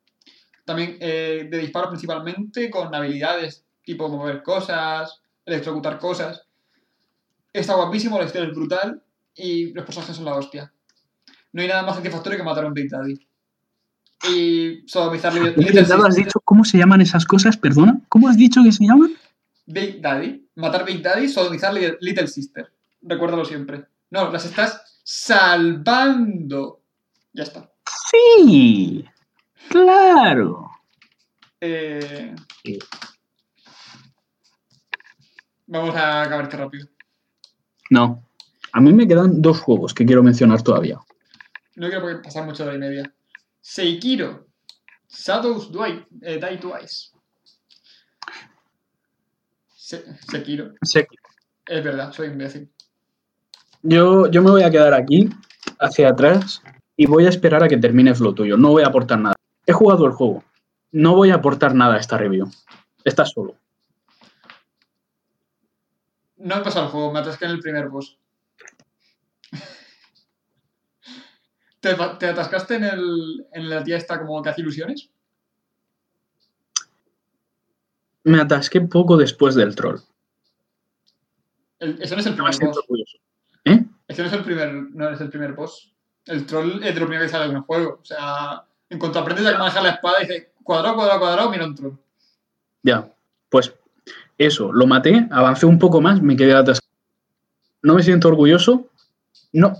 también 0.65 0.97
eh, 0.99 1.47
de 1.49 1.57
disparo 1.59 1.89
principalmente, 1.89 2.69
con 2.69 2.93
habilidades 2.93 3.63
tipo 3.83 4.09
mover 4.09 4.43
cosas, 4.43 5.21
electrocutar 5.45 5.97
cosas. 5.99 6.41
Está 7.53 7.75
guapísimo, 7.75 8.17
la 8.19 8.25
historia 8.25 8.49
es 8.49 8.55
brutal 8.55 9.01
y 9.35 9.71
los 9.73 9.85
personajes 9.85 10.15
son 10.15 10.25
la 10.25 10.35
hostia. 10.35 10.73
No 11.57 11.63
hay 11.63 11.69
nada 11.69 11.81
más 11.81 11.95
satisfactorio 11.95 12.37
que 12.37 12.43
matar 12.43 12.65
a 12.65 12.67
un 12.67 12.73
Big 12.75 12.87
Daddy. 12.87 13.19
Y 14.31 14.83
sodomizar 14.87 15.33
Little 15.33 15.55
Little 15.57 15.81
¿Has 16.07 16.15
dicho 16.15 16.39
cómo 16.43 16.63
se 16.63 16.77
llaman 16.77 17.01
esas 17.01 17.25
cosas? 17.25 17.57
Perdona. 17.57 17.99
¿Cómo 18.09 18.29
has 18.29 18.37
dicho 18.37 18.61
que 18.63 18.71
se 18.71 18.85
llaman? 18.85 19.09
Big 19.65 19.99
Daddy, 19.99 20.47
matar 20.53 20.85
Big 20.85 21.01
Daddy, 21.01 21.27
sodomizar 21.27 21.73
Li- 21.73 21.97
Little 21.99 22.27
Sister. 22.27 22.71
Recuérdalo 23.01 23.43
siempre. 23.43 23.87
No, 24.11 24.31
las 24.31 24.45
estás 24.45 25.01
salvando. 25.03 26.81
Ya 27.33 27.41
está. 27.41 27.71
Sí. 28.11 29.03
Claro. 29.69 30.69
Eh, 31.59 32.35
Sí. 32.63 32.77
Vamos 35.65 35.95
a 35.95 36.21
acabar 36.21 36.43
esto 36.45 36.57
rápido. 36.57 36.87
No. 37.89 38.23
A 38.73 38.79
mí 38.79 38.93
me 38.93 39.07
quedan 39.07 39.41
dos 39.41 39.59
juegos 39.59 39.95
que 39.95 40.05
quiero 40.05 40.21
mencionar 40.21 40.61
todavía. 40.61 40.99
No 41.77 41.89
quiero 41.89 42.21
pasar 42.23 42.43
mucho 42.43 42.65
de 42.65 42.71
la 42.71 42.75
y 42.75 42.79
media. 42.79 43.13
Seikiro. 43.61 44.47
Shadows 45.09 45.71
Die, 45.71 46.05
eh, 46.23 46.39
Die 46.39 46.57
Twice. 46.57 47.11
Se- 49.75 50.03
Sekiro. 50.29 50.73
Es 50.81 51.83
verdad, 51.83 52.11
soy 52.11 52.27
imbécil. 52.29 52.69
Yo, 53.83 54.25
yo 54.27 54.41
me 54.41 54.49
voy 54.49 54.63
a 54.63 54.71
quedar 54.71 54.93
aquí, 54.95 55.29
hacia 55.79 56.09
atrás, 56.09 56.61
y 56.95 57.05
voy 57.05 57.25
a 57.27 57.29
esperar 57.29 57.63
a 57.63 57.67
que 57.67 57.77
termines 57.77 58.19
lo 58.19 58.33
tuyo. 58.33 58.57
No 58.57 58.69
voy 58.71 58.81
a 58.83 58.87
aportar 58.87 59.19
nada. 59.19 59.35
He 59.67 59.71
jugado 59.71 60.05
el 60.07 60.13
juego. 60.13 60.43
No 60.91 61.15
voy 61.15 61.29
a 61.29 61.35
aportar 61.35 61.75
nada 61.75 61.93
a 61.95 61.99
esta 61.99 62.17
review. 62.17 62.49
Estás 63.03 63.29
solo. 63.31 63.55
No 66.37 66.55
he 66.55 66.63
pasado 66.63 66.85
el 66.85 66.91
juego, 66.91 67.13
me 67.13 67.19
atasqué 67.19 67.45
en 67.45 67.51
el 67.51 67.59
primer 67.59 67.87
boss. 67.89 68.17
¿Te, 71.79 71.89
atascaste 71.91 72.75
en, 72.75 72.83
el, 72.85 73.45
en 73.51 73.69
la 73.69 73.83
tía 73.83 73.97
esta 73.97 74.19
como 74.19 74.41
que 74.41 74.49
hace 74.49 74.61
ilusiones? 74.61 75.09
Me 78.23 78.41
atasqué 78.41 78.81
poco 78.81 79.15
después 79.17 79.55
del 79.55 79.75
troll. 79.75 79.99
El- 81.79 82.01
ese 82.01 82.15
no 82.15 82.21
es 82.21 82.25
el 82.27 82.35
No 82.35 82.43
me 82.43 82.49
primer 82.49 82.53
siento 82.55 82.75
boss. 82.75 82.83
orgulloso. 82.83 83.17
¿Eh? 83.65 83.85
Ese 84.07 84.21
no 84.21 84.27
es 84.27 84.33
el 84.33 84.43
primer, 84.43 84.73
no 84.73 85.09
es 85.09 85.21
el 85.21 85.29
primer 85.29 85.53
boss. 85.53 85.93
El 86.25 86.45
troll 86.45 86.83
es 86.83 86.93
de 86.93 86.99
lo 86.99 87.05
primero 87.07 87.23
que 87.25 87.29
sale 87.29 87.45
en 87.45 87.57
el 87.57 87.61
juego. 87.61 87.99
O 88.01 88.05
sea, 88.05 88.63
en 88.89 88.99
cuanto 88.99 89.19
aprendes 89.19 89.45
a 89.45 89.57
manejar 89.57 89.83
la 89.83 89.89
espada, 89.91 90.19
dice 90.19 90.51
cuadrado, 90.63 90.95
cuadrado, 90.95 91.19
cuadrado, 91.19 91.49
mira 91.49 91.65
un 91.65 91.75
troll. 91.75 91.93
Ya. 92.83 93.09
Pues 93.49 93.73
eso, 94.37 94.73
lo 94.73 94.87
maté, 94.87 95.27
avancé 95.31 95.65
un 95.65 95.79
poco 95.79 96.01
más, 96.01 96.21
me 96.21 96.35
quedé 96.35 96.53
atascado. 96.53 96.91
No 97.81 97.93
me 97.95 98.03
siento 98.03 98.27
orgulloso. 98.27 98.89
No. 99.53 99.73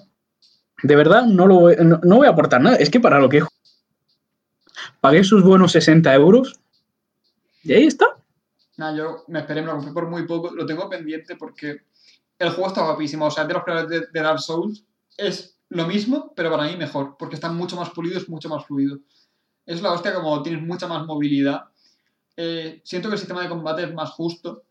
De 0.84 0.96
verdad, 0.96 1.26
no, 1.26 1.48
lo 1.48 1.56
voy, 1.56 1.76
no, 1.80 2.00
voy 2.02 2.28
a 2.28 2.32
aportar 2.32 2.62
nada. 2.62 2.76
Es 2.76 2.90
que 2.90 3.00
para 3.00 3.20
lo 3.20 3.30
que 3.30 3.44
pagué 5.02 5.24
sus 5.24 5.44
buenos 5.44 5.72
60 5.72 6.14
euros 6.14 6.60
y 7.64 7.74
ahí 7.74 7.84
está. 7.84 8.18
Nada, 8.78 8.96
yo 8.96 9.24
me 9.28 9.40
esperé, 9.40 9.62
me 9.62 9.68
lo 9.68 9.74
compré 9.74 9.92
por 9.92 10.08
muy 10.08 10.26
poco. 10.26 10.52
Lo 10.52 10.66
tengo 10.66 10.90
pendiente 10.90 11.36
porque 11.36 11.82
el 12.40 12.50
juego 12.52 12.68
está 12.68 12.84
guapísimo. 12.84 13.26
O 13.26 13.32
sea, 13.32 13.46
de 13.46 13.54
los 13.54 13.64
creadores 13.64 14.10
de, 14.12 14.22
Dark 14.22 14.40
Souls 14.40 14.86
es 15.18 15.60
lo 15.70 15.88
mismo, 15.88 16.34
pero 16.36 16.52
para 16.52 16.64
mí 16.64 16.78
mejor. 16.78 17.18
Porque 17.18 17.36
está 17.36 17.52
mucho 17.52 17.76
más 17.76 17.90
pulido, 17.90 18.18
es 18.18 18.30
mucho 18.30 18.48
más 18.48 18.66
fluido. 18.66 19.00
Es 19.66 19.82
la 19.82 19.92
hostia 19.92 20.14
como 20.14 20.42
tienes 20.44 20.62
mucha 20.62 20.88
más 20.88 21.06
movilidad. 21.06 21.66
Eh, 22.38 22.82
siento 22.86 23.10
que 23.10 23.16
el 23.16 23.20
sistema 23.20 23.42
de 23.42 23.50
combate 23.50 23.84
es 23.84 23.94
más 23.94 24.12
justo. 24.12 24.64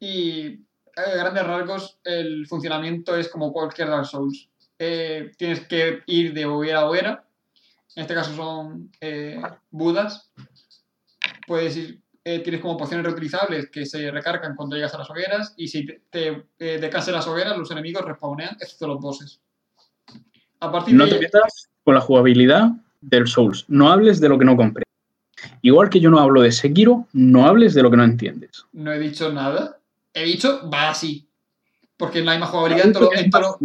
Y 0.00 0.64
a 0.96 1.10
grandes 1.14 1.46
rasgos 1.46 2.00
el 2.02 2.46
funcionamiento 2.48 3.14
es 3.14 3.28
como 3.28 3.52
cualquier 3.52 3.88
Dark 3.88 4.06
Souls. 4.06 4.49
Eh, 4.82 5.30
tienes 5.36 5.60
que 5.66 6.00
ir 6.06 6.32
de 6.32 6.46
hoguera 6.46 6.80
a 6.80 6.86
hoguera. 6.88 7.24
En 7.94 8.02
este 8.02 8.14
caso 8.14 8.34
son 8.34 8.90
eh, 9.00 9.40
budas. 9.70 10.32
Puedes 11.46 11.76
ir 11.76 12.00
eh, 12.22 12.40
tienes 12.40 12.60
como 12.60 12.76
pociones 12.76 13.04
reutilizables 13.06 13.70
que 13.70 13.86
se 13.86 14.10
recargan 14.10 14.54
cuando 14.54 14.76
llegas 14.76 14.94
a 14.94 14.98
las 14.98 15.08
hogueras 15.10 15.54
y 15.56 15.68
si 15.68 15.86
te, 15.86 16.02
te 16.10 16.28
eh, 16.58 16.78
descansas 16.78 17.14
las 17.14 17.26
hogueras, 17.26 17.56
los 17.56 17.70
enemigos 17.70 18.04
respawnean, 18.04 18.56
excepto 18.60 18.88
los 18.88 19.00
bosses. 19.00 19.40
A 20.60 20.70
partir 20.70 20.94
No 20.94 21.06
de 21.06 21.12
te 21.12 21.20
metas 21.20 21.70
con 21.82 21.94
la 21.94 22.00
jugabilidad 22.02 22.68
del 23.00 23.26
Souls. 23.26 23.64
No 23.68 23.90
hables 23.90 24.20
de 24.20 24.28
lo 24.28 24.38
que 24.38 24.44
no 24.44 24.54
comprendes. 24.56 24.84
Igual 25.62 25.88
que 25.88 26.00
yo 26.00 26.10
no 26.10 26.18
hablo 26.18 26.42
de 26.42 26.52
Sekiro, 26.52 27.06
no 27.14 27.46
hables 27.46 27.72
de 27.72 27.82
lo 27.82 27.90
que 27.90 27.96
no 27.96 28.04
entiendes. 28.04 28.66
no 28.72 28.92
he 28.92 28.98
dicho 28.98 29.32
nada. 29.32 29.78
He 30.12 30.24
dicho, 30.24 30.68
va 30.68 30.90
así. 30.90 31.26
Porque 31.96 32.22
no 32.22 32.30
hay 32.30 32.38
más 32.38 32.50
jugabilidad 32.50 32.86
en 32.86 32.92
todo, 32.92 33.10
en 33.14 33.30
todo- 33.30 33.58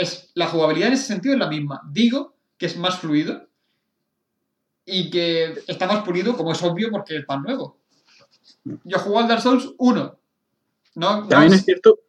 es, 0.00 0.30
la 0.34 0.46
jugabilidad 0.48 0.88
en 0.88 0.94
ese 0.94 1.04
sentido 1.06 1.34
es 1.34 1.40
la 1.40 1.48
misma. 1.48 1.80
Digo 1.90 2.34
que 2.58 2.66
es 2.66 2.76
más 2.76 2.98
fluido 2.98 3.46
y 4.84 5.10
que 5.10 5.54
está 5.66 5.86
más 5.86 6.02
pulido, 6.04 6.36
como 6.36 6.52
es 6.52 6.62
obvio, 6.62 6.90
porque 6.90 7.16
es 7.18 7.24
más 7.28 7.40
nuevo. 7.42 7.78
Yo 8.84 8.98
juego 8.98 9.20
al 9.20 9.28
Dark 9.28 9.42
Souls 9.42 9.72
1. 9.78 10.18
No, 10.96 11.20
no 11.22 11.28
También 11.28 11.52
es- 11.52 11.60
es 11.60 11.64
cierto 11.64 12.00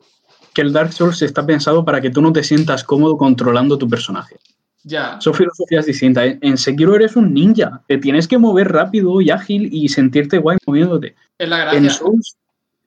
que 0.53 0.61
el 0.61 0.73
Dark 0.73 0.91
Souls 0.91 1.21
está 1.21 1.45
pensado 1.45 1.85
para 1.85 2.01
que 2.01 2.09
tú 2.09 2.21
no 2.21 2.33
te 2.33 2.43
sientas 2.43 2.83
cómodo 2.83 3.17
controlando 3.17 3.77
tu 3.77 3.87
personaje. 3.87 4.37
Ya. 4.83 5.21
Son 5.21 5.33
filosofías 5.33 5.85
distintas. 5.85 6.25
En- 6.25 6.39
En 6.41 6.57
Sekiro 6.57 6.95
eres 6.95 7.15
un 7.15 7.33
ninja. 7.33 7.83
Te 7.87 7.97
tienes 7.99 8.27
que 8.27 8.37
mover 8.39 8.71
rápido 8.71 9.21
y 9.21 9.29
ágil 9.29 9.69
y 9.71 9.87
sentirte 9.89 10.39
guay 10.39 10.57
moviéndote. 10.65 11.15
Es 11.37 11.47
la 11.47 11.71
En. 11.73 11.89
Souls 11.89 12.35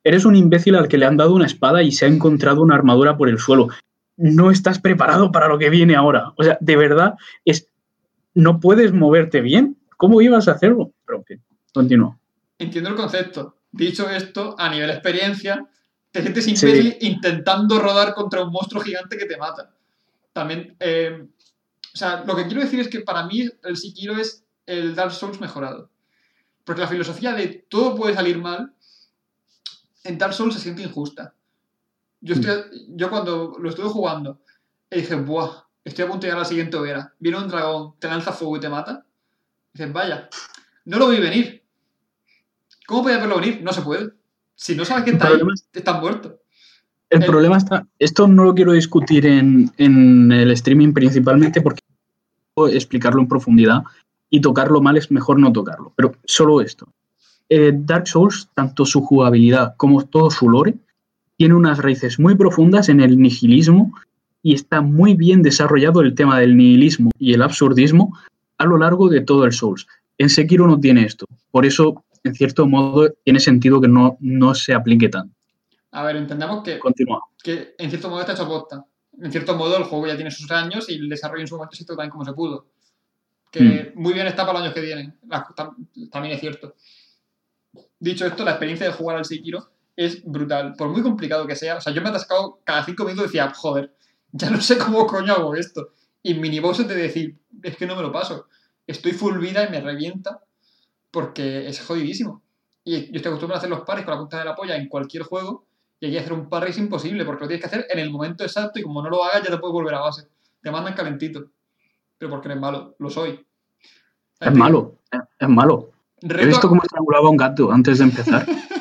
eres 0.02 0.24
un 0.24 0.34
imbécil 0.36 0.74
al 0.74 0.88
que 0.88 0.98
le 0.98 1.06
han 1.06 1.16
dado 1.16 1.34
una 1.34 1.46
espada 1.46 1.82
y 1.82 1.92
se 1.92 2.04
ha 2.04 2.08
encontrado 2.08 2.60
una 2.62 2.74
armadura 2.74 3.16
por 3.16 3.28
el 3.28 3.38
suelo. 3.38 3.68
No 4.16 4.50
estás 4.50 4.78
preparado 4.78 5.32
para 5.32 5.48
lo 5.48 5.58
que 5.58 5.70
viene 5.70 5.96
ahora. 5.96 6.32
O 6.36 6.44
sea, 6.44 6.56
de 6.60 6.76
verdad, 6.76 7.14
es 7.44 7.68
no 8.34 8.60
puedes 8.60 8.92
moverte 8.92 9.40
bien. 9.40 9.76
¿Cómo 9.96 10.20
ibas 10.20 10.48
a 10.48 10.52
hacerlo? 10.52 10.92
Pero 11.06 11.22
fin, 11.24 11.42
continúa. 11.72 12.18
Entiendo 12.58 12.90
el 12.90 12.96
concepto. 12.96 13.56
Dicho 13.70 14.08
esto, 14.08 14.54
a 14.58 14.68
nivel 14.70 14.90
experiencia, 14.90 15.66
te 16.10 16.20
sientes 16.22 16.44
Sí. 16.44 16.50
imbécil 16.50 16.96
intentando 17.00 17.78
rodar 17.80 18.14
contra 18.14 18.42
un 18.44 18.50
monstruo 18.52 18.82
gigante 18.82 19.16
que 19.16 19.26
te 19.26 19.36
mata. 19.36 19.74
También, 20.32 20.76
eh, 20.80 21.26
o 21.92 21.96
sea, 21.96 22.24
lo 22.24 22.36
que 22.36 22.46
quiero 22.46 22.60
decir 22.60 22.80
es 22.80 22.88
que 22.88 23.00
para 23.00 23.26
mí 23.26 23.48
el 23.62 23.76
Sekiro 23.76 24.16
es 24.16 24.44
el 24.66 24.94
Dark 24.94 25.12
Souls 25.12 25.40
mejorado. 25.40 25.90
Porque 26.64 26.80
la 26.80 26.88
filosofía 26.88 27.32
de 27.34 27.66
todo 27.68 27.94
puede 27.96 28.14
salir 28.14 28.38
mal, 28.38 28.72
en 30.04 30.18
Dark 30.18 30.34
Souls 30.34 30.54
se 30.54 30.60
siente 30.60 30.82
injusta. 30.82 31.34
Yo, 32.24 32.34
estoy, 32.34 32.86
yo 32.88 33.10
cuando 33.10 33.56
lo 33.60 33.68
estuve 33.68 33.88
jugando, 33.88 34.40
y 34.90 34.96
dije, 35.02 35.14
buah, 35.14 35.50
estoy 35.84 36.06
a 36.06 36.08
punto 36.08 36.22
de 36.22 36.28
llegar 36.28 36.38
a 36.38 36.42
la 36.44 36.48
siguiente 36.48 36.76
hoguera. 36.76 37.12
Viene 37.18 37.36
un 37.38 37.48
dragón, 37.48 37.94
te 37.98 38.08
lanza 38.08 38.32
fuego 38.32 38.56
y 38.56 38.60
te 38.60 38.68
mata. 38.70 39.04
dices, 39.74 39.92
vaya, 39.92 40.28
no 40.86 40.98
lo 40.98 41.08
vi 41.08 41.18
venir. 41.18 41.62
¿Cómo 42.86 43.02
podía 43.02 43.18
verlo 43.18 43.36
venir? 43.40 43.60
No 43.62 43.72
se 43.72 43.82
puede. 43.82 44.10
Si 44.54 44.74
no 44.74 44.84
sabes 44.84 45.04
que 45.04 45.10
está 45.10 45.28
ahí, 45.28 45.38
estás 45.72 46.00
muerto. 46.00 46.38
El 47.10 47.22
El- 47.22 47.28
problema 47.28 47.56
está, 47.58 47.86
esto 47.98 48.26
no 48.26 48.44
lo 48.44 48.54
quiero 48.54 48.72
discutir 48.72 49.26
en, 49.26 49.70
en 49.76 50.32
el 50.32 50.50
streaming 50.52 50.92
principalmente 50.92 51.60
porque 51.60 51.80
puedo 52.54 52.72
explicarlo 52.72 53.20
en 53.20 53.28
profundidad 53.28 53.82
y 54.30 54.40
tocarlo 54.40 54.80
mal 54.80 54.96
es 54.96 55.10
mejor 55.10 55.38
no 55.38 55.52
tocarlo, 55.52 55.92
pero 55.96 56.14
solo 56.24 56.60
esto. 56.60 56.88
Eh, 57.48 57.72
Dark 57.74 58.08
Souls, 58.08 58.48
tanto 58.54 58.86
su 58.86 59.02
jugabilidad 59.02 59.74
como 59.76 60.04
todo 60.06 60.30
su 60.30 60.48
lore, 60.48 60.74
tiene 61.36 61.54
unas 61.54 61.78
raíces 61.78 62.18
muy 62.18 62.34
profundas 62.34 62.88
en 62.88 63.00
el 63.00 63.18
nihilismo 63.18 63.92
y 64.42 64.54
está 64.54 64.80
muy 64.80 65.14
bien 65.14 65.42
desarrollado 65.42 66.00
el 66.02 66.14
tema 66.14 66.38
del 66.38 66.56
nihilismo 66.56 67.10
y 67.18 67.34
el 67.34 67.42
absurdismo 67.42 68.16
a 68.58 68.66
lo 68.66 68.78
largo 68.78 69.08
de 69.08 69.20
todo 69.20 69.44
el 69.44 69.52
Souls. 69.52 69.86
En 70.18 70.28
Sekiro 70.28 70.66
no 70.66 70.78
tiene 70.78 71.04
esto, 71.04 71.26
por 71.50 71.66
eso, 71.66 72.04
en 72.22 72.34
cierto 72.34 72.66
modo, 72.66 73.10
tiene 73.24 73.40
sentido 73.40 73.80
que 73.80 73.88
no, 73.88 74.16
no 74.20 74.54
se 74.54 74.74
aplique 74.74 75.08
tanto. 75.08 75.34
A 75.90 76.04
ver, 76.04 76.16
entendamos 76.16 76.62
que, 76.62 76.78
Continúa. 76.78 77.22
que 77.42 77.74
en 77.78 77.88
cierto 77.88 78.10
modo 78.10 78.20
está 78.20 78.32
hecho 78.32 78.46
posta. 78.46 78.84
En 79.20 79.30
cierto 79.30 79.56
modo 79.56 79.76
el 79.76 79.84
juego 79.84 80.08
ya 80.08 80.16
tiene 80.16 80.30
sus 80.30 80.50
años 80.50 80.90
y 80.90 80.94
el 80.94 81.08
desarrollo 81.08 81.42
en 81.42 81.46
su 81.46 81.56
momento 81.56 81.76
se 81.76 81.84
hizo 81.84 81.96
tan 81.96 82.10
como 82.10 82.24
se 82.24 82.32
pudo. 82.32 82.66
Que 83.50 83.92
muy 83.94 84.12
bien 84.12 84.26
está 84.26 84.44
para 84.44 84.54
los 84.54 84.62
años 84.62 84.74
que 84.74 84.80
vienen. 84.80 85.16
También 86.10 86.34
es 86.34 86.40
cierto. 86.40 86.74
Dicho 88.00 88.26
esto, 88.26 88.44
la 88.44 88.52
experiencia 88.52 88.86
de 88.86 88.92
jugar 88.92 89.18
al 89.18 89.24
Sekiro 89.24 89.73
es 89.96 90.22
brutal. 90.24 90.74
Por 90.76 90.88
muy 90.88 91.02
complicado 91.02 91.46
que 91.46 91.56
sea. 91.56 91.76
O 91.76 91.80
sea, 91.80 91.92
yo 91.92 92.00
me 92.02 92.08
he 92.08 92.10
atascado 92.10 92.60
cada 92.64 92.84
cinco 92.84 93.04
minutos 93.04 93.24
y 93.24 93.28
decía, 93.28 93.52
joder, 93.54 93.94
ya 94.32 94.50
no 94.50 94.60
sé 94.60 94.78
cómo 94.78 95.06
coño 95.06 95.32
hago 95.34 95.54
esto. 95.54 95.90
Y 96.22 96.34
minibosses 96.34 96.88
de 96.88 96.94
decir, 96.96 97.38
es 97.62 97.76
que 97.76 97.86
no 97.86 97.94
me 97.96 98.02
lo 98.02 98.10
paso. 98.12 98.46
Estoy 98.86 99.12
full 99.12 99.38
vida 99.38 99.64
y 99.66 99.70
me 99.70 99.80
revienta 99.80 100.40
porque 101.10 101.68
es 101.68 101.80
jodidísimo. 101.80 102.42
Y 102.82 102.92
yo 103.10 103.16
estoy 103.16 103.30
acostumbrado 103.30 103.54
a 103.54 103.58
hacer 103.58 103.70
los 103.70 103.80
pares 103.82 104.04
con 104.04 104.14
la 104.14 104.20
punta 104.20 104.38
de 104.38 104.44
la 104.44 104.54
polla 104.54 104.76
en 104.76 104.88
cualquier 104.88 105.22
juego 105.22 105.66
y 106.00 106.06
aquí 106.08 106.18
hacer 106.18 106.32
un 106.34 106.48
parry 106.50 106.70
es 106.70 106.78
imposible 106.78 107.24
porque 107.24 107.44
lo 107.44 107.48
tienes 107.48 107.62
que 107.62 107.66
hacer 107.74 107.86
en 107.90 107.98
el 107.98 108.10
momento 108.10 108.44
exacto 108.44 108.78
y 108.78 108.82
como 108.82 109.00
no 109.02 109.08
lo 109.08 109.24
hagas 109.24 109.42
ya 109.42 109.50
te 109.50 109.58
puedes 109.58 109.72
volver 109.72 109.94
a 109.94 110.00
base. 110.00 110.28
Te 110.60 110.70
mandan 110.70 110.94
calentito. 110.94 111.50
Pero 112.18 112.30
porque 112.30 112.48
eres 112.48 112.60
malo, 112.60 112.94
lo 112.98 113.08
soy. 113.10 113.44
Es 114.40 114.52
malo, 114.54 114.96
es, 115.10 115.20
es 115.38 115.48
malo. 115.48 115.90
He 116.20 116.28
Reto, 116.28 116.46
visto 116.48 116.66
a- 116.66 116.70
cómo 116.70 116.82
estrangulaba 116.82 117.30
un 117.30 117.36
gato 117.36 117.72
antes 117.72 117.98
de 117.98 118.04
empezar. 118.04 118.44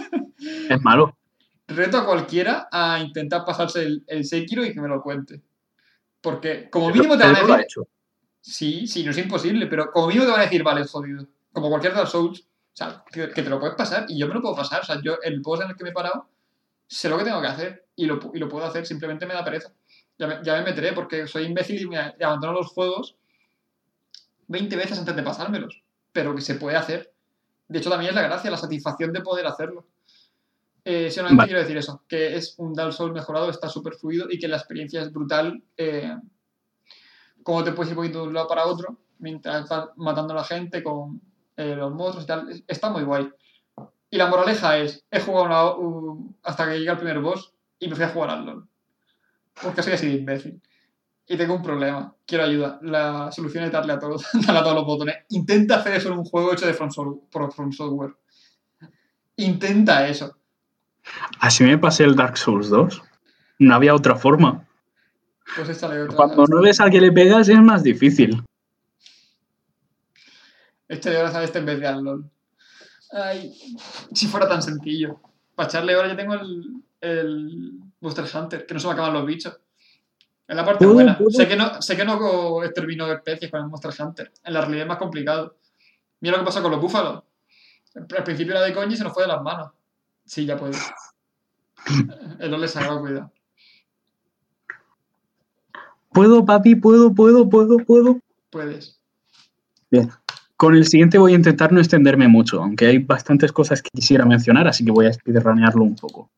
es 0.69 0.81
malo. 0.81 1.17
reto 1.67 1.97
a 1.97 2.05
cualquiera 2.05 2.67
a 2.71 2.99
intentar 2.99 3.45
pasarse 3.45 3.83
el, 3.83 4.03
el 4.07 4.25
Sekiro 4.25 4.63
y 4.65 4.73
que 4.73 4.81
me 4.81 4.87
lo 4.87 5.01
cuente. 5.01 5.41
Porque 6.21 6.69
como 6.69 6.89
mínimo 6.89 7.17
te 7.17 7.23
van 7.23 7.31
a 7.31 7.35
pero 7.35 7.47
lo 7.47 7.53
ha 7.53 7.57
decir... 7.57 7.65
hecho. 7.69 7.87
Sí, 8.41 8.87
sí, 8.87 9.03
no 9.03 9.11
es 9.11 9.17
imposible, 9.17 9.67
pero 9.67 9.91
como 9.91 10.07
mínimo 10.07 10.25
te 10.25 10.31
van 10.31 10.41
a 10.41 10.43
decir, 10.43 10.63
vale, 10.63 10.81
es 10.81 10.91
jodido. 10.91 11.27
Como 11.51 11.69
cualquier 11.69 11.93
Dark 11.93 12.07
Souls, 12.07 12.41
o 12.41 12.75
sea, 12.75 13.03
que, 13.11 13.29
que 13.29 13.43
te 13.43 13.49
lo 13.49 13.59
puedes 13.59 13.75
pasar 13.75 14.05
y 14.09 14.17
yo 14.17 14.27
me 14.27 14.33
lo 14.33 14.41
puedo 14.41 14.55
pasar. 14.55 14.81
O 14.81 14.85
sea, 14.85 15.01
yo 15.01 15.17
el 15.21 15.39
boss 15.41 15.61
en 15.61 15.69
el 15.69 15.75
que 15.75 15.83
me 15.83 15.91
he 15.91 15.93
parado, 15.93 16.27
sé 16.87 17.09
lo 17.09 17.17
que 17.17 17.23
tengo 17.23 17.41
que 17.41 17.47
hacer 17.47 17.85
y 17.95 18.05
lo, 18.05 18.19
y 18.33 18.39
lo 18.39 18.49
puedo 18.49 18.65
hacer, 18.65 18.85
simplemente 18.85 19.25
me 19.25 19.33
da 19.33 19.43
pereza. 19.43 19.71
Ya 20.17 20.27
me, 20.27 20.39
ya 20.43 20.55
me 20.57 20.63
meteré 20.63 20.93
porque 20.93 21.27
soy 21.27 21.43
imbécil 21.45 21.81
y 21.81 21.87
me 21.87 21.97
abandono 21.97 22.53
los 22.53 22.67
juegos 22.67 23.15
20 24.47 24.75
veces 24.75 24.99
antes 24.99 25.15
de 25.15 25.23
pasármelos. 25.23 25.81
Pero 26.11 26.35
que 26.35 26.41
se 26.41 26.55
puede 26.55 26.77
hacer. 26.77 27.11
De 27.67 27.79
hecho, 27.79 27.89
también 27.89 28.09
es 28.09 28.15
la 28.15 28.21
gracia, 28.23 28.51
la 28.51 28.57
satisfacción 28.57 29.11
de 29.13 29.21
poder 29.21 29.47
hacerlo. 29.47 29.87
Eh, 30.85 31.09
solamente 31.11 31.37
Vale. 31.37 31.47
quiero 31.47 31.61
decir 31.61 31.77
eso, 31.77 32.03
que 32.07 32.35
es 32.35 32.55
un 32.57 32.73
Dark 32.73 32.91
Souls 32.93 33.13
mejorado, 33.13 33.49
está 33.49 33.69
súper 33.69 33.93
fluido 33.95 34.27
y 34.29 34.37
que 34.37 34.47
la 34.49 34.57
experiencia 34.57 35.01
es 35.01 35.11
brutal. 35.11 35.63
eh, 35.77 36.15
cómo 37.43 37.63
te 37.63 37.71
puedes 37.73 37.91
ir 37.91 37.95
moviendo 37.97 38.21
de 38.21 38.27
un 38.29 38.33
lado 38.33 38.47
para 38.47 38.65
otro 38.65 38.97
mientras 39.19 39.63
estás 39.63 39.89
matando 39.97 40.33
a 40.33 40.37
la 40.37 40.43
gente 40.45 40.81
con 40.83 41.21
eh, 41.57 41.75
los 41.75 41.93
monstruos 41.93 42.23
y 42.23 42.27
tal. 42.27 42.49
Es- 42.49 42.63
Está 42.67 42.89
muy 42.89 43.03
guay. 43.03 43.29
Y 44.09 44.17
la 44.17 44.27
moraleja 44.27 44.77
es, 44.77 45.05
he 45.11 45.19
jugado 45.19 45.45
una- 45.45 45.73
un- 45.75 46.37
hasta 46.43 46.65
que 46.65 46.77
llegué 46.77 46.89
al 46.89 46.97
primer 46.97 47.19
boss 47.19 47.53
y 47.79 47.87
me 47.87 47.95
fui 47.95 48.05
a 48.05 48.09
jugar 48.09 48.29
al 48.31 48.45
LoL. 48.45 48.67
Porque 49.61 49.83
soy 49.83 49.93
así 49.93 50.07
de 50.07 50.13
imbécil. 50.15 50.61
Y 51.27 51.37
tengo 51.37 51.53
un 51.55 51.61
problema. 51.63 52.15
Quiero 52.25 52.43
ayuda. 52.43 52.79
La 52.81 53.31
solución 53.31 53.63
es 53.65 53.71
darle 53.71 53.93
a 53.93 53.99
todos, 53.99 54.23
darle 54.47 54.59
a 54.59 54.63
todos 54.63 54.75
los 54.75 54.85
botones. 54.85 55.15
Intenta 55.29 55.75
hacer 55.77 55.93
eso 55.95 56.09
en 56.11 56.17
un 56.19 56.25
juego 56.25 56.53
hecho 56.53 56.65
de 56.65 56.73
From, 56.73 56.89
por 57.31 57.51
From 57.53 57.71
Software. 57.71 58.15
Intenta 59.37 60.07
eso. 60.07 60.37
Así 61.39 61.63
me 61.63 61.77
pasé 61.77 62.03
el 62.03 62.15
Dark 62.15 62.37
Souls 62.37 62.69
2. 62.69 63.01
No 63.59 63.75
había 63.75 63.93
otra 63.95 64.15
forma. 64.15 64.65
Pues 65.55 65.69
échale 65.69 66.01
otra. 66.03 66.15
Cuando 66.15 66.45
no 66.47 66.61
ves 66.61 66.79
al 66.79 66.89
que 66.89 67.01
le 67.01 67.11
pegas 67.11 67.49
es 67.49 67.59
más 67.59 67.83
difícil. 67.83 68.41
Échale 70.87 71.17
horas 71.17 71.35
a 71.35 71.43
este 71.43 71.59
en 71.59 71.65
vez 71.65 71.79
de 71.79 71.87
al 71.87 72.03
LOL. 72.03 72.29
Ay, 73.11 73.53
si 74.13 74.27
fuera 74.27 74.47
tan 74.47 74.61
sencillo. 74.61 75.19
Para 75.55 75.69
echarle 75.69 75.95
horas 75.95 76.11
ya 76.11 76.17
tengo 76.17 76.33
el, 76.33 76.81
el 77.01 77.71
Monster 77.99 78.25
Hunter, 78.33 78.65
que 78.65 78.73
no 78.73 78.79
se 78.79 78.87
me 78.87 78.93
acaban 78.93 79.13
los 79.13 79.25
bichos. 79.25 79.57
Es 80.47 80.55
la 80.55 80.65
parte 80.65 80.79
¿Puedo- 80.85 80.93
buena. 80.95 81.17
puedo? 81.17 81.29
Sé 81.29 81.47
que 81.47 81.55
no, 81.55 81.81
sé 81.81 81.95
que 81.95 82.05
no 82.05 82.63
extermino 82.63 83.11
especies 83.11 83.49
con 83.51 83.61
el 83.61 83.67
Monster 83.67 83.91
Hunter. 83.99 84.31
En 84.43 84.53
la 84.53 84.61
realidad 84.61 84.83
es 84.83 84.87
más 84.89 84.97
complicado. 84.97 85.55
Mira 86.21 86.37
lo 86.37 86.43
que 86.43 86.45
pasa 86.47 86.61
con 86.61 86.71
los 86.71 86.81
búfalos. 86.81 87.23
Al 87.95 88.23
principio 88.23 88.53
era 88.53 88.61
de 88.63 88.73
coña 88.73 88.93
y 88.93 88.97
se 88.97 89.03
nos 89.03 89.13
fue 89.13 89.23
de 89.23 89.29
las 89.29 89.41
manos. 89.41 89.71
Sí, 90.25 90.45
ya 90.45 90.57
puedo. 90.57 90.73
El 92.39 92.51
LOL 92.51 92.63
es 92.63 92.71
sagrado, 92.71 93.01
cuidado. 93.01 93.31
Puedo, 96.11 96.45
papi, 96.45 96.75
puedo, 96.75 97.13
puedo, 97.13 97.49
puedo, 97.49 97.77
puedo. 97.79 98.19
Puedes. 98.49 98.99
Con 100.55 100.75
el 100.75 100.85
siguiente 100.87 101.17
voy 101.17 101.33
a 101.33 101.35
intentar 101.35 101.71
no 101.73 101.79
extenderme 101.79 102.27
mucho, 102.27 102.61
aunque 102.61 102.85
hay 102.85 102.99
bastantes 102.99 103.51
cosas 103.51 103.81
que 103.81 103.89
quisiera 103.93 104.25
mencionar, 104.25 104.67
así 104.67 104.85
que 104.85 104.91
voy 104.91 105.07
a 105.07 105.13
speedrunearlo 105.13 105.83
un 105.83 105.95
poco. 105.95 106.29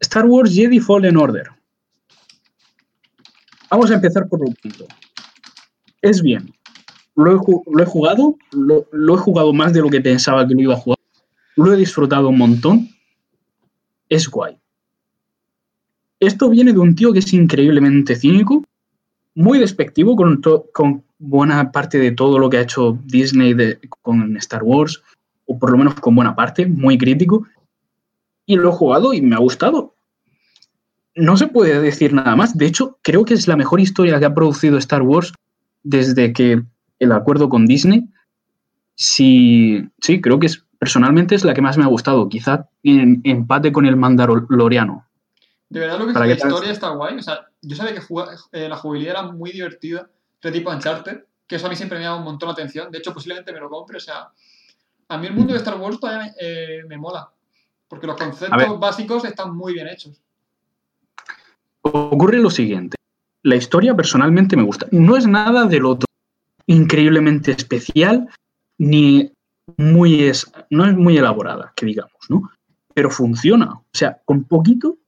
Star 0.00 0.26
Wars 0.26 0.52
Jedi 0.54 0.78
Fallen 0.80 1.16
Order. 1.16 1.50
Vamos 3.70 3.90
a 3.90 3.94
empezar 3.94 4.28
por 4.28 4.40
lo 4.40 4.54
punto. 4.54 4.86
Es 6.00 6.22
bien. 6.22 6.52
Lo 7.16 7.32
he, 7.32 7.36
ju- 7.36 7.62
lo 7.66 7.82
he 7.82 7.86
jugado, 7.86 8.36
lo, 8.52 8.86
lo 8.92 9.14
he 9.14 9.18
jugado 9.18 9.52
más 9.52 9.72
de 9.72 9.80
lo 9.80 9.88
que 9.90 10.00
pensaba 10.00 10.46
que 10.46 10.54
lo 10.54 10.60
iba 10.60 10.74
a 10.74 10.78
jugar. 10.78 10.97
Lo 11.58 11.72
he 11.72 11.76
disfrutado 11.76 12.28
un 12.28 12.38
montón. 12.38 12.88
Es 14.08 14.28
guay. 14.28 14.56
Esto 16.20 16.48
viene 16.48 16.72
de 16.72 16.78
un 16.78 16.94
tío 16.94 17.12
que 17.12 17.18
es 17.18 17.32
increíblemente 17.32 18.14
cínico, 18.14 18.62
muy 19.34 19.58
despectivo 19.58 20.14
con, 20.14 21.02
buena 21.18 21.72
parte 21.72 21.98
de 21.98 22.12
todo 22.12 22.38
lo 22.38 22.48
que 22.48 22.58
ha 22.58 22.62
hecho 22.62 22.96
Disney 23.04 23.56
con 24.02 24.36
Star 24.36 24.62
Wars, 24.62 25.02
o 25.46 25.58
por 25.58 25.72
lo 25.72 25.78
menos 25.78 25.94
con 25.96 26.14
buena 26.14 26.36
parte, 26.36 26.64
muy 26.64 26.96
crítico. 26.96 27.44
Y 28.46 28.54
lo 28.54 28.68
he 28.68 28.72
jugado 28.72 29.12
y 29.12 29.20
me 29.20 29.34
ha 29.34 29.40
gustado. 29.40 29.96
No 31.16 31.36
se 31.36 31.48
puede 31.48 31.80
decir 31.80 32.12
nada 32.12 32.36
más. 32.36 32.56
De 32.56 32.66
hecho, 32.66 32.98
creo 33.02 33.24
que 33.24 33.34
es 33.34 33.48
la 33.48 33.56
mejor 33.56 33.80
historia 33.80 34.20
que 34.20 34.26
ha 34.26 34.34
producido 34.34 34.78
Star 34.78 35.02
Wars 35.02 35.32
desde 35.82 36.32
que 36.32 36.62
el 37.00 37.10
acuerdo 37.10 37.48
con 37.48 37.66
Disney. 37.66 38.08
Sí, 38.94 39.88
sí, 40.00 40.20
creo 40.20 40.38
que 40.38 40.46
es, 40.46 40.64
personalmente 40.78 41.34
es 41.34 41.44
la 41.44 41.54
que 41.54 41.62
más 41.62 41.76
me 41.78 41.84
ha 41.84 41.88
gustado. 41.88 42.28
Quizá 42.28 42.68
en 42.82 43.20
empate 43.24 43.72
con 43.72 43.86
el 43.86 43.96
Mandaloriano. 43.96 45.04
De 45.68 45.80
verdad 45.80 45.98
lo 45.98 46.06
que 46.06 46.12
es 46.12 46.18
la 46.18 46.26
que 46.26 46.36
te- 46.36 46.46
historia 46.48 46.72
está 46.72 46.88
guay. 46.90 47.16
O 47.18 47.22
sea, 47.22 47.46
yo 47.62 47.76
sabía 47.76 47.94
que 47.94 48.02
eh, 48.52 48.68
la 48.68 48.76
jugabilidad 48.76 49.20
era 49.20 49.32
muy 49.32 49.52
divertida, 49.52 50.08
de 50.42 50.52
tipo 50.52 50.70
Uncharted, 50.70 51.24
que 51.46 51.56
eso 51.56 51.66
a 51.66 51.70
mí 51.70 51.76
siempre 51.76 51.98
me 51.98 52.04
llama 52.04 52.18
un 52.18 52.24
montón 52.24 52.46
la 52.48 52.52
atención. 52.52 52.90
De 52.90 52.98
hecho, 52.98 53.12
posiblemente 53.12 53.52
me 53.52 53.60
lo 53.60 53.68
compre. 53.68 53.96
O 53.98 54.00
sea, 54.00 54.28
a 55.08 55.18
mí 55.18 55.26
el 55.26 55.34
mundo 55.34 55.52
de 55.52 55.58
Star 55.58 55.76
Wars 55.78 55.98
todavía 56.00 56.24
me, 56.26 56.32
eh, 56.40 56.84
me 56.86 56.96
mola. 56.96 57.28
Porque 57.88 58.06
los 58.06 58.16
conceptos 58.16 58.78
básicos 58.80 59.24
están 59.24 59.56
muy 59.56 59.72
bien 59.74 59.88
hechos. 59.88 60.20
ocurre 61.82 62.38
lo 62.38 62.50
siguiente. 62.50 62.96
la 63.42 63.56
historia 63.56 63.94
personalmente 63.94 64.56
me 64.56 64.62
gusta. 64.62 64.86
No 64.90 65.16
es 65.16 65.26
nada 65.26 65.64
del 65.64 65.86
otro 65.86 66.06
increíblemente 66.66 67.52
especial, 67.52 68.28
ni 68.76 69.32
muy 69.76 70.24
es, 70.24 70.50
no 70.70 70.86
es 70.86 70.96
muy 70.96 71.16
elaborada, 71.16 71.72
que 71.76 71.86
digamos, 71.86 72.18
¿no? 72.28 72.50
Pero 72.94 73.10
funciona. 73.10 73.72
O 73.72 73.84
sea, 73.92 74.18
con 74.24 74.44
poquito 74.44 74.98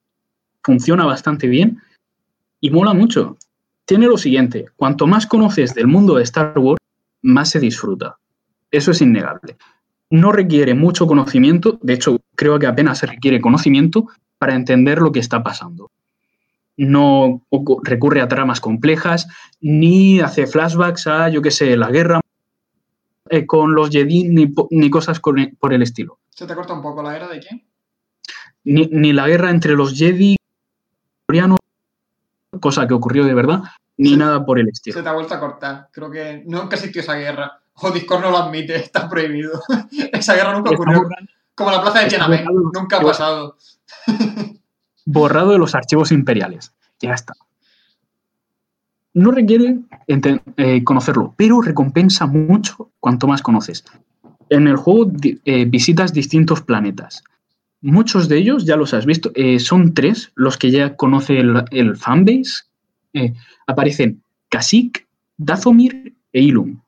funciona 0.63 1.05
bastante 1.05 1.47
bien 1.47 1.81
y 2.61 2.71
mola 2.71 2.93
mucho. 2.93 3.37
Tiene 3.85 4.07
lo 4.07 4.19
siguiente, 4.19 4.67
cuanto 4.77 5.07
más 5.07 5.27
conoces 5.27 5.75
del 5.75 5.87
mundo 5.87 6.17
de 6.17 6.23
Star 6.23 6.59
Wars, 6.59 6.81
más 7.23 7.51
se 7.51 7.61
disfruta. 7.61 8.19
Eso 8.71 8.93
es 8.93 9.01
innegable. 9.01 9.57
No 10.11 10.33
requiere 10.33 10.75
mucho 10.75 11.07
conocimiento, 11.07 11.79
de 11.83 11.95
hecho 11.95 12.21
creo 12.37 12.59
que 12.59 12.67
apenas 12.67 12.99
se 12.99 13.07
requiere 13.07 13.41
conocimiento 13.41 14.07
para 14.39 14.55
entender 14.55 14.99
lo 14.99 15.13
que 15.13 15.21
está 15.21 15.43
pasando. 15.43 15.91
No 16.77 17.43
recurre 17.83 18.21
a 18.21 18.29
tramas 18.29 18.61
complejas, 18.61 19.27
ni 19.61 20.21
hace 20.21 20.47
flashbacks 20.47 21.07
a, 21.07 21.29
yo 21.29 21.43
qué 21.43 21.51
sé, 21.51 21.77
la 21.77 21.91
guerra 21.91 22.20
eh, 23.33 23.47
con 23.47 23.75
los 23.75 23.91
Jedi, 23.91 24.25
ni, 24.25 24.91
cosas 24.91 25.21
por 25.21 25.73
el 25.73 25.83
estilo. 25.83 26.19
¿Se 26.31 26.47
te 26.47 26.55
corta 26.55 26.73
un 26.73 26.83
poco 26.83 27.01
la 27.01 27.13
guerra 27.13 27.29
de 27.29 27.39
quién? 27.39 27.65
Ni, 28.65 28.87
ni 28.87 29.13
la 29.13 29.29
guerra 29.29 29.51
entre 29.51 29.75
los 29.75 29.95
Jedi, 29.97 30.37
cosa 32.61 32.89
que 32.89 32.95
ocurrió 32.95 33.25
de 33.25 33.35
verdad, 33.35 33.63
ni 33.97 34.17
nada 34.17 34.45
por 34.45 34.59
el 34.59 34.69
estilo. 34.69 34.97
Se 34.97 35.03
te 35.03 35.09
ha 35.09 35.13
vuelto 35.13 35.35
a 35.35 35.39
cortar. 35.39 35.89
Creo 35.93 36.11
que 36.11 36.43
nunca 36.45 36.75
existió 36.75 37.03
esa 37.03 37.15
guerra. 37.15 37.61
O 37.75 37.93
Discord 37.93 38.23
no 38.23 38.31
lo 38.31 38.39
admite, 38.39 38.75
está 38.85 39.09
prohibido. 39.09 39.63
esa 40.13 40.35
guerra 40.35 40.55
nunca 40.55 40.71
ocurrió. 40.71 41.09
Como 41.55 41.71
la 41.71 41.83
plaza 41.83 42.01
de 42.01 42.09
Tiananmen, 42.09 42.45
nunca 42.75 42.97
ha 42.97 43.01
pasado. 43.01 43.57
borrado 45.05 45.53
de 45.53 45.59
los 45.59 45.77
archivos 45.77 46.11
imperiales. 46.11 46.73
Ya 46.99 47.15
está. 47.15 47.35
No 49.13 49.33
requiere 49.33 49.81
eh, 50.07 50.85
conocerlo, 50.85 51.35
pero 51.37 51.61
recompensa 51.61 52.27
mucho 52.27 52.91
cuanto 53.01 53.27
más 53.27 53.43
conoces. 53.43 53.85
En 54.49 54.69
el 54.69 54.77
juego 54.77 55.11
eh, 55.45 55.65
visitas 55.65 56.13
distintos 56.13 56.63
planetas. 56.63 57.25
Muchos 57.81 58.29
de 58.29 58.39
ellos 58.39 58.65
ya 58.67 58.77
los 58.77 58.95
has 58.95 59.07
visto. 59.07 59.33
Eh, 59.35 59.59
son 59.59 59.95
tres 59.95 60.31
los 60.35 60.57
que 60.57 60.71
ya 60.71 60.97
conoce 60.97 61.41
el, 61.41 61.97
fanbase. 61.97 62.65
aparecen 63.67 64.23
Kashyyyk, 64.49 65.07
Dathomir 65.39 66.15
e 66.33 66.43
Ilum. 66.43 66.81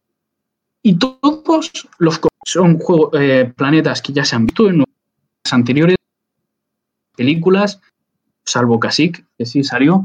Y 0.82 0.96
todos 0.96 1.88
los 1.98 2.20
son 2.44 2.78
planetas 3.56 4.02
que 4.02 4.12
ya 4.12 4.24
se 4.24 4.36
han 4.36 4.46
visto 4.46 4.68
en 4.68 4.78
las 4.78 5.52
anteriores 5.52 5.96
películas, 7.16 7.80
salvo 8.44 8.80
Kashyyyk, 8.80 9.24
que 9.38 9.46
sí 9.46 9.62
salió, 9.62 10.04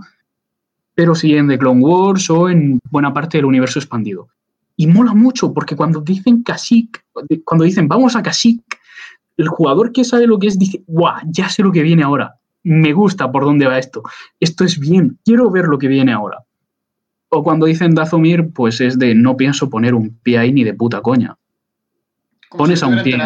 pero 0.98 1.14
sí 1.14 1.36
en 1.36 1.48
The 1.48 1.60
Clone 1.60 1.80
Wars 1.80 2.28
o 2.32 2.49
en 2.49 2.80
buena 2.90 3.14
parte 3.14 3.38
del 3.38 3.45
universo 3.45 3.78
expandido. 3.78 4.30
Y 4.76 4.88
mola 4.88 5.14
mucho 5.14 5.53
porque 5.53 5.76
cuando 5.76 6.02
dicen 6.02 6.41
Kashyyyk, 6.41 7.06
cuando 7.45 7.65
dicen 7.65 7.88
vamos 7.88 8.15
a 8.15 8.24
Kashyyyk, 8.24 8.64
el 9.38 9.48
jugador 9.48 9.91
que 9.91 10.03
sabe 10.03 10.26
lo 10.26 10.40
que 10.40 10.48
es 10.48 10.57
dice, 10.57 10.82
guau, 10.88 11.22
ya 11.28 11.49
sé 11.49 11.61
lo 11.61 11.72
que 11.72 11.84
viene 11.84 12.02
ahora, 12.02 12.40
me 12.64 12.94
gusta 12.94 13.32
por 13.32 13.44
dónde 13.44 13.68
va 13.68 13.78
esto, 13.78 14.02
esto 14.40 14.64
es 14.64 14.80
bien, 14.80 15.19
quiero 15.24 15.52
ver 15.52 15.65
lo 15.65 15.78
que 15.78 15.88
viene 15.88 16.14
ahora. 16.14 16.45
O 17.30 17.44
cuando 17.44 17.68
dicen 17.68 17.94
Dazomir, 17.94 18.52
pues 18.52 18.82
es 18.82 18.98
de 18.98 19.14
no 19.14 19.38
pienso 19.38 19.69
poner 19.69 19.94
un 19.94 20.18
pie 20.24 20.40
ahí 20.40 20.52
ni 20.52 20.64
de 20.64 20.74
puta 20.74 21.03
coña. 21.03 21.38
Pones 22.49 22.82
a 22.82 22.88
un 22.88 23.03
pie. 23.03 23.19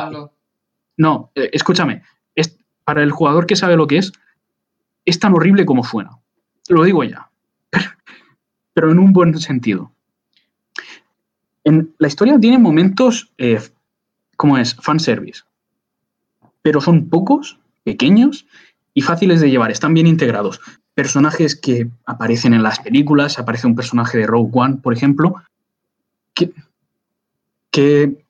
No, 0.98 1.32
eh, 1.36 1.50
escúchame, 1.54 2.04
es, 2.36 2.60
para 2.84 3.02
el 3.02 3.12
jugador 3.12 3.46
que 3.46 3.56
sabe 3.56 3.78
lo 3.78 3.88
que 3.88 4.00
es, 4.00 4.12
es 5.06 5.20
tan 5.20 5.34
horrible 5.34 5.66
como 5.66 5.86
suena. 5.86 6.20
Lo 6.68 6.84
digo 6.84 7.06
ya. 7.06 7.31
Pero 8.74 8.92
en 8.92 9.00
un 9.00 9.14
buen 9.14 9.38
sentido. 9.40 9.92
En, 11.64 11.94
la 11.98 12.08
historia 12.08 12.40
tiene 12.40 12.58
momentos, 12.58 13.32
eh, 13.38 13.62
como 14.38 14.58
es, 14.58 14.76
fanservice. 14.76 15.44
Pero 16.62 16.82
son 16.82 17.10
pocos, 17.10 17.60
pequeños 17.84 18.46
y 18.94 19.02
fáciles 19.02 19.42
de 19.42 19.50
llevar. 19.50 19.72
Están 19.72 19.94
bien 19.94 20.08
integrados. 20.08 20.60
Personajes 20.94 21.56
que 21.56 21.88
aparecen 22.06 22.54
en 22.54 22.64
las 22.64 22.80
películas. 22.80 23.40
Aparece 23.40 23.68
un 23.68 23.76
personaje 23.76 24.18
de 24.18 24.28
Rogue 24.28 24.52
One, 24.54 24.78
por 24.78 24.94
ejemplo. 24.94 25.36
Que, 27.72 28.24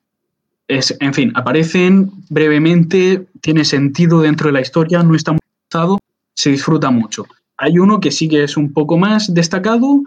es, 0.67 0.95
en 0.99 1.13
fin, 1.13 1.31
aparecen 1.35 2.11
brevemente, 2.29 3.27
tiene 3.41 3.65
sentido 3.65 4.21
dentro 4.21 4.47
de 4.47 4.53
la 4.53 4.61
historia, 4.61 5.01
no 5.01 5.15
está 5.15 5.31
muy 5.31 5.41
se 6.33 6.49
disfruta 6.49 6.91
mucho. 6.91 7.27
Hay 7.57 7.77
uno 7.79 7.99
que 7.99 8.11
sí 8.11 8.27
que 8.27 8.43
es 8.43 8.57
un 8.57 8.73
poco 8.73 8.97
más 8.97 9.33
destacado, 9.33 10.03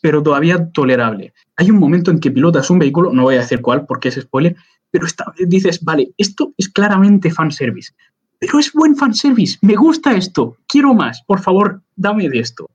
pero 0.00 0.22
todavía 0.22 0.70
tolerable. 0.72 1.32
Hay 1.56 1.70
un 1.70 1.78
momento 1.78 2.10
en 2.10 2.20
que 2.20 2.30
pilotas 2.30 2.70
un 2.70 2.78
vehículo, 2.78 3.12
no 3.12 3.24
voy 3.24 3.36
a 3.36 3.40
decir 3.40 3.60
cuál 3.60 3.86
porque 3.86 4.08
es 4.08 4.16
spoiler, 4.16 4.56
pero 4.90 5.06
vez 5.06 5.48
dices, 5.48 5.82
vale, 5.82 6.12
esto 6.16 6.54
es 6.56 6.68
claramente 6.68 7.30
fanservice, 7.30 7.92
pero 8.38 8.58
es 8.58 8.72
buen 8.72 8.96
fanservice, 8.96 9.58
me 9.62 9.74
gusta 9.74 10.14
esto, 10.14 10.56
quiero 10.66 10.94
más, 10.94 11.22
por 11.26 11.40
favor, 11.40 11.82
dame 11.96 12.28
de 12.28 12.38
esto. 12.38 12.68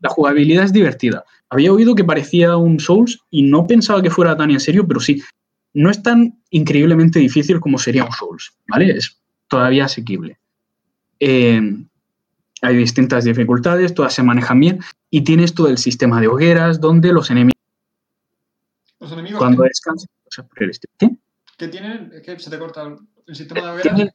La 0.00 0.10
jugabilidad 0.10 0.64
es 0.64 0.72
divertida. 0.72 1.24
Había 1.48 1.72
oído 1.72 1.94
que 1.94 2.04
parecía 2.04 2.56
un 2.56 2.80
Souls 2.80 3.20
y 3.30 3.42
no 3.42 3.66
pensaba 3.66 4.02
que 4.02 4.10
fuera 4.10 4.36
tan 4.36 4.50
en 4.50 4.60
serio, 4.60 4.86
pero 4.86 5.00
sí, 5.00 5.22
no 5.72 5.90
es 5.90 6.02
tan 6.02 6.40
increíblemente 6.50 7.18
difícil 7.18 7.60
como 7.60 7.78
sería 7.78 8.04
un 8.04 8.12
Souls, 8.12 8.52
¿vale? 8.68 8.90
Es 8.90 9.20
todavía 9.48 9.84
asequible. 9.84 10.38
Eh, 11.20 11.60
hay 12.62 12.76
distintas 12.76 13.24
dificultades, 13.24 13.94
todas 13.94 14.14
se 14.14 14.22
manejan 14.22 14.60
bien 14.60 14.80
y 15.10 15.22
tienes 15.22 15.54
todo 15.54 15.68
el 15.68 15.78
sistema 15.78 16.20
de 16.20 16.28
hogueras 16.28 16.80
donde 16.80 17.12
los 17.12 17.30
enemigos... 17.30 17.54
Los 19.00 19.12
enemigos 19.12 19.38
cuando 19.38 19.64
descansan... 19.64 20.08
¿Qué? 20.98 21.10
¿Qué 21.56 21.68
tienen? 21.68 22.10
Que 22.24 22.38
se 22.38 22.50
te 22.50 22.58
corta 22.58 22.96
el 23.26 23.34
sistema 23.34 23.60
de 23.60 23.68
hogueras. 23.68 24.12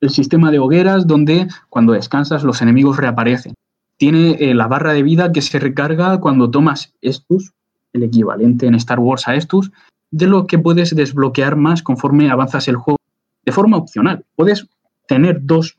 el 0.00 0.10
sistema 0.10 0.50
de 0.50 0.58
hogueras 0.58 1.06
donde 1.06 1.48
cuando 1.68 1.94
descansas 1.94 2.44
los 2.44 2.62
enemigos 2.62 2.96
reaparecen. 2.96 3.54
Tiene 3.96 4.36
eh, 4.40 4.54
la 4.54 4.66
barra 4.68 4.92
de 4.92 5.02
vida 5.02 5.32
que 5.32 5.42
se 5.42 5.58
recarga 5.58 6.20
cuando 6.20 6.50
tomas 6.50 6.92
Estus, 7.00 7.52
el 7.92 8.04
equivalente 8.04 8.66
en 8.66 8.74
Star 8.74 9.00
Wars 9.00 9.28
a 9.28 9.34
Estus, 9.34 9.72
de 10.10 10.26
lo 10.26 10.46
que 10.46 10.58
puedes 10.58 10.94
desbloquear 10.94 11.56
más 11.56 11.82
conforme 11.82 12.30
avanzas 12.30 12.68
el 12.68 12.76
juego 12.76 12.98
de 13.44 13.52
forma 13.52 13.76
opcional. 13.76 14.24
Puedes 14.36 14.68
tener 15.08 15.38
dos 15.42 15.78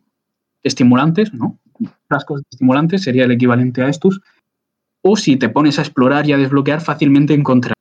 estimulantes, 0.63 1.33
¿no? 1.33 1.59
Frascos 2.07 2.41
de 2.41 2.47
estimulantes 2.51 3.03
sería 3.03 3.25
el 3.25 3.31
equivalente 3.31 3.81
a 3.81 3.89
estos. 3.89 4.21
O 5.01 5.17
si 5.17 5.35
te 5.35 5.49
pones 5.49 5.79
a 5.79 5.81
explorar 5.81 6.27
y 6.27 6.33
a 6.33 6.37
desbloquear, 6.37 6.81
fácilmente 6.81 7.33
encontrar. 7.33 7.75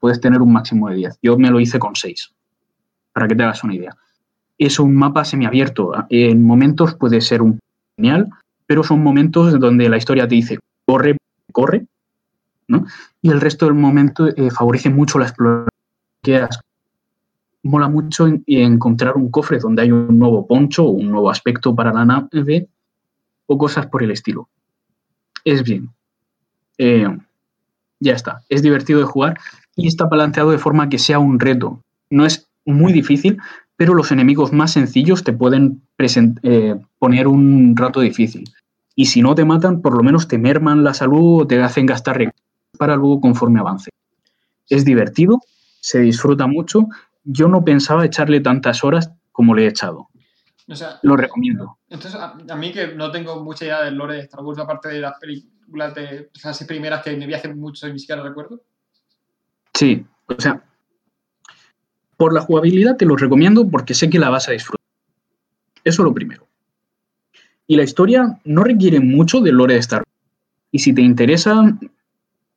Puedes 0.00 0.20
tener 0.20 0.40
un 0.40 0.52
máximo 0.52 0.88
de 0.88 0.96
10. 0.96 1.18
Yo 1.22 1.36
me 1.36 1.50
lo 1.50 1.60
hice 1.60 1.78
con 1.78 1.94
6, 1.94 2.32
para 3.12 3.28
que 3.28 3.34
te 3.34 3.42
hagas 3.42 3.64
una 3.64 3.74
idea. 3.74 3.96
Es 4.58 4.78
un 4.78 4.94
mapa 4.94 5.24
semiabierto. 5.24 5.92
En 6.08 6.44
momentos 6.44 6.94
puede 6.94 7.20
ser 7.20 7.42
un 7.42 7.58
genial, 7.96 8.28
pero 8.66 8.82
son 8.82 9.02
momentos 9.02 9.58
donde 9.58 9.88
la 9.88 9.96
historia 9.96 10.28
te 10.28 10.36
dice 10.36 10.58
corre, 10.86 11.16
corre, 11.52 11.86
¿no? 12.68 12.86
Y 13.20 13.30
el 13.30 13.40
resto 13.40 13.66
del 13.66 13.74
momento 13.74 14.28
eh, 14.28 14.50
favorece 14.50 14.90
mucho 14.90 15.18
la 15.18 15.26
exploración 15.26 15.68
mola 17.64 17.88
mucho 17.88 18.26
encontrar 18.46 19.16
un 19.16 19.30
cofre 19.30 19.58
donde 19.58 19.82
hay 19.82 19.92
un 19.92 20.18
nuevo 20.18 20.46
poncho 20.46 20.84
un 20.84 21.10
nuevo 21.10 21.30
aspecto 21.30 21.74
para 21.74 21.92
la 21.92 22.04
nave 22.04 22.68
o 23.46 23.58
cosas 23.58 23.86
por 23.86 24.02
el 24.02 24.10
estilo. 24.10 24.48
Es 25.44 25.62
bien. 25.62 25.90
Eh, 26.78 27.06
ya 28.00 28.12
está. 28.12 28.42
Es 28.48 28.62
divertido 28.62 29.00
de 29.00 29.06
jugar 29.06 29.38
y 29.76 29.86
está 29.86 30.08
planteado 30.08 30.50
de 30.50 30.58
forma 30.58 30.88
que 30.88 30.98
sea 30.98 31.18
un 31.18 31.38
reto. 31.38 31.80
No 32.10 32.26
es 32.26 32.48
muy 32.64 32.92
difícil, 32.92 33.38
pero 33.76 33.94
los 33.94 34.12
enemigos 34.12 34.52
más 34.52 34.72
sencillos 34.72 35.24
te 35.24 35.32
pueden 35.32 35.82
eh, 36.42 36.76
poner 36.98 37.28
un 37.28 37.76
rato 37.76 38.00
difícil. 38.00 38.44
Y 38.96 39.06
si 39.06 39.22
no 39.22 39.34
te 39.34 39.44
matan, 39.44 39.82
por 39.82 39.96
lo 39.96 40.02
menos 40.02 40.28
te 40.28 40.38
merman 40.38 40.84
la 40.84 40.94
salud 40.94 41.42
o 41.42 41.46
te 41.46 41.60
hacen 41.62 41.86
gastar 41.86 42.18
recursos 42.18 42.40
para 42.78 42.96
luego 42.96 43.20
conforme 43.20 43.60
avance. 43.60 43.90
Es 44.68 44.84
divertido, 44.84 45.40
se 45.80 46.00
disfruta 46.00 46.46
mucho 46.46 46.88
yo 47.24 47.48
no 47.48 47.64
pensaba 47.64 48.04
echarle 48.04 48.40
tantas 48.40 48.84
horas 48.84 49.10
como 49.32 49.54
le 49.54 49.64
he 49.64 49.68
echado. 49.68 50.08
Lo 51.02 51.16
recomiendo. 51.16 51.78
Entonces, 51.88 52.20
a, 52.20 52.56
mí 52.56 52.72
que 52.72 52.88
no 52.88 53.10
tengo 53.10 53.42
mucha 53.42 53.64
idea 53.64 53.82
del 53.82 53.94
lore 53.94 54.16
de 54.16 54.20
Star 54.22 54.40
Wars, 54.42 54.58
aparte 54.58 54.88
de 54.88 55.00
las 55.00 55.18
películas 55.18 55.94
de 55.94 56.30
esas 56.34 56.64
primeras 56.64 57.02
que 57.02 57.16
me 57.16 57.26
vi 57.26 57.34
hace 57.34 57.52
mucho 57.52 57.86
y 57.86 57.92
ni 57.92 57.98
siquiera 57.98 58.22
recuerdo. 58.22 58.62
Sí, 59.74 60.04
o 60.26 60.40
sea, 60.40 60.62
por 62.16 62.32
la 62.32 62.40
jugabilidad 62.40 62.96
te 62.96 63.04
lo 63.04 63.16
recomiendo 63.16 63.68
porque 63.68 63.94
sé 63.94 64.08
que 64.08 64.18
la 64.18 64.30
vas 64.30 64.48
a 64.48 64.52
disfrutar. 64.52 64.80
Eso 65.82 66.02
es 66.02 66.04
lo 66.04 66.14
primero. 66.14 66.46
Y 67.66 67.76
la 67.76 67.82
historia 67.82 68.40
no 68.44 68.62
requiere 68.62 69.00
mucho 69.00 69.40
del 69.40 69.56
lore 69.56 69.74
de 69.74 69.80
Star 69.80 70.00
Wars. 70.00 70.10
Y 70.70 70.78
si 70.78 70.94
te 70.94 71.02
interesa, 71.02 71.76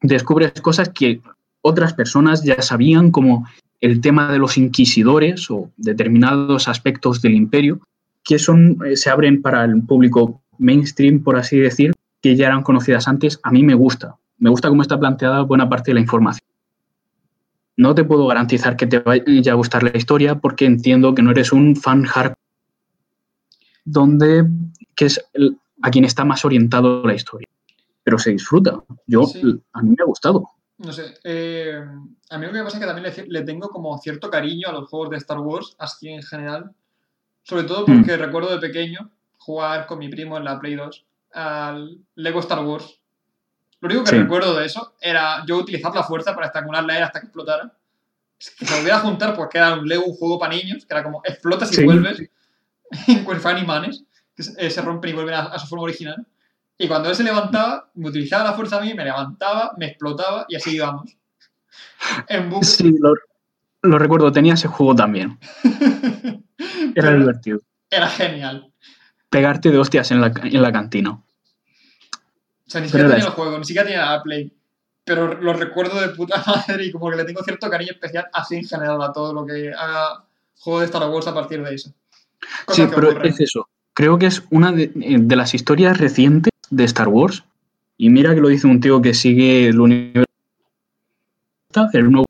descubres 0.01 0.53
cosas 0.61 0.89
que 0.89 1.21
otras 1.61 1.93
personas 1.93 2.43
ya 2.43 2.61
sabían, 2.61 3.11
como 3.11 3.47
el 3.81 4.01
tema 4.01 4.31
de 4.31 4.39
los 4.39 4.57
inquisidores 4.57 5.51
o 5.51 5.69
determinados 5.77 6.67
aspectos 6.67 7.21
del 7.21 7.35
imperio 7.35 7.81
que 8.27 8.37
son, 8.37 8.77
eh, 8.85 8.97
se 8.97 9.09
abren 9.09 9.41
para 9.41 9.63
el 9.63 9.81
público 9.83 10.41
mainstream, 10.59 11.23
por 11.23 11.37
así 11.37 11.57
decir, 11.57 11.93
que 12.21 12.35
ya 12.35 12.47
eran 12.47 12.61
conocidas 12.61 13.07
antes, 13.07 13.39
a 13.41 13.51
mí 13.51 13.63
me 13.63 13.73
gusta. 13.73 14.17
Me 14.37 14.49
gusta 14.49 14.69
cómo 14.69 14.81
está 14.81 14.99
planteada 14.99 15.41
buena 15.43 15.69
parte 15.69 15.91
de 15.91 15.95
la 15.95 16.01
información. 16.01 16.45
No 17.77 17.95
te 17.95 18.03
puedo 18.03 18.27
garantizar 18.27 18.75
que 18.75 18.85
te 18.85 18.99
vaya 18.99 19.51
a 19.51 19.55
gustar 19.55 19.83
la 19.83 19.95
historia 19.95 20.35
porque 20.35 20.65
entiendo 20.65 21.15
que 21.15 21.21
no 21.21 21.31
eres 21.31 21.53
un 21.53 21.75
fan 21.75 22.03
hardcore 22.03 22.35
donde 23.85 24.45
que 24.95 25.05
es 25.05 25.23
a 25.81 25.89
quien 25.89 26.03
está 26.03 26.25
más 26.25 26.43
orientado 26.43 27.03
la 27.05 27.13
historia. 27.13 27.47
Pero 28.03 28.19
se 28.19 28.31
disfruta. 28.31 28.83
Yo, 29.05 29.23
a 29.73 29.81
mí 29.81 29.89
me 29.89 30.03
ha 30.03 30.05
gustado. 30.05 30.49
No 30.79 30.91
sé. 30.91 31.17
Eh, 31.23 31.81
a 32.29 32.37
mí 32.37 32.45
lo 32.45 32.51
que 32.51 32.63
pasa 32.63 32.77
es 32.77 32.81
que 32.81 32.87
también 32.87 33.13
le, 33.29 33.41
tengo 33.43 33.69
como 33.69 33.97
cierto 33.99 34.29
cariño 34.29 34.69
a 34.69 34.73
los 34.73 34.89
juegos 34.89 35.11
de 35.11 35.17
Star 35.17 35.39
Wars, 35.39 35.75
así 35.79 36.09
en 36.09 36.23
general. 36.23 36.71
Sobre 37.47 37.63
todo 37.63 37.85
porque 37.85 38.17
mm. 38.17 38.19
recuerdo 38.19 38.49
de 38.51 38.59
pequeño 38.59 39.09
jugar 39.37 39.87
con 39.87 39.99
mi 39.99 40.09
primo 40.09 40.35
en 40.35 40.43
la 40.43 40.59
Play 40.59 40.75
2 40.75 41.05
al 41.33 41.97
Lego 42.15 42.41
Star 42.41 42.59
Wars. 42.65 42.99
Lo 43.79 43.87
único 43.87 44.03
que 44.03 44.11
recuerdo 44.11 44.53
de 44.57 44.65
eso 44.65 44.95
era 44.99 45.45
yo 45.47 45.55
utilizar 45.55 45.95
la 45.95 46.03
fuerza 46.03 46.35
para 46.35 46.47
estacular 46.47 46.83
la 46.83 46.97
era 46.97 47.05
hasta 47.05 47.21
que 47.21 47.27
explotara. 47.27 47.71
que 48.37 48.65
se 48.65 48.75
volviera 48.75 48.97
a 48.97 49.01
juntar 49.01 49.33
porque 49.33 49.59
era 49.59 49.75
un 49.75 49.87
Lego, 49.87 50.03
un 50.03 50.15
juego 50.15 50.37
para 50.37 50.55
niños, 50.55 50.85
que 50.85 50.93
era 50.93 51.03
como 51.03 51.21
explotas 51.23 51.71
y 51.77 51.85
vuelves 51.85 52.29
en 53.07 53.39
Fan 53.39 53.59
Imanes, 53.59 54.03
que 54.35 54.43
eh, 54.57 54.69
se 54.69 54.81
rompen 54.81 55.11
y 55.11 55.13
vuelven 55.13 55.35
a, 55.35 55.57
su 55.57 55.67
forma 55.67 55.83
original. 55.83 56.27
Y 56.77 56.89
cuando 56.89 57.09
él 57.09 57.15
se 57.15 57.23
levantaba, 57.23 57.89
me 57.93 58.09
utilizaba 58.09 58.43
la 58.43 58.53
fuerza 58.53 58.77
a 58.77 58.81
mí, 58.81 58.93
me 58.93 59.05
levantaba, 59.05 59.73
me 59.77 59.85
explotaba 59.85 60.45
y 60.49 60.57
así 60.57 60.75
íbamos. 60.75 61.15
En 62.27 62.63
Sí, 62.63 62.93
lo, 62.99 63.13
recuerdo, 63.81 64.31
tenía 64.31 64.53
ese 64.53 64.67
juego 64.67 64.95
también. 64.95 65.37
Era 66.95 67.13
divertido. 67.13 67.59
Era 67.89 68.07
genial. 68.07 68.71
Pegarte 69.29 69.71
de 69.71 69.77
hostias 69.77 70.11
en 70.11 70.21
la, 70.21 70.31
en 70.43 70.61
la 70.61 70.71
cantina. 70.71 71.11
O 71.11 72.69
sea, 72.69 72.81
ni 72.81 72.87
siquiera 72.87 73.09
tenía 73.09 73.25
el 73.25 73.31
juego, 73.31 73.57
ni 73.57 73.65
siquiera 73.65 73.87
tenía 73.87 74.05
la 74.05 74.23
Play. 74.23 74.51
Pero 75.03 75.35
lo 75.35 75.53
recuerdo 75.53 76.01
de 76.01 76.09
puta 76.09 76.43
madre 76.67 76.85
y 76.85 76.91
como 76.91 77.09
que 77.09 77.17
le 77.17 77.23
tengo 77.23 77.43
cierto 77.43 77.69
cariño 77.69 77.91
especial 77.91 78.27
así 78.33 78.57
en 78.57 78.65
general 78.65 79.01
a 79.01 79.13
todo 79.13 79.33
lo 79.33 79.45
que 79.45 79.71
haga 79.71 80.25
juego 80.59 80.79
de 80.79 80.85
Star 80.85 81.09
Wars 81.09 81.27
a 81.27 81.33
partir 81.33 81.63
de 81.63 81.75
eso. 81.75 81.93
sí, 82.69 82.83
pero 82.93 83.21
es 83.23 83.39
eso. 83.39 83.69
Creo 83.93 84.19
que 84.19 84.27
es 84.27 84.43
una 84.51 84.71
de, 84.71 84.91
de, 84.93 85.35
las 85.35 85.53
historias 85.53 85.97
recientes 85.97 86.51
de 86.69 86.83
Star 86.83 87.07
Wars. 87.07 87.43
Y 87.97 88.09
mira 88.09 88.35
que 88.35 88.41
lo 88.41 88.49
dice 88.49 88.67
un 88.67 88.79
tío 88.79 89.01
que 89.01 89.13
sigue 89.13 89.67
el 89.67 89.79
universo, 89.79 90.27
el 91.93 92.11
nuevo 92.11 92.26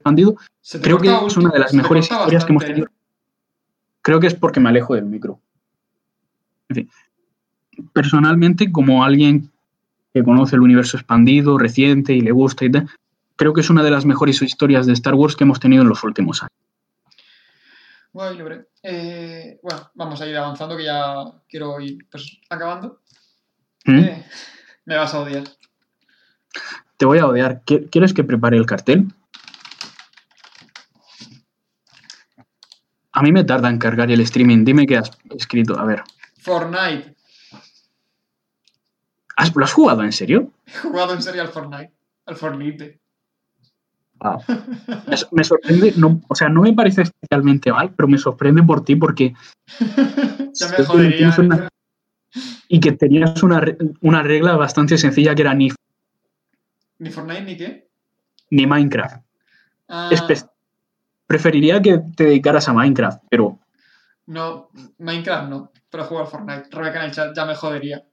expandido. 0.00 0.36
Creo 0.82 0.98
que 0.98 1.08
es 1.26 1.36
una 1.36 1.50
de 1.50 1.58
las 1.58 1.74
mejores 1.74 2.10
historias 2.10 2.44
que 2.44 2.52
hemos 2.52 2.64
tenido. 2.64 2.88
Creo 4.02 4.18
que 4.18 4.26
es 4.26 4.34
porque 4.34 4.60
me 4.60 4.70
alejo 4.70 4.94
del 4.94 5.04
micro. 5.04 5.40
En 6.70 6.76
fin. 6.76 6.90
Personalmente, 7.92 8.72
como 8.72 9.04
alguien 9.04 9.50
que 10.12 10.24
conoce 10.24 10.56
el 10.56 10.62
universo 10.62 10.96
expandido, 10.96 11.58
reciente 11.58 12.14
y 12.14 12.20
le 12.20 12.32
gusta 12.32 12.64
y 12.64 12.70
tal, 12.70 12.88
creo 13.36 13.52
que 13.52 13.60
es 13.60 13.70
una 13.70 13.82
de 13.82 13.90
las 13.90 14.06
mejores 14.06 14.40
historias 14.42 14.86
de 14.86 14.94
Star 14.94 15.14
Wars 15.14 15.36
que 15.36 15.44
hemos 15.44 15.60
tenido 15.60 15.82
en 15.82 15.88
los 15.88 16.02
últimos 16.02 16.42
años. 16.42 16.52
Bueno, 18.12 18.64
eh, 18.82 19.60
bueno, 19.62 19.90
vamos 19.94 20.20
a 20.20 20.26
ir 20.26 20.36
avanzando 20.36 20.76
que 20.76 20.84
ya 20.84 21.24
quiero 21.48 21.80
ir 21.80 22.06
pues, 22.10 22.40
acabando. 22.48 23.00
¿Mm? 23.84 23.98
Eh, 23.98 24.26
me 24.86 24.96
vas 24.96 25.14
a 25.14 25.20
odiar. 25.20 25.44
Te 26.96 27.06
voy 27.06 27.18
a 27.18 27.26
odiar. 27.26 27.62
¿Quieres 27.64 28.12
que 28.12 28.24
prepare 28.24 28.56
el 28.56 28.66
cartel? 28.66 29.06
A 33.20 33.22
mí 33.22 33.32
me 33.32 33.44
tarda 33.44 33.68
en 33.68 33.76
cargar 33.76 34.10
el 34.10 34.22
streaming. 34.22 34.64
Dime 34.64 34.86
qué 34.86 34.96
has 34.96 35.10
escrito. 35.36 35.78
A 35.78 35.84
ver. 35.84 36.02
Fortnite. 36.38 37.14
¿Lo 39.54 39.64
has 39.64 39.72
jugado 39.74 40.02
en 40.02 40.12
serio? 40.12 40.50
He 40.66 40.78
jugado 40.78 41.12
en 41.12 41.22
serio 41.22 41.42
al 41.42 41.48
Fortnite. 41.48 41.92
Al 42.24 42.36
Fortnite. 42.36 42.98
Me, 45.32 45.44
sorprende, 45.44 45.92
no, 45.98 46.22
o 46.28 46.34
sea, 46.34 46.48
no 46.48 46.62
me 46.62 46.72
parece 46.72 47.02
especialmente 47.02 47.72
mal, 47.72 47.92
pero 47.94 48.06
me 48.06 48.18
sorprende 48.18 48.62
por 48.62 48.84
ti 48.84 48.96
porque. 48.96 49.34
ya 50.54 50.68
me 50.68 50.84
jodería. 50.84 51.68
y 52.68 52.80
que 52.80 52.92
tenías 52.92 53.42
una, 53.42 53.62
una, 54.00 54.22
regla 54.22 54.56
bastante 54.56 54.96
sencilla 54.96 55.34
que 55.34 55.42
era 55.42 55.54
ni. 55.54 55.70
¿Ni 56.98 57.10
Fortnite 57.10 57.42
ni 57.42 57.56
qué? 57.56 57.88
Ni 58.50 58.66
Minecraft. 58.66 59.22
Ah. 59.88 60.10
Preferiría 61.30 61.80
que 61.80 61.96
te 62.16 62.24
dedicaras 62.24 62.68
a 62.68 62.72
Minecraft, 62.72 63.22
pero. 63.30 63.56
No, 64.26 64.68
Minecraft 64.98 65.48
no, 65.48 65.72
pero 65.88 66.02
juego 66.02 66.24
al 66.24 66.28
Fortnite. 66.28 66.64
Rebeca 66.72 66.98
en 66.98 67.04
el 67.04 67.12
chat 67.12 67.36
ya 67.36 67.44
me 67.44 67.54
jodería. 67.54 68.04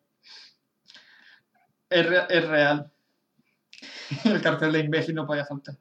Es, 1.90 2.06
es 2.30 2.48
real. 2.48 2.92
El 4.24 4.40
cartel 4.40 4.72
de 4.72 4.82
imbécil 4.82 5.16
no 5.16 5.26
podía 5.26 5.46
faltar. 5.46 5.76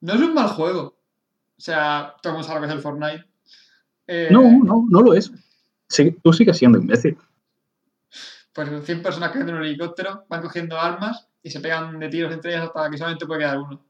No 0.00 0.14
es 0.14 0.20
un 0.22 0.32
mal 0.32 0.48
juego. 0.48 0.98
O 1.58 1.60
sea, 1.60 2.14
todos 2.22 2.46
sabemos 2.46 2.54
lo 2.54 2.60
que 2.60 2.66
es 2.66 2.76
el 2.76 2.82
Fortnite. 2.82 3.24
Eh, 4.06 4.28
no, 4.30 4.40
no, 4.64 4.86
no 4.88 5.00
lo 5.02 5.12
es. 5.12 5.30
tú 6.22 6.32
sigues 6.32 6.56
siendo 6.56 6.78
imbécil. 6.78 7.18
Pues 8.54 8.86
100 8.86 9.02
personas 9.02 9.32
que 9.32 9.40
en 9.40 9.50
un 9.50 9.62
helicóptero 9.62 10.24
van 10.30 10.40
cogiendo 10.40 10.80
armas 10.80 11.28
y 11.42 11.50
se 11.50 11.60
pegan 11.60 11.98
de 11.98 12.08
tiros 12.08 12.32
entre 12.32 12.52
ellas 12.52 12.68
hasta 12.68 12.88
que 12.88 12.96
solamente 12.96 13.26
puede 13.26 13.40
quedar 13.40 13.58
uno. 13.58 13.84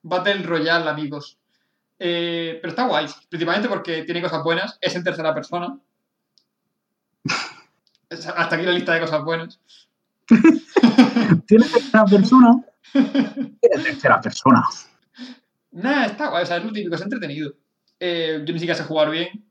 Battle 0.00 0.42
Royale, 0.42 0.88
amigos. 0.88 1.38
Eh, 2.04 2.58
pero 2.60 2.70
está 2.70 2.88
guay, 2.88 3.06
principalmente 3.28 3.68
porque 3.68 4.02
tiene 4.02 4.20
cosas 4.20 4.42
buenas, 4.42 4.76
es 4.80 4.96
en 4.96 5.04
tercera 5.04 5.32
persona. 5.32 5.78
Hasta 8.10 8.56
aquí 8.56 8.64
la 8.64 8.72
lista 8.72 8.94
de 8.94 9.00
cosas 9.02 9.22
buenas. 9.22 9.60
¿Tiene 11.46 11.64
tercera 11.64 12.04
persona? 12.04 12.64
Tiene 12.92 13.84
tercera 13.84 14.20
persona. 14.20 14.64
Nada, 15.70 16.06
está 16.06 16.28
guay, 16.28 16.42
o 16.42 16.46
sea, 16.46 16.56
es 16.56 16.64
lo 16.64 16.72
típico, 16.72 16.96
es 16.96 17.02
entretenido. 17.02 17.54
Eh, 18.00 18.42
yo 18.44 18.52
ni 18.52 18.58
siquiera 18.58 18.74
sé 18.74 18.82
jugar 18.82 19.08
bien, 19.08 19.46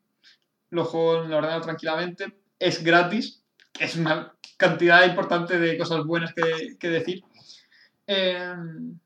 lo 0.71 0.83
juego 0.83 1.21
en 1.21 1.27
el 1.27 1.33
ordenador 1.33 1.63
tranquilamente, 1.63 2.35
es 2.59 2.83
gratis, 2.83 3.45
es 3.79 3.95
una 3.95 4.33
cantidad 4.57 5.05
importante 5.05 5.57
de 5.57 5.77
cosas 5.77 6.03
buenas 6.03 6.33
que, 6.33 6.89
decir. 6.89 7.23
Em, 8.07 8.99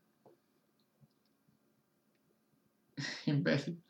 imbécil. 3.26 3.82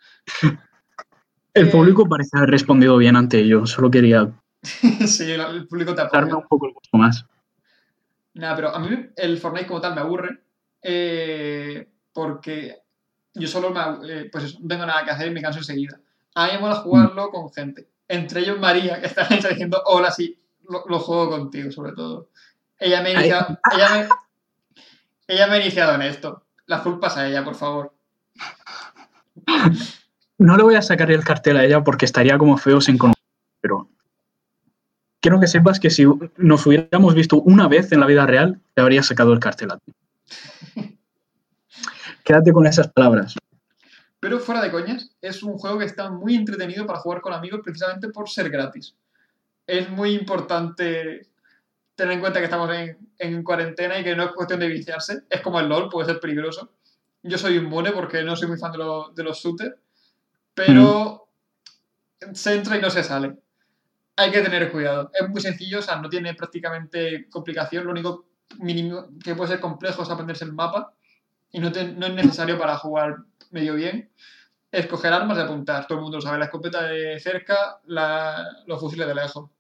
El 1.55 1.71
público 1.71 2.03
eh, 2.03 2.09
parece 2.09 2.37
haber 2.37 2.51
respondido 2.51 2.97
bien 2.97 3.17
ante 3.17 3.41
ello, 3.41 3.67
solo 3.67 3.91
quería. 3.91 4.31
sí, 4.63 5.31
el, 5.31 5.67
público 5.67 5.95
te 5.95 6.03
apoya. 6.03 6.37
un 6.37 6.47
poco 6.49 6.67
el 6.67 6.75
gusto 6.75 6.97
más. 6.97 7.25
Nada, 8.35 8.55
pero 8.57 8.75
a 8.75 8.79
mí 8.79 8.89
el 9.17 9.39
Fortnite 9.39 9.67
como 9.67 9.81
tal 9.81 9.95
me 9.95 10.01
aburre. 10.01 10.41
Eh, 10.83 11.89
porque 12.13 12.83
yo 13.35 13.49
solo 13.49 13.75
eh, 14.09 14.29
pues 14.31 14.61
no 14.61 14.69
tengo 14.69 14.87
nada 14.87 15.05
que 15.05 15.11
hacer 15.11 15.29
y 15.29 15.31
me 15.31 15.43
canso 15.43 15.59
enseguida. 15.59 15.99
A 16.35 16.47
mí 16.47 16.53
me 16.53 16.59
mola 16.61 16.77
jugarlo 16.77 17.31
con 17.31 17.53
gente. 17.53 17.89
Entre 18.09 18.41
ellos 18.41 18.59
María, 18.59 19.01
que 19.01 19.07
está 19.07 19.27
diciendo, 19.29 19.83
hola, 19.87 20.11
sí, 20.11 20.39
lo, 20.69 20.99
juego 20.99 21.31
contigo, 21.31 21.71
sobre 21.71 21.93
todo. 21.93 22.29
Ella 22.79 23.03
me, 23.03 23.11
ha 23.11 23.13
iniciado, 23.13 23.59
ella, 23.73 25.47
me, 25.47 25.55
ha 25.55 25.61
iniciado 25.61 25.95
en 25.95 26.03
esto. 26.03 26.45
La 26.67 26.83
culpa 26.83 27.09
es 27.09 27.17
a 27.17 27.27
ella, 27.27 27.45
por 27.45 27.55
favor. 27.55 27.96
No 30.39 30.57
le 30.57 30.63
voy 30.63 30.75
a 30.75 30.83
sacar 30.83 31.11
el 31.11 31.25
cartel 31.25 31.57
a 31.57 31.65
ella 31.65 31.83
porque 31.83 32.05
estaría 32.05 32.37
como 32.37 32.59
feo 32.59 32.81
sin 32.81 32.99
conocer, 32.99 33.23
pero 33.61 33.89
quiero 35.21 35.41
que 35.41 35.47
sepas 35.47 35.81
que 35.81 35.91
si 35.91 36.05
nos 36.37 36.67
hubiéramos 36.67 37.15
visto 37.15 37.41
una 37.41 37.69
vez 37.69 37.91
en 37.93 38.01
la 38.01 38.07
vida 38.07 38.27
real, 38.27 38.61
te 38.75 38.83
habría 38.83 39.03
sacado 39.03 39.33
el 39.33 39.41
cartel 39.41 39.71
a 39.73 39.79
ti. 39.79 39.95
Quédate 42.25 42.53
con 42.53 42.67
esas 42.67 42.89
palabras. 42.89 43.35
Pero 44.21 44.41
fuera 44.41 44.61
de 44.61 44.71
coñas, 44.71 45.11
es 45.21 45.43
un 45.43 45.59
juego 45.59 45.79
que 45.79 45.85
está 45.85 46.11
muy 46.11 46.35
entretenido 46.35 46.87
para 46.87 46.99
jugar 46.99 47.21
con 47.21 47.33
amigos 47.33 47.61
precisamente 47.63 48.09
por 48.09 48.29
ser 48.29 48.51
gratis. 48.51 48.95
Es 49.67 49.89
muy 49.89 50.15
importante 50.15 51.29
tener 51.95 52.15
en 52.15 52.21
cuenta 52.21 52.41
que 52.41 52.45
estamos 52.45 52.71
en, 53.19 53.43
cuarentena 53.43 53.99
y 53.99 54.05
que 54.05 54.15
no 54.15 54.25
es 54.25 54.33
cuestión 54.33 54.61
de 54.61 54.69
viciarse. 54.69 55.23
Es 55.31 55.41
como 55.41 55.61
el 55.61 55.69
LOL, 55.69 55.89
puede 55.89 56.07
ser 56.07 56.21
peligroso. 56.21 56.73
Yo 57.27 57.39
soy 57.39 57.57
inmune 57.57 57.93
porque 57.93 58.23
no 58.23 58.37
soy 58.37 58.49
muy 58.49 58.59
fan 58.59 58.73
de, 58.73 58.79
los 59.23 59.39
shooters, 59.39 59.77
pero 60.55 61.29
se 62.33 62.55
entra 62.55 62.77
y 62.77 62.81
no 62.81 62.91
se 62.91 63.03
sale. 63.03 63.37
Hay 64.17 64.31
que 64.31 64.41
tener 64.41 64.73
cuidado. 64.73 65.11
Es 65.13 65.29
muy 65.29 65.41
sencillo, 65.41 65.81
o 65.81 65.83
sea, 65.83 65.97
no 65.97 66.09
tiene 66.09 66.35
prácticamente 66.35 67.29
complicación. 67.29 67.85
Lo 67.85 67.91
único 67.91 68.27
mínimo 68.59 69.09
que 69.23 69.35
puede 69.35 69.51
ser 69.51 69.61
complejo 69.61 70.03
es 70.03 70.11
aprenderse 70.11 70.45
el 70.45 70.53
mapa 70.53 70.95
y 71.53 71.61
no, 71.61 71.69
es 71.69 71.95
necesario 71.95 72.59
para 72.59 72.77
jugar 72.77 73.19
medio 73.51 73.75
bien 73.75 74.11
escoger 74.73 75.13
armas 75.13 75.39
y 75.39 75.41
apuntar. 75.41 75.87
Todo 75.87 75.99
el 75.99 76.03
mundo 76.03 76.21
sabe, 76.21 76.39
la 76.39 76.47
escopeta 76.47 76.83
de 76.83 77.19
cerca, 77.21 77.81
los 77.87 78.81
fusiles 78.81 79.07
de 79.07 79.15
lejos. 79.15 79.51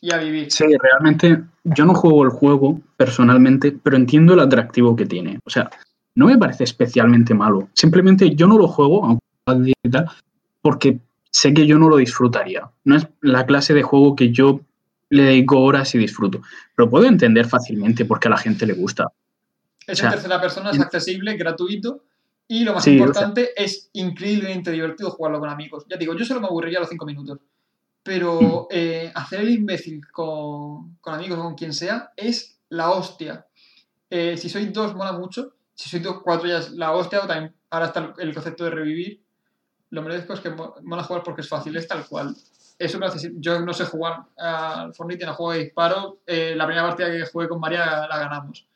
Y 0.00 0.12
a 0.12 0.18
vivir. 0.18 0.52
Sí, 0.52 0.64
realmente 0.78 1.42
yo 1.64 1.84
no 1.86 1.94
juego 1.94 2.24
el 2.24 2.30
juego 2.30 2.80
personalmente, 2.96 3.72
pero 3.82 3.96
entiendo 3.96 4.34
el 4.34 4.40
atractivo 4.40 4.94
que 4.94 5.06
tiene. 5.06 5.38
O 5.44 5.50
sea, 5.50 5.70
no 6.16 6.26
me 6.26 6.36
parece 6.36 6.64
especialmente 6.64 7.32
malo. 7.34 7.68
Simplemente 7.74 8.34
yo 8.34 8.46
no 8.48 8.58
lo 8.58 8.66
juego, 8.66 9.18
porque 10.62 10.98
sé 11.30 11.54
que 11.54 11.66
yo 11.66 11.78
no 11.78 11.88
lo 11.88 11.96
disfrutaría. 11.98 12.68
No 12.84 12.96
es 12.96 13.06
la 13.20 13.46
clase 13.46 13.74
de 13.74 13.82
juego 13.82 14.16
que 14.16 14.32
yo 14.32 14.60
le 15.10 15.22
dedico 15.22 15.60
horas 15.60 15.94
y 15.94 15.98
disfruto. 15.98 16.40
Pero 16.74 16.90
puedo 16.90 17.04
entender 17.06 17.46
fácilmente 17.46 18.04
porque 18.04 18.28
a 18.28 18.32
la 18.32 18.38
gente 18.38 18.66
le 18.66 18.72
gusta. 18.72 19.06
Es 19.86 19.98
O 19.98 20.00
sea, 20.00 20.08
en 20.08 20.14
tercera 20.14 20.40
persona, 20.40 20.70
es 20.70 20.80
accesible, 20.80 21.36
gratuito. 21.36 22.02
Y 22.48 22.64
lo 22.64 22.74
más 22.74 22.82
Sí, 22.84 22.90
o 22.90 22.92
sea- 22.94 23.06
importante, 23.06 23.50
es 23.56 23.90
increíblemente 23.92 24.70
divertido 24.72 25.10
jugarlo 25.10 25.38
con 25.40 25.48
amigos. 25.50 25.84
Ya 25.88 25.96
digo, 25.96 26.14
yo 26.16 26.24
solo 26.24 26.40
me 26.40 26.46
aburriría 26.46 26.78
a 26.78 26.82
los 26.82 26.88
5 26.90 27.04
minutos. 27.06 27.38
Pero 28.02 28.68
eh, 28.70 29.10
hacer 29.14 29.40
el 29.40 29.50
imbécil 29.50 30.06
con, 30.10 30.96
con 31.00 31.14
amigos 31.14 31.38
o 31.38 31.42
con 31.42 31.54
quien 31.56 31.72
sea 31.72 32.12
es 32.16 32.58
la 32.68 32.90
hostia. 32.90 33.46
Eh, 34.08 34.36
si 34.36 34.48
sois 34.48 34.72
dos, 34.72 34.94
mola 34.94 35.12
mucho. 35.12 35.55
Si 35.76 35.98
dos, 36.00 36.20
cuatro 36.22 36.48
ya 36.48 36.58
es 36.58 36.70
la 36.72 36.92
hostia. 36.92 37.20
o 37.22 37.26
también, 37.26 37.54
ahora 37.70 37.86
está 37.86 38.14
el, 38.18 38.34
concepto 38.34 38.64
de 38.64 38.70
revivir. 38.70 39.22
Lo 39.90 40.02
merezco 40.02 40.32
es 40.32 40.40
que 40.40 40.50
mo- 40.50 40.74
mola 40.82 41.04
jugar 41.04 41.22
porque 41.22 41.42
es 41.42 41.48
fácil, 41.48 41.76
es 41.76 41.86
tal 41.86 42.04
cual. 42.06 42.34
Es 42.78 42.90
súper 42.92 43.08
accesible. 43.08 43.38
Yo 43.40 43.60
no 43.60 43.72
sé 43.72 43.84
jugar 43.84 44.22
al 44.36 44.92
Fortnite, 44.94 45.24
no 45.26 45.34
juego 45.34 45.52
de 45.52 45.64
disparo. 45.64 46.18
Eh, 46.26 46.54
la 46.56 46.66
primera 46.66 46.86
partida 46.86 47.10
que 47.10 47.24
jugué 47.26 47.48
con 47.48 47.60
María 47.60 48.06
la 48.08 48.18
ganamos. 48.18 48.66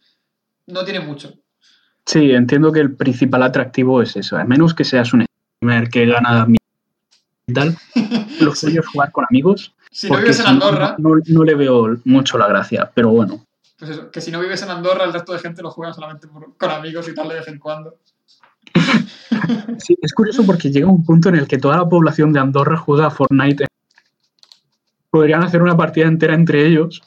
No 0.66 0.84
tiene 0.84 1.00
mucho. 1.00 1.32
Sí, 2.06 2.32
entiendo 2.32 2.70
que 2.72 2.80
el 2.80 2.94
principal 2.94 3.42
atractivo 3.42 4.00
es 4.02 4.16
eso. 4.16 4.36
A 4.36 4.44
menos 4.44 4.74
que 4.74 4.84
seas 4.84 5.12
un 5.12 5.24
streamer 5.58 5.88
que 5.90 6.06
gana 6.06 6.46
mi- 6.46 6.56
y 7.46 7.52
tal, 7.52 7.76
lo 8.40 8.54
suyo 8.54 8.80
es 8.82 8.86
jugar 8.86 9.10
con 9.10 9.24
amigos. 9.28 9.74
Si 9.90 10.06
no 10.06 10.10
porque 10.14 10.24
vives 10.30 10.40
en 10.40 10.46
si 10.46 10.52
no, 10.52 10.66
Andorra, 10.66 10.94
no, 10.98 11.10
no 11.26 11.44
le 11.44 11.54
veo 11.54 11.96
mucho 12.04 12.38
la 12.38 12.46
gracia, 12.46 12.90
pero 12.94 13.08
bueno. 13.10 13.44
Pues 13.80 13.90
eso, 13.92 14.10
que 14.10 14.20
si 14.20 14.30
no 14.30 14.38
vives 14.40 14.62
en 14.62 14.70
Andorra, 14.70 15.04
el 15.04 15.12
resto 15.12 15.32
de 15.32 15.38
gente 15.40 15.62
lo 15.62 15.70
juega 15.72 15.92
solamente 15.92 16.28
por- 16.28 16.56
con 16.56 16.70
amigos 16.70 17.08
y 17.08 17.14
tal 17.14 17.28
de 17.30 17.34
vez 17.36 17.48
en 17.48 17.58
cuando. 17.58 17.96
Sí, 19.78 19.96
es 20.00 20.12
curioso 20.12 20.44
porque 20.44 20.70
llega 20.70 20.86
un 20.86 21.04
punto 21.04 21.30
en 21.30 21.36
el 21.36 21.48
que 21.48 21.58
toda 21.58 21.76
la 21.78 21.88
población 21.88 22.32
de 22.32 22.40
Andorra 22.40 22.76
juega 22.76 23.06
a 23.06 23.10
Fortnite. 23.10 23.64
Podrían 25.08 25.42
hacer 25.42 25.62
una 25.62 25.76
partida 25.76 26.06
entera 26.06 26.34
entre 26.34 26.66
ellos, 26.66 27.02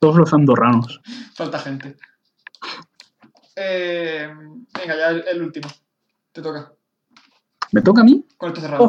todos 0.00 0.16
los 0.16 0.32
andorranos. 0.34 1.00
Falta 1.34 1.58
gente. 1.60 1.96
Eh, 3.56 4.28
venga, 4.78 4.96
ya 4.96 5.08
el, 5.10 5.24
el 5.28 5.42
último. 5.42 5.68
Te 6.32 6.42
toca. 6.42 6.72
¿Me 7.72 7.80
toca 7.80 8.00
a 8.02 8.04
mí? 8.04 8.24
Con 8.36 8.48
esto 8.48 8.60
cerrado. 8.60 8.84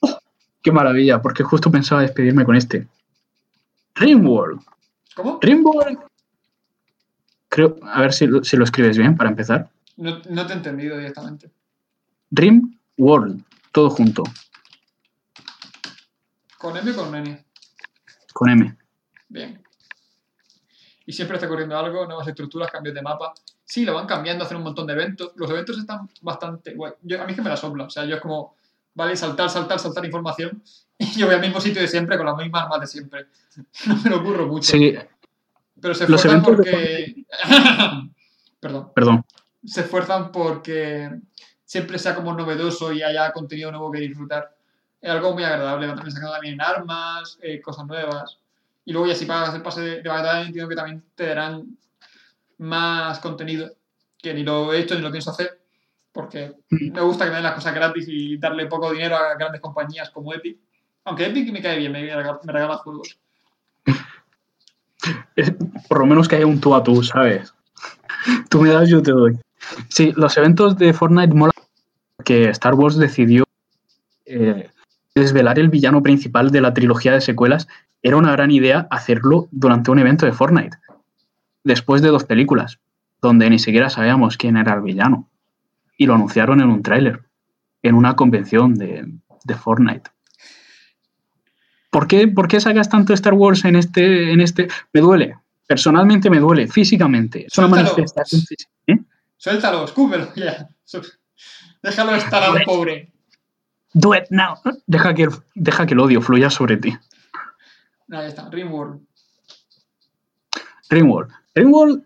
Oh. 0.00 0.18
Qué 0.62 0.70
maravilla, 0.72 1.20
porque 1.22 1.42
justo 1.42 1.70
pensaba 1.70 2.02
despedirme 2.02 2.44
con 2.44 2.56
este. 2.56 2.86
Rimworld. 3.94 4.60
¿Cómo? 5.18 5.40
Rimworld. 5.42 5.98
Creo, 7.48 7.76
a 7.82 8.02
ver 8.02 8.12
si, 8.12 8.28
lo- 8.28 8.44
si 8.44 8.56
lo 8.56 8.62
escribes 8.62 8.96
bien 8.96 9.16
para 9.16 9.28
empezar. 9.30 9.68
No, 9.96 10.20
no 10.30 10.46
te 10.46 10.52
he 10.52 10.56
entendido 10.56 10.96
directamente. 10.96 11.50
Rimworld. 12.30 13.42
Todo 13.72 13.90
junto, 13.90 14.22
¿Con 16.56 16.76
M 16.76 16.90
o 16.92 16.94
con 16.96 17.14
N? 17.16 17.44
con 18.32 18.48
M. 18.50 18.76
Bien. 19.28 19.60
Y 21.04 21.12
siempre 21.12 21.36
está 21.36 21.46
ocurriendo 21.48 21.76
algo, 21.76 22.06
nuevas 22.06 22.28
estructuras, 22.28 22.70
cambios 22.70 22.94
de 22.94 23.02
mapa. 23.02 23.34
Sí, 23.64 23.84
lo 23.84 23.94
van 23.94 24.06
cambiando, 24.06 24.44
hacen 24.44 24.56
un 24.58 24.62
montón 24.62 24.86
de 24.86 24.92
eventos. 24.92 25.32
Los 25.34 25.50
eventos 25.50 25.78
están 25.78 26.08
bastante 26.22 26.74
guay. 26.74 26.92
Yo, 27.02 27.20
a 27.20 27.24
mí 27.24 27.32
es 27.32 27.36
que 27.36 27.42
me 27.42 27.50
la 27.50 27.56
sopla. 27.56 27.84
O 27.84 27.90
sea, 27.90 28.04
yo 28.04 28.14
es 28.16 28.20
como, 28.20 28.54
vale, 28.98 29.16
saltar, 29.16 29.48
saltar, 29.48 29.78
saltar 29.78 30.04
información. 30.04 30.62
Y 31.00 31.12
yo 31.16 31.26
voy 31.26 31.36
al 31.36 31.40
mismo 31.40 31.60
sitio 31.60 31.80
de 31.80 31.86
siempre 31.86 32.16
con 32.16 32.26
las 32.26 32.36
mismas 32.36 32.64
armas 32.64 32.80
de 32.80 32.86
siempre. 32.88 33.26
No 33.86 33.96
me 34.02 34.10
lo 34.10 34.16
ocurro 34.18 34.48
mucho. 34.48 34.72
Sí, 34.72 34.96
Pero 35.80 35.94
se 35.94 36.04
esfuerzan 36.04 36.42
porque. 36.42 37.24
Perdón. 38.60 38.90
perdón. 38.92 39.24
Se 39.64 39.82
esfuerzan 39.82 40.32
porque 40.32 41.08
siempre 41.64 42.00
sea 42.00 42.16
como 42.16 42.34
novedoso 42.34 42.92
y 42.92 43.02
haya 43.02 43.30
contenido 43.32 43.70
nuevo 43.70 43.92
que 43.92 44.00
disfrutar. 44.00 44.56
Es 45.00 45.08
algo 45.08 45.32
muy 45.32 45.44
agradable. 45.44 45.86
Van 45.86 45.94
también 45.94 46.12
sacando 46.12 46.34
también 46.34 46.60
armas, 46.60 47.38
eh, 47.40 47.60
cosas 47.60 47.86
nuevas. 47.86 48.40
Y 48.84 48.92
luego, 48.92 49.06
ya 49.06 49.14
si 49.14 49.26
pagas 49.26 49.54
el 49.54 49.62
pase 49.62 49.80
de, 49.82 50.02
de 50.02 50.08
batalla, 50.08 50.44
entiendo 50.44 50.68
que 50.68 50.74
también 50.74 51.04
te 51.14 51.26
darán 51.26 51.78
más 52.56 53.20
contenido. 53.20 53.70
Que 54.20 54.34
ni 54.34 54.42
lo 54.42 54.72
he 54.72 54.80
hecho 54.80 54.96
ni 54.96 55.02
lo 55.02 55.12
pienso 55.12 55.30
hacer. 55.30 55.60
Porque 56.18 56.50
me 56.70 57.00
gusta 57.00 57.26
que 57.26 57.30
me 57.30 57.36
den 57.36 57.44
las 57.44 57.54
cosas 57.54 57.72
gratis 57.72 58.04
y 58.08 58.38
darle 58.38 58.66
poco 58.66 58.90
dinero 58.90 59.14
a 59.14 59.36
grandes 59.36 59.60
compañías 59.60 60.10
como 60.10 60.34
Epic. 60.34 60.58
Aunque 61.04 61.26
Epic 61.26 61.52
me 61.52 61.62
cae 61.62 61.78
bien, 61.78 61.92
me 61.92 62.00
regala, 62.00 62.40
me 62.42 62.52
regala 62.52 62.76
juegos. 62.78 63.20
Es- 65.36 65.52
por 65.88 66.00
lo 66.00 66.06
menos 66.06 66.26
que 66.26 66.34
haya 66.34 66.46
un 66.46 66.60
tú 66.60 66.74
a 66.74 66.82
tú, 66.82 67.04
¿sabes? 67.04 67.54
Tú 68.50 68.62
me 68.62 68.70
das, 68.70 68.88
yo 68.88 69.00
te 69.00 69.12
doy. 69.12 69.38
Sí, 69.88 70.12
los 70.16 70.36
eventos 70.36 70.76
de 70.76 70.92
Fortnite 70.92 71.34
mola 71.34 71.52
que 72.24 72.48
Star 72.50 72.74
Wars 72.74 72.96
decidió 72.96 73.44
eh, 74.26 74.70
desvelar 75.14 75.60
el 75.60 75.68
villano 75.68 76.02
principal 76.02 76.50
de 76.50 76.60
la 76.60 76.74
trilogía 76.74 77.12
de 77.12 77.20
secuelas. 77.20 77.68
Era 78.02 78.16
una 78.16 78.32
gran 78.32 78.50
idea 78.50 78.88
hacerlo 78.90 79.46
durante 79.52 79.92
un 79.92 80.00
evento 80.00 80.26
de 80.26 80.32
Fortnite, 80.32 80.78
después 81.62 82.02
de 82.02 82.08
dos 82.08 82.24
películas, 82.24 82.80
donde 83.22 83.48
ni 83.50 83.60
siquiera 83.60 83.88
sabíamos 83.88 84.36
quién 84.36 84.56
era 84.56 84.74
el 84.74 84.80
villano. 84.82 85.28
Y 85.98 86.06
lo 86.06 86.14
anunciaron 86.14 86.60
en 86.62 86.70
un 86.70 86.82
tráiler, 86.82 87.24
en 87.82 87.94
una 87.94 88.16
convención 88.16 88.74
de, 88.74 89.04
de 89.44 89.54
Fortnite. 89.54 90.10
¿Por 91.90 92.06
qué, 92.06 92.28
¿Por 92.28 92.48
qué 92.48 92.60
sacas 92.60 92.88
tanto 92.88 93.12
Star 93.14 93.34
Wars 93.34 93.64
en 93.66 93.76
este, 93.76 94.32
en 94.32 94.40
este? 94.40 94.68
Me 94.92 95.00
duele. 95.00 95.36
Personalmente 95.66 96.30
me 96.30 96.38
duele, 96.38 96.66
físicamente. 96.68 97.46
Es 97.46 97.58
una 97.58 97.68
Suéltalo. 97.68 97.90
manifestación 97.92 98.40
física. 98.42 98.70
¿eh? 98.86 98.98
Suéltalo, 99.36 99.84
escúpelo, 99.84 100.32
ya. 100.36 100.68
Déjalo 101.82 102.14
estar 102.14 102.42
al 102.42 102.62
pobre. 102.64 103.12
Do 103.92 104.14
it 104.14 104.24
now. 104.30 104.54
Deja 104.86 105.12
que, 105.14 105.24
el- 105.24 105.30
deja 105.54 105.86
que 105.86 105.94
el 105.94 106.00
odio 106.00 106.20
fluya 106.22 106.48
sobre 106.50 106.76
ti. 106.76 106.96
Ahí 108.10 108.28
está, 108.28 108.48
Rimworld. 108.50 109.00
Ringworld. 110.90 111.30
Ringworld, 111.54 112.02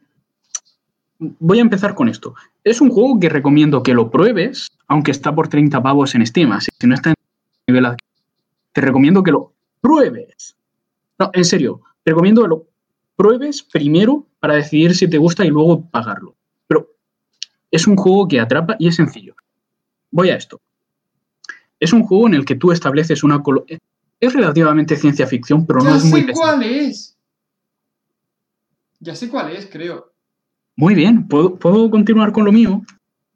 voy 1.38 1.58
a 1.58 1.62
empezar 1.62 1.94
con 1.94 2.08
esto. 2.08 2.34
Es 2.64 2.80
un 2.80 2.90
juego 2.90 3.18
que 3.20 3.28
recomiendo 3.28 3.82
que 3.82 3.94
lo 3.94 4.10
pruebes, 4.10 4.70
aunque 4.88 5.10
está 5.10 5.34
por 5.34 5.48
30 5.48 5.82
pavos 5.82 6.14
en 6.14 6.26
Steam. 6.26 6.52
Así 6.52 6.70
que 6.70 6.76
si 6.80 6.86
no 6.86 6.94
está 6.94 7.10
en 7.10 7.14
nivel 7.68 7.96
te 8.72 8.80
recomiendo 8.80 9.22
que 9.22 9.32
lo 9.32 9.52
pruebes. 9.80 10.56
No, 11.18 11.30
en 11.32 11.44
serio, 11.44 11.82
te 12.04 12.10
recomiendo 12.12 12.42
que 12.42 12.48
lo 12.48 12.66
pruebes 13.16 13.62
primero 13.62 14.26
para 14.40 14.54
decidir 14.54 14.94
si 14.94 15.08
te 15.08 15.18
gusta 15.18 15.44
y 15.44 15.48
luego 15.50 15.88
pagarlo. 15.90 16.34
Pero 16.66 16.88
es 17.70 17.86
un 17.86 17.96
juego 17.96 18.26
que 18.28 18.40
atrapa 18.40 18.76
y 18.78 18.88
es 18.88 18.96
sencillo. 18.96 19.34
Voy 20.10 20.30
a 20.30 20.36
esto. 20.36 20.60
Es 21.78 21.92
un 21.92 22.02
juego 22.04 22.28
en 22.28 22.34
el 22.34 22.44
que 22.44 22.54
tú 22.56 22.72
estableces 22.72 23.22
una 23.24 23.42
colo- 23.42 23.64
Es 24.20 24.32
relativamente 24.32 24.96
ciencia 24.96 25.26
ficción, 25.26 25.66
pero 25.66 25.80
no 25.80 25.90
ya 25.90 25.96
es 25.96 26.04
muy 26.04 26.20
sé 26.20 26.26
pesado. 26.26 26.46
cuál 26.56 26.62
es. 26.62 27.16
Ya 29.00 29.14
sé 29.16 29.28
cuál 29.28 29.50
es, 29.52 29.66
creo. 29.66 30.11
Muy 30.76 30.94
bien, 30.94 31.28
¿puedo, 31.28 31.56
¿puedo 31.56 31.90
continuar 31.90 32.32
con 32.32 32.44
lo 32.44 32.52
mío? 32.52 32.82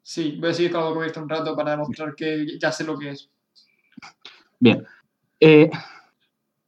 Sí, 0.01 0.37
voy 0.39 0.51
a 0.51 0.53
seguir 0.53 0.71
con 0.71 0.93
que 0.93 0.99
he 0.99 1.03
visto 1.03 1.21
un 1.21 1.29
rato 1.29 1.55
para 1.55 1.71
demostrar 1.71 2.15
que 2.15 2.57
ya 2.59 2.71
sé 2.71 2.83
lo 2.83 2.97
que 2.97 3.11
es. 3.11 3.29
Bien. 4.59 4.85
Eh, 5.39 5.69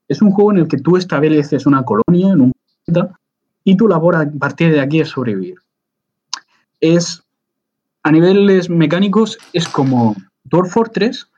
es 0.07 0.21
un 0.21 0.31
juego 0.31 0.51
en 0.51 0.57
el 0.57 0.67
que 0.67 0.77
tú 0.77 0.97
estableces 0.97 1.65
una 1.65 1.83
colonia 1.83 2.33
en 2.33 2.41
un 2.41 2.53
planeta 2.85 3.17
y 3.63 3.77
tu 3.77 3.87
labor 3.87 4.15
a 4.15 4.29
partir 4.29 4.71
de 4.71 4.81
aquí 4.81 4.99
es 4.99 5.09
sobrevivir. 5.09 5.55
Es, 6.81 7.23
a 8.03 8.11
niveles 8.11 8.69
mecánicos, 8.69 9.37
es 9.53 9.67
como 9.67 10.15
Dwarf 10.43 10.71
Fortress, 10.71 11.29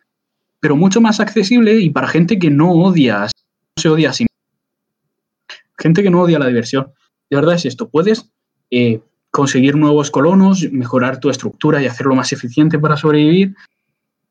pero 0.59 0.75
mucho 0.75 1.01
más 1.01 1.19
accesible 1.19 1.79
y 1.79 1.89
para 1.89 2.07
gente 2.07 2.39
que 2.39 2.49
no 2.49 2.71
odia, 2.71 3.23
no 3.25 3.81
se 3.81 3.89
odia 3.89 4.09
a 4.09 4.13
sí 4.13 4.23
misma. 4.23 5.59
Gente 5.77 6.03
que 6.03 6.09
no 6.09 6.21
odia 6.21 6.39
la 6.39 6.47
diversión. 6.47 6.93
De 7.29 7.37
verdad 7.37 7.55
es 7.55 7.65
esto, 7.65 7.89
puedes 7.89 8.31
eh, 8.69 9.01
conseguir 9.31 9.75
nuevos 9.75 10.11
colonos, 10.11 10.67
mejorar 10.71 11.19
tu 11.19 11.29
estructura 11.29 11.81
y 11.81 11.87
hacerlo 11.87 12.15
más 12.15 12.31
eficiente 12.33 12.77
para 12.77 12.97
sobrevivir. 12.97 13.55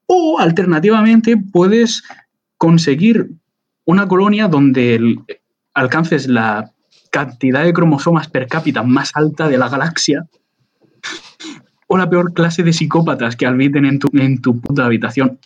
O 0.07 0.39
alternativamente 0.39 1.37
puedes 1.37 2.03
conseguir 2.59 3.31
una 3.87 4.07
colonia 4.07 4.47
donde 4.47 5.19
alcances 5.75 6.29
la 6.29 6.71
cantidad 7.11 7.65
de 7.65 7.73
cromosomas 7.73 8.29
per 8.29 8.47
cápita 8.47 8.83
más 8.83 9.11
alta 9.15 9.49
de 9.49 9.59
la 9.59 9.69
galaxia 9.69 10.27
o 11.89 11.97
la 11.97 12.09
peor 12.09 12.33
clase 12.35 12.63
de 12.63 12.73
psicópatas 12.73 13.35
que 13.35 13.47
habiten 13.47 13.85
en 13.85 13.99
tu, 13.99 14.09
en 14.13 14.41
tu 14.41 14.61
puta 14.61 14.85
habitación. 14.85 15.39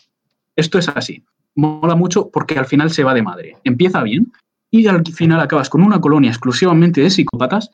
Esto 0.57 0.79
es 0.79 0.89
así. 0.89 1.25
Mola 1.55 1.95
mucho 1.95 2.31
porque 2.31 2.59
al 2.59 2.67
final 2.67 2.91
se 2.91 3.05
va 3.05 3.15
de 3.15 3.23
madre. 3.23 3.57
Empieza 3.65 4.03
bien 4.03 4.33
y 4.71 4.87
al 4.89 5.07
final 5.07 5.41
acabas 5.41 5.71
con 5.71 5.83
una 5.83 6.01
colonia 6.01 6.31
exclusivamente 6.31 7.01
de 7.01 7.11
psicópatas. 7.11 7.71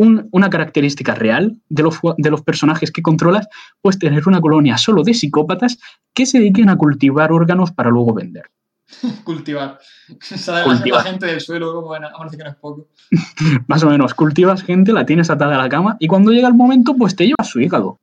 Un- 0.00 0.28
una 0.32 0.48
característica 0.48 1.14
real 1.14 1.58
de 1.68 1.82
los, 1.82 1.98
de 2.16 2.30
los 2.30 2.40
personajes 2.42 2.90
que 2.90 3.02
controlas, 3.02 3.46
pues 3.82 3.98
tener 3.98 4.26
una 4.26 4.40
colonia 4.40 4.78
solo 4.78 5.02
de 5.02 5.12
psicópatas 5.14 5.78
que 6.14 6.24
se 6.26 6.38
dediquen 6.38 6.70
a 6.70 6.76
cultivar 6.76 7.32
órganos 7.32 7.70
para 7.72 7.90
luego 7.90 8.14
vender. 8.14 8.44
Cultivar. 9.24 9.78
Sale 10.20 10.64
Cultivar. 10.64 11.04
la 11.04 11.10
gente 11.10 11.26
del 11.26 11.40
suelo 11.40 11.74
como 11.74 11.94
Amanece 11.94 12.36
que 12.38 12.44
no 12.44 12.50
es 12.50 12.56
poco. 12.56 12.88
Más 13.68 13.82
o 13.84 13.90
menos, 13.90 14.14
cultivas 14.14 14.62
gente, 14.62 14.92
la 14.92 15.04
tienes 15.04 15.28
atada 15.30 15.54
a 15.54 15.58
la 15.58 15.68
cama 15.68 15.96
y 16.00 16.06
cuando 16.08 16.30
llega 16.32 16.48
el 16.48 16.54
momento, 16.54 16.96
pues 16.96 17.14
te 17.14 17.24
llevas 17.26 17.48
su 17.48 17.60
hígado. 17.60 17.98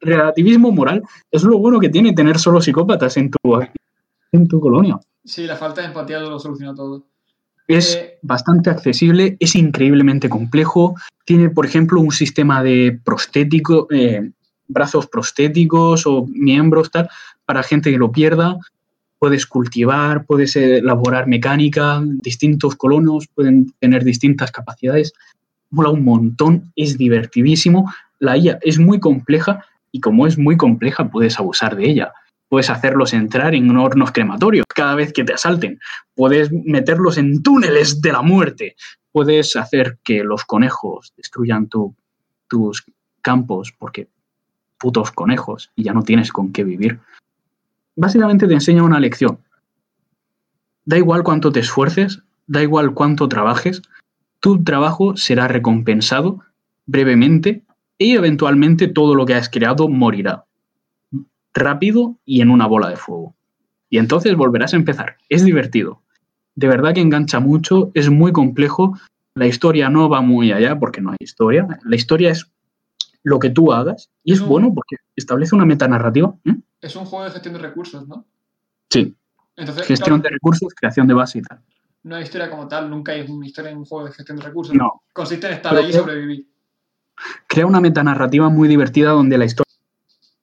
Relativismo 0.00 0.70
moral 0.72 1.02
es 1.30 1.42
lo 1.42 1.58
bueno 1.58 1.80
que 1.80 1.88
tiene 1.88 2.12
tener 2.12 2.38
solo 2.38 2.60
psicópatas 2.60 3.16
en 3.16 3.30
tu, 3.30 3.38
en 4.32 4.46
tu 4.46 4.60
colonia. 4.60 4.98
Sí, 5.24 5.46
la 5.46 5.56
falta 5.56 5.80
de 5.80 5.88
empatía 5.88 6.20
lo 6.20 6.38
soluciona 6.38 6.74
todo. 6.74 7.06
Es 7.68 7.96
Eh, 7.96 8.18
bastante 8.22 8.70
accesible, 8.70 9.36
es 9.40 9.54
increíblemente 9.54 10.28
complejo. 10.28 10.94
Tiene, 11.24 11.50
por 11.50 11.66
ejemplo, 11.66 12.00
un 12.00 12.12
sistema 12.12 12.62
de 12.62 12.98
prostético, 13.04 13.88
eh, 13.90 14.30
brazos 14.68 15.06
prostéticos 15.06 16.06
o 16.06 16.26
miembros, 16.28 16.90
tal, 16.90 17.08
para 17.44 17.62
gente 17.62 17.90
que 17.90 17.98
lo 17.98 18.10
pierda. 18.12 18.56
Puedes 19.18 19.46
cultivar, 19.46 20.26
puedes 20.26 20.56
elaborar 20.56 21.26
mecánica, 21.26 22.02
distintos 22.04 22.76
colonos 22.76 23.28
pueden 23.34 23.72
tener 23.80 24.04
distintas 24.04 24.50
capacidades. 24.52 25.12
Mola 25.70 25.90
un 25.90 26.04
montón, 26.04 26.72
es 26.76 26.96
divertidísimo. 26.98 27.92
La 28.18 28.36
IA 28.36 28.58
es 28.62 28.78
muy 28.78 29.00
compleja 29.00 29.64
y 29.90 30.00
como 30.00 30.26
es 30.26 30.36
muy 30.38 30.56
compleja, 30.56 31.08
puedes 31.10 31.38
abusar 31.38 31.76
de 31.76 31.88
ella. 31.90 32.12
Puedes 32.56 32.70
hacerlos 32.70 33.12
entrar 33.12 33.54
en 33.54 33.76
hornos 33.76 34.12
crematorios 34.12 34.64
cada 34.74 34.94
vez 34.94 35.12
que 35.12 35.24
te 35.24 35.34
asalten. 35.34 35.78
Puedes 36.14 36.50
meterlos 36.50 37.18
en 37.18 37.42
túneles 37.42 38.00
de 38.00 38.12
la 38.12 38.22
muerte. 38.22 38.76
Puedes 39.12 39.56
hacer 39.56 39.98
que 40.02 40.24
los 40.24 40.46
conejos 40.46 41.12
destruyan 41.18 41.68
tu- 41.68 41.94
tus 42.48 42.82
campos 43.20 43.74
porque 43.78 44.08
putos 44.78 45.10
conejos 45.10 45.70
y 45.76 45.82
ya 45.82 45.92
no 45.92 46.00
tienes 46.02 46.32
con 46.32 46.50
qué 46.50 46.64
vivir. 46.64 46.98
Básicamente 47.94 48.48
te 48.48 48.54
enseña 48.54 48.82
una 48.84 49.00
lección. 49.00 49.38
Da 50.86 50.96
igual 50.96 51.24
cuánto 51.24 51.52
te 51.52 51.60
esfuerces, 51.60 52.22
da 52.46 52.62
igual 52.62 52.94
cuánto 52.94 53.28
trabajes, 53.28 53.82
tu 54.40 54.64
trabajo 54.64 55.14
será 55.18 55.46
recompensado 55.46 56.40
brevemente 56.86 57.64
y 57.98 58.16
eventualmente 58.16 58.88
todo 58.88 59.14
lo 59.14 59.26
que 59.26 59.34
has 59.34 59.50
creado 59.50 59.88
morirá 59.88 60.45
rápido 61.56 62.16
y 62.24 62.40
en 62.42 62.50
una 62.50 62.66
bola 62.66 62.88
de 62.88 62.96
fuego. 62.96 63.34
Y 63.90 63.98
entonces 63.98 64.34
volverás 64.36 64.72
a 64.74 64.76
empezar. 64.76 65.16
Es 65.28 65.44
divertido. 65.44 66.02
De 66.54 66.68
verdad 66.68 66.94
que 66.94 67.00
engancha 67.00 67.40
mucho, 67.40 67.90
es 67.94 68.08
muy 68.10 68.32
complejo. 68.32 68.96
La 69.34 69.46
historia 69.46 69.88
no 69.88 70.08
va 70.08 70.20
muy 70.20 70.52
allá 70.52 70.78
porque 70.78 71.00
no 71.00 71.10
hay 71.10 71.16
historia. 71.20 71.66
La 71.84 71.96
historia 71.96 72.30
es 72.30 72.50
lo 73.22 73.38
que 73.38 73.50
tú 73.50 73.72
hagas 73.72 74.10
y 74.22 74.32
es 74.32 74.40
No. 74.40 74.46
bueno 74.46 74.72
porque 74.74 74.96
establece 75.16 75.54
una 75.56 75.66
metanarrativa. 75.66 76.34
¿eh? 76.44 76.54
Es 76.80 76.94
un 76.96 77.04
juego 77.04 77.24
de 77.24 77.30
gestión 77.32 77.54
de 77.54 77.60
recursos, 77.60 78.06
¿no? 78.06 78.24
Sí, 78.90 79.14
Entonces, 79.56 79.86
gestión 79.86 80.20
claro, 80.20 80.22
de 80.22 80.28
recursos, 80.30 80.72
creación 80.74 81.06
de 81.08 81.14
base 81.14 81.38
y 81.38 81.42
tal. 81.42 81.60
no 82.04 82.14
hay 82.16 82.22
historia 82.22 82.48
como 82.48 82.68
tal, 82.68 82.88
nunca 82.88 83.12
hay 83.12 83.22
una 83.28 83.46
historia 83.46 83.72
en 83.72 83.78
un 83.78 83.84
juego 83.84 84.06
de 84.06 84.12
gestión 84.12 84.38
de 84.38 84.44
recursos. 84.44 84.74
No, 84.74 85.02
Consiste 85.12 85.46
en 85.48 85.54
estar 85.54 85.72
Pero 85.72 85.84
ahí 85.84 85.90
y 85.90 85.92
sobrevivir. 85.94 86.46
crea 87.48 87.66
una 87.66 87.80
metanarrativa 87.80 88.48
muy 88.48 88.68
divertida 88.68 89.10
donde 89.10 89.36
la 89.38 89.44
historia, 89.46 89.65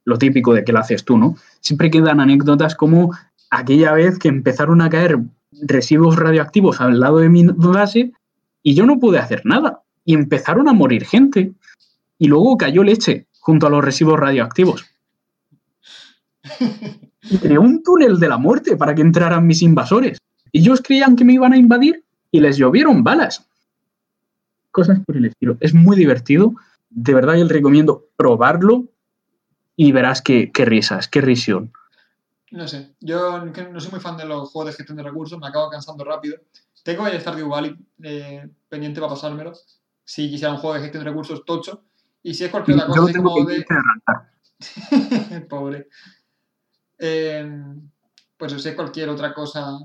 lo 0.06 0.18
típico 0.18 0.54
de 0.54 0.64
que 0.64 0.74
la 0.74 0.82
haces 0.82 1.06
tú, 1.06 1.18
¿no? 1.18 1.36
Siempre 1.60 1.90
quedan 1.90 2.20
anécdotas 2.20 2.76
como 2.76 3.16
aquella 3.50 3.94
vez 3.94 4.20
que 4.20 4.28
empezaron 4.28 4.82
a 4.82 4.90
caer 4.90 5.20
residuos 5.62 6.18
radioactivos 6.18 6.82
al 6.82 7.00
lado 7.00 7.20
de 7.20 7.30
mi 7.30 7.46
base 7.46 8.12
y 8.64 8.74
yo 8.76 8.86
no 8.86 9.00
pude 9.00 9.20
hacer 9.20 9.46
nada. 9.46 9.84
Y 10.06 10.16
empezaron 10.16 10.68
a 10.68 10.74
morir 10.74 11.06
gente. 11.06 11.54
Y 12.18 12.28
luego 12.28 12.58
cayó 12.58 12.84
leche 12.84 13.28
junto 13.40 13.68
a 13.68 13.70
los 13.70 13.84
residuos 13.84 14.20
radioactivos. 14.20 14.86
Y 17.22 17.38
creó 17.42 17.62
un 17.62 17.84
túnel 17.84 18.20
de 18.20 18.30
la 18.30 18.38
muerte 18.38 18.78
para 18.78 18.96
que 18.96 19.02
entraran 19.02 19.46
mis 19.46 19.62
invasores. 19.62 20.18
Ellos 20.52 20.82
creían 20.82 21.16
que 21.16 21.26
me 21.26 21.34
iban 21.34 21.54
a 21.54 21.58
invadir 21.58 22.04
y 22.32 22.40
les 22.40 22.58
llovieron 22.58 23.04
balas. 23.04 23.48
Cosas 24.72 25.00
por 25.06 25.18
el 25.18 25.26
estilo. 25.26 25.58
Es 25.60 25.74
muy 25.74 25.96
divertido. 25.96 26.54
De 26.90 27.14
verdad, 27.14 27.36
yo 27.36 27.44
les 27.44 27.52
recomiendo 27.52 28.08
probarlo 28.16 28.86
y 29.76 29.91
verás 29.91 30.22
qué, 30.22 30.52
qué 30.52 30.66
risas, 30.66 31.08
qué 31.08 31.22
risión. 31.22 31.74
No 32.52 32.68
sé, 32.68 32.94
yo 33.00 33.44
no 33.44 33.80
soy 33.80 33.91
muy 33.91 34.00
fan 34.00 34.18
de 34.18 34.26
los 34.26 34.52
juegos 34.52 34.72
de 34.72 34.78
gestión 34.78 34.98
de 34.98 35.04
recursos, 35.04 35.40
me 35.40 35.48
acabo 35.48 35.70
cansando 35.70 36.04
rápido. 36.04 36.38
Tengo 36.84 37.08
el 37.08 37.20
Stardew 37.20 37.50
Valley 37.50 37.76
eh, 38.04 38.48
pendiente 38.70 39.00
para 39.00 39.14
pasármelo, 39.14 39.54
si 40.04 40.30
quisiera 40.30 40.54
un 40.54 40.60
juego 40.60 40.76
de 40.76 40.82
gestión 40.82 41.04
de 41.04 41.10
recursos 41.10 41.44
tocho. 41.45 41.84
Y 42.22 42.34
si 42.34 42.44
es 42.45 42.52
cualquier 42.52 42.78
otra 42.78 42.88
cosa, 42.88 43.00
lo 43.00 43.06
así 43.06 43.14
tengo 43.14 43.32
como 43.32 43.45
de... 43.45 43.66
Pobre. 45.50 45.88
Eh, 47.00 47.64
pues 48.38 48.62
si 48.62 48.70
es 48.70 48.76
cualquier 48.76 49.10
otra 49.10 49.34
cosa 49.34 49.80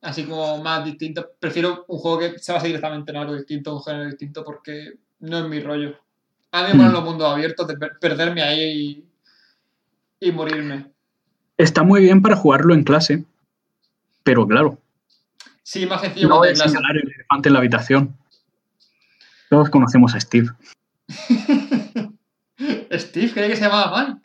así 0.00 0.24
como 0.24 0.58
más 0.62 0.84
distinta, 0.84 1.26
prefiero 1.38 1.84
un 1.88 1.98
juego 1.98 2.18
que 2.18 2.38
se 2.38 2.52
base 2.52 2.68
directamente 2.68 3.10
en 3.10 3.18
algo 3.18 3.34
distinto, 3.34 3.74
un 3.74 3.82
género 3.82 4.06
distinto, 4.06 4.44
porque 4.44 4.94
no 5.20 5.38
es 5.38 5.48
mi 5.48 5.60
rollo. 5.60 5.98
A 6.56 6.62
mí 6.62 6.68
me 6.68 6.74
molan 6.74 6.90
Mm. 6.90 6.94
los 6.94 7.04
mundos 7.04 7.32
abiertos, 7.32 7.66
de 7.68 7.76
per- 7.76 7.98
perderme 8.00 8.42
ahí 8.42 9.04
y, 10.20 10.28
y 10.28 10.32
morirme. 10.32 10.86
Está 11.58 11.82
muy 11.82 12.00
bien 12.02 12.22
para 12.22 12.36
jugarlo 12.36 12.74
en 12.74 12.84
clase, 12.84 13.24
pero 14.22 14.46
claro, 14.46 14.78
Sí, 15.62 15.84
más 15.86 16.00
sencillo 16.00 16.28
no 16.28 16.44
es 16.44 16.60
clase. 16.60 16.76
el 16.78 17.12
elefante 17.12 17.48
en 17.48 17.52
la 17.52 17.58
habitación. 17.58 18.16
Todos 19.50 19.68
conocemos 19.70 20.14
a 20.14 20.20
Steve. 20.20 20.48
Steve, 22.92 23.32
creía 23.32 23.48
que 23.48 23.56
se 23.56 23.62
llamaba 23.62 24.18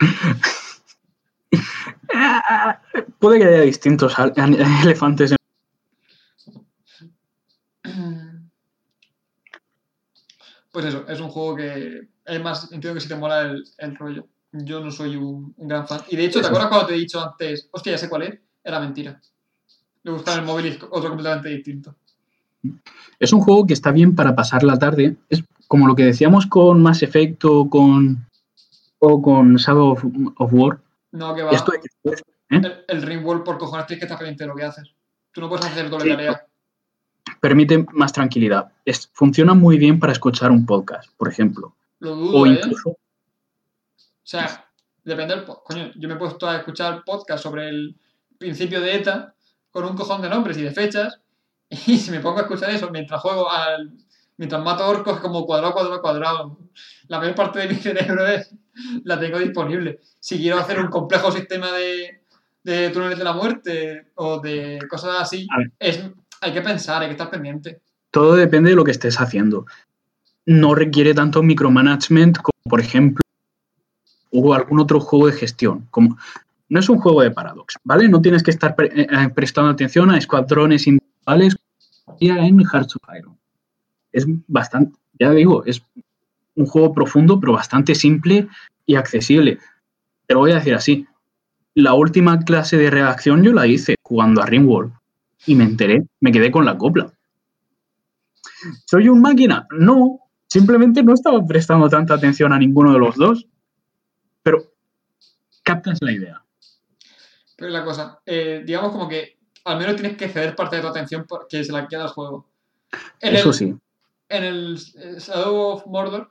Puede 3.18 3.38
que 3.38 3.44
haya 3.46 3.60
distintos 3.62 4.14
elefantes. 4.36 5.32
en- 5.32 5.38
Pues 10.74 10.84
eso, 10.86 11.06
es 11.08 11.20
un 11.20 11.28
juego 11.30 11.54
que 11.56 12.08
es 12.26 12.42
más, 12.42 12.64
entiendo 12.72 12.94
que 12.94 13.00
si 13.00 13.08
te 13.08 13.14
mola 13.14 13.42
el, 13.42 13.64
el 13.78 13.96
rollo. 13.96 14.26
Yo 14.52 14.80
no 14.80 14.90
soy 14.90 15.14
un, 15.16 15.54
un 15.56 15.68
gran 15.68 15.86
fan. 15.86 16.00
Y 16.10 16.16
de 16.16 16.24
hecho, 16.26 16.40
¿te 16.40 16.46
acuerdas 16.48 16.68
cuando 16.68 16.86
te 16.88 16.94
he 16.94 16.98
dicho 16.98 17.20
antes, 17.24 17.68
hostia, 17.72 17.92
ya 17.92 17.98
sé 17.98 18.08
cuál 18.08 18.22
es? 18.22 18.38
Era 18.62 18.80
mentira. 18.80 19.20
Le 20.02 20.10
gustaba 20.12 20.38
el 20.38 20.44
móvil 20.44 20.66
y 20.66 20.68
es 20.70 20.76
otro 20.90 21.08
completamente 21.10 21.48
distinto. 21.50 21.94
Es 23.20 23.32
un 23.32 23.40
juego 23.40 23.66
que 23.66 23.72
está 23.74 23.90
bien 23.92 24.14
para 24.16 24.34
pasar 24.34 24.62
la 24.64 24.76
tarde. 24.78 25.16
Es 25.28 25.44
como 25.68 25.86
lo 25.86 25.94
que 25.94 26.04
decíamos 26.04 26.46
con 26.46 26.82
Mass 26.82 27.02
Effect 27.04 27.44
o 27.44 27.70
con, 27.70 28.26
o 28.98 29.22
con 29.22 29.54
Shadow 29.56 29.92
of, 29.92 30.04
of 30.38 30.52
War. 30.52 30.80
No, 31.12 31.34
que 31.34 31.42
va. 31.44 31.50
Esto 31.52 31.72
que 31.72 31.88
puedes- 32.02 32.22
El, 32.50 32.84
el 32.88 33.02
Ringworld 33.02 33.44
por 33.44 33.58
cojones 33.58 33.86
tienes 33.86 34.00
que 34.00 34.06
estar 34.06 34.18
pendiente 34.18 34.44
de 34.44 34.48
lo 34.48 34.56
que 34.56 34.64
haces. 34.64 34.88
Tú 35.32 35.40
no 35.40 35.48
puedes 35.48 35.64
hacer 35.66 35.88
doble 35.88 36.04
Sí. 36.04 36.10
tarea. 36.10 36.46
Permite 37.44 37.84
más 37.92 38.10
tranquilidad. 38.10 38.72
Es- 38.86 39.10
funciona 39.12 39.52
muy 39.52 39.76
bien 39.76 40.00
para 40.00 40.14
escuchar 40.14 40.50
un 40.50 40.64
podcast, 40.64 41.10
por 41.18 41.28
ejemplo. 41.28 41.74
Lo 41.98 42.16
dudo, 42.16 42.38
O 42.38 42.46
¿eh? 42.46 42.58
incluso 42.58 42.88
O 42.92 42.96
sea, 44.22 44.64
depende 45.04 45.36
del... 45.36 45.44
Coño, 45.44 45.92
yo 45.94 46.08
me 46.08 46.14
he 46.14 46.16
puesto 46.16 46.48
a 46.48 46.56
escuchar 46.56 47.02
podcast 47.04 47.42
sobre 47.42 47.68
el 47.68 47.96
principio 48.38 48.80
de 48.80 48.94
ETA 48.94 49.34
con 49.70 49.84
un 49.84 49.94
cojón 49.94 50.22
de 50.22 50.30
nombres 50.30 50.56
y 50.56 50.62
de 50.62 50.70
fechas 50.70 51.20
y 51.68 51.98
si 51.98 52.10
me 52.10 52.20
pongo 52.20 52.38
a 52.38 52.42
escuchar 52.44 52.70
eso 52.70 52.88
mientras 52.90 53.20
juego 53.20 53.50
al... 53.50 53.92
Mientras 54.38 54.64
mato 54.64 54.88
orcos 54.88 55.20
como 55.20 55.44
cuadrado, 55.44 55.74
cuadrado, 55.74 56.00
cuadrado. 56.00 56.58
La 57.08 57.18
mayor 57.18 57.34
parte 57.34 57.58
de 57.58 57.68
mi 57.68 57.74
cerebro 57.86 58.26
es, 58.26 58.54
la 59.04 59.20
tengo 59.20 59.38
disponible. 59.38 60.00
Si 60.18 60.38
quiero 60.38 60.58
hacer 60.58 60.80
un 60.80 60.88
complejo 60.88 61.30
sistema 61.30 61.70
de, 61.72 62.22
de 62.64 62.88
túneles 62.88 63.18
de 63.18 63.24
la 63.24 63.34
muerte 63.34 64.06
o 64.14 64.40
de 64.40 64.78
cosas 64.88 65.20
así, 65.20 65.46
es, 65.78 66.00
hay 66.44 66.52
que 66.52 66.62
pensar, 66.62 67.02
hay 67.02 67.08
que 67.08 67.12
estar 67.12 67.30
pendiente. 67.30 67.80
todo 68.10 68.34
depende 68.34 68.70
de 68.70 68.76
lo 68.76 68.84
que 68.84 68.90
estés 68.92 69.20
haciendo. 69.20 69.66
No 70.46 70.74
requiere 70.74 71.14
tanto 71.14 71.42
micromanagement 71.42 72.36
como, 72.38 72.58
por 72.68 72.80
ejemplo, 72.80 73.22
o 74.30 74.54
algún 74.54 74.78
otro 74.80 75.00
juego 75.00 75.26
de 75.26 75.32
gestión. 75.32 75.86
Como, 75.90 76.16
no 76.68 76.80
es 76.80 76.88
un 76.88 76.98
juego 76.98 77.22
de 77.22 77.30
Paradox, 77.30 77.76
¿vale? 77.82 78.08
No 78.08 78.20
tienes 78.20 78.42
que 78.42 78.50
estar 78.50 78.76
pre- 78.76 78.92
eh, 78.94 79.08
prestando 79.34 79.70
atención 79.70 80.10
a 80.10 80.18
escuadrones 80.18 80.86
individuales 80.86 81.56
en 82.20 82.60
Hearts 82.64 82.96
of 82.96 83.02
Iron. 83.18 83.38
Es 84.12 84.26
bastante, 84.46 84.96
ya 85.18 85.30
digo, 85.30 85.64
es 85.64 85.82
un 86.54 86.66
juego 86.66 86.92
profundo, 86.92 87.40
pero 87.40 87.54
bastante 87.54 87.94
simple 87.94 88.48
y 88.86 88.94
accesible. 88.96 89.58
Te 90.26 90.34
lo 90.34 90.40
voy 90.40 90.52
a 90.52 90.56
decir 90.56 90.74
así. 90.74 91.06
La 91.74 91.94
última 91.94 92.38
clase 92.40 92.76
de 92.76 92.90
redacción 92.90 93.42
yo 93.42 93.52
la 93.52 93.66
hice 93.66 93.96
jugando 94.02 94.40
a 94.42 94.46
Ringworld 94.46 94.92
y 95.46 95.54
me 95.54 95.64
enteré, 95.64 96.04
me 96.20 96.32
quedé 96.32 96.50
con 96.50 96.64
la 96.64 96.76
copla. 96.78 97.12
¿Soy 98.86 99.08
un 99.08 99.20
máquina? 99.20 99.66
No, 99.70 100.20
simplemente 100.48 101.02
no 101.02 101.14
estaba 101.14 101.44
prestando 101.44 101.88
tanta 101.88 102.14
atención 102.14 102.52
a 102.52 102.58
ninguno 102.58 102.92
de 102.92 102.98
los 102.98 103.16
dos. 103.16 103.46
Pero 104.42 104.62
captas 105.62 105.98
la 106.00 106.12
idea. 106.12 106.42
Pero 107.56 107.70
la 107.70 107.84
cosa, 107.84 108.20
eh, 108.26 108.62
digamos 108.64 108.92
como 108.92 109.08
que 109.08 109.38
al 109.64 109.78
menos 109.78 109.96
tienes 109.96 110.16
que 110.16 110.28
ceder 110.28 110.54
parte 110.54 110.76
de 110.76 110.82
tu 110.82 110.88
atención 110.88 111.24
porque 111.26 111.64
se 111.64 111.72
la 111.72 111.88
queda 111.88 112.04
al 112.04 112.10
juego. 112.10 112.46
En 113.20 113.34
Eso 113.34 113.48
el, 113.48 113.54
sí. 113.54 113.74
En 114.28 114.44
el 114.44 114.78
eh, 114.96 115.16
Shadow 115.18 115.56
of 115.56 115.86
Mordor 115.86 116.30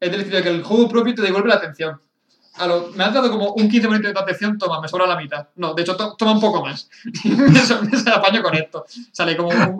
es 0.00 0.10
del 0.10 0.20
estilo 0.20 0.38
de 0.38 0.42
que 0.42 0.50
el 0.50 0.62
juego 0.62 0.88
propio 0.88 1.14
te 1.14 1.22
devuelve 1.22 1.48
la 1.48 1.56
atención. 1.56 2.00
A 2.56 2.66
lo- 2.66 2.88
me 2.94 3.02
has 3.04 3.12
dado 3.12 3.30
como 3.30 3.52
un 3.52 3.68
15% 3.68 4.08
de 4.08 4.12
tu 4.12 4.18
atención, 4.20 4.56
toma, 4.58 4.80
me 4.80 4.88
sobra 4.88 5.06
la 5.06 5.16
mitad. 5.16 5.48
No, 5.56 5.74
de 5.74 5.82
hecho, 5.82 5.96
to- 5.96 6.14
toma 6.16 6.32
un 6.32 6.40
poco 6.40 6.62
más. 6.64 6.88
me, 7.24 7.58
so- 7.60 7.82
me 7.82 7.98
se 7.98 8.10
apaño 8.10 8.42
con 8.42 8.54
esto. 8.54 8.84
Sale 9.12 9.36
como 9.36 9.48
un, 9.48 9.78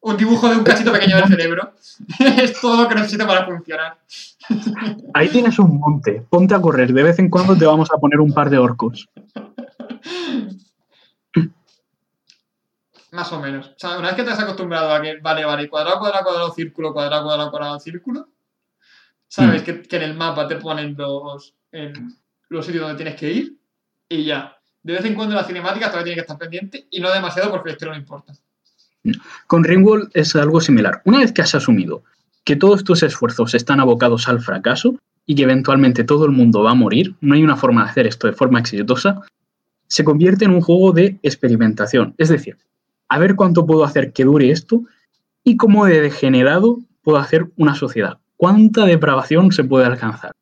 un 0.00 0.16
dibujo 0.16 0.48
de 0.48 0.56
un 0.56 0.64
cachito 0.64 0.92
pequeño 0.92 1.16
del 1.16 1.28
cerebro. 1.28 1.72
es 2.18 2.60
todo 2.60 2.82
lo 2.82 2.88
que 2.88 2.96
necesito 2.96 3.26
para 3.26 3.44
funcionar. 3.46 3.98
Ahí 5.14 5.28
tienes 5.28 5.58
un 5.60 5.78
monte. 5.78 6.24
Ponte 6.28 6.54
a 6.54 6.60
correr. 6.60 6.92
De 6.92 7.02
vez 7.04 7.18
en 7.20 7.30
cuando 7.30 7.56
te 7.56 7.66
vamos 7.66 7.88
a 7.92 7.98
poner 7.98 8.18
un 8.20 8.32
par 8.32 8.50
de 8.50 8.58
orcos. 8.58 9.08
Más 13.12 13.30
o 13.32 13.40
menos. 13.40 13.68
O 13.68 13.74
sea, 13.76 13.98
una 13.98 14.08
vez 14.08 14.16
que 14.16 14.24
te 14.24 14.30
has 14.30 14.40
acostumbrado 14.40 14.92
a 14.92 15.00
que, 15.02 15.18
vale, 15.20 15.44
vale, 15.44 15.68
cuadrado, 15.68 15.98
cuadrado, 15.98 16.24
cuadrado, 16.24 16.52
círculo, 16.52 16.92
cuadrado, 16.94 17.24
cuadrado, 17.24 17.50
cuadrado, 17.50 17.78
círculo, 17.78 18.28
sabes 19.28 19.62
que, 19.62 19.82
que 19.82 19.96
en 19.96 20.02
el 20.02 20.14
mapa 20.14 20.48
te 20.48 20.56
ponen 20.56 20.94
los, 20.96 21.54
en 21.72 22.14
los 22.48 22.66
sitios 22.66 22.82
donde 22.82 23.02
tienes 23.02 23.18
que 23.18 23.32
ir 23.32 23.56
y 24.08 24.24
ya. 24.24 24.56
De 24.82 24.94
vez 24.94 25.04
en 25.04 25.14
cuando 25.14 25.34
la 25.34 25.44
cinemática 25.44 25.86
todavía 25.86 26.04
tiene 26.04 26.14
que 26.16 26.20
estar 26.20 26.38
pendiente 26.38 26.86
y 26.90 27.00
no 27.00 27.10
demasiado 27.10 27.50
porque 27.50 27.70
historia 27.70 27.94
no 27.94 28.00
importa. 28.00 28.34
Con 29.46 29.64
Ringworld 29.64 30.10
es 30.14 30.36
algo 30.36 30.60
similar. 30.60 31.02
Una 31.04 31.18
vez 31.18 31.32
que 31.32 31.42
has 31.42 31.54
asumido 31.54 32.04
que 32.44 32.56
todos 32.56 32.84
tus 32.84 33.02
esfuerzos 33.02 33.54
están 33.54 33.80
abocados 33.80 34.28
al 34.28 34.40
fracaso 34.40 34.98
y 35.26 35.34
que 35.34 35.44
eventualmente 35.44 36.04
todo 36.04 36.24
el 36.24 36.32
mundo 36.32 36.62
va 36.62 36.72
a 36.72 36.74
morir, 36.74 37.14
no 37.20 37.34
hay 37.34 37.42
una 37.42 37.56
forma 37.56 37.84
de 37.84 37.90
hacer 37.90 38.06
esto 38.06 38.26
de 38.26 38.32
forma 38.32 38.58
exitosa, 38.58 39.20
se 39.86 40.04
convierte 40.04 40.44
en 40.44 40.50
un 40.52 40.60
juego 40.60 40.92
de 40.92 41.18
experimentación. 41.22 42.14
Es 42.18 42.28
decir, 42.28 42.58
a 43.08 43.18
ver 43.18 43.36
cuánto 43.36 43.66
puedo 43.66 43.84
hacer 43.84 44.12
que 44.12 44.24
dure 44.24 44.50
esto 44.50 44.82
y 45.44 45.56
cómo 45.56 45.86
de 45.86 46.00
degenerado 46.00 46.78
puedo 47.02 47.18
hacer 47.18 47.46
una 47.56 47.74
sociedad. 47.74 48.18
¿Cuánta 48.36 48.84
depravación 48.86 49.52
se 49.52 49.64
puede 49.64 49.86
alcanzar? 49.86 50.32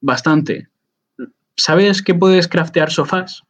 Bastante. 0.00 0.68
¿Sabes 1.56 2.02
que 2.02 2.14
puedes 2.14 2.48
craftear 2.48 2.90
sofás? 2.90 3.42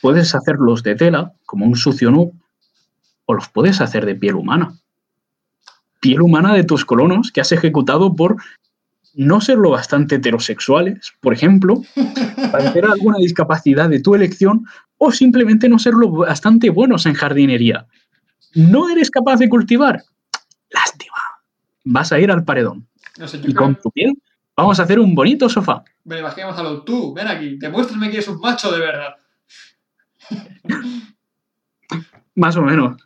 Puedes 0.00 0.34
hacerlos 0.34 0.82
de 0.82 0.94
tela, 0.94 1.32
como 1.46 1.66
un 1.66 1.76
sucio 1.76 2.10
no, 2.10 2.30
o 3.26 3.34
los 3.34 3.48
puedes 3.48 3.80
hacer 3.80 4.06
de 4.06 4.14
piel 4.14 4.34
humana. 4.36 4.74
Piel 6.00 6.22
humana 6.22 6.54
de 6.54 6.64
tus 6.64 6.84
colonos 6.84 7.30
que 7.32 7.40
has 7.40 7.52
ejecutado 7.52 8.14
por 8.16 8.36
no 9.14 9.40
ser 9.40 9.58
lo 9.58 9.70
bastante 9.70 10.14
heterosexuales, 10.16 11.12
por 11.20 11.32
ejemplo, 11.34 11.82
padecer 12.52 12.84
alguna 12.86 13.18
discapacidad 13.18 13.88
de 13.90 14.00
tu 14.00 14.14
elección 14.14 14.64
o 14.98 15.10
simplemente 15.12 15.68
no 15.68 15.78
ser 15.78 15.94
lo 15.94 16.10
bastante 16.10 16.70
buenos 16.70 17.06
en 17.06 17.14
jardinería. 17.14 17.86
¿No 18.54 18.88
eres 18.88 19.10
capaz 19.10 19.36
de 19.38 19.48
cultivar? 19.48 20.02
Lástima. 20.70 21.16
Vas 21.84 22.12
a 22.12 22.20
ir 22.20 22.30
al 22.30 22.44
paredón. 22.44 22.86
No 23.18 23.26
sé, 23.26 23.38
yo 23.38 23.48
Y 23.48 23.52
creo- 23.54 23.64
con 23.64 23.74
tu 23.76 23.90
piel 23.90 24.12
vamos 24.60 24.78
a 24.80 24.84
hacer 24.84 24.98
un 24.98 25.14
bonito 25.14 25.48
sofá. 25.48 25.82
Ven, 26.04 26.18
imaginemos 26.20 26.58
a 26.58 26.62
lo 26.62 26.82
tú, 26.82 27.12
ven 27.14 27.28
aquí, 27.28 27.56
demuéstrame 27.58 28.08
que 28.08 28.14
eres 28.16 28.28
un 28.28 28.40
macho 28.40 28.70
de 28.70 28.78
verdad. 28.80 29.14
Más 32.34 32.56
o 32.56 32.62
menos. 32.62 32.96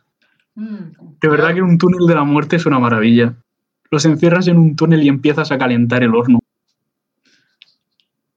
Mm, 0.55 1.17
De 1.21 1.27
verdad 1.27 1.53
que 1.53 1.61
un 1.61 1.77
túnel 1.77 2.05
de 2.07 2.15
la 2.15 2.23
muerte 2.23 2.55
es 2.55 2.65
una 2.65 2.79
maravilla. 2.79 3.35
Los 3.91 4.05
encierras 4.05 4.47
en 4.47 4.57
un 4.57 4.75
túnel 4.75 5.03
y 5.03 5.07
empiezas 5.09 5.51
a 5.51 5.57
calentar 5.57 6.03
el 6.03 6.15
horno. 6.15 6.39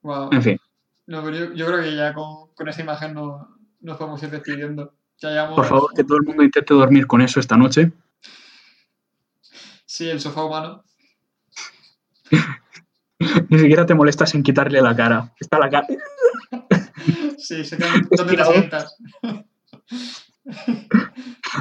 Wow. 0.02 0.30
En 0.32 0.42
fin, 0.42 0.58
No, 1.06 1.22
pero 1.22 1.36
yo, 1.36 1.52
yo 1.54 1.66
creo 1.66 1.82
que 1.82 1.94
ya 1.94 2.14
con, 2.14 2.48
con 2.54 2.68
esa 2.68 2.80
imagen 2.82 3.14
no, 3.14 3.56
nos 3.80 3.96
podemos 3.96 4.22
ir 4.22 4.30
despidiendo. 4.30 4.94
Ya 5.20 5.30
llevamos- 5.30 5.56
por 5.56 5.64
favor, 5.66 5.90
que 5.94 6.04
todo 6.04 6.18
el 6.18 6.24
mundo 6.24 6.42
intente 6.42 6.72
dormir 6.74 7.06
con 7.06 7.20
eso 7.20 7.40
esta 7.40 7.56
noche. 7.56 7.92
Sí, 9.84 10.08
el 10.08 10.20
sofá 10.20 10.44
humano. 10.44 10.84
Ni 13.48 13.58
siquiera 13.58 13.84
te 13.84 13.94
molestas 13.94 14.34
en 14.34 14.42
quitarle 14.42 14.80
la 14.80 14.94
cara. 14.94 15.32
Está 15.38 15.58
la 15.58 15.70
cara. 15.70 15.86
Sí, 17.36 17.64
se 17.64 17.76
quedan 17.76 18.08
donde 18.10 18.36
te 18.36 18.44
sientas. 18.44 18.96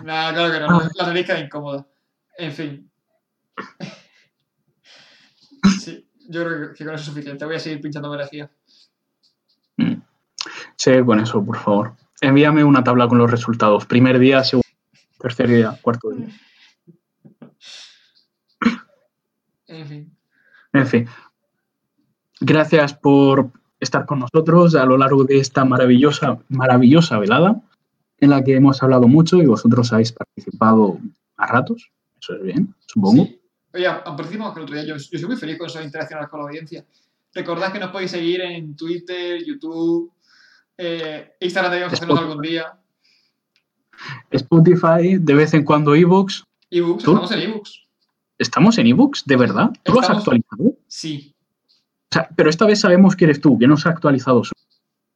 Nada, 0.04 0.34
claro 0.34 0.54
que 0.54 0.60
no. 0.60 0.82
La 0.96 1.08
nariz 1.08 1.26
queda 1.26 1.40
incómoda. 1.40 1.88
En 2.38 2.52
fin. 2.52 2.92
Sí, 5.82 6.08
yo 6.30 6.44
creo 6.46 6.70
que, 6.70 6.76
que 6.76 6.86
con 6.86 6.94
eso 6.94 7.02
es 7.02 7.08
suficiente. 7.08 7.46
Voy 7.46 7.56
a 7.56 7.60
seguir 7.60 7.82
pinchando 7.82 8.14
energía. 8.14 8.50
Mm. 9.78 9.96
Sí, 10.76 10.92
con 11.06 11.20
eso, 11.20 11.44
por 11.44 11.58
favor. 11.58 11.96
Envíame 12.22 12.64
una 12.64 12.84
tabla 12.84 13.08
con 13.08 13.18
los 13.18 13.30
resultados. 13.30 13.86
Primer 13.86 14.20
día, 14.20 14.44
segundo, 14.44 14.68
tercer 15.20 15.48
día, 15.48 15.78
cuarto 15.82 16.10
día. 16.12 16.28
En 19.68 19.88
fin. 19.88 20.18
En 20.74 20.88
fin. 20.88 21.08
Gracias 22.40 22.94
por 22.94 23.52
estar 23.80 24.06
con 24.06 24.20
nosotros 24.20 24.76
a 24.76 24.86
lo 24.86 24.98
largo 24.98 25.24
de 25.24 25.38
esta 25.40 25.66
maravillosa, 25.66 26.40
maravillosa 26.50 27.18
velada 27.20 27.62
en 28.20 28.30
la 28.32 28.44
que 28.44 28.56
hemos 28.56 28.82
hablado 28.82 29.08
mucho 29.08 29.38
y 29.38 29.46
vosotros 29.46 29.94
habéis 29.94 30.12
participado 30.12 31.00
a 31.38 31.48
ratos. 31.48 31.92
Eso 32.20 32.34
es 32.36 32.44
bien, 32.44 32.74
supongo. 32.88 33.26
Sí. 33.26 33.42
Oye, 33.74 33.88
a- 33.88 34.04
participamos 34.04 34.54
que 34.54 34.60
el 34.60 34.64
otro 34.64 34.76
día. 34.76 34.86
Yo, 34.86 34.96
yo 34.96 35.20
soy 35.20 35.26
muy 35.28 35.36
feliz 35.38 35.58
con 35.58 35.68
esas 35.68 35.86
interacciones 35.86 36.28
con 36.30 36.40
la 36.40 36.48
audiencia. 36.48 36.84
Recordad 37.34 37.72
que 37.72 37.80
nos 37.80 37.92
podéis 37.92 38.12
seguir 38.12 38.42
en 38.42 38.76
Twitter, 38.76 39.44
YouTube, 39.46 40.12
eh, 40.78 41.34
Instagram 41.40 41.72
debemos 41.72 41.94
Spotify. 41.94 42.20
algún 42.24 42.42
día. 42.42 42.66
Spotify, 44.32 45.18
de 45.20 45.34
vez 45.34 45.54
en 45.54 45.64
cuando 45.64 45.96
ebooks. 45.96 46.44
ebooks, 46.72 47.04
estamos 47.04 47.32
en 47.32 47.40
ebooks. 47.40 47.84
¿Estamos 48.40 48.78
en 48.78 48.88
ebooks? 48.88 49.26
¿De 49.26 49.36
verdad? 49.36 49.72
¿Tú 49.84 49.94
lo 49.94 50.00
has 50.02 50.10
actualizado? 50.10 50.74
Sí. 50.88 51.34
O 52.10 52.14
sea, 52.14 52.30
pero 52.36 52.50
esta 52.50 52.66
vez 52.66 52.80
sabemos 52.80 53.16
que 53.16 53.26
eres 53.26 53.42
tú, 53.42 53.58
que 53.60 53.68
no 53.68 53.78
se 53.78 53.90
ha 53.90 53.92
actualizado. 53.92 54.44
solo. 54.44 54.60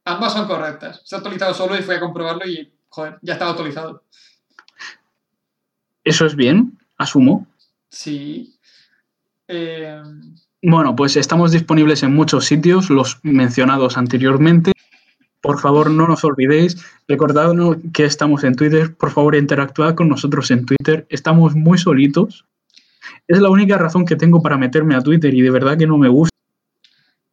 Ambas 0.04 0.32
son 0.32 0.46
correctas. 0.46 1.00
Se 1.04 1.14
ha 1.14 1.18
actualizado 1.18 1.54
solo 1.54 1.76
y 1.78 1.82
fui 1.82 1.94
a 1.94 2.00
comprobarlo 2.00 2.46
y, 2.46 2.72
joder, 2.88 3.18
ya 3.22 3.34
estaba 3.34 3.52
actualizado. 3.52 4.02
Eso 6.04 6.26
es 6.26 6.34
bien, 6.34 6.78
asumo. 6.98 7.46
Sí. 7.88 8.58
Eh, 9.48 10.02
Bueno, 10.62 10.94
pues 10.94 11.16
estamos 11.16 11.52
disponibles 11.52 12.02
en 12.02 12.14
muchos 12.14 12.44
sitios, 12.46 12.90
los 12.90 13.18
mencionados 13.22 13.96
anteriormente. 13.96 14.72
Por 15.40 15.60
favor, 15.60 15.90
no 15.90 16.06
nos 16.06 16.24
olvidéis. 16.24 16.84
Recordadnos 17.08 17.76
que 17.92 18.04
estamos 18.04 18.44
en 18.44 18.54
Twitter. 18.54 18.94
Por 18.96 19.10
favor, 19.10 19.34
interactuad 19.34 19.94
con 19.94 20.08
nosotros 20.08 20.50
en 20.52 20.66
Twitter. 20.66 21.06
Estamos 21.08 21.54
muy 21.56 21.78
solitos. 21.78 22.44
Es 23.26 23.40
la 23.40 23.50
única 23.50 23.76
razón 23.76 24.04
que 24.04 24.14
tengo 24.16 24.40
para 24.40 24.56
meterme 24.56 24.94
a 24.94 25.00
Twitter 25.00 25.34
y 25.34 25.42
de 25.42 25.50
verdad 25.50 25.76
que 25.76 25.86
no 25.86 25.98
me 25.98 26.08
gusta. 26.08 26.32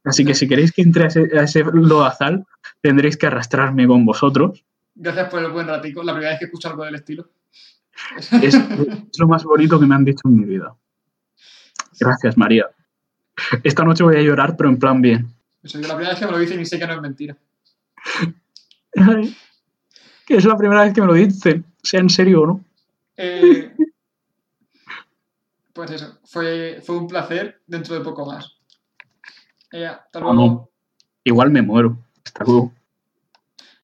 Así 0.03 0.25
que 0.25 0.33
si 0.33 0.47
queréis 0.47 0.71
que 0.71 0.81
entre 0.81 1.03
a 1.03 1.07
ese, 1.07 1.29
a 1.37 1.43
ese 1.43 1.63
lodazal, 1.63 2.45
tendréis 2.81 3.17
que 3.17 3.27
arrastrarme 3.27 3.85
con 3.87 4.05
vosotros. 4.05 4.63
gracias 4.95 5.29
por 5.29 5.43
el 5.43 5.51
buen 5.51 5.67
ratico. 5.67 6.03
La 6.03 6.13
primera 6.13 6.31
vez 6.31 6.39
que 6.39 6.45
escucho 6.45 6.69
algo 6.69 6.85
del 6.85 6.95
estilo. 6.95 7.29
Es, 8.41 8.53
es 8.53 9.19
lo 9.19 9.27
más 9.27 9.43
bonito 9.43 9.79
que 9.79 9.85
me 9.85 9.95
han 9.95 10.05
dicho 10.05 10.21
en 10.25 10.37
mi 10.37 10.45
vida. 10.45 10.73
Gracias, 11.99 12.37
María. 12.37 12.65
Esta 13.63 13.83
noche 13.83 14.03
voy 14.03 14.15
a 14.15 14.21
llorar, 14.21 14.55
pero 14.55 14.69
en 14.69 14.77
plan 14.77 15.01
bien. 15.01 15.27
Eso, 15.61 15.79
yo 15.79 15.87
la 15.87 15.95
primera 15.95 16.11
vez 16.11 16.19
que 16.19 16.25
me 16.25 16.31
lo 16.31 16.39
dicen 16.39 16.59
y 16.59 16.65
sé 16.65 16.79
que 16.79 16.87
no 16.87 16.93
es 16.93 17.01
mentira. 17.01 17.37
Es 20.29 20.45
la 20.45 20.57
primera 20.57 20.83
vez 20.83 20.93
que 20.93 21.01
me 21.01 21.07
lo 21.07 21.13
dicen, 21.13 21.65
sea 21.81 21.99
en 21.99 22.09
serio 22.09 22.41
o 22.43 22.47
no. 22.47 22.65
Eh, 23.17 23.73
pues 25.73 25.91
eso, 25.91 26.19
fue, 26.23 26.81
fue 26.85 26.97
un 26.97 27.07
placer 27.07 27.61
dentro 27.65 27.95
de 27.95 28.01
poco 28.01 28.25
más. 28.25 28.58
Hasta 29.71 30.19
luego. 30.19 30.35
Vamos. 30.35 30.69
Igual 31.23 31.51
me 31.51 31.61
muero. 31.61 31.97
Hasta 32.25 32.43
luego. 32.45 32.71